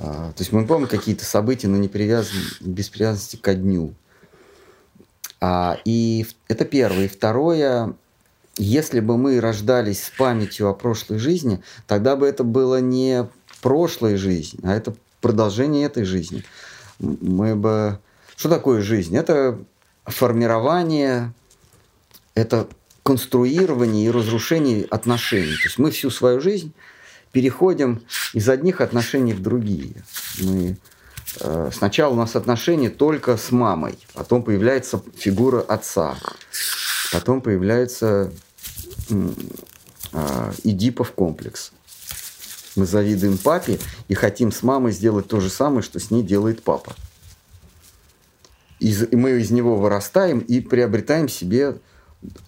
А, 0.00 0.32
то 0.32 0.40
есть 0.40 0.52
мы 0.52 0.66
помним 0.66 0.88
какие-то 0.88 1.24
события, 1.24 1.68
но 1.68 1.76
не 1.76 1.88
привязаны, 1.88 2.42
без 2.60 2.88
привязанности 2.88 3.36
ко 3.36 3.54
дню. 3.54 3.94
А, 5.40 5.78
и 5.84 6.26
это 6.48 6.64
первое. 6.64 7.04
И 7.04 7.08
второе, 7.08 7.94
если 8.56 9.00
бы 9.00 9.16
мы 9.16 9.40
рождались 9.40 10.04
с 10.04 10.10
памятью 10.10 10.68
о 10.68 10.74
прошлой 10.74 11.18
жизни, 11.18 11.62
тогда 11.86 12.16
бы 12.16 12.26
это 12.26 12.44
было 12.44 12.80
не 12.80 13.28
прошлая 13.62 14.16
жизнь, 14.16 14.58
а 14.62 14.74
это 14.74 14.94
продолжение 15.20 15.86
этой 15.86 16.04
жизни. 16.04 16.44
Мы 16.98 17.54
бы 17.54 18.00
Что 18.36 18.48
такое 18.48 18.82
жизнь? 18.82 19.16
Это 19.16 19.58
формирование, 20.04 21.32
это 22.34 22.68
конструирование 23.02 24.06
и 24.06 24.10
разрушение 24.10 24.84
отношений. 24.84 25.56
То 25.56 25.64
есть 25.64 25.78
мы 25.78 25.90
всю 25.90 26.10
свою 26.10 26.40
жизнь 26.40 26.72
переходим 27.32 28.02
из 28.32 28.48
одних 28.48 28.80
отношений 28.80 29.32
в 29.32 29.42
другие. 29.42 30.02
Мы 30.40 30.76
сначала 31.72 32.12
у 32.12 32.16
нас 32.16 32.36
отношения 32.36 32.90
только 32.90 33.36
с 33.36 33.50
мамой, 33.50 33.98
потом 34.14 34.42
появляется 34.42 35.02
фигура 35.16 35.60
отца, 35.60 36.16
потом 37.12 37.40
появляется 37.40 38.32
э, 39.10 40.52
Эдипов 40.64 41.12
комплекс. 41.12 41.72
Мы 42.76 42.86
завидуем 42.86 43.38
папе 43.38 43.78
и 44.08 44.14
хотим 44.14 44.52
с 44.52 44.62
мамой 44.62 44.92
сделать 44.92 45.26
то 45.28 45.40
же 45.40 45.50
самое, 45.50 45.82
что 45.82 45.98
с 45.98 46.10
ней 46.10 46.22
делает 46.22 46.62
папа. 46.62 46.94
И 48.78 48.94
мы 49.12 49.32
из 49.40 49.50
него 49.50 49.76
вырастаем 49.76 50.38
и 50.38 50.60
приобретаем 50.60 51.28
себе 51.28 51.78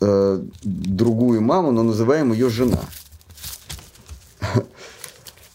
э, 0.01 0.43
другую 0.63 1.41
маму, 1.41 1.73
но 1.73 1.83
называем 1.83 2.33
ее 2.33 2.49
жена. 2.49 2.81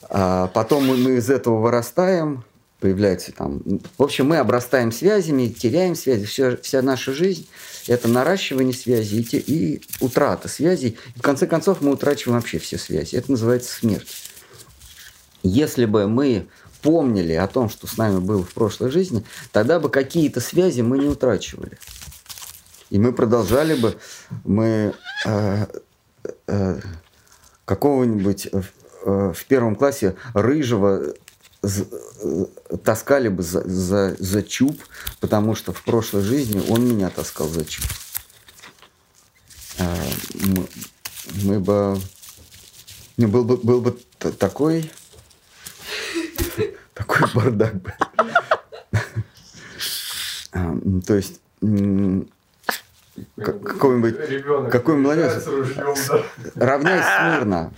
А 0.08 0.48
потом 0.48 0.86
мы 0.86 1.18
из 1.18 1.30
этого 1.30 1.60
вырастаем, 1.60 2.46
появляется 2.86 3.32
там... 3.32 3.64
В 3.98 4.04
общем, 4.04 4.28
мы 4.28 4.38
обрастаем 4.38 4.92
связями, 4.92 5.48
теряем 5.48 5.96
связи. 5.96 6.26
Вся, 6.26 6.56
вся 6.58 6.84
наша 6.84 7.14
жизнь– 7.14 7.48
это 7.88 8.08
наращивание 8.08 8.76
связей 8.76 9.22
и, 9.22 9.24
те, 9.24 9.40
и 9.40 9.82
утрата 10.02 10.48
связей. 10.48 11.00
И 11.16 11.20
в 11.20 11.24
конце 11.24 11.48
концов 11.48 11.82
мы 11.82 11.92
утрачиваем 11.92 12.40
вообще 12.40 12.60
все 12.60 12.78
связи. 12.78 13.16
Это 13.16 13.32
называется 13.32 13.74
смерть. 13.74 14.08
Если 15.42 15.86
бы 15.86 16.08
мы 16.08 16.46
помнили 16.84 17.34
о 17.34 17.48
том, 17.48 17.72
что 17.72 17.88
с 17.88 17.98
нами 17.98 18.20
было 18.20 18.44
в 18.44 18.54
прошлой 18.54 18.92
жизни, 18.92 19.26
тогда 19.52 19.80
бы 19.80 19.90
какие-то 19.90 20.40
связи 20.40 20.82
мы 20.82 21.00
не 21.00 21.08
утрачивали. 21.08 21.80
И 22.92 23.00
мы 23.00 23.14
продолжали 23.14 23.74
бы, 23.74 23.98
мы 24.44 24.94
э, 25.26 25.66
э, 26.46 26.80
какого-нибудь 27.66 28.48
э, 28.52 28.62
в 29.34 29.46
первом 29.48 29.76
классе 29.76 30.18
рыжего 30.36 31.16
таскали 32.84 33.28
бы 33.30 33.44
за, 33.44 33.68
за, 33.68 34.16
за 34.20 34.44
чуб, 34.44 34.82
потому 35.20 35.56
что 35.56 35.74
в 35.74 35.84
прошлой 35.84 36.22
жизни 36.22 36.64
он 36.70 36.88
меня 36.88 37.10
таскал 37.10 37.48
за 37.48 37.66
чуб. 37.66 37.86
Э, 39.80 39.86
мы, 40.34 40.68
мы 41.44 41.60
бы... 41.60 42.00
Ну, 43.18 43.28
был 43.28 43.46
бы, 43.46 43.58
был 43.58 43.82
бы 43.82 43.98
такой 44.20 44.92
такой 46.94 47.28
бардак. 47.34 47.74
А, 50.52 50.78
то 51.06 51.16
есть 51.16 51.40
какой-нибудь 53.38 54.72
какой 54.72 54.96
младенец 54.96 55.46
равняйся 56.56 57.08
смирно. 57.20 57.74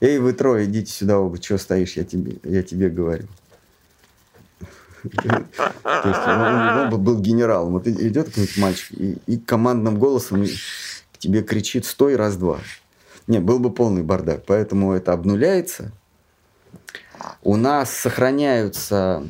Эй, 0.00 0.18
вы 0.18 0.32
трое, 0.32 0.64
идите 0.64 0.92
сюда 0.92 1.18
оба, 1.18 1.38
чего 1.38 1.58
стоишь, 1.58 1.96
я 1.96 2.04
тебе, 2.04 2.38
я 2.44 2.62
тебе 2.62 2.88
говорю. 2.88 3.26
То 5.02 6.08
есть 6.08 6.20
он, 6.26 6.94
он 6.94 7.02
был 7.02 7.20
генералом. 7.20 7.72
Вот 7.72 7.86
идет 7.86 8.28
какой-нибудь 8.28 8.58
мальчик 8.58 8.92
и, 8.92 9.18
и 9.26 9.38
командным 9.38 9.98
голосом 9.98 10.44
к 11.12 11.18
тебе 11.18 11.42
кричит 11.42 11.84
«стой, 11.84 12.16
раз-два». 12.16 12.60
Не, 13.26 13.38
был 13.38 13.58
бы 13.58 13.72
полный 13.72 14.02
бардак. 14.02 14.44
Поэтому 14.46 14.92
это 14.92 15.12
обнуляется, 15.12 15.92
у 17.42 17.56
нас 17.56 17.90
сохраняются 17.90 19.26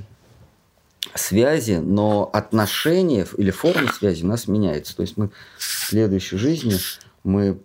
связи, 1.14 1.74
но 1.74 2.30
отношения 2.32 3.26
или 3.36 3.50
форма 3.50 3.92
связи 3.92 4.24
у 4.24 4.28
нас 4.28 4.46
меняется. 4.48 4.96
То 4.96 5.02
есть 5.02 5.16
мы 5.16 5.30
в 5.58 5.62
следующей 5.62 6.36
жизни 6.36 6.76
мы 7.24 7.58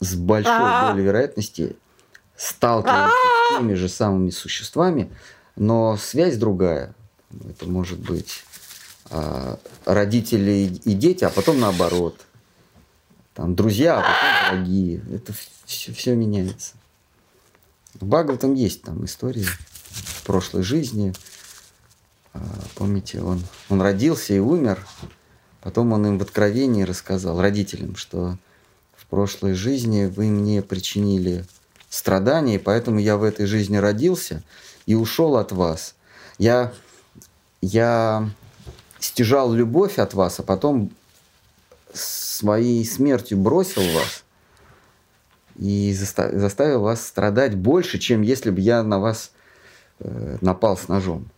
с 0.00 0.14
большой 0.14 0.88
долей 0.88 1.04
вероятности 1.04 1.76
сталкиваемся 2.36 3.14
с 3.14 3.58
теми 3.58 3.74
же 3.74 3.88
самыми 3.88 4.30
существами, 4.30 5.10
но 5.56 5.96
связь 5.96 6.36
другая. 6.36 6.94
Это 7.48 7.66
может 7.66 7.98
быть 7.98 8.44
э, 9.10 9.56
родители 9.84 10.80
и 10.84 10.94
дети, 10.94 11.24
а 11.24 11.30
потом 11.30 11.60
наоборот. 11.60 12.20
Там 13.34 13.54
друзья, 13.54 13.98
а 13.98 14.02
потом 14.02 14.58
враги. 14.58 15.00
Это 15.10 15.32
все, 15.64 15.92
все 15.92 16.14
меняется. 16.14 16.74
В 17.94 18.06
Бхагаватам 18.06 18.54
есть 18.54 18.82
там 18.82 19.04
история 19.04 19.44
в 19.44 20.24
прошлой 20.24 20.62
жизни. 20.62 21.14
А, 22.32 22.40
помните, 22.74 23.20
он, 23.22 23.42
он 23.68 23.80
родился 23.80 24.34
и 24.34 24.38
умер. 24.38 24.86
Потом 25.60 25.92
он 25.92 26.06
им 26.06 26.18
в 26.18 26.22
откровении 26.22 26.82
рассказал, 26.82 27.40
родителям, 27.40 27.96
что 27.96 28.36
в 28.96 29.06
прошлой 29.06 29.54
жизни 29.54 30.06
вы 30.06 30.26
мне 30.26 30.62
причинили 30.62 31.44
страдания, 31.92 32.58
поэтому 32.58 32.98
я 32.98 33.16
в 33.16 33.22
этой 33.22 33.46
жизни 33.46 33.76
родился 33.76 34.42
и 34.86 34.94
ушел 34.94 35.36
от 35.36 35.52
вас. 35.52 35.94
Я, 36.38 36.72
я 37.60 38.30
стяжал 38.98 39.52
любовь 39.52 39.98
от 39.98 40.14
вас, 40.14 40.40
а 40.40 40.42
потом 40.42 40.90
своей 41.92 42.84
смертью 42.84 43.38
бросил 43.38 43.82
вас 43.92 44.24
и 45.56 45.92
заставил 45.92 46.80
вас 46.80 47.06
страдать 47.06 47.54
больше, 47.54 47.98
чем 47.98 48.22
если 48.22 48.50
бы 48.50 48.60
я 48.60 48.82
на 48.82 48.98
вас 48.98 49.32
Э, 50.04 50.38
напал 50.40 50.76
с 50.76 50.88
ножом. 50.88 51.28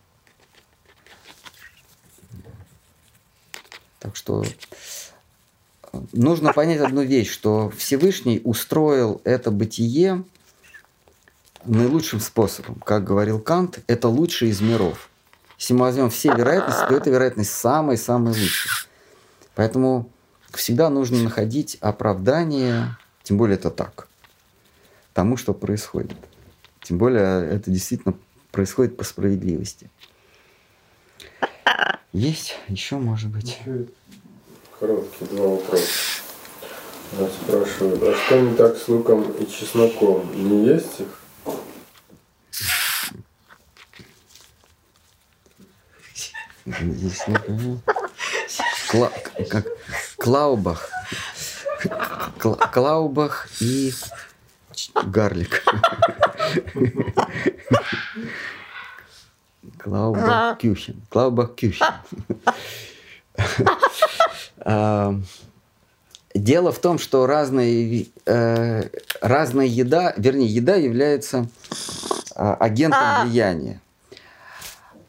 Так 3.99 4.15
что 4.15 4.43
э, 4.43 6.01
нужно 6.13 6.51
понять 6.51 6.81
одну 6.81 7.03
вещь, 7.03 7.29
что 7.29 7.69
Всевышний 7.77 8.41
устроил 8.43 9.21
это 9.23 9.51
бытие 9.51 10.23
наилучшим 11.65 12.19
способом. 12.19 12.75
Как 12.85 13.03
говорил 13.03 13.39
Кант, 13.39 13.79
это 13.87 14.07
лучший 14.07 14.49
из 14.49 14.61
миров. 14.61 15.09
Если 15.57 15.73
мы 15.73 15.81
возьмем 15.81 16.09
все 16.09 16.33
вероятности, 16.33 16.85
то 16.87 16.95
эта 16.95 17.09
вероятность 17.09 17.51
самая-самая 17.51 18.33
лучшая. 18.33 18.73
Поэтому 19.55 20.09
всегда 20.53 20.89
нужно 20.89 21.23
находить 21.23 21.77
оправдание, 21.81 22.97
тем 23.23 23.37
более 23.37 23.57
это 23.57 23.71
так, 23.71 24.07
тому, 25.13 25.37
что 25.37 25.53
происходит. 25.53 26.17
Тем 26.83 26.97
более 26.97 27.47
это 27.49 27.71
действительно 27.71 28.15
происходит 28.51 28.97
по 28.97 29.03
справедливости. 29.03 29.89
Есть 32.11 32.55
еще, 32.67 32.97
может 32.97 33.29
быть? 33.29 33.59
Короткие 34.79 35.27
два 35.31 35.47
вопроса. 35.47 36.21
Нас 37.19 37.31
спрашивают, 37.33 38.01
а 38.03 38.15
что 38.15 38.39
не 38.39 38.55
так 38.55 38.77
с 38.77 38.87
луком 38.87 39.31
и 39.31 39.45
чесноком? 39.49 40.31
Не 40.33 40.65
есть 40.67 40.99
их? 40.99 41.07
Здесь 46.13 46.31
не 46.33 46.54
Кла 48.89 49.11
как 49.49 49.65
Клаубах. 50.17 50.89
Кла 52.39 52.55
Клаубах 52.55 53.47
и 53.61 53.93
гарлик. 55.05 55.63
Клаубах 59.77 60.57
Кюхен. 60.57 61.01
Клаубах 61.09 61.55
Кюхен. 61.55 61.85
Дело 66.33 66.71
в 66.73 66.79
том, 66.79 66.99
что 66.99 67.27
разная, 67.27 68.05
э, 68.25 68.89
разная 69.21 69.67
еда, 69.67 70.13
вернее, 70.17 70.47
еда 70.47 70.75
является 70.75 71.47
э, 72.35 72.55
агентом 72.59 72.99
а. 73.01 73.23
влияния. 73.23 73.79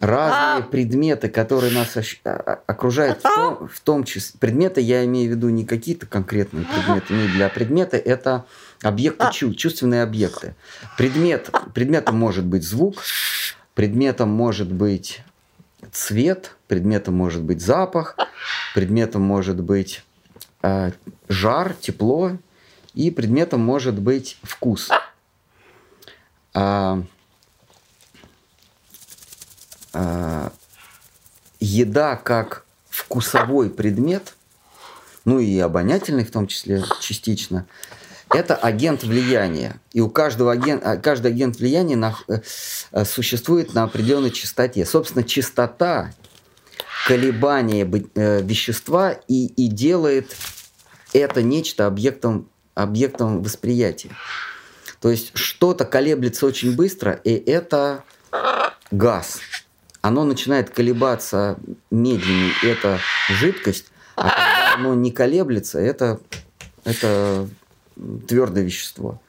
Разные 0.01 0.64
а. 0.64 0.68
предметы, 0.68 1.28
которые 1.28 1.73
нас 1.73 1.97
а, 2.24 2.60
окружают, 2.66 3.20
в 3.20 3.23
том, 3.23 3.68
в 3.68 3.81
том 3.81 4.05
числе, 4.05 4.39
предметы, 4.39 4.81
я 4.81 5.05
имею 5.05 5.28
в 5.28 5.36
виду 5.36 5.48
не 5.48 5.64
какие-то 5.64 6.06
конкретные 6.06 6.66
предметы, 6.66 7.14
не 7.14 7.28
для 7.28 7.48
предмета, 7.48 7.97
это 7.97 8.44
объекты, 8.82 9.24
а. 9.24 9.32
чувственные 9.32 10.02
объекты. 10.02 10.55
Предмет, 10.98 11.51
предметом 11.74 12.16
может 12.16 12.44
быть 12.44 12.62
звук, 12.62 13.02
предметом 13.74 14.28
может 14.28 14.70
быть 14.70 15.23
цвет, 15.93 16.56
предметом 16.68 17.14
может 17.14 17.43
быть 17.43 17.62
запах, 17.62 18.16
предметом 18.74 19.23
может 19.23 19.60
быть 19.60 20.05
э, 20.62 20.93
жар, 21.28 21.74
тепло, 21.81 22.32
и 22.93 23.10
предметом 23.10 23.60
может 23.60 23.98
быть 23.98 24.39
вкус. 24.43 24.90
А, 26.55 27.02
а, 29.98 30.52
еда 31.59 32.16
как 32.16 32.66
вкусовой 32.90 33.70
предмет, 33.70 34.35
ну 35.24 35.39
и 35.39 35.59
обонятельный 35.59 36.24
в 36.24 36.31
том 36.31 36.47
числе 36.47 36.85
частично, 37.01 37.66
это 38.31 38.55
агент 38.56 39.05
влияния. 39.05 39.81
И 39.93 40.02
у 40.02 40.10
каждого 40.10 40.52
агента, 40.52 40.98
каждый 40.98 41.31
агент 41.31 41.56
влияния 41.56 41.97
на, 41.97 42.14
э, 42.28 43.05
существует 43.05 43.73
на 43.73 43.85
определенной 43.85 44.32
частоте. 44.32 44.85
Собственно, 44.85 45.24
частота 45.24 46.12
колебание 47.06 47.90
э, 48.14 48.43
вещества 48.43 49.12
и, 49.12 49.47
и 49.47 49.68
делает 49.68 50.36
это 51.14 51.43
нечто 51.43 51.86
объектом, 51.86 52.51
объектом 52.74 53.43
восприятия. 53.43 54.10
То 55.01 55.10
есть 55.10 55.31
что-то 55.35 55.86
колеблется 55.86 56.44
очень 56.44 56.77
быстро, 56.77 57.12
и 57.12 57.31
это 57.31 58.05
газ. 58.90 59.39
Оно 60.07 60.23
начинает 60.23 60.70
колебаться 60.70 61.59
медленнее, 61.91 62.53
это 62.62 63.01
жидкость, 63.28 63.87
а 64.15 64.28
когда 64.28 64.74
оно 64.77 64.95
не 64.95 65.11
колеблется, 65.11 65.81
это, 65.81 66.20
это 66.85 67.49
твердое 68.28 68.62
вещество. 68.62 69.20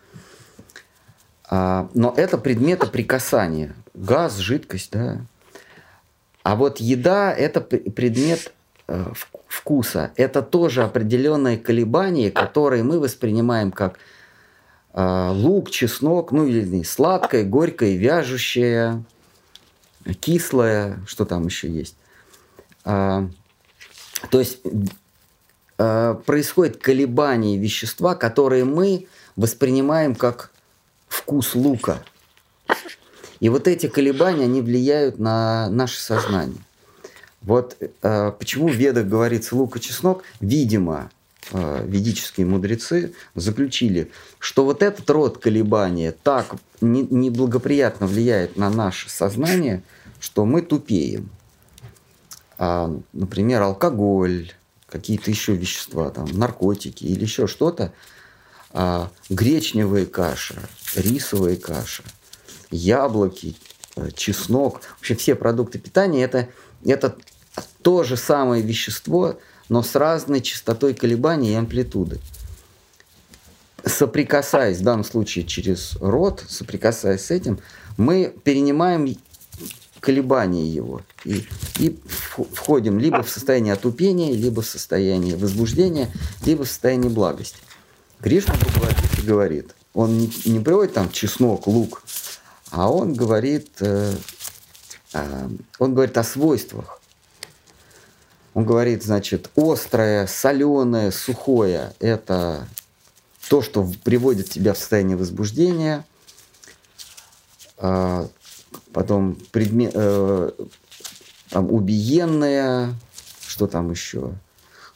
А, 1.49 1.89
но 1.95 2.13
это 2.15 2.37
предметы 2.37 2.85
прикасания. 2.85 3.73
Газ, 3.95 4.37
жидкость, 4.37 4.91
да. 4.91 5.21
А 6.43 6.55
вот 6.55 6.77
еда– 6.79 7.33
это 7.37 7.59
предмет 7.59 8.53
э, 8.87 9.03
вкуса. 9.47 10.11
Это 10.15 10.43
тоже 10.43 10.83
определенные 10.83 11.57
колебания, 11.57 12.29
которые 12.29 12.83
мы 12.83 12.99
воспринимаем 12.99 13.71
как 13.71 13.97
э, 14.93 15.29
лук, 15.31 15.71
чеснок, 15.71 16.31
ну 16.31 16.45
или 16.45 16.83
сладкое, 16.83 17.45
горькое, 17.45 17.97
вяжущее, 17.97 19.03
кислое, 20.13 20.99
что 21.05 21.25
там 21.25 21.45
еще 21.45 21.69
есть. 21.69 21.95
А, 22.83 23.29
то 24.31 24.39
есть 24.39 24.59
э, 25.77 26.15
происходит 26.25 26.77
колебание 26.77 27.57
вещества, 27.57 28.15
которые 28.15 28.65
мы 28.65 29.07
воспринимаем 29.35 30.15
как 30.15 30.51
вкус 31.07 31.55
лука– 31.55 32.03
и 33.39 33.49
вот 33.49 33.67
эти 33.67 33.87
колебания, 33.87 34.45
они 34.45 34.61
влияют 34.61 35.19
на 35.19 35.69
наше 35.69 35.99
сознание. 35.99 36.61
Вот 37.41 37.77
э, 37.79 38.31
почему 38.37 38.67
в 38.67 38.73
ведах 38.73 39.05
говорится 39.05 39.55
лук 39.55 39.77
и 39.77 39.81
чеснок, 39.81 40.23
видимо, 40.41 41.11
э, 41.51 41.85
ведические 41.87 42.45
мудрецы 42.47 43.13
заключили, 43.35 44.11
что 44.39 44.65
вот 44.65 44.81
этот 44.81 45.09
род 45.09 45.37
колебания 45.37 46.13
так 46.23 46.55
не, 46.81 47.03
неблагоприятно 47.03 48.07
влияет 48.07 48.57
на 48.57 48.69
наше 48.69 49.09
сознание, 49.09 49.83
что 50.19 50.45
мы 50.45 50.61
тупеем. 50.61 51.29
А, 52.57 52.91
например, 53.13 53.61
алкоголь, 53.61 54.51
какие-то 54.87 55.29
еще 55.29 55.55
вещества, 55.55 56.09
там, 56.09 56.25
наркотики 56.31 57.03
или 57.03 57.23
еще 57.23 57.47
что-то, 57.47 57.93
а, 58.71 59.11
гречневая 59.29 60.05
каша, 60.05 60.55
рисовая 60.95 61.55
каша– 61.55 62.03
яблоки, 62.71 63.55
э, 63.95 64.09
чеснок, 64.15 64.81
вообще 64.97 65.15
все 65.15 65.35
продукты 65.35 65.79
питания, 65.79 66.23
это, 66.23 66.49
это 66.85 67.15
то 67.81 68.03
же 68.03 68.17
самое 68.17 68.61
вещество, 68.63 69.39
но 69.69 69.83
с 69.83 69.95
разной 69.95 70.41
частотой 70.41 70.93
колебаний 70.93 71.51
и 71.51 71.55
амплитуды. 71.55 72.19
Соприкасаясь, 73.85 74.79
в 74.79 74.83
данном 74.83 75.03
случае 75.03 75.45
через 75.45 75.95
рот, 75.97 76.43
соприкасаясь 76.47 77.25
с 77.25 77.31
этим, 77.31 77.59
мы 77.95 78.33
перенимаем 78.43 79.05
колебания 80.07 80.65
его 80.65 81.01
и, 81.25 81.45
и 81.79 81.99
входим 82.53 82.97
либо 82.97 83.23
в 83.23 83.29
состояние 83.29 83.73
отупения, 83.73 84.33
либо 84.33 84.61
в 84.61 84.65
состояние 84.65 85.35
возбуждения, 85.35 86.09
либо 86.45 86.63
в 86.63 86.69
состояние 86.69 87.09
благости. 87.09 87.57
Кришна 88.21 88.55
говорит, 89.23 89.75
он 89.93 90.17
не, 90.17 90.31
не 90.45 90.61
приводит 90.61 90.93
там 90.93 91.11
чеснок, 91.11 91.67
лук, 91.67 92.03
а 92.71 92.89
он 92.89 93.15
говорит, 93.15 93.67
э, 93.81 94.15
э, 95.11 95.49
он 95.77 95.93
говорит 95.93 96.17
о 96.17 96.23
свойствах. 96.23 97.01
Он 98.53 98.63
говорит, 98.63 99.03
значит, 99.03 99.49
острое, 99.57 100.25
соленое, 100.25 101.11
сухое– 101.11 101.93
это 101.99 102.65
то, 103.49 103.61
что 103.61 103.91
приводит 104.05 104.49
тебя 104.49 104.73
в 104.73 104.77
состояние 104.77 105.17
возбуждения. 105.17 106.05
Потом 108.93 109.37
предмет, 109.51 109.91
э, 109.93 110.51
там, 111.49 111.71
убиенное, 111.71 112.93
что 113.47 113.67
там 113.67 113.91
еще, 113.91 114.33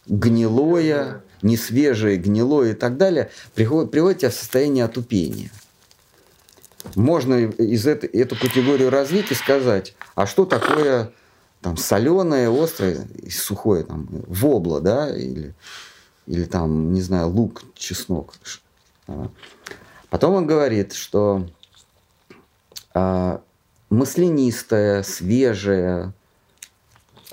гнилое, 0.08 1.22
несвежее, 1.42 2.18
гнилое 2.18 2.72
и 2.72 2.76
так 2.76 2.98
далее, 2.98 3.30
приводит, 3.54 3.92
приводит 3.92 4.20
тебя 4.20 4.32
в 4.32 4.36
состояние 4.36 4.86
отупения 4.86 5.52
можно 6.96 7.36
из 7.36 7.88
этой, 7.88 8.10
эту 8.10 8.36
категорию 8.36 8.90
развить 8.90 9.32
и 9.32 9.36
сказать, 9.36 9.96
а 10.16 10.26
что 10.26 10.46
такое 10.46 11.12
там 11.62 11.78
соленое, 11.78 12.50
острое 12.52 13.08
сухое, 13.30 13.84
там, 13.84 14.08
вобла, 14.28 14.82
да, 14.82 15.16
или, 15.16 15.54
или 16.26 16.46
там, 16.46 16.92
не 16.92 17.02
знаю, 17.02 17.30
лук, 17.30 17.64
чеснок. 17.76 18.34
А. 19.08 19.30
Потом 20.10 20.34
он 20.34 20.48
говорит, 20.48 20.94
что 20.94 21.48
а, 22.94 23.42
маслянистое, 23.92 25.04
свежее, 25.04 26.14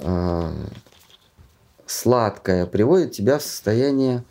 а, 0.00 0.52
сладкое 1.86 2.66
приводит 2.66 3.12
тебя 3.12 3.38
в 3.38 3.42
состояние 3.42 4.24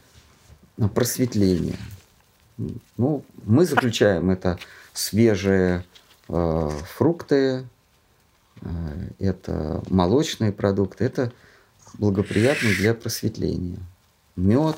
просветления. 0.94 1.80
Ну, 2.98 3.24
мы 3.46 3.66
заключаем 3.66 4.30
это 4.30 4.60
свежие 4.94 5.86
э, 6.28 6.70
фрукты, 6.96 7.68
э, 8.62 9.10
это 9.20 9.84
молочные 9.90 10.52
продукты, 10.52 11.06
это 11.06 11.32
благоприятно 12.00 12.70
для 12.70 12.94
просветления. 12.94 13.80
Мед. 14.36 14.76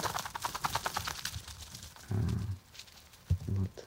Э, 2.09 2.13
вот. 3.47 3.85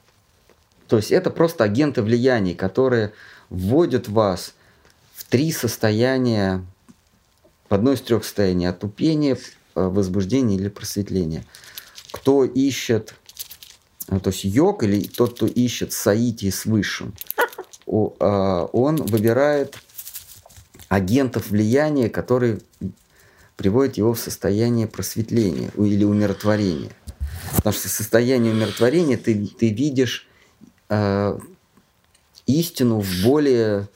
То 0.89 0.97
есть 0.97 1.12
это 1.12 1.30
просто 1.30 1.64
агенты 1.64 2.02
влияния, 2.02 2.55
которые 2.55 3.12
вводят 3.53 4.09
вас 4.09 4.55
в 5.15 5.24
три 5.24 5.53
состояния, 5.53 6.65
в 7.69 7.74
одно 7.74 7.93
из 7.93 8.01
трех 8.01 8.24
состояний 8.24 8.66
отупения, 8.66 9.37
э, 9.37 9.39
возбуждения 9.74 10.57
или 10.57 10.69
просветления. 10.69 11.45
Кто 12.11 12.45
ищет 12.45 13.15
а, 14.09 14.20
то 14.20 14.31
есть 14.31 14.45
йог 14.45 14.83
или 14.83 15.05
тот, 15.05 15.37
кто 15.37 15.47
ищет 15.47 15.93
саити 15.93 16.51
с 16.51 16.66
высшим, 16.66 17.15
а, 17.87 18.65
он 18.73 18.97
выбирает 18.97 19.79
агентов 20.89 21.51
влияния, 21.51 22.09
которые 22.09 22.61
приводят 23.57 23.97
его 23.97 24.15
в 24.15 24.19
состояние 24.19 24.87
просветления 24.87 25.70
или 25.77 26.05
умиротворения. 26.05 26.91
Потому 27.57 27.74
что 27.74 27.89
в 27.89 27.93
состоянии 27.93 28.51
умиротворения 28.51 29.16
ты, 29.16 29.47
ты 29.47 29.70
видишь 29.70 30.27
э, 30.89 31.39
истину 32.59 33.01
в 33.01 33.23
более 33.23 33.89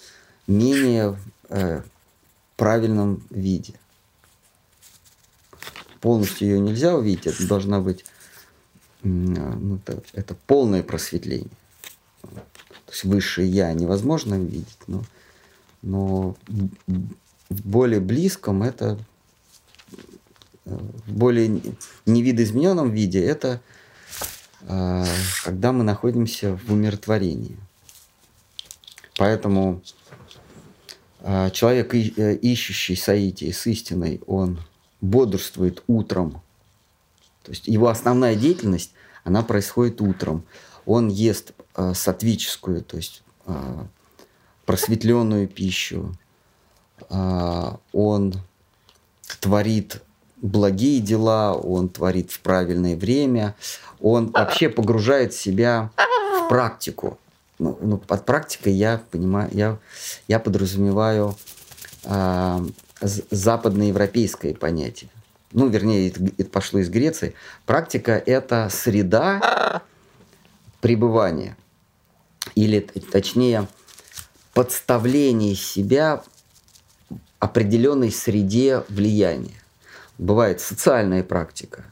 менее 0.46 1.18
э, 1.48 1.82
правильном 2.56 3.22
виде. 3.30 3.74
Полностью 6.00 6.48
ее 6.48 6.60
нельзя 6.60 6.94
увидеть, 6.94 7.26
это 7.26 7.46
должна 7.46 7.80
быть 7.80 8.04
ну, 9.02 9.76
это, 9.76 10.02
это 10.12 10.34
полное 10.46 10.82
просветление. 10.82 11.50
То 12.22 12.92
есть 12.92 13.04
высшее 13.04 13.48
я 13.48 13.72
невозможно 13.72 14.38
увидеть, 14.38 14.78
но, 14.86 15.02
но 15.82 16.36
в 17.48 17.68
более 17.68 18.00
близком 18.00 18.62
это 18.62 18.98
в 20.64 21.12
более 21.12 21.60
невидоизмененном 22.06 22.90
виде 22.90 23.24
это 23.24 23.60
а, 24.62 25.04
когда 25.44 25.72
мы 25.72 25.84
находимся 25.84 26.56
в 26.56 26.72
умиротворении. 26.72 27.56
Поэтому 29.16 29.82
а, 31.20 31.50
человек, 31.50 31.94
э, 31.94 32.34
ищущий 32.34 32.96
соитие 32.96 33.52
с 33.52 33.66
истиной, 33.66 34.20
он 34.26 34.60
бодрствует 35.00 35.82
утром 35.86 36.42
то 37.46 37.52
есть 37.52 37.68
его 37.68 37.86
основная 37.86 38.34
деятельность, 38.34 38.92
она 39.22 39.44
происходит 39.44 40.00
утром. 40.00 40.44
Он 40.84 41.06
ест 41.06 41.52
э, 41.76 41.94
сатвическую, 41.94 42.82
то 42.82 42.96
есть 42.96 43.22
э, 43.46 43.84
просветленную 44.64 45.46
пищу. 45.46 46.12
Э, 47.08 47.76
он 47.92 48.34
творит 49.38 50.02
благие 50.42 51.00
дела, 51.00 51.54
он 51.54 51.88
творит 51.88 52.32
в 52.32 52.40
правильное 52.40 52.96
время, 52.96 53.54
он 54.00 54.32
вообще 54.32 54.68
погружает 54.68 55.32
себя 55.32 55.92
в 55.96 56.48
практику. 56.48 57.16
Ну, 57.58 57.78
ну, 57.80 57.98
под 57.98 58.26
практикой 58.26 58.72
я 58.72 59.02
понимаю, 59.10 59.48
я, 59.52 59.78
я 60.28 60.38
подразумеваю 60.38 61.36
э, 62.04 62.60
западноевропейское 63.00 64.54
понятие 64.54 65.10
ну, 65.56 65.68
вернее, 65.68 66.08
это, 66.08 66.20
это 66.36 66.50
пошло 66.50 66.80
из 66.80 66.90
Греции, 66.90 67.34
практика– 67.64 68.22
это 68.26 68.68
среда 68.70 69.82
пребывания, 70.82 71.56
или, 72.54 72.80
точнее, 72.80 73.66
подставление 74.52 75.54
себя 75.54 76.22
определенной 77.38 78.12
среде 78.12 78.84
влияния. 78.90 79.62
Бывает 80.18 80.60
социальная 80.60 81.22
практика. 81.22 81.86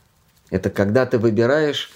Это 0.50 0.68
когда 0.68 1.06
ты 1.06 1.18
выбираешь 1.18 1.90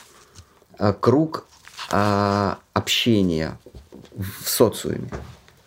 а, 0.78 0.94
круг 0.94 1.46
а, 1.90 2.58
общения 2.72 3.58
в 4.14 4.48
социуме. 4.48 5.08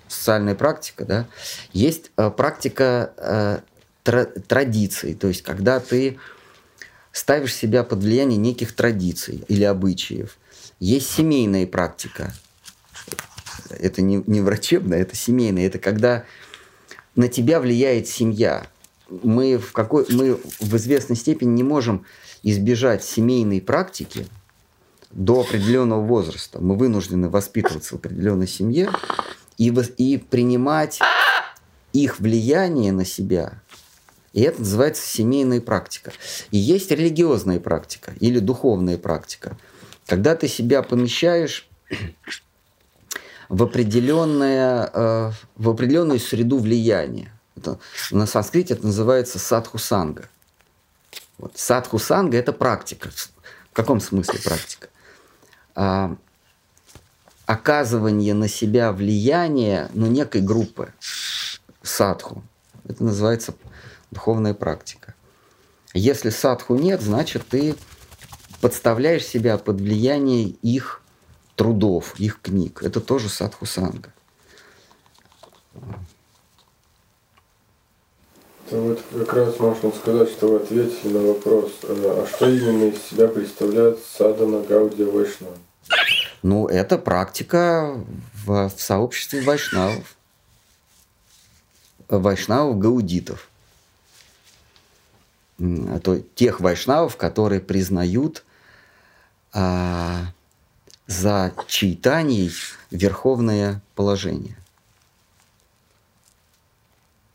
Социальная 0.07 0.55
практика, 0.55 1.05
да. 1.05 1.27
Есть 1.73 2.11
а, 2.15 2.29
практика 2.29 3.63
традиций, 4.03 5.13
то 5.13 5.27
есть 5.27 5.43
когда 5.43 5.79
ты 5.79 6.17
ставишь 7.11 7.53
себя 7.53 7.83
под 7.83 7.99
влияние 7.99 8.37
неких 8.37 8.73
традиций 8.73 9.43
или 9.47 9.63
обычаев. 9.63 10.37
Есть 10.79 11.11
семейная 11.11 11.67
практика. 11.67 12.33
Это 13.69 14.01
не, 14.01 14.23
не 14.27 14.41
врачебная, 14.41 15.01
это 15.01 15.15
семейная. 15.15 15.67
Это 15.67 15.79
когда 15.79 16.25
на 17.15 17.27
тебя 17.27 17.59
влияет 17.59 18.07
семья. 18.07 18.67
Мы 19.09 19.57
в, 19.57 19.73
какой, 19.73 20.05
мы 20.09 20.39
в 20.59 20.75
известной 20.77 21.15
степени 21.15 21.49
не 21.49 21.63
можем 21.63 22.05
избежать 22.43 23.03
семейной 23.03 23.61
практики 23.61 24.25
до 25.11 25.41
определенного 25.41 26.01
возраста. 26.01 26.59
Мы 26.59 26.75
вынуждены 26.75 27.29
воспитываться 27.29 27.95
в 27.95 27.99
определенной 27.99 28.47
семье 28.47 28.91
и, 29.57 29.67
и 29.97 30.17
принимать 30.17 30.99
их 31.93 32.19
влияние 32.19 32.91
на 32.91 33.05
себя. 33.05 33.61
И 34.33 34.41
это 34.41 34.59
называется 34.59 35.05
семейная 35.05 35.59
практика. 35.59 36.13
И 36.51 36.57
есть 36.57 36.89
религиозная 36.91 37.59
практика 37.59 38.13
или 38.19 38.39
духовная 38.39 38.97
практика. 38.97 39.57
Когда 40.05 40.35
ты 40.35 40.47
себя 40.47 40.83
помещаешь 40.83 41.69
в, 43.51 43.63
определенное, 43.63 44.89
э, 44.93 45.31
в 45.57 45.69
определенную 45.69 46.19
среду 46.19 46.57
влияния. 46.57 47.33
Это, 47.57 47.79
на 48.09 48.25
санскрите 48.25 48.75
это 48.75 48.85
называется 48.85 49.39
садхусанга. 49.39 50.29
Вот. 51.37 51.57
Садхусанга– 51.57 52.37
это 52.39 52.53
практика. 52.53 53.09
В 53.71 53.73
каком 53.73 53.99
смысле 53.99 54.39
практика? 54.39 54.87
А, 55.75 56.15
оказывание 57.45 58.33
на 58.33 58.47
себя 58.47 58.91
влияния 58.91 59.89
ну, 59.93 60.07
некой 60.07 60.41
группы 60.41 60.93
садху. 61.81 62.43
Это 62.87 63.03
называется 63.03 63.53
духовная 64.11 64.53
практика. 64.53 65.15
Если 65.93 66.29
садху 66.29 66.75
нет, 66.75 67.01
значит 67.01 67.47
ты 67.47 67.75
подставляешь 68.61 69.25
себя 69.25 69.57
под 69.57 69.81
влияние 69.81 70.45
их 70.45 71.01
трудов, 71.55 72.19
их 72.19 72.41
книг. 72.41 72.81
Это 72.83 73.01
тоже 73.01 73.29
садху 73.29 73.65
санга. 73.65 74.13
Вот 78.71 79.03
как 79.11 79.33
раз 79.33 79.59
можно 79.59 79.91
сказать, 79.91 80.29
что 80.29 80.47
вы 80.47 80.55
ответили 80.57 81.11
на 81.11 81.19
вопрос, 81.33 81.73
а 81.83 82.25
что 82.33 82.49
именно 82.49 82.85
из 82.85 83.01
себя 83.03 83.27
представляет 83.27 83.99
садана 83.99 84.63
Гаудия 84.63 85.05
Вайшнава? 85.05 85.57
Ну, 86.41 86.67
это 86.67 86.97
практика 86.97 88.01
в, 88.45 88.69
в 88.69 88.81
сообществе 88.81 89.41
вайшнавов. 89.41 90.15
Вайшнавов 92.07 92.79
гаудитов. 92.79 93.49
То, 95.57 96.19
тех 96.33 96.61
вайшнавов, 96.61 97.17
которые 97.17 97.61
признают 97.61 98.43
а, 99.53 100.27
за 101.07 101.53
читанией 101.67 102.51
верховное 102.89 103.81
положение. 103.95 104.55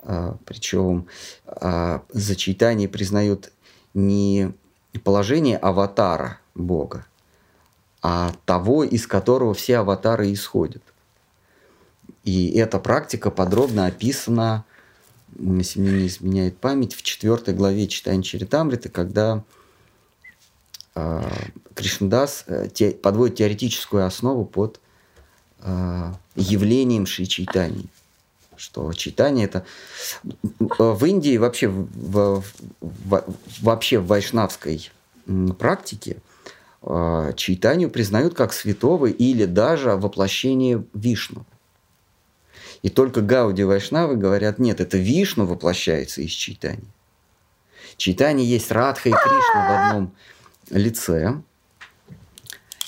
А, 0.09 0.37
причем 0.45 1.09
а, 1.47 2.03
за 2.13 2.37
читание 2.37 2.89
признают 2.89 3.53
не 3.93 4.53
положение 5.03 5.57
аватара 5.57 6.39
Бога, 6.55 7.07
а 8.03 8.33
того, 8.45 8.85
из 8.85 9.07
которого 9.09 9.53
все 9.53 9.79
аватары 9.79 10.33
исходят. 10.33 10.83
И 12.23 12.57
эта 12.57 12.79
практика 12.79 13.33
подробно 13.33 13.87
описана, 13.87 14.65
если 15.39 15.81
мне 15.81 15.91
не 15.91 16.07
изменяет 16.07 16.57
память, 16.59 16.95
в 16.95 17.03
четвертой 17.03 17.55
главе 17.55 17.89
читания 17.89 18.23
Чаритамриты, 18.23 18.89
когда 18.89 19.43
а, 20.95 21.29
Кришнадас 21.75 22.45
э, 22.47 22.69
те, 22.73 22.93
подводит 22.93 23.37
теоретическую 23.37 24.07
основу 24.07 24.45
под 24.47 24.81
э, 25.61 26.13
явлением 26.37 27.07
Шри 27.07 27.29
Чайтани. 27.29 27.91
Что 28.57 28.93
читание 28.93 29.47
это... 29.47 29.65
В 30.59 31.05
Индии 31.05 31.37
вообще 31.37 31.69
в, 31.69 32.43
в, 32.81 33.25
вообще 33.61 33.99
в 33.99 34.07
вайшнавской 34.07 34.91
практике 35.59 36.19
э, 36.83 37.33
читанию 37.37 37.91
признают 37.91 38.35
как 38.35 38.53
святого 38.53 39.07
или 39.07 39.45
даже 39.45 39.97
воплощение 39.97 40.85
Вишну. 40.95 41.45
И 42.83 42.89
только 42.89 43.21
Гауди 43.21 43.65
Вайшнавы 43.65 44.17
говорят, 44.17 44.59
нет, 44.59 44.81
это 44.81 44.97
Вишну 44.99 45.47
воплощается 45.47 46.23
из 46.23 46.31
читания. 46.31 46.85
Читание 47.97 48.49
есть 48.49 48.71
Радха 48.71 49.09
и 49.09 49.13
Кришна 49.13 49.67
в 49.67 49.89
одном 49.89 50.15
лице 50.71 51.41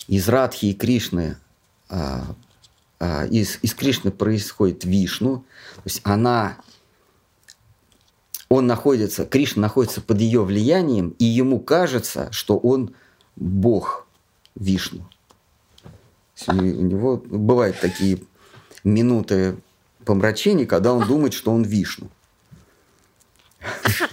из 0.06 0.28
Радхи 0.28 0.66
и 0.66 0.74
Кришны, 0.74 1.36
а, 1.88 2.34
из, 3.00 3.58
из 3.62 3.74
Кришны 3.74 4.10
происходит 4.10 4.84
Вишну, 4.84 5.44
то 5.76 5.82
есть 5.84 6.00
она, 6.04 6.58
он 8.48 8.66
находится, 8.66 9.24
Кришна 9.24 9.62
находится 9.62 10.00
под 10.00 10.20
ее 10.20 10.44
влиянием, 10.44 11.10
и 11.18 11.24
ему 11.24 11.60
кажется, 11.60 12.28
что 12.32 12.58
он 12.58 12.94
Бог 13.36 14.06
Вишну. 14.56 15.08
У 16.46 16.52
него 16.52 17.16
бывают 17.16 17.80
такие 17.80 18.20
минуты 18.84 19.56
помрачений, 20.04 20.66
когда 20.66 20.92
он 20.92 21.06
думает, 21.06 21.34
что 21.34 21.52
он 21.52 21.62
Вишну. 21.62 22.08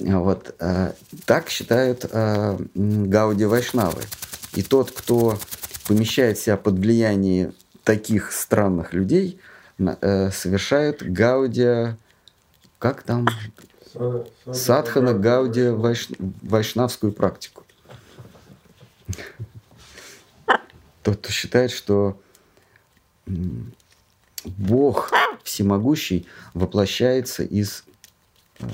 Вот. 0.00 0.54
Э, 0.60 0.92
так 1.26 1.50
считают 1.50 2.06
э, 2.08 2.56
Гауди 2.76 3.46
Вайшнавы. 3.46 4.02
И 4.54 4.62
тот, 4.62 4.92
кто 4.92 5.36
помещает 5.88 6.38
себя 6.38 6.56
под 6.56 6.78
влияние 6.78 7.52
таких 7.88 8.32
странных 8.32 8.92
людей, 8.92 9.40
э, 9.78 10.30
совершает 10.30 11.10
Гаудия, 11.10 11.96
как 12.78 13.02
там? 13.02 13.26
Садхана 14.52 15.14
Гаудия 15.14 15.72
вайш, 15.72 16.08
вайшнавскую 16.18 17.12
практику. 17.12 17.64
Тот, 21.02 21.16
кто 21.16 21.30
считает, 21.30 21.70
что 21.70 22.20
Бог 24.44 25.10
всемогущий 25.42 26.26
воплощается 26.52 27.42
из 27.42 27.84
а, 28.60 28.66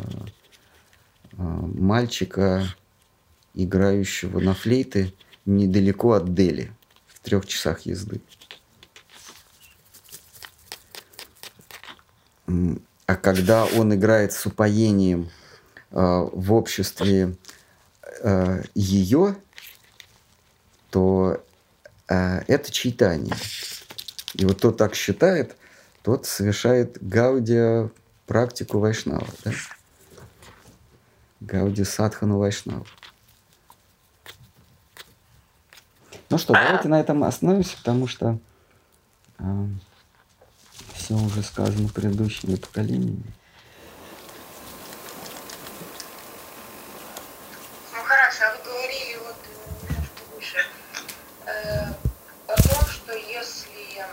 мальчика, 1.36 2.66
играющего 3.55 4.41
на 4.41 4.55
флейты 4.55 5.15
недалеко 5.47 6.15
от 6.15 6.35
Дели, 6.35 6.73
в 7.07 7.20
трех 7.20 7.47
часах 7.47 7.82
езды. 7.82 8.20
А 12.47 13.16
когда 13.16 13.65
он 13.65 13.95
играет 13.95 14.33
с 14.33 14.47
упоением 14.47 15.31
э, 15.91 15.97
в 16.33 16.53
обществе 16.53 17.37
э, 18.23 18.62
ее, 18.75 19.37
то 20.91 21.43
э, 22.09 22.39
это 22.47 22.71
читание. 22.71 23.35
И 24.35 24.45
вот 24.45 24.59
кто 24.59 24.73
так 24.73 24.95
считает, 24.95 25.57
тот 26.03 26.27
совершает 26.27 26.99
гаудия 27.01 27.91
практику 28.27 28.79
Вайшнава. 28.79 29.27
Да? 29.45 29.53
Гауди 31.41 31.85
Садхану 31.85 32.39
Вайшнаву. 32.39 32.87
Ну 36.31 36.39
что, 36.39 36.55
давайте 36.55 36.89
на 36.89 37.01
этом 37.01 37.23
остановимся, 37.23 37.77
потому 37.77 38.07
что 38.07 38.39
э, 39.39 39.66
все 40.97 41.15
уже 41.15 41.43
сказано 41.43 41.89
предыдущими 41.89 42.57
поколениями. 42.57 43.25
Ну 47.93 48.03
хорошо, 48.05 48.45
а 48.45 48.57
вы 48.57 48.65
говорили 48.65 49.19
вот 49.19 49.37
немножко 49.87 50.23
выше 50.35 50.59
э, 51.47 51.87
о 52.47 52.57
том, 52.57 52.89
что 52.89 53.12
если, 53.12 54.05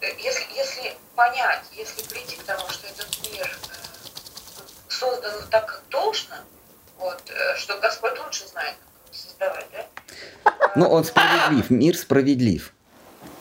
э, 0.00 0.12
если, 0.18 0.44
если 0.54 0.96
понять, 1.14 1.64
если 1.72 2.02
прийти 2.08 2.36
к 2.36 2.44
тому, 2.44 2.68
что 2.68 2.86
этот 2.86 3.08
мир 3.32 3.46
э, 3.46 4.66
создан 4.88 5.48
так, 5.50 5.66
как 5.66 5.82
должно, 5.90 6.36
вот, 6.98 7.22
э, 7.30 7.56
что 7.56 7.78
Господь 7.80 8.18
лучше 8.20 8.46
знает, 8.46 8.76
как 9.04 9.14
создавать, 9.14 9.66
да? 9.72 9.86
Но 10.76 10.84
ну, 10.84 10.90
он 10.90 11.04
справедлив, 11.04 11.70
мир 11.70 11.96
справедлив. 11.96 12.72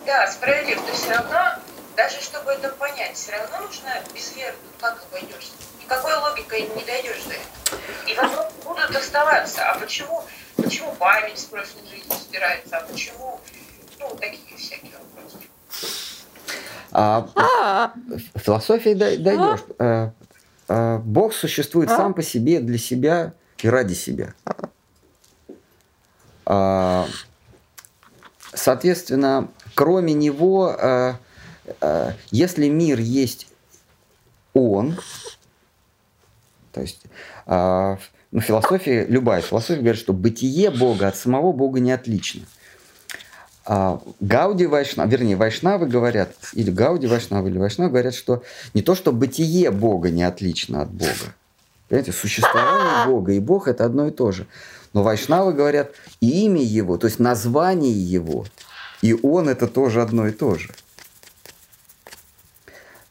Да, 0.06 0.32
справедлив, 0.32 0.80
но 0.88 0.94
все 0.94 1.12
равно 1.12 1.60
даже 1.96 2.22
чтобы 2.22 2.52
это 2.52 2.70
понять, 2.70 3.16
все 3.16 3.32
равно 3.32 3.66
нужно 3.68 3.90
без 4.14 4.36
веры, 4.36 4.54
как 4.80 5.04
обойдешься? 5.10 5.54
Никакой 5.82 6.14
логикой 6.16 6.62
не 6.76 6.84
дойдешь 6.84 7.24
до 7.24 7.34
этого. 7.34 8.08
И 8.08 8.16
вопросы 8.16 8.56
будут 8.64 8.96
оставаться. 8.96 9.70
А 9.70 9.80
почему, 9.80 10.24
почему 10.56 10.94
память 10.96 11.38
с 11.40 11.46
прошлой 11.46 11.88
жизни 11.90 12.14
стирается? 12.16 12.78
А 12.78 12.82
почему, 12.86 13.40
ну, 14.00 14.10
такие 14.20 14.58
всякие 14.58 14.92
вопросы. 14.92 15.38
А 16.92 17.92
в 18.34 18.40
философии 18.40 18.94
дой- 18.94 19.18
дойдешь. 19.18 19.64
Э, 19.80 20.10
э, 20.70 20.98
Бог 21.00 21.34
существует 21.34 21.90
сам 21.90 22.14
по 22.14 22.24
себе, 22.24 22.60
для 22.60 22.78
себя 22.78 23.34
и 23.60 23.70
ради 23.70 23.94
себя. 23.94 24.34
А, 26.46 27.08
Соответственно, 28.54 29.50
кроме 29.74 30.14
него, 30.14 30.74
э, 30.80 31.14
если 32.32 32.70
мир 32.70 33.00
есть 33.00 33.48
он, 34.54 34.98
то 36.72 36.82
есть 36.82 37.04
а, 37.46 37.98
ну, 38.32 38.42
философия, 38.42 39.06
любая 39.06 39.42
философия 39.42 39.80
говорит, 39.80 40.00
что 40.00 40.14
бытие 40.14 40.70
Бога 40.70 41.08
от 41.08 41.16
самого 41.16 41.54
Бога 41.54 41.80
не 41.80 41.92
отлично. 41.92 42.42
А, 43.66 44.02
Гауди 44.20 44.66
Вайшнавы, 44.66 45.10
вернее, 45.10 45.36
Вайшнавы 45.36 45.88
говорят, 45.88 46.34
или 46.54 46.70
Гауди 46.70 47.08
Вайшнавы, 47.08 47.50
или 47.50 47.58
Вайшнавы 47.58 47.92
говорят, 47.92 48.14
что 48.14 48.44
не 48.74 48.82
то, 48.82 48.94
что 48.94 49.12
бытие 49.12 49.72
Бога 49.72 50.10
не 50.10 50.24
отлично 50.24 50.82
от 50.82 50.92
Бога. 50.92 51.34
Понимаете, 51.88 52.12
существование 52.12 53.08
Бога 53.08 53.32
и 53.32 53.40
Бог 53.40 53.68
это 53.68 53.86
одно 53.86 54.08
и 54.08 54.12
то 54.12 54.32
же. 54.32 54.48
Но 54.94 55.02
Вайшнавы 55.02 55.54
говорят, 55.54 55.92
имя 56.20 56.62
Его, 56.62 56.98
то 56.98 57.08
есть 57.08 57.20
название 57.20 57.94
Его, 57.94 58.46
и 59.02 59.14
Он 59.14 59.50
это 59.50 59.68
тоже 59.68 60.02
одно 60.02 60.28
и 60.28 60.32
то 60.32 60.56
же. 60.56 60.70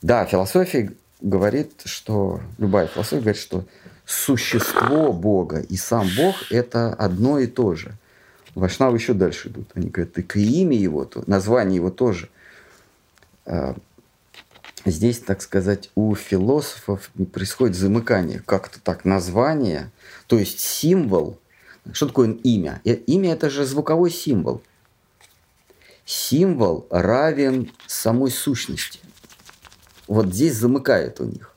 Да, 0.05 0.27
философия 0.27 0.93
говорит, 1.23 1.81
что, 1.87 2.43
любая 2.59 2.89
философия 2.89 3.23
говорит, 3.23 3.41
что 3.41 3.65
существо 4.05 5.15
Бога 5.15 5.61
и 5.61 5.79
сам 5.79 6.07
Бог 6.15 6.35
это 6.51 6.93
одно 6.93 7.39
и 7.39 7.47
то 7.47 7.75
же. 7.75 7.97
Вайшнавы 8.55 8.99
еще 8.99 9.15
дальше 9.15 9.49
идут. 9.49 9.71
Они 9.73 9.89
говорят, 9.89 10.19
и 10.19 10.61
имя 10.61 10.77
его, 10.77 11.07
то, 11.07 11.25
название 11.27 11.77
его 11.77 11.89
тоже. 11.89 12.29
А, 13.47 13.75
Здесь, 14.85 15.21
так 15.21 15.41
сказать, 15.41 15.89
у 15.95 16.15
философов 16.15 17.11
происходит 17.33 17.75
замыкание. 17.75 18.43
Как-то 18.45 18.81
так, 18.81 19.07
название, 19.07 19.91
то 20.27 20.39
есть 20.39 20.61
символ. 20.61 21.39
Что 21.95 22.09
такое 22.09 22.33
имя? 22.33 22.83
Э, 22.85 22.93
Имя– 22.93 23.33
это 23.33 23.49
же 23.49 23.65
звуковой 23.65 24.11
символ. 24.11 24.61
Символ 26.05 26.87
равен 26.91 27.73
самой 27.87 28.31
сущности. 28.31 29.01
Вот 30.07 30.27
здесь 30.27 30.55
замыкает 30.55 31.21
у 31.21 31.25
них. 31.25 31.55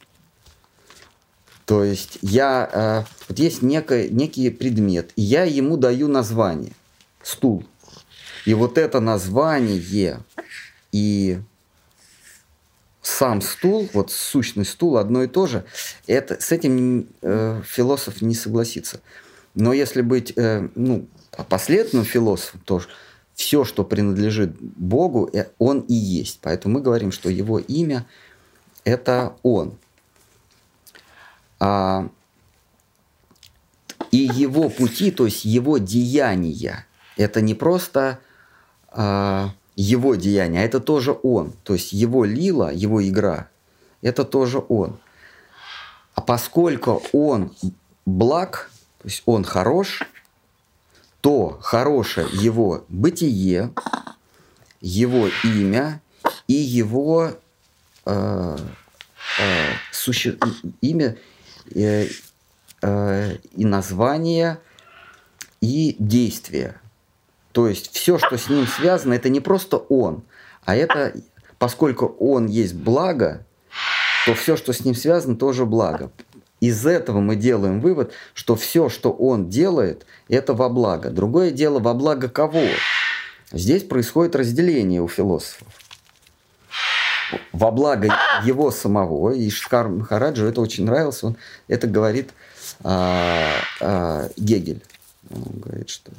То 1.66 1.84
есть 1.84 2.18
я, 2.22 2.70
э, 2.72 3.12
вот 3.28 3.40
есть 3.40 3.62
некий, 3.62 4.08
некий 4.10 4.50
предмет, 4.50 5.12
и 5.18 5.22
я 5.22 5.44
ему 5.44 5.76
даю 5.76 6.08
название. 6.08 6.72
Стул. 7.22 7.66
И 8.46 8.54
вот 8.54 8.78
это 8.78 9.02
название 9.02 10.24
и 10.94 11.40
сам 13.02 13.42
стул, 13.42 13.90
вот 13.92 14.12
сущный 14.12 14.64
стул 14.64 14.98
одно 14.98 15.24
и 15.24 15.28
то 15.28 15.46
же, 15.46 15.66
это, 16.08 16.40
с 16.40 16.54
этим 16.54 17.10
э, 17.22 17.62
философ 17.66 18.22
не 18.22 18.34
согласится. 18.34 19.02
Но 19.54 19.74
если 19.74 20.02
быть 20.02 20.32
э, 20.38 20.70
ну, 20.76 21.08
последовательным 21.50 22.06
философом, 22.06 22.62
то 22.64 22.82
все, 23.36 23.66
что 23.66 23.84
принадлежит 23.84 24.56
Богу, 24.62 25.30
э, 25.34 25.48
он 25.58 25.82
и 25.82 25.94
есть. 25.94 26.40
Поэтому 26.42 26.76
мы 26.76 26.82
говорим, 26.82 27.12
что 27.12 27.30
его 27.30 27.60
имя– 27.60 28.08
это 28.88 29.36
он. 29.44 29.78
А, 31.60 32.08
и 34.12 34.18
его 34.18 34.70
пути, 34.70 35.12
то 35.12 35.26
есть 35.26 35.44
его 35.44 35.78
деяния, 35.78 36.86
это 37.18 37.42
не 37.42 37.54
просто 37.54 38.20
а, 38.90 39.50
его 39.76 40.16
деяния, 40.16 40.62
а 40.62 40.64
это 40.64 40.80
тоже 40.80 41.18
он. 41.22 41.52
То 41.64 41.74
есть 41.74 41.92
его 41.92 42.24
лила, 42.24 42.72
его 42.72 43.06
игра, 43.06 43.50
это 44.02 44.24
тоже 44.24 44.64
он. 44.70 44.98
А 46.16 46.22
поскольку 46.22 47.04
он 47.12 47.54
благ, 48.06 48.72
то 49.00 49.08
есть 49.10 49.22
он 49.26 49.44
хорош, 49.44 50.04
то 51.20 51.58
хорошее 51.62 52.28
его 52.32 52.86
бытие, 52.88 53.74
его 54.80 55.28
имя 55.44 56.02
и 56.48 56.54
его 56.54 57.34
э, 58.08 58.58
э, 59.40 59.66
суще... 59.92 60.38
имя 60.82 61.18
э, 61.76 62.08
э, 62.82 63.36
и 63.56 63.66
название 63.66 64.60
и 65.62 65.96
действие. 66.00 66.80
То 67.52 67.68
есть 67.68 67.92
все, 67.94 68.18
что 68.18 68.38
с 68.38 68.50
ним 68.50 68.68
связано, 68.68 69.14
это 69.14 69.30
не 69.30 69.40
просто 69.40 69.78
он, 69.78 70.24
а 70.66 70.76
это, 70.76 71.14
поскольку 71.58 72.06
он 72.20 72.48
есть 72.48 72.76
благо, 72.76 73.46
то 74.26 74.34
все, 74.36 74.58
что 74.58 74.74
с 74.74 74.84
ним 74.86 74.94
связано, 74.94 75.36
тоже 75.36 75.66
благо. 75.66 76.12
Из 76.60 76.86
этого 76.86 77.20
мы 77.20 77.36
делаем 77.36 77.82
вывод, 77.82 78.14
что 78.34 78.56
все, 78.56 78.90
что 78.90 79.12
он 79.12 79.50
делает, 79.50 80.06
это 80.28 80.54
во 80.54 80.70
благо. 80.70 81.10
Другое 81.10 81.52
дело, 81.52 81.80
во 81.80 81.94
благо 81.94 82.30
кого? 82.30 82.64
Здесь 83.52 83.84
происходит 83.84 84.36
разделение 84.36 85.02
у 85.02 85.08
философов. 85.08 85.68
Во 87.52 87.72
благо 87.72 88.14
его 88.44 88.72
самого, 88.72 89.32
и 89.32 89.50
Шкар 89.50 89.90
Махараджу 89.90 90.46
это 90.46 90.62
очень 90.62 90.86
нравилось, 90.86 91.24
он 91.24 91.38
это 91.68 91.88
говорит 91.88 92.32
а, 92.84 93.52
а, 93.82 94.30
Гегель. 94.38 94.84
Он 95.30 95.60
говорит, 95.60 95.90
что 95.90 96.12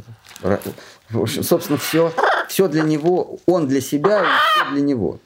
в 1.11 1.23
общем, 1.23 1.43
собственно, 1.43 1.79
все, 1.79 2.13
все 2.49 2.69
для 2.69 2.83
него, 2.83 3.39
он 3.47 3.67
для 3.67 3.81
себя, 3.81 4.23
и 4.23 4.27
все 4.27 4.71
для 4.73 4.83
него. 4.83 5.19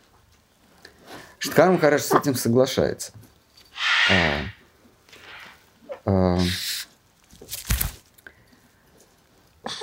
Штхар 1.39 1.73
Махарадж 1.73 2.03
с 2.03 2.13
этим 2.13 2.37
соглашается. 2.37 3.13
А, 4.09 4.41
а, 6.05 6.39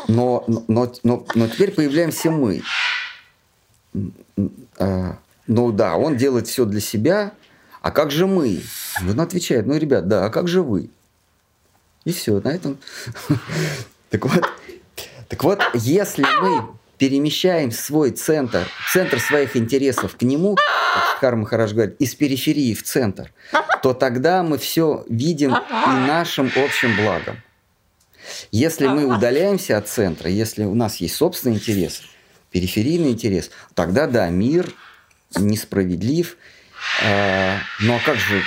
но, 0.07 0.45
но, 0.47 0.93
но, 1.03 1.25
но 1.35 1.47
теперь 1.47 1.71
появляемся 1.71 2.31
мы. 2.31 2.61
А, 4.77 5.17
ну 5.49 5.71
да, 5.71 5.97
он 5.97 6.15
делает 6.15 6.47
все 6.47 6.63
для 6.63 6.79
себя, 6.79 7.33
а 7.81 7.89
как 7.89 8.11
же 8.11 8.27
мы? 8.27 8.61
Он 9.01 9.19
отвечает, 9.19 9.65
ну, 9.65 9.75
ребят, 9.77 10.07
да, 10.07 10.25
а 10.25 10.29
как 10.29 10.47
же 10.47 10.61
вы? 10.61 10.91
И 12.05 12.13
все, 12.13 12.39
на 12.39 12.49
этом. 12.49 12.77
Так 14.09 14.25
вот, 14.25 14.43
так 15.27 15.43
вот, 15.43 15.61
если 15.75 16.25
мы 16.41 16.67
перемещаем 16.97 17.71
свой 17.71 18.09
центр, 18.09 18.67
центр 18.91 19.19
своих 19.19 19.55
интересов 19.55 20.17
к 20.17 20.23
нему, 20.23 20.55
как 20.55 21.19
Карма 21.19 21.41
Махарадж 21.41 21.73
говорит, 21.73 21.95
из 21.99 22.15
периферии 22.15 22.73
в 22.73 22.81
центр, 22.81 23.31
то 23.83 23.93
тогда 23.93 24.41
мы 24.41 24.57
все 24.57 25.05
видим 25.09 25.55
и 25.55 26.07
нашим 26.07 26.51
общим 26.55 26.95
благом. 26.95 27.37
Если 28.51 28.87
мы 28.87 29.05
удаляемся 29.05 29.77
от 29.77 29.87
центра, 29.87 30.27
если 30.27 30.63
у 30.63 30.73
нас 30.73 30.95
есть 30.95 31.15
собственный 31.15 31.57
интерес, 31.57 32.01
периферийный 32.49 33.11
интерес, 33.11 33.51
тогда 33.75 34.07
да, 34.07 34.27
мир 34.29 34.73
несправедлив. 35.37 36.37
Э, 37.03 37.57
ну 37.81 37.95
а 37.95 37.99
как 38.05 38.17
же 38.17 38.43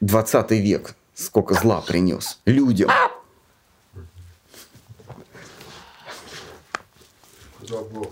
20 0.00 0.50
век, 0.52 0.94
сколько 1.14 1.54
зла 1.54 1.80
принес 1.80 2.40
людям? 2.44 2.90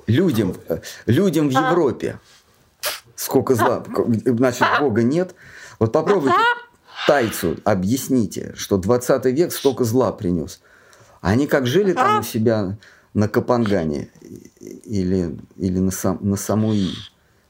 Людям, 0.06 0.54
людям 1.06 1.48
в 1.48 1.52
Европе. 1.52 2.18
Сколько 3.14 3.54
зла. 3.54 3.82
Значит, 4.24 4.66
Бога 4.80 5.02
нет. 5.02 5.34
Вот 5.78 5.92
попробуйте 5.92 6.36
тайцу 7.06 7.56
объясните, 7.64 8.52
что 8.56 8.76
20 8.76 9.24
век 9.26 9.52
столько 9.52 9.84
зла 9.84 10.12
принес. 10.12 10.60
Они 11.20 11.46
как 11.46 11.66
жили 11.66 11.92
там 11.92 12.20
у 12.20 12.22
себя 12.22 12.76
на 13.14 13.28
Капангане 13.28 14.10
или, 14.60 15.38
или 15.56 15.78
на, 15.78 15.90
сам, 15.90 16.18
на 16.20 16.36
Самуи, 16.36 16.92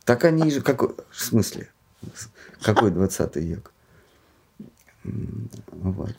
так 0.06 0.24
они 0.24 0.50
же... 0.50 0.62
Как, 0.62 0.80
в 0.82 0.94
смысле? 1.12 1.68
Какой 2.62 2.90
20 2.90 3.36
век? 3.36 3.72
Вот. 5.02 6.14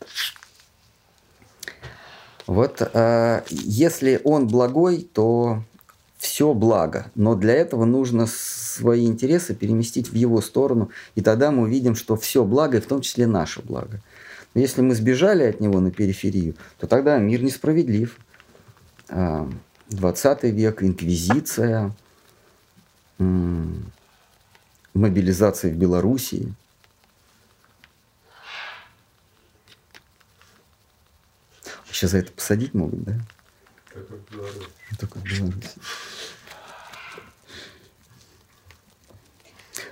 Вот 2.46 2.82
э, 2.82 3.42
если 3.50 4.22
он 4.24 4.48
благой, 4.48 5.10
то 5.12 5.64
все 6.18 6.54
благо, 6.54 7.12
но 7.16 7.36
для 7.36 7.54
этого 7.54 7.86
нужно 7.86 8.26
свои 8.28 9.06
интересы 9.06 9.56
переместить 9.56 10.10
в 10.10 10.16
его 10.16 10.42
сторону, 10.42 10.90
и 11.16 11.22
тогда 11.22 11.52
мы 11.52 11.64
увидим, 11.64 11.96
что 11.96 12.16
все 12.16 12.44
благо, 12.44 12.78
и 12.78 12.82
в 12.82 12.88
том 12.88 13.02
числе 13.02 13.28
наше 13.28 13.62
благо. 13.62 14.02
Но 14.54 14.62
если 14.62 14.82
мы 14.82 14.96
сбежали 14.96 15.44
от 15.44 15.62
него 15.62 15.80
на 15.80 15.92
периферию, 15.92 16.56
то 16.78 16.88
тогда 16.88 17.18
мир 17.20 17.42
несправедлив. 17.42 18.18
20 19.10 20.44
век, 20.44 20.84
инквизиция, 20.84 21.96
мобилизации 24.94 25.72
в 25.72 25.76
Белоруссии. 25.76 26.54
Сейчас 31.92 32.12
за 32.12 32.20
это 32.20 32.32
посадить 32.32 32.74
могут, 32.76 33.04
да? 33.04 33.20
Как 33.92 34.08
в 34.08 34.32
Беларуси. 34.32 34.68
Только 35.00 35.18
в 35.18 35.24
Беларуси. 35.24 35.80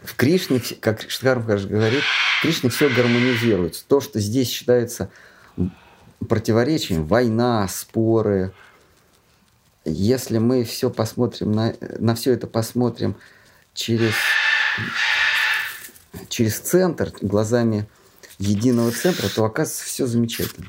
В 0.04 0.16
Кришне, 0.16 0.60
как 0.80 1.10
Штхар 1.10 1.40
Махарадж 1.40 1.66
говорит, 1.66 2.04
в 2.04 2.42
Кришне 2.44 2.70
все 2.70 2.90
гармонизируется. 2.90 3.84
То, 3.88 4.02
что 4.02 4.20
здесь 4.20 4.50
считается 4.50 5.10
противоречием, 6.30 7.08
война, 7.08 7.68
споры, 7.68 8.54
если 9.86 10.40
мы 10.40 10.64
все 10.64 10.90
посмотрим 10.90 11.52
на, 11.52 11.76
на 12.00 12.16
все 12.16 12.34
это 12.34 12.48
посмотрим 12.48 13.16
через, 13.74 14.14
через 16.30 16.60
центр, 16.60 17.14
глазами 17.22 17.88
единого 18.40 18.92
центра, 18.92 19.30
то 19.30 19.46
оказывается 19.46 19.86
все 19.86 20.08
замечательно. 20.08 20.68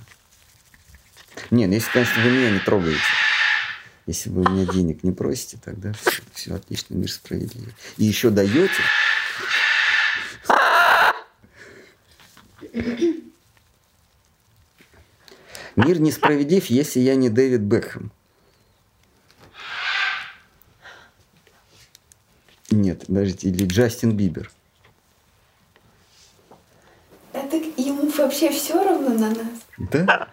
Нет, 1.51 1.69
ну 1.69 1.75
если, 1.75 1.91
конечно, 1.91 2.23
вы 2.23 2.31
меня 2.31 2.51
не 2.51 2.59
трогаете. 2.61 3.01
Если 4.07 4.31
вы 4.31 4.43
у 4.43 4.49
меня 4.49 4.71
денег 4.71 5.03
не 5.03 5.11
просите, 5.11 5.59
тогда 5.63 5.93
все, 6.33 6.55
отлично, 6.55 6.95
мир 6.95 7.11
справедлив. 7.11 7.75
И 7.97 8.05
еще 8.05 8.31
даете. 8.31 8.71
Мир 15.75 16.01
несправедлив, 16.01 16.67
если 16.67 17.01
я 17.01 17.17
не 17.17 17.29
Дэвид 17.29 17.61
Бекхэм. 17.61 18.13
Нет, 22.97 23.07
подождите, 23.07 23.49
или 23.49 23.67
Джастин 23.67 24.17
Бибер. 24.17 24.51
Это 27.35 27.57
ему 27.57 28.11
вообще 28.17 28.51
все 28.51 28.83
равно 28.83 29.11
на 29.11 29.29
нас. 29.29 29.49
Да? 29.93 30.29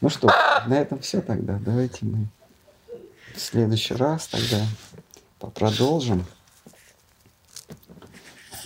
Ну 0.00 0.08
что, 0.08 0.28
на 0.66 0.74
этом 0.74 1.00
все 1.00 1.20
тогда. 1.20 1.58
Давайте 1.58 2.06
мы 2.06 2.28
в 3.34 3.40
следующий 3.40 3.94
раз 3.94 4.28
тогда 4.28 4.64
продолжим. 5.40 6.24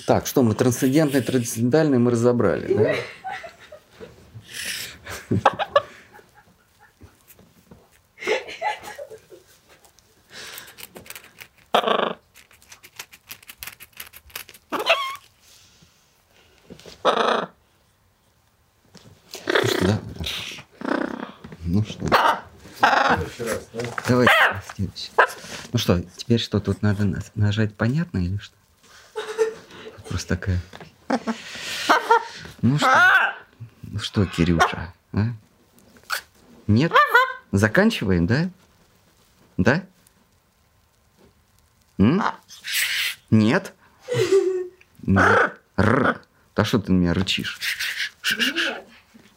Так, 0.06 0.26
что 0.26 0.42
мы 0.42 0.54
трансцендентный, 0.54 1.22
трансцендентальный 1.22 1.98
мы 1.98 2.10
разобрали, 2.10 2.74
да? 2.74 2.94
Ну 19.42 19.66
что, 19.66 19.86
да? 19.86 19.98
Ну 21.64 21.84
что, 21.84 22.06
Следующий 23.16 23.42
раз, 23.44 23.68
да? 23.72 23.80
давайте 24.08 24.32
следующий. 24.74 25.10
Ну 25.71 25.71
что, 25.82 26.00
теперь 26.16 26.38
что, 26.38 26.60
тут 26.60 26.80
надо 26.82 27.04
на- 27.04 27.22
нажать 27.34 27.74
понятно 27.74 28.18
или 28.18 28.38
что? 28.38 28.54
Просто 30.08 30.28
такая. 30.36 30.60
Ну 32.62 32.78
что? 32.78 33.34
Ну 33.82 33.98
что, 33.98 34.24
Кирюша? 34.26 34.94
а? 35.12 35.26
Нет? 36.68 36.92
Заканчиваем, 37.50 38.26
да? 38.28 38.48
Да? 39.56 39.84
М? 41.98 42.22
Нет? 43.30 43.74
Нет. 45.02 45.60
Да 45.76 46.64
что 46.64 46.78
ты 46.78 46.92
на 46.92 46.98
меня 46.98 47.12
рычишь? 47.14 47.58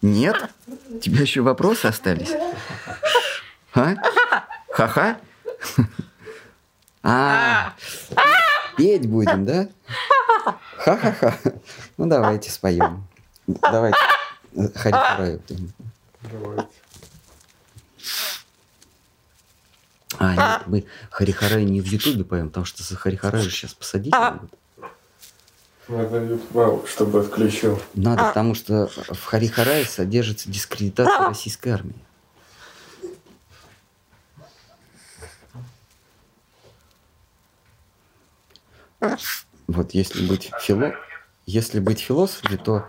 Нет? 0.03 0.51
У 0.67 0.99
тебя 0.99 1.21
еще 1.21 1.41
вопросы 1.41 1.87
остались? 1.87 2.31
А? 3.73 3.95
Ха-ха? 4.71 5.19
А, 7.07 7.75
петь 8.77 9.07
будем, 9.07 9.45
да? 9.45 9.67
Ха-ха-ха. 10.77 11.37
Ну, 11.97 12.07
давайте 12.07 12.49
споем. 12.49 13.07
Давайте. 13.45 13.99
Харихараю. 14.73 15.41
Давайте. 16.31 16.67
А, 20.17 20.35
нет, 20.35 20.67
мы 20.67 20.85
Харихарай 21.11 21.63
не 21.65 21.79
в 21.79 21.85
Ютубе 21.85 22.23
поем, 22.23 22.47
потому 22.47 22.65
что 22.65 22.81
за 22.81 22.95
Харихарай 22.95 23.41
же 23.43 23.51
сейчас 23.51 23.75
посадить 23.75 24.13
могут. 24.13 24.51
Надо 25.87 26.23
YouTube, 26.23 26.87
чтобы 26.87 27.19
отключил. 27.19 27.79
Надо, 27.93 28.23
потому 28.23 28.55
что 28.55 28.87
в 28.87 29.25
Харихарае 29.25 29.85
содержится 29.85 30.49
дискредитация 30.49 31.27
российской 31.27 31.69
армии. 31.69 31.99
Вот 39.67 39.93
если 39.93 40.25
быть 40.25 40.51
фило... 40.61 40.95
если 41.45 41.79
быть 41.79 41.99
философами, 41.99 42.57
то 42.57 42.87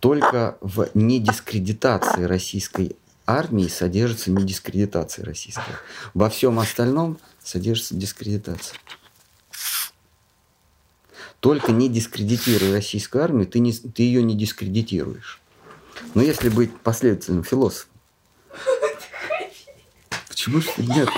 только 0.00 0.56
в 0.60 0.88
недискредитации 0.94 2.24
российской 2.24 2.96
армии 3.26 3.68
содержится 3.68 4.30
недискредитация 4.30 5.24
российской. 5.24 5.74
Во 6.14 6.28
всем 6.30 6.58
остальном 6.58 7.18
содержится 7.42 7.94
дискредитация. 7.94 8.78
Только 11.40 11.72
не 11.72 11.88
дискредитируя 11.88 12.72
российскую 12.72 13.24
армию, 13.24 13.46
ты, 13.46 13.60
не, 13.60 13.72
ты 13.72 14.02
ее 14.02 14.22
не 14.22 14.34
дискредитируешь. 14.36 15.40
Но 16.14 16.22
если 16.22 16.48
быть 16.48 16.78
последовательным 16.80 17.44
философом. 17.44 17.90
Почему 20.28 20.60
ты 20.60 20.82
нет? 20.82 21.08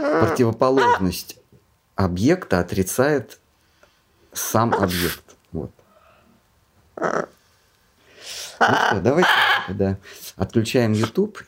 Противоположность 0.00 1.36
объекта 1.94 2.60
отрицает 2.60 3.38
сам 4.32 4.72
объект. 4.74 5.22
Вот. 5.52 5.70
Ну 6.96 7.06
что, 8.58 9.00
давайте 9.00 9.28
тогда 9.66 9.96
отключаем 10.36 10.92
YouTube 10.92 11.42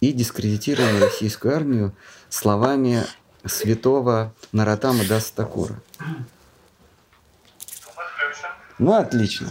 и 0.00 0.12
дискредитируем 0.12 1.00
российскую 1.02 1.54
армию 1.56 1.94
словами 2.28 3.04
святого 3.44 4.32
Наратама 4.52 5.04
Даса 5.04 5.34
Такура. 5.34 5.74
Ну, 8.78 8.94
отлично. 8.94 9.50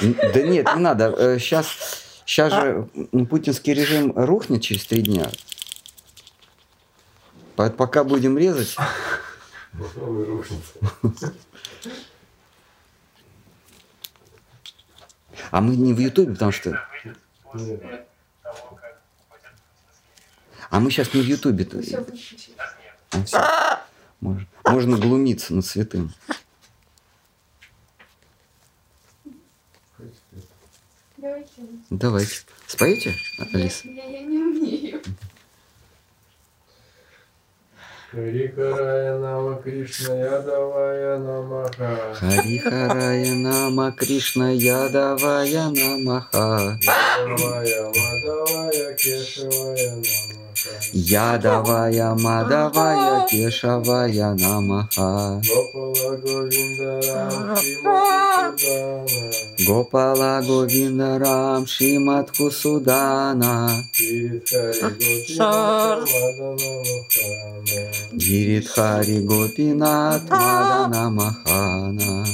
Н- 0.00 0.16
Да 0.32 0.42
нет, 0.42 0.66
не 0.74 0.80
надо. 0.80 1.38
Сейчас, 1.38 2.03
сейчас 2.26 2.52
же 2.52 2.88
м, 3.12 3.26
путинский 3.26 3.74
режим 3.74 4.12
рухнет 4.16 4.62
через 4.62 4.84
три 4.86 5.02
дня. 5.02 5.30
По- 7.56 7.70
Пока 7.70 8.02
будем 8.04 8.36
резать, 8.38 8.76
а 15.50 15.60
мы 15.60 15.76
не 15.76 15.92
в 15.94 15.98
Ютубе, 15.98 16.32
потому 16.32 16.52
что... 16.52 16.80
А 20.70 20.80
мы 20.80 20.90
сейчас 20.90 21.12
не 21.14 21.20
в 21.20 21.24
Ютубе. 21.26 21.64
Выключить. 21.64 22.54
А, 23.32 23.84
можно 24.64 24.96
глумиться 24.96 25.54
над 25.54 25.64
святым. 25.64 26.12
Давайте. 31.98 32.40
Споете, 32.66 33.14
Алиса? 33.52 33.86
Я, 33.86 34.04
я 34.04 34.22
не 34.22 34.38
умею. 34.38 35.00
Харикарая 38.10 39.18
Нама 39.18 39.60
Кришна 39.62 40.14
Ядавая 40.14 41.18
Намаха. 41.18 42.14
Харихарая 42.14 43.34
Нама 43.34 43.92
Кришна 43.92 44.50
Ядавая 44.50 45.68
Намаха. 45.70 46.78
Ядавая 46.82 47.92
Мадавая 47.94 48.94
Кешавая 48.94 49.90
Намаха. 49.90 50.33
Ядавая 50.96 52.14
Мадавая 52.14 53.26
Кешавая 53.26 54.32
Намаха. 54.34 55.42
Гопала 55.44 56.16
Говиндарам 56.22 57.56
Шимадхусудана. 57.56 59.26
Гопала 59.66 60.40
Говиндарам 60.46 61.66
Шиматху 61.66 62.50
Судана. 62.52 63.84
Мухана. 66.94 67.93
Гиридхари 68.16 69.20
Гопинат 69.20 70.22
Мадана 70.30 71.10
Махана. 71.10 72.24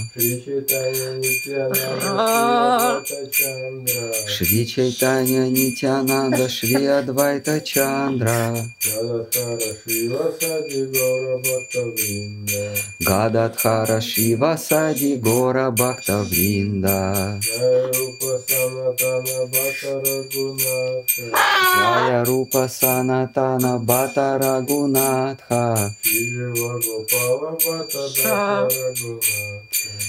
Шри 4.26 4.66
Чайтанья 4.66 5.44
Нитянанда 5.48 6.48
Шри 6.48 6.86
Адвайта 6.86 7.60
Чандра. 7.60 8.54
Гададхара 8.90 9.70
Шива 9.80 10.28
Сади 10.38 10.86
Гора 10.86 11.36
Бхакта 11.38 11.82
Вринда 11.94 12.74
Гададхара 13.00 14.00
Шива 14.00 14.56
Сади 14.56 15.16
Гора 15.16 15.70
Бхакта 15.70 16.18
Вринда 16.24 17.38
Джая 17.42 17.92
Рупа 17.94 18.38
Санатана 18.46 19.46
Бхата 19.46 19.92
Рагунатха. 20.04 21.30
Jaya 21.80 22.24
Rupa 22.26 22.68
Sanatana 22.68 23.78
Bhatta 23.78 24.38
Raghunath 24.42 25.40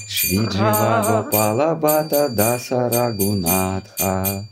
Шри 0.08 0.38
Джива 0.38 1.04
Гопала 1.08 1.76
Бхата 1.76 2.30
Даса 2.30 2.90
Рагунатха 2.94 4.44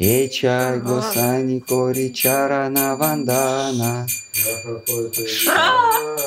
Ечай 0.00 0.78
Госай 0.80 1.60
Кори 1.68 2.12
Чарана 2.12 2.96
Вандана 2.96 4.06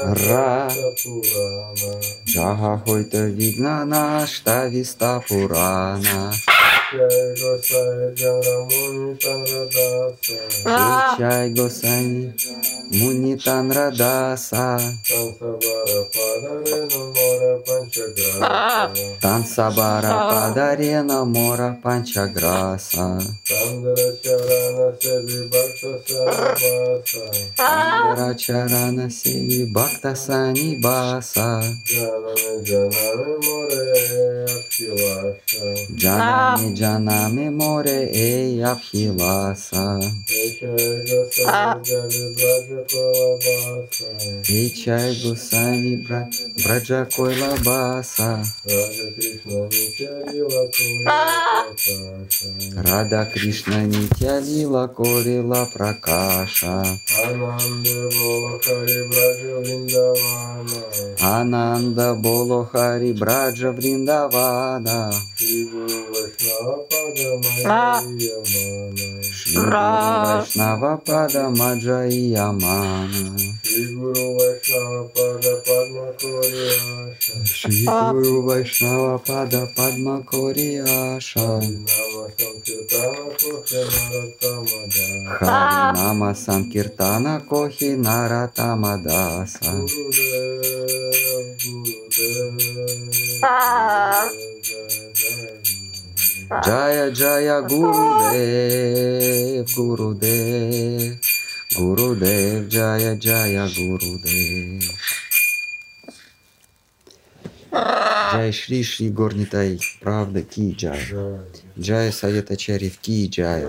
Ра 0.03 0.69
Джаха 2.25 2.81
Хойта 2.85 3.23
Вигнана 3.25 4.27
Штависта 4.27 5.21
Пурана 5.27 6.33
Ечай 11.15 11.49
Госай 11.49 12.33
Мунитан 12.91 13.71
Радаса 13.71 14.79
Тансабара 19.19 20.13
Падарена 20.29 21.25
Мора 21.25 21.77
Панчаграса. 21.81 23.19
Рачарана 28.17 29.09
Севи 29.09 29.65
Бхакта 29.65 30.15
Сани 30.15 30.75
Баса. 30.75 31.63
Джанами 35.95 36.74
Джанами 36.75 37.47
Море 37.49 38.11
Эй 38.13 38.61
Абхиласа 38.61 40.01
Ичай 44.49 45.15
Гусани 45.23 45.95
Бра- 45.95 46.29
Браджа 46.63 47.07
Койла 47.15 47.55
Баса 47.63 48.43
Рада 52.75 53.25
Кришна 53.33 53.83
Нитя 53.83 54.39
Лила 54.41 54.87
Корила 54.87 55.65
Пракаша. 55.73 56.83
Ананде 57.23 58.09
Бола 58.17 58.59
Хари 58.59 59.07
Браджа 59.09 59.59
Вриндавана. 59.61 60.81
Ананда 61.21 62.13
Боло 62.15 62.65
Хари 62.65 63.13
Браджа 63.13 63.71
Вриндавана 63.71 65.13
Шри 69.31 69.55
Гуру 69.55 69.75
Вайшнава 70.25 70.97
Пада 71.05 71.49
Майя 71.49 72.51
Мана 72.51 73.37
Шри 73.63 73.85
Гуру 73.95 74.37
Вайшнава 74.37 75.07
Пада 75.15 75.59
Маджа 75.89 76.45
и 76.45 76.59
Ямана 76.59 77.45
Шри 77.45 77.85
Гуру 77.85 78.41
Вайшнава 78.41 79.17
Пада 79.27 79.67
Падма 79.75 80.23
Кориаша 80.31 81.61
Шри 81.63 81.71
Гуру 81.71 82.01
Вайшнава 82.01 82.77
Пада 82.77 82.97
Падма 83.05 84.95
Кориаша 85.05 85.87
Нама 85.95 86.35
Санкиртана 86.35 87.41
Кохи 87.49 87.95
Наратама 87.95 88.97
Даса 88.97 89.71
Хари 89.71 89.87
Нама 90.97 91.45
Санкиртана 91.45 92.65
Кохи 92.69 93.25
Наратамадаса 93.45 94.54
Джая 96.51 97.11
Джая 97.11 97.61
Гурудев, 97.63 98.05
Гурудев, 99.75 101.17
Гурудев, 101.75 102.67
Джая 102.67 103.17
Джая 103.17 103.67
Гурудев. 103.75 104.83
Джай 107.71 108.51
Шри 108.51 108.83
Шри 108.83 109.09
Горнитай, 109.09 109.79
правда, 110.01 110.43
Ки 110.43 110.75
Джай. 110.77 110.99
Джая 111.79 112.11
Савета 112.11 112.55
Чарив 112.55 112.99
Ки 112.99 113.27
Джай. 113.27 113.65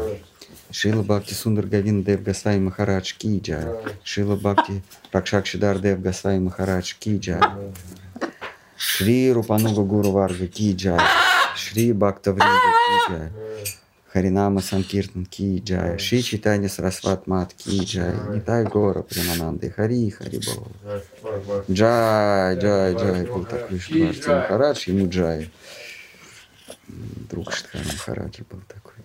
Шила 0.71 1.03
Бхакти 1.03 1.33
Сундар 1.33 1.65
Гавин 1.67 2.03
Дев 2.03 2.23
Гасвай 2.23 2.59
Махарадж 2.59 3.15
Ки 3.17 3.41
Джай. 3.43 3.65
Шила 4.05 4.37
Бхакти 4.37 4.83
Ракшак 5.13 5.47
Шидар 5.47 5.79
Дев 5.79 6.01
Гасвай 6.03 6.39
Махарадж 6.41 6.95
Ки 6.99 7.17
Джай. 7.19 7.41
Шри 8.77 9.33
Рупануга 9.33 9.83
Гуру 9.83 10.11
Варга 10.11 10.47
Ки 10.47 10.75
Джай. 10.75 11.01
Шри 11.57 11.93
Бхактавринда 11.93 12.71
Ки 12.85 13.13
Джай. 13.13 13.31
Харинама 14.13 14.61
Санкиртан 14.61 15.27
Ки 15.27 15.63
Джай. 15.65 15.99
Шри 15.99 16.23
Читания 16.23 16.69
Сарасват 16.69 17.27
Мат 17.27 17.55
Ки 17.55 17.85
Джай. 17.85 18.15
Нитай 18.31 18.65
Гора 18.65 19.03
Примананды. 19.03 19.71
Хари 19.71 20.11
Хари 20.11 20.41
Бол. 20.47 20.67
Джай, 21.71 22.57
Джай, 22.57 22.95
Джай. 22.95 23.27
Такой 23.45 23.79
Шри 23.79 24.13
Махарадж, 24.27 24.89
ему 24.89 25.09
Джай. 25.09 25.51
Друг 26.89 27.53
Штхара 27.53 27.85
Махараджа 27.85 28.45
был 28.51 28.61
такой. 28.69 28.96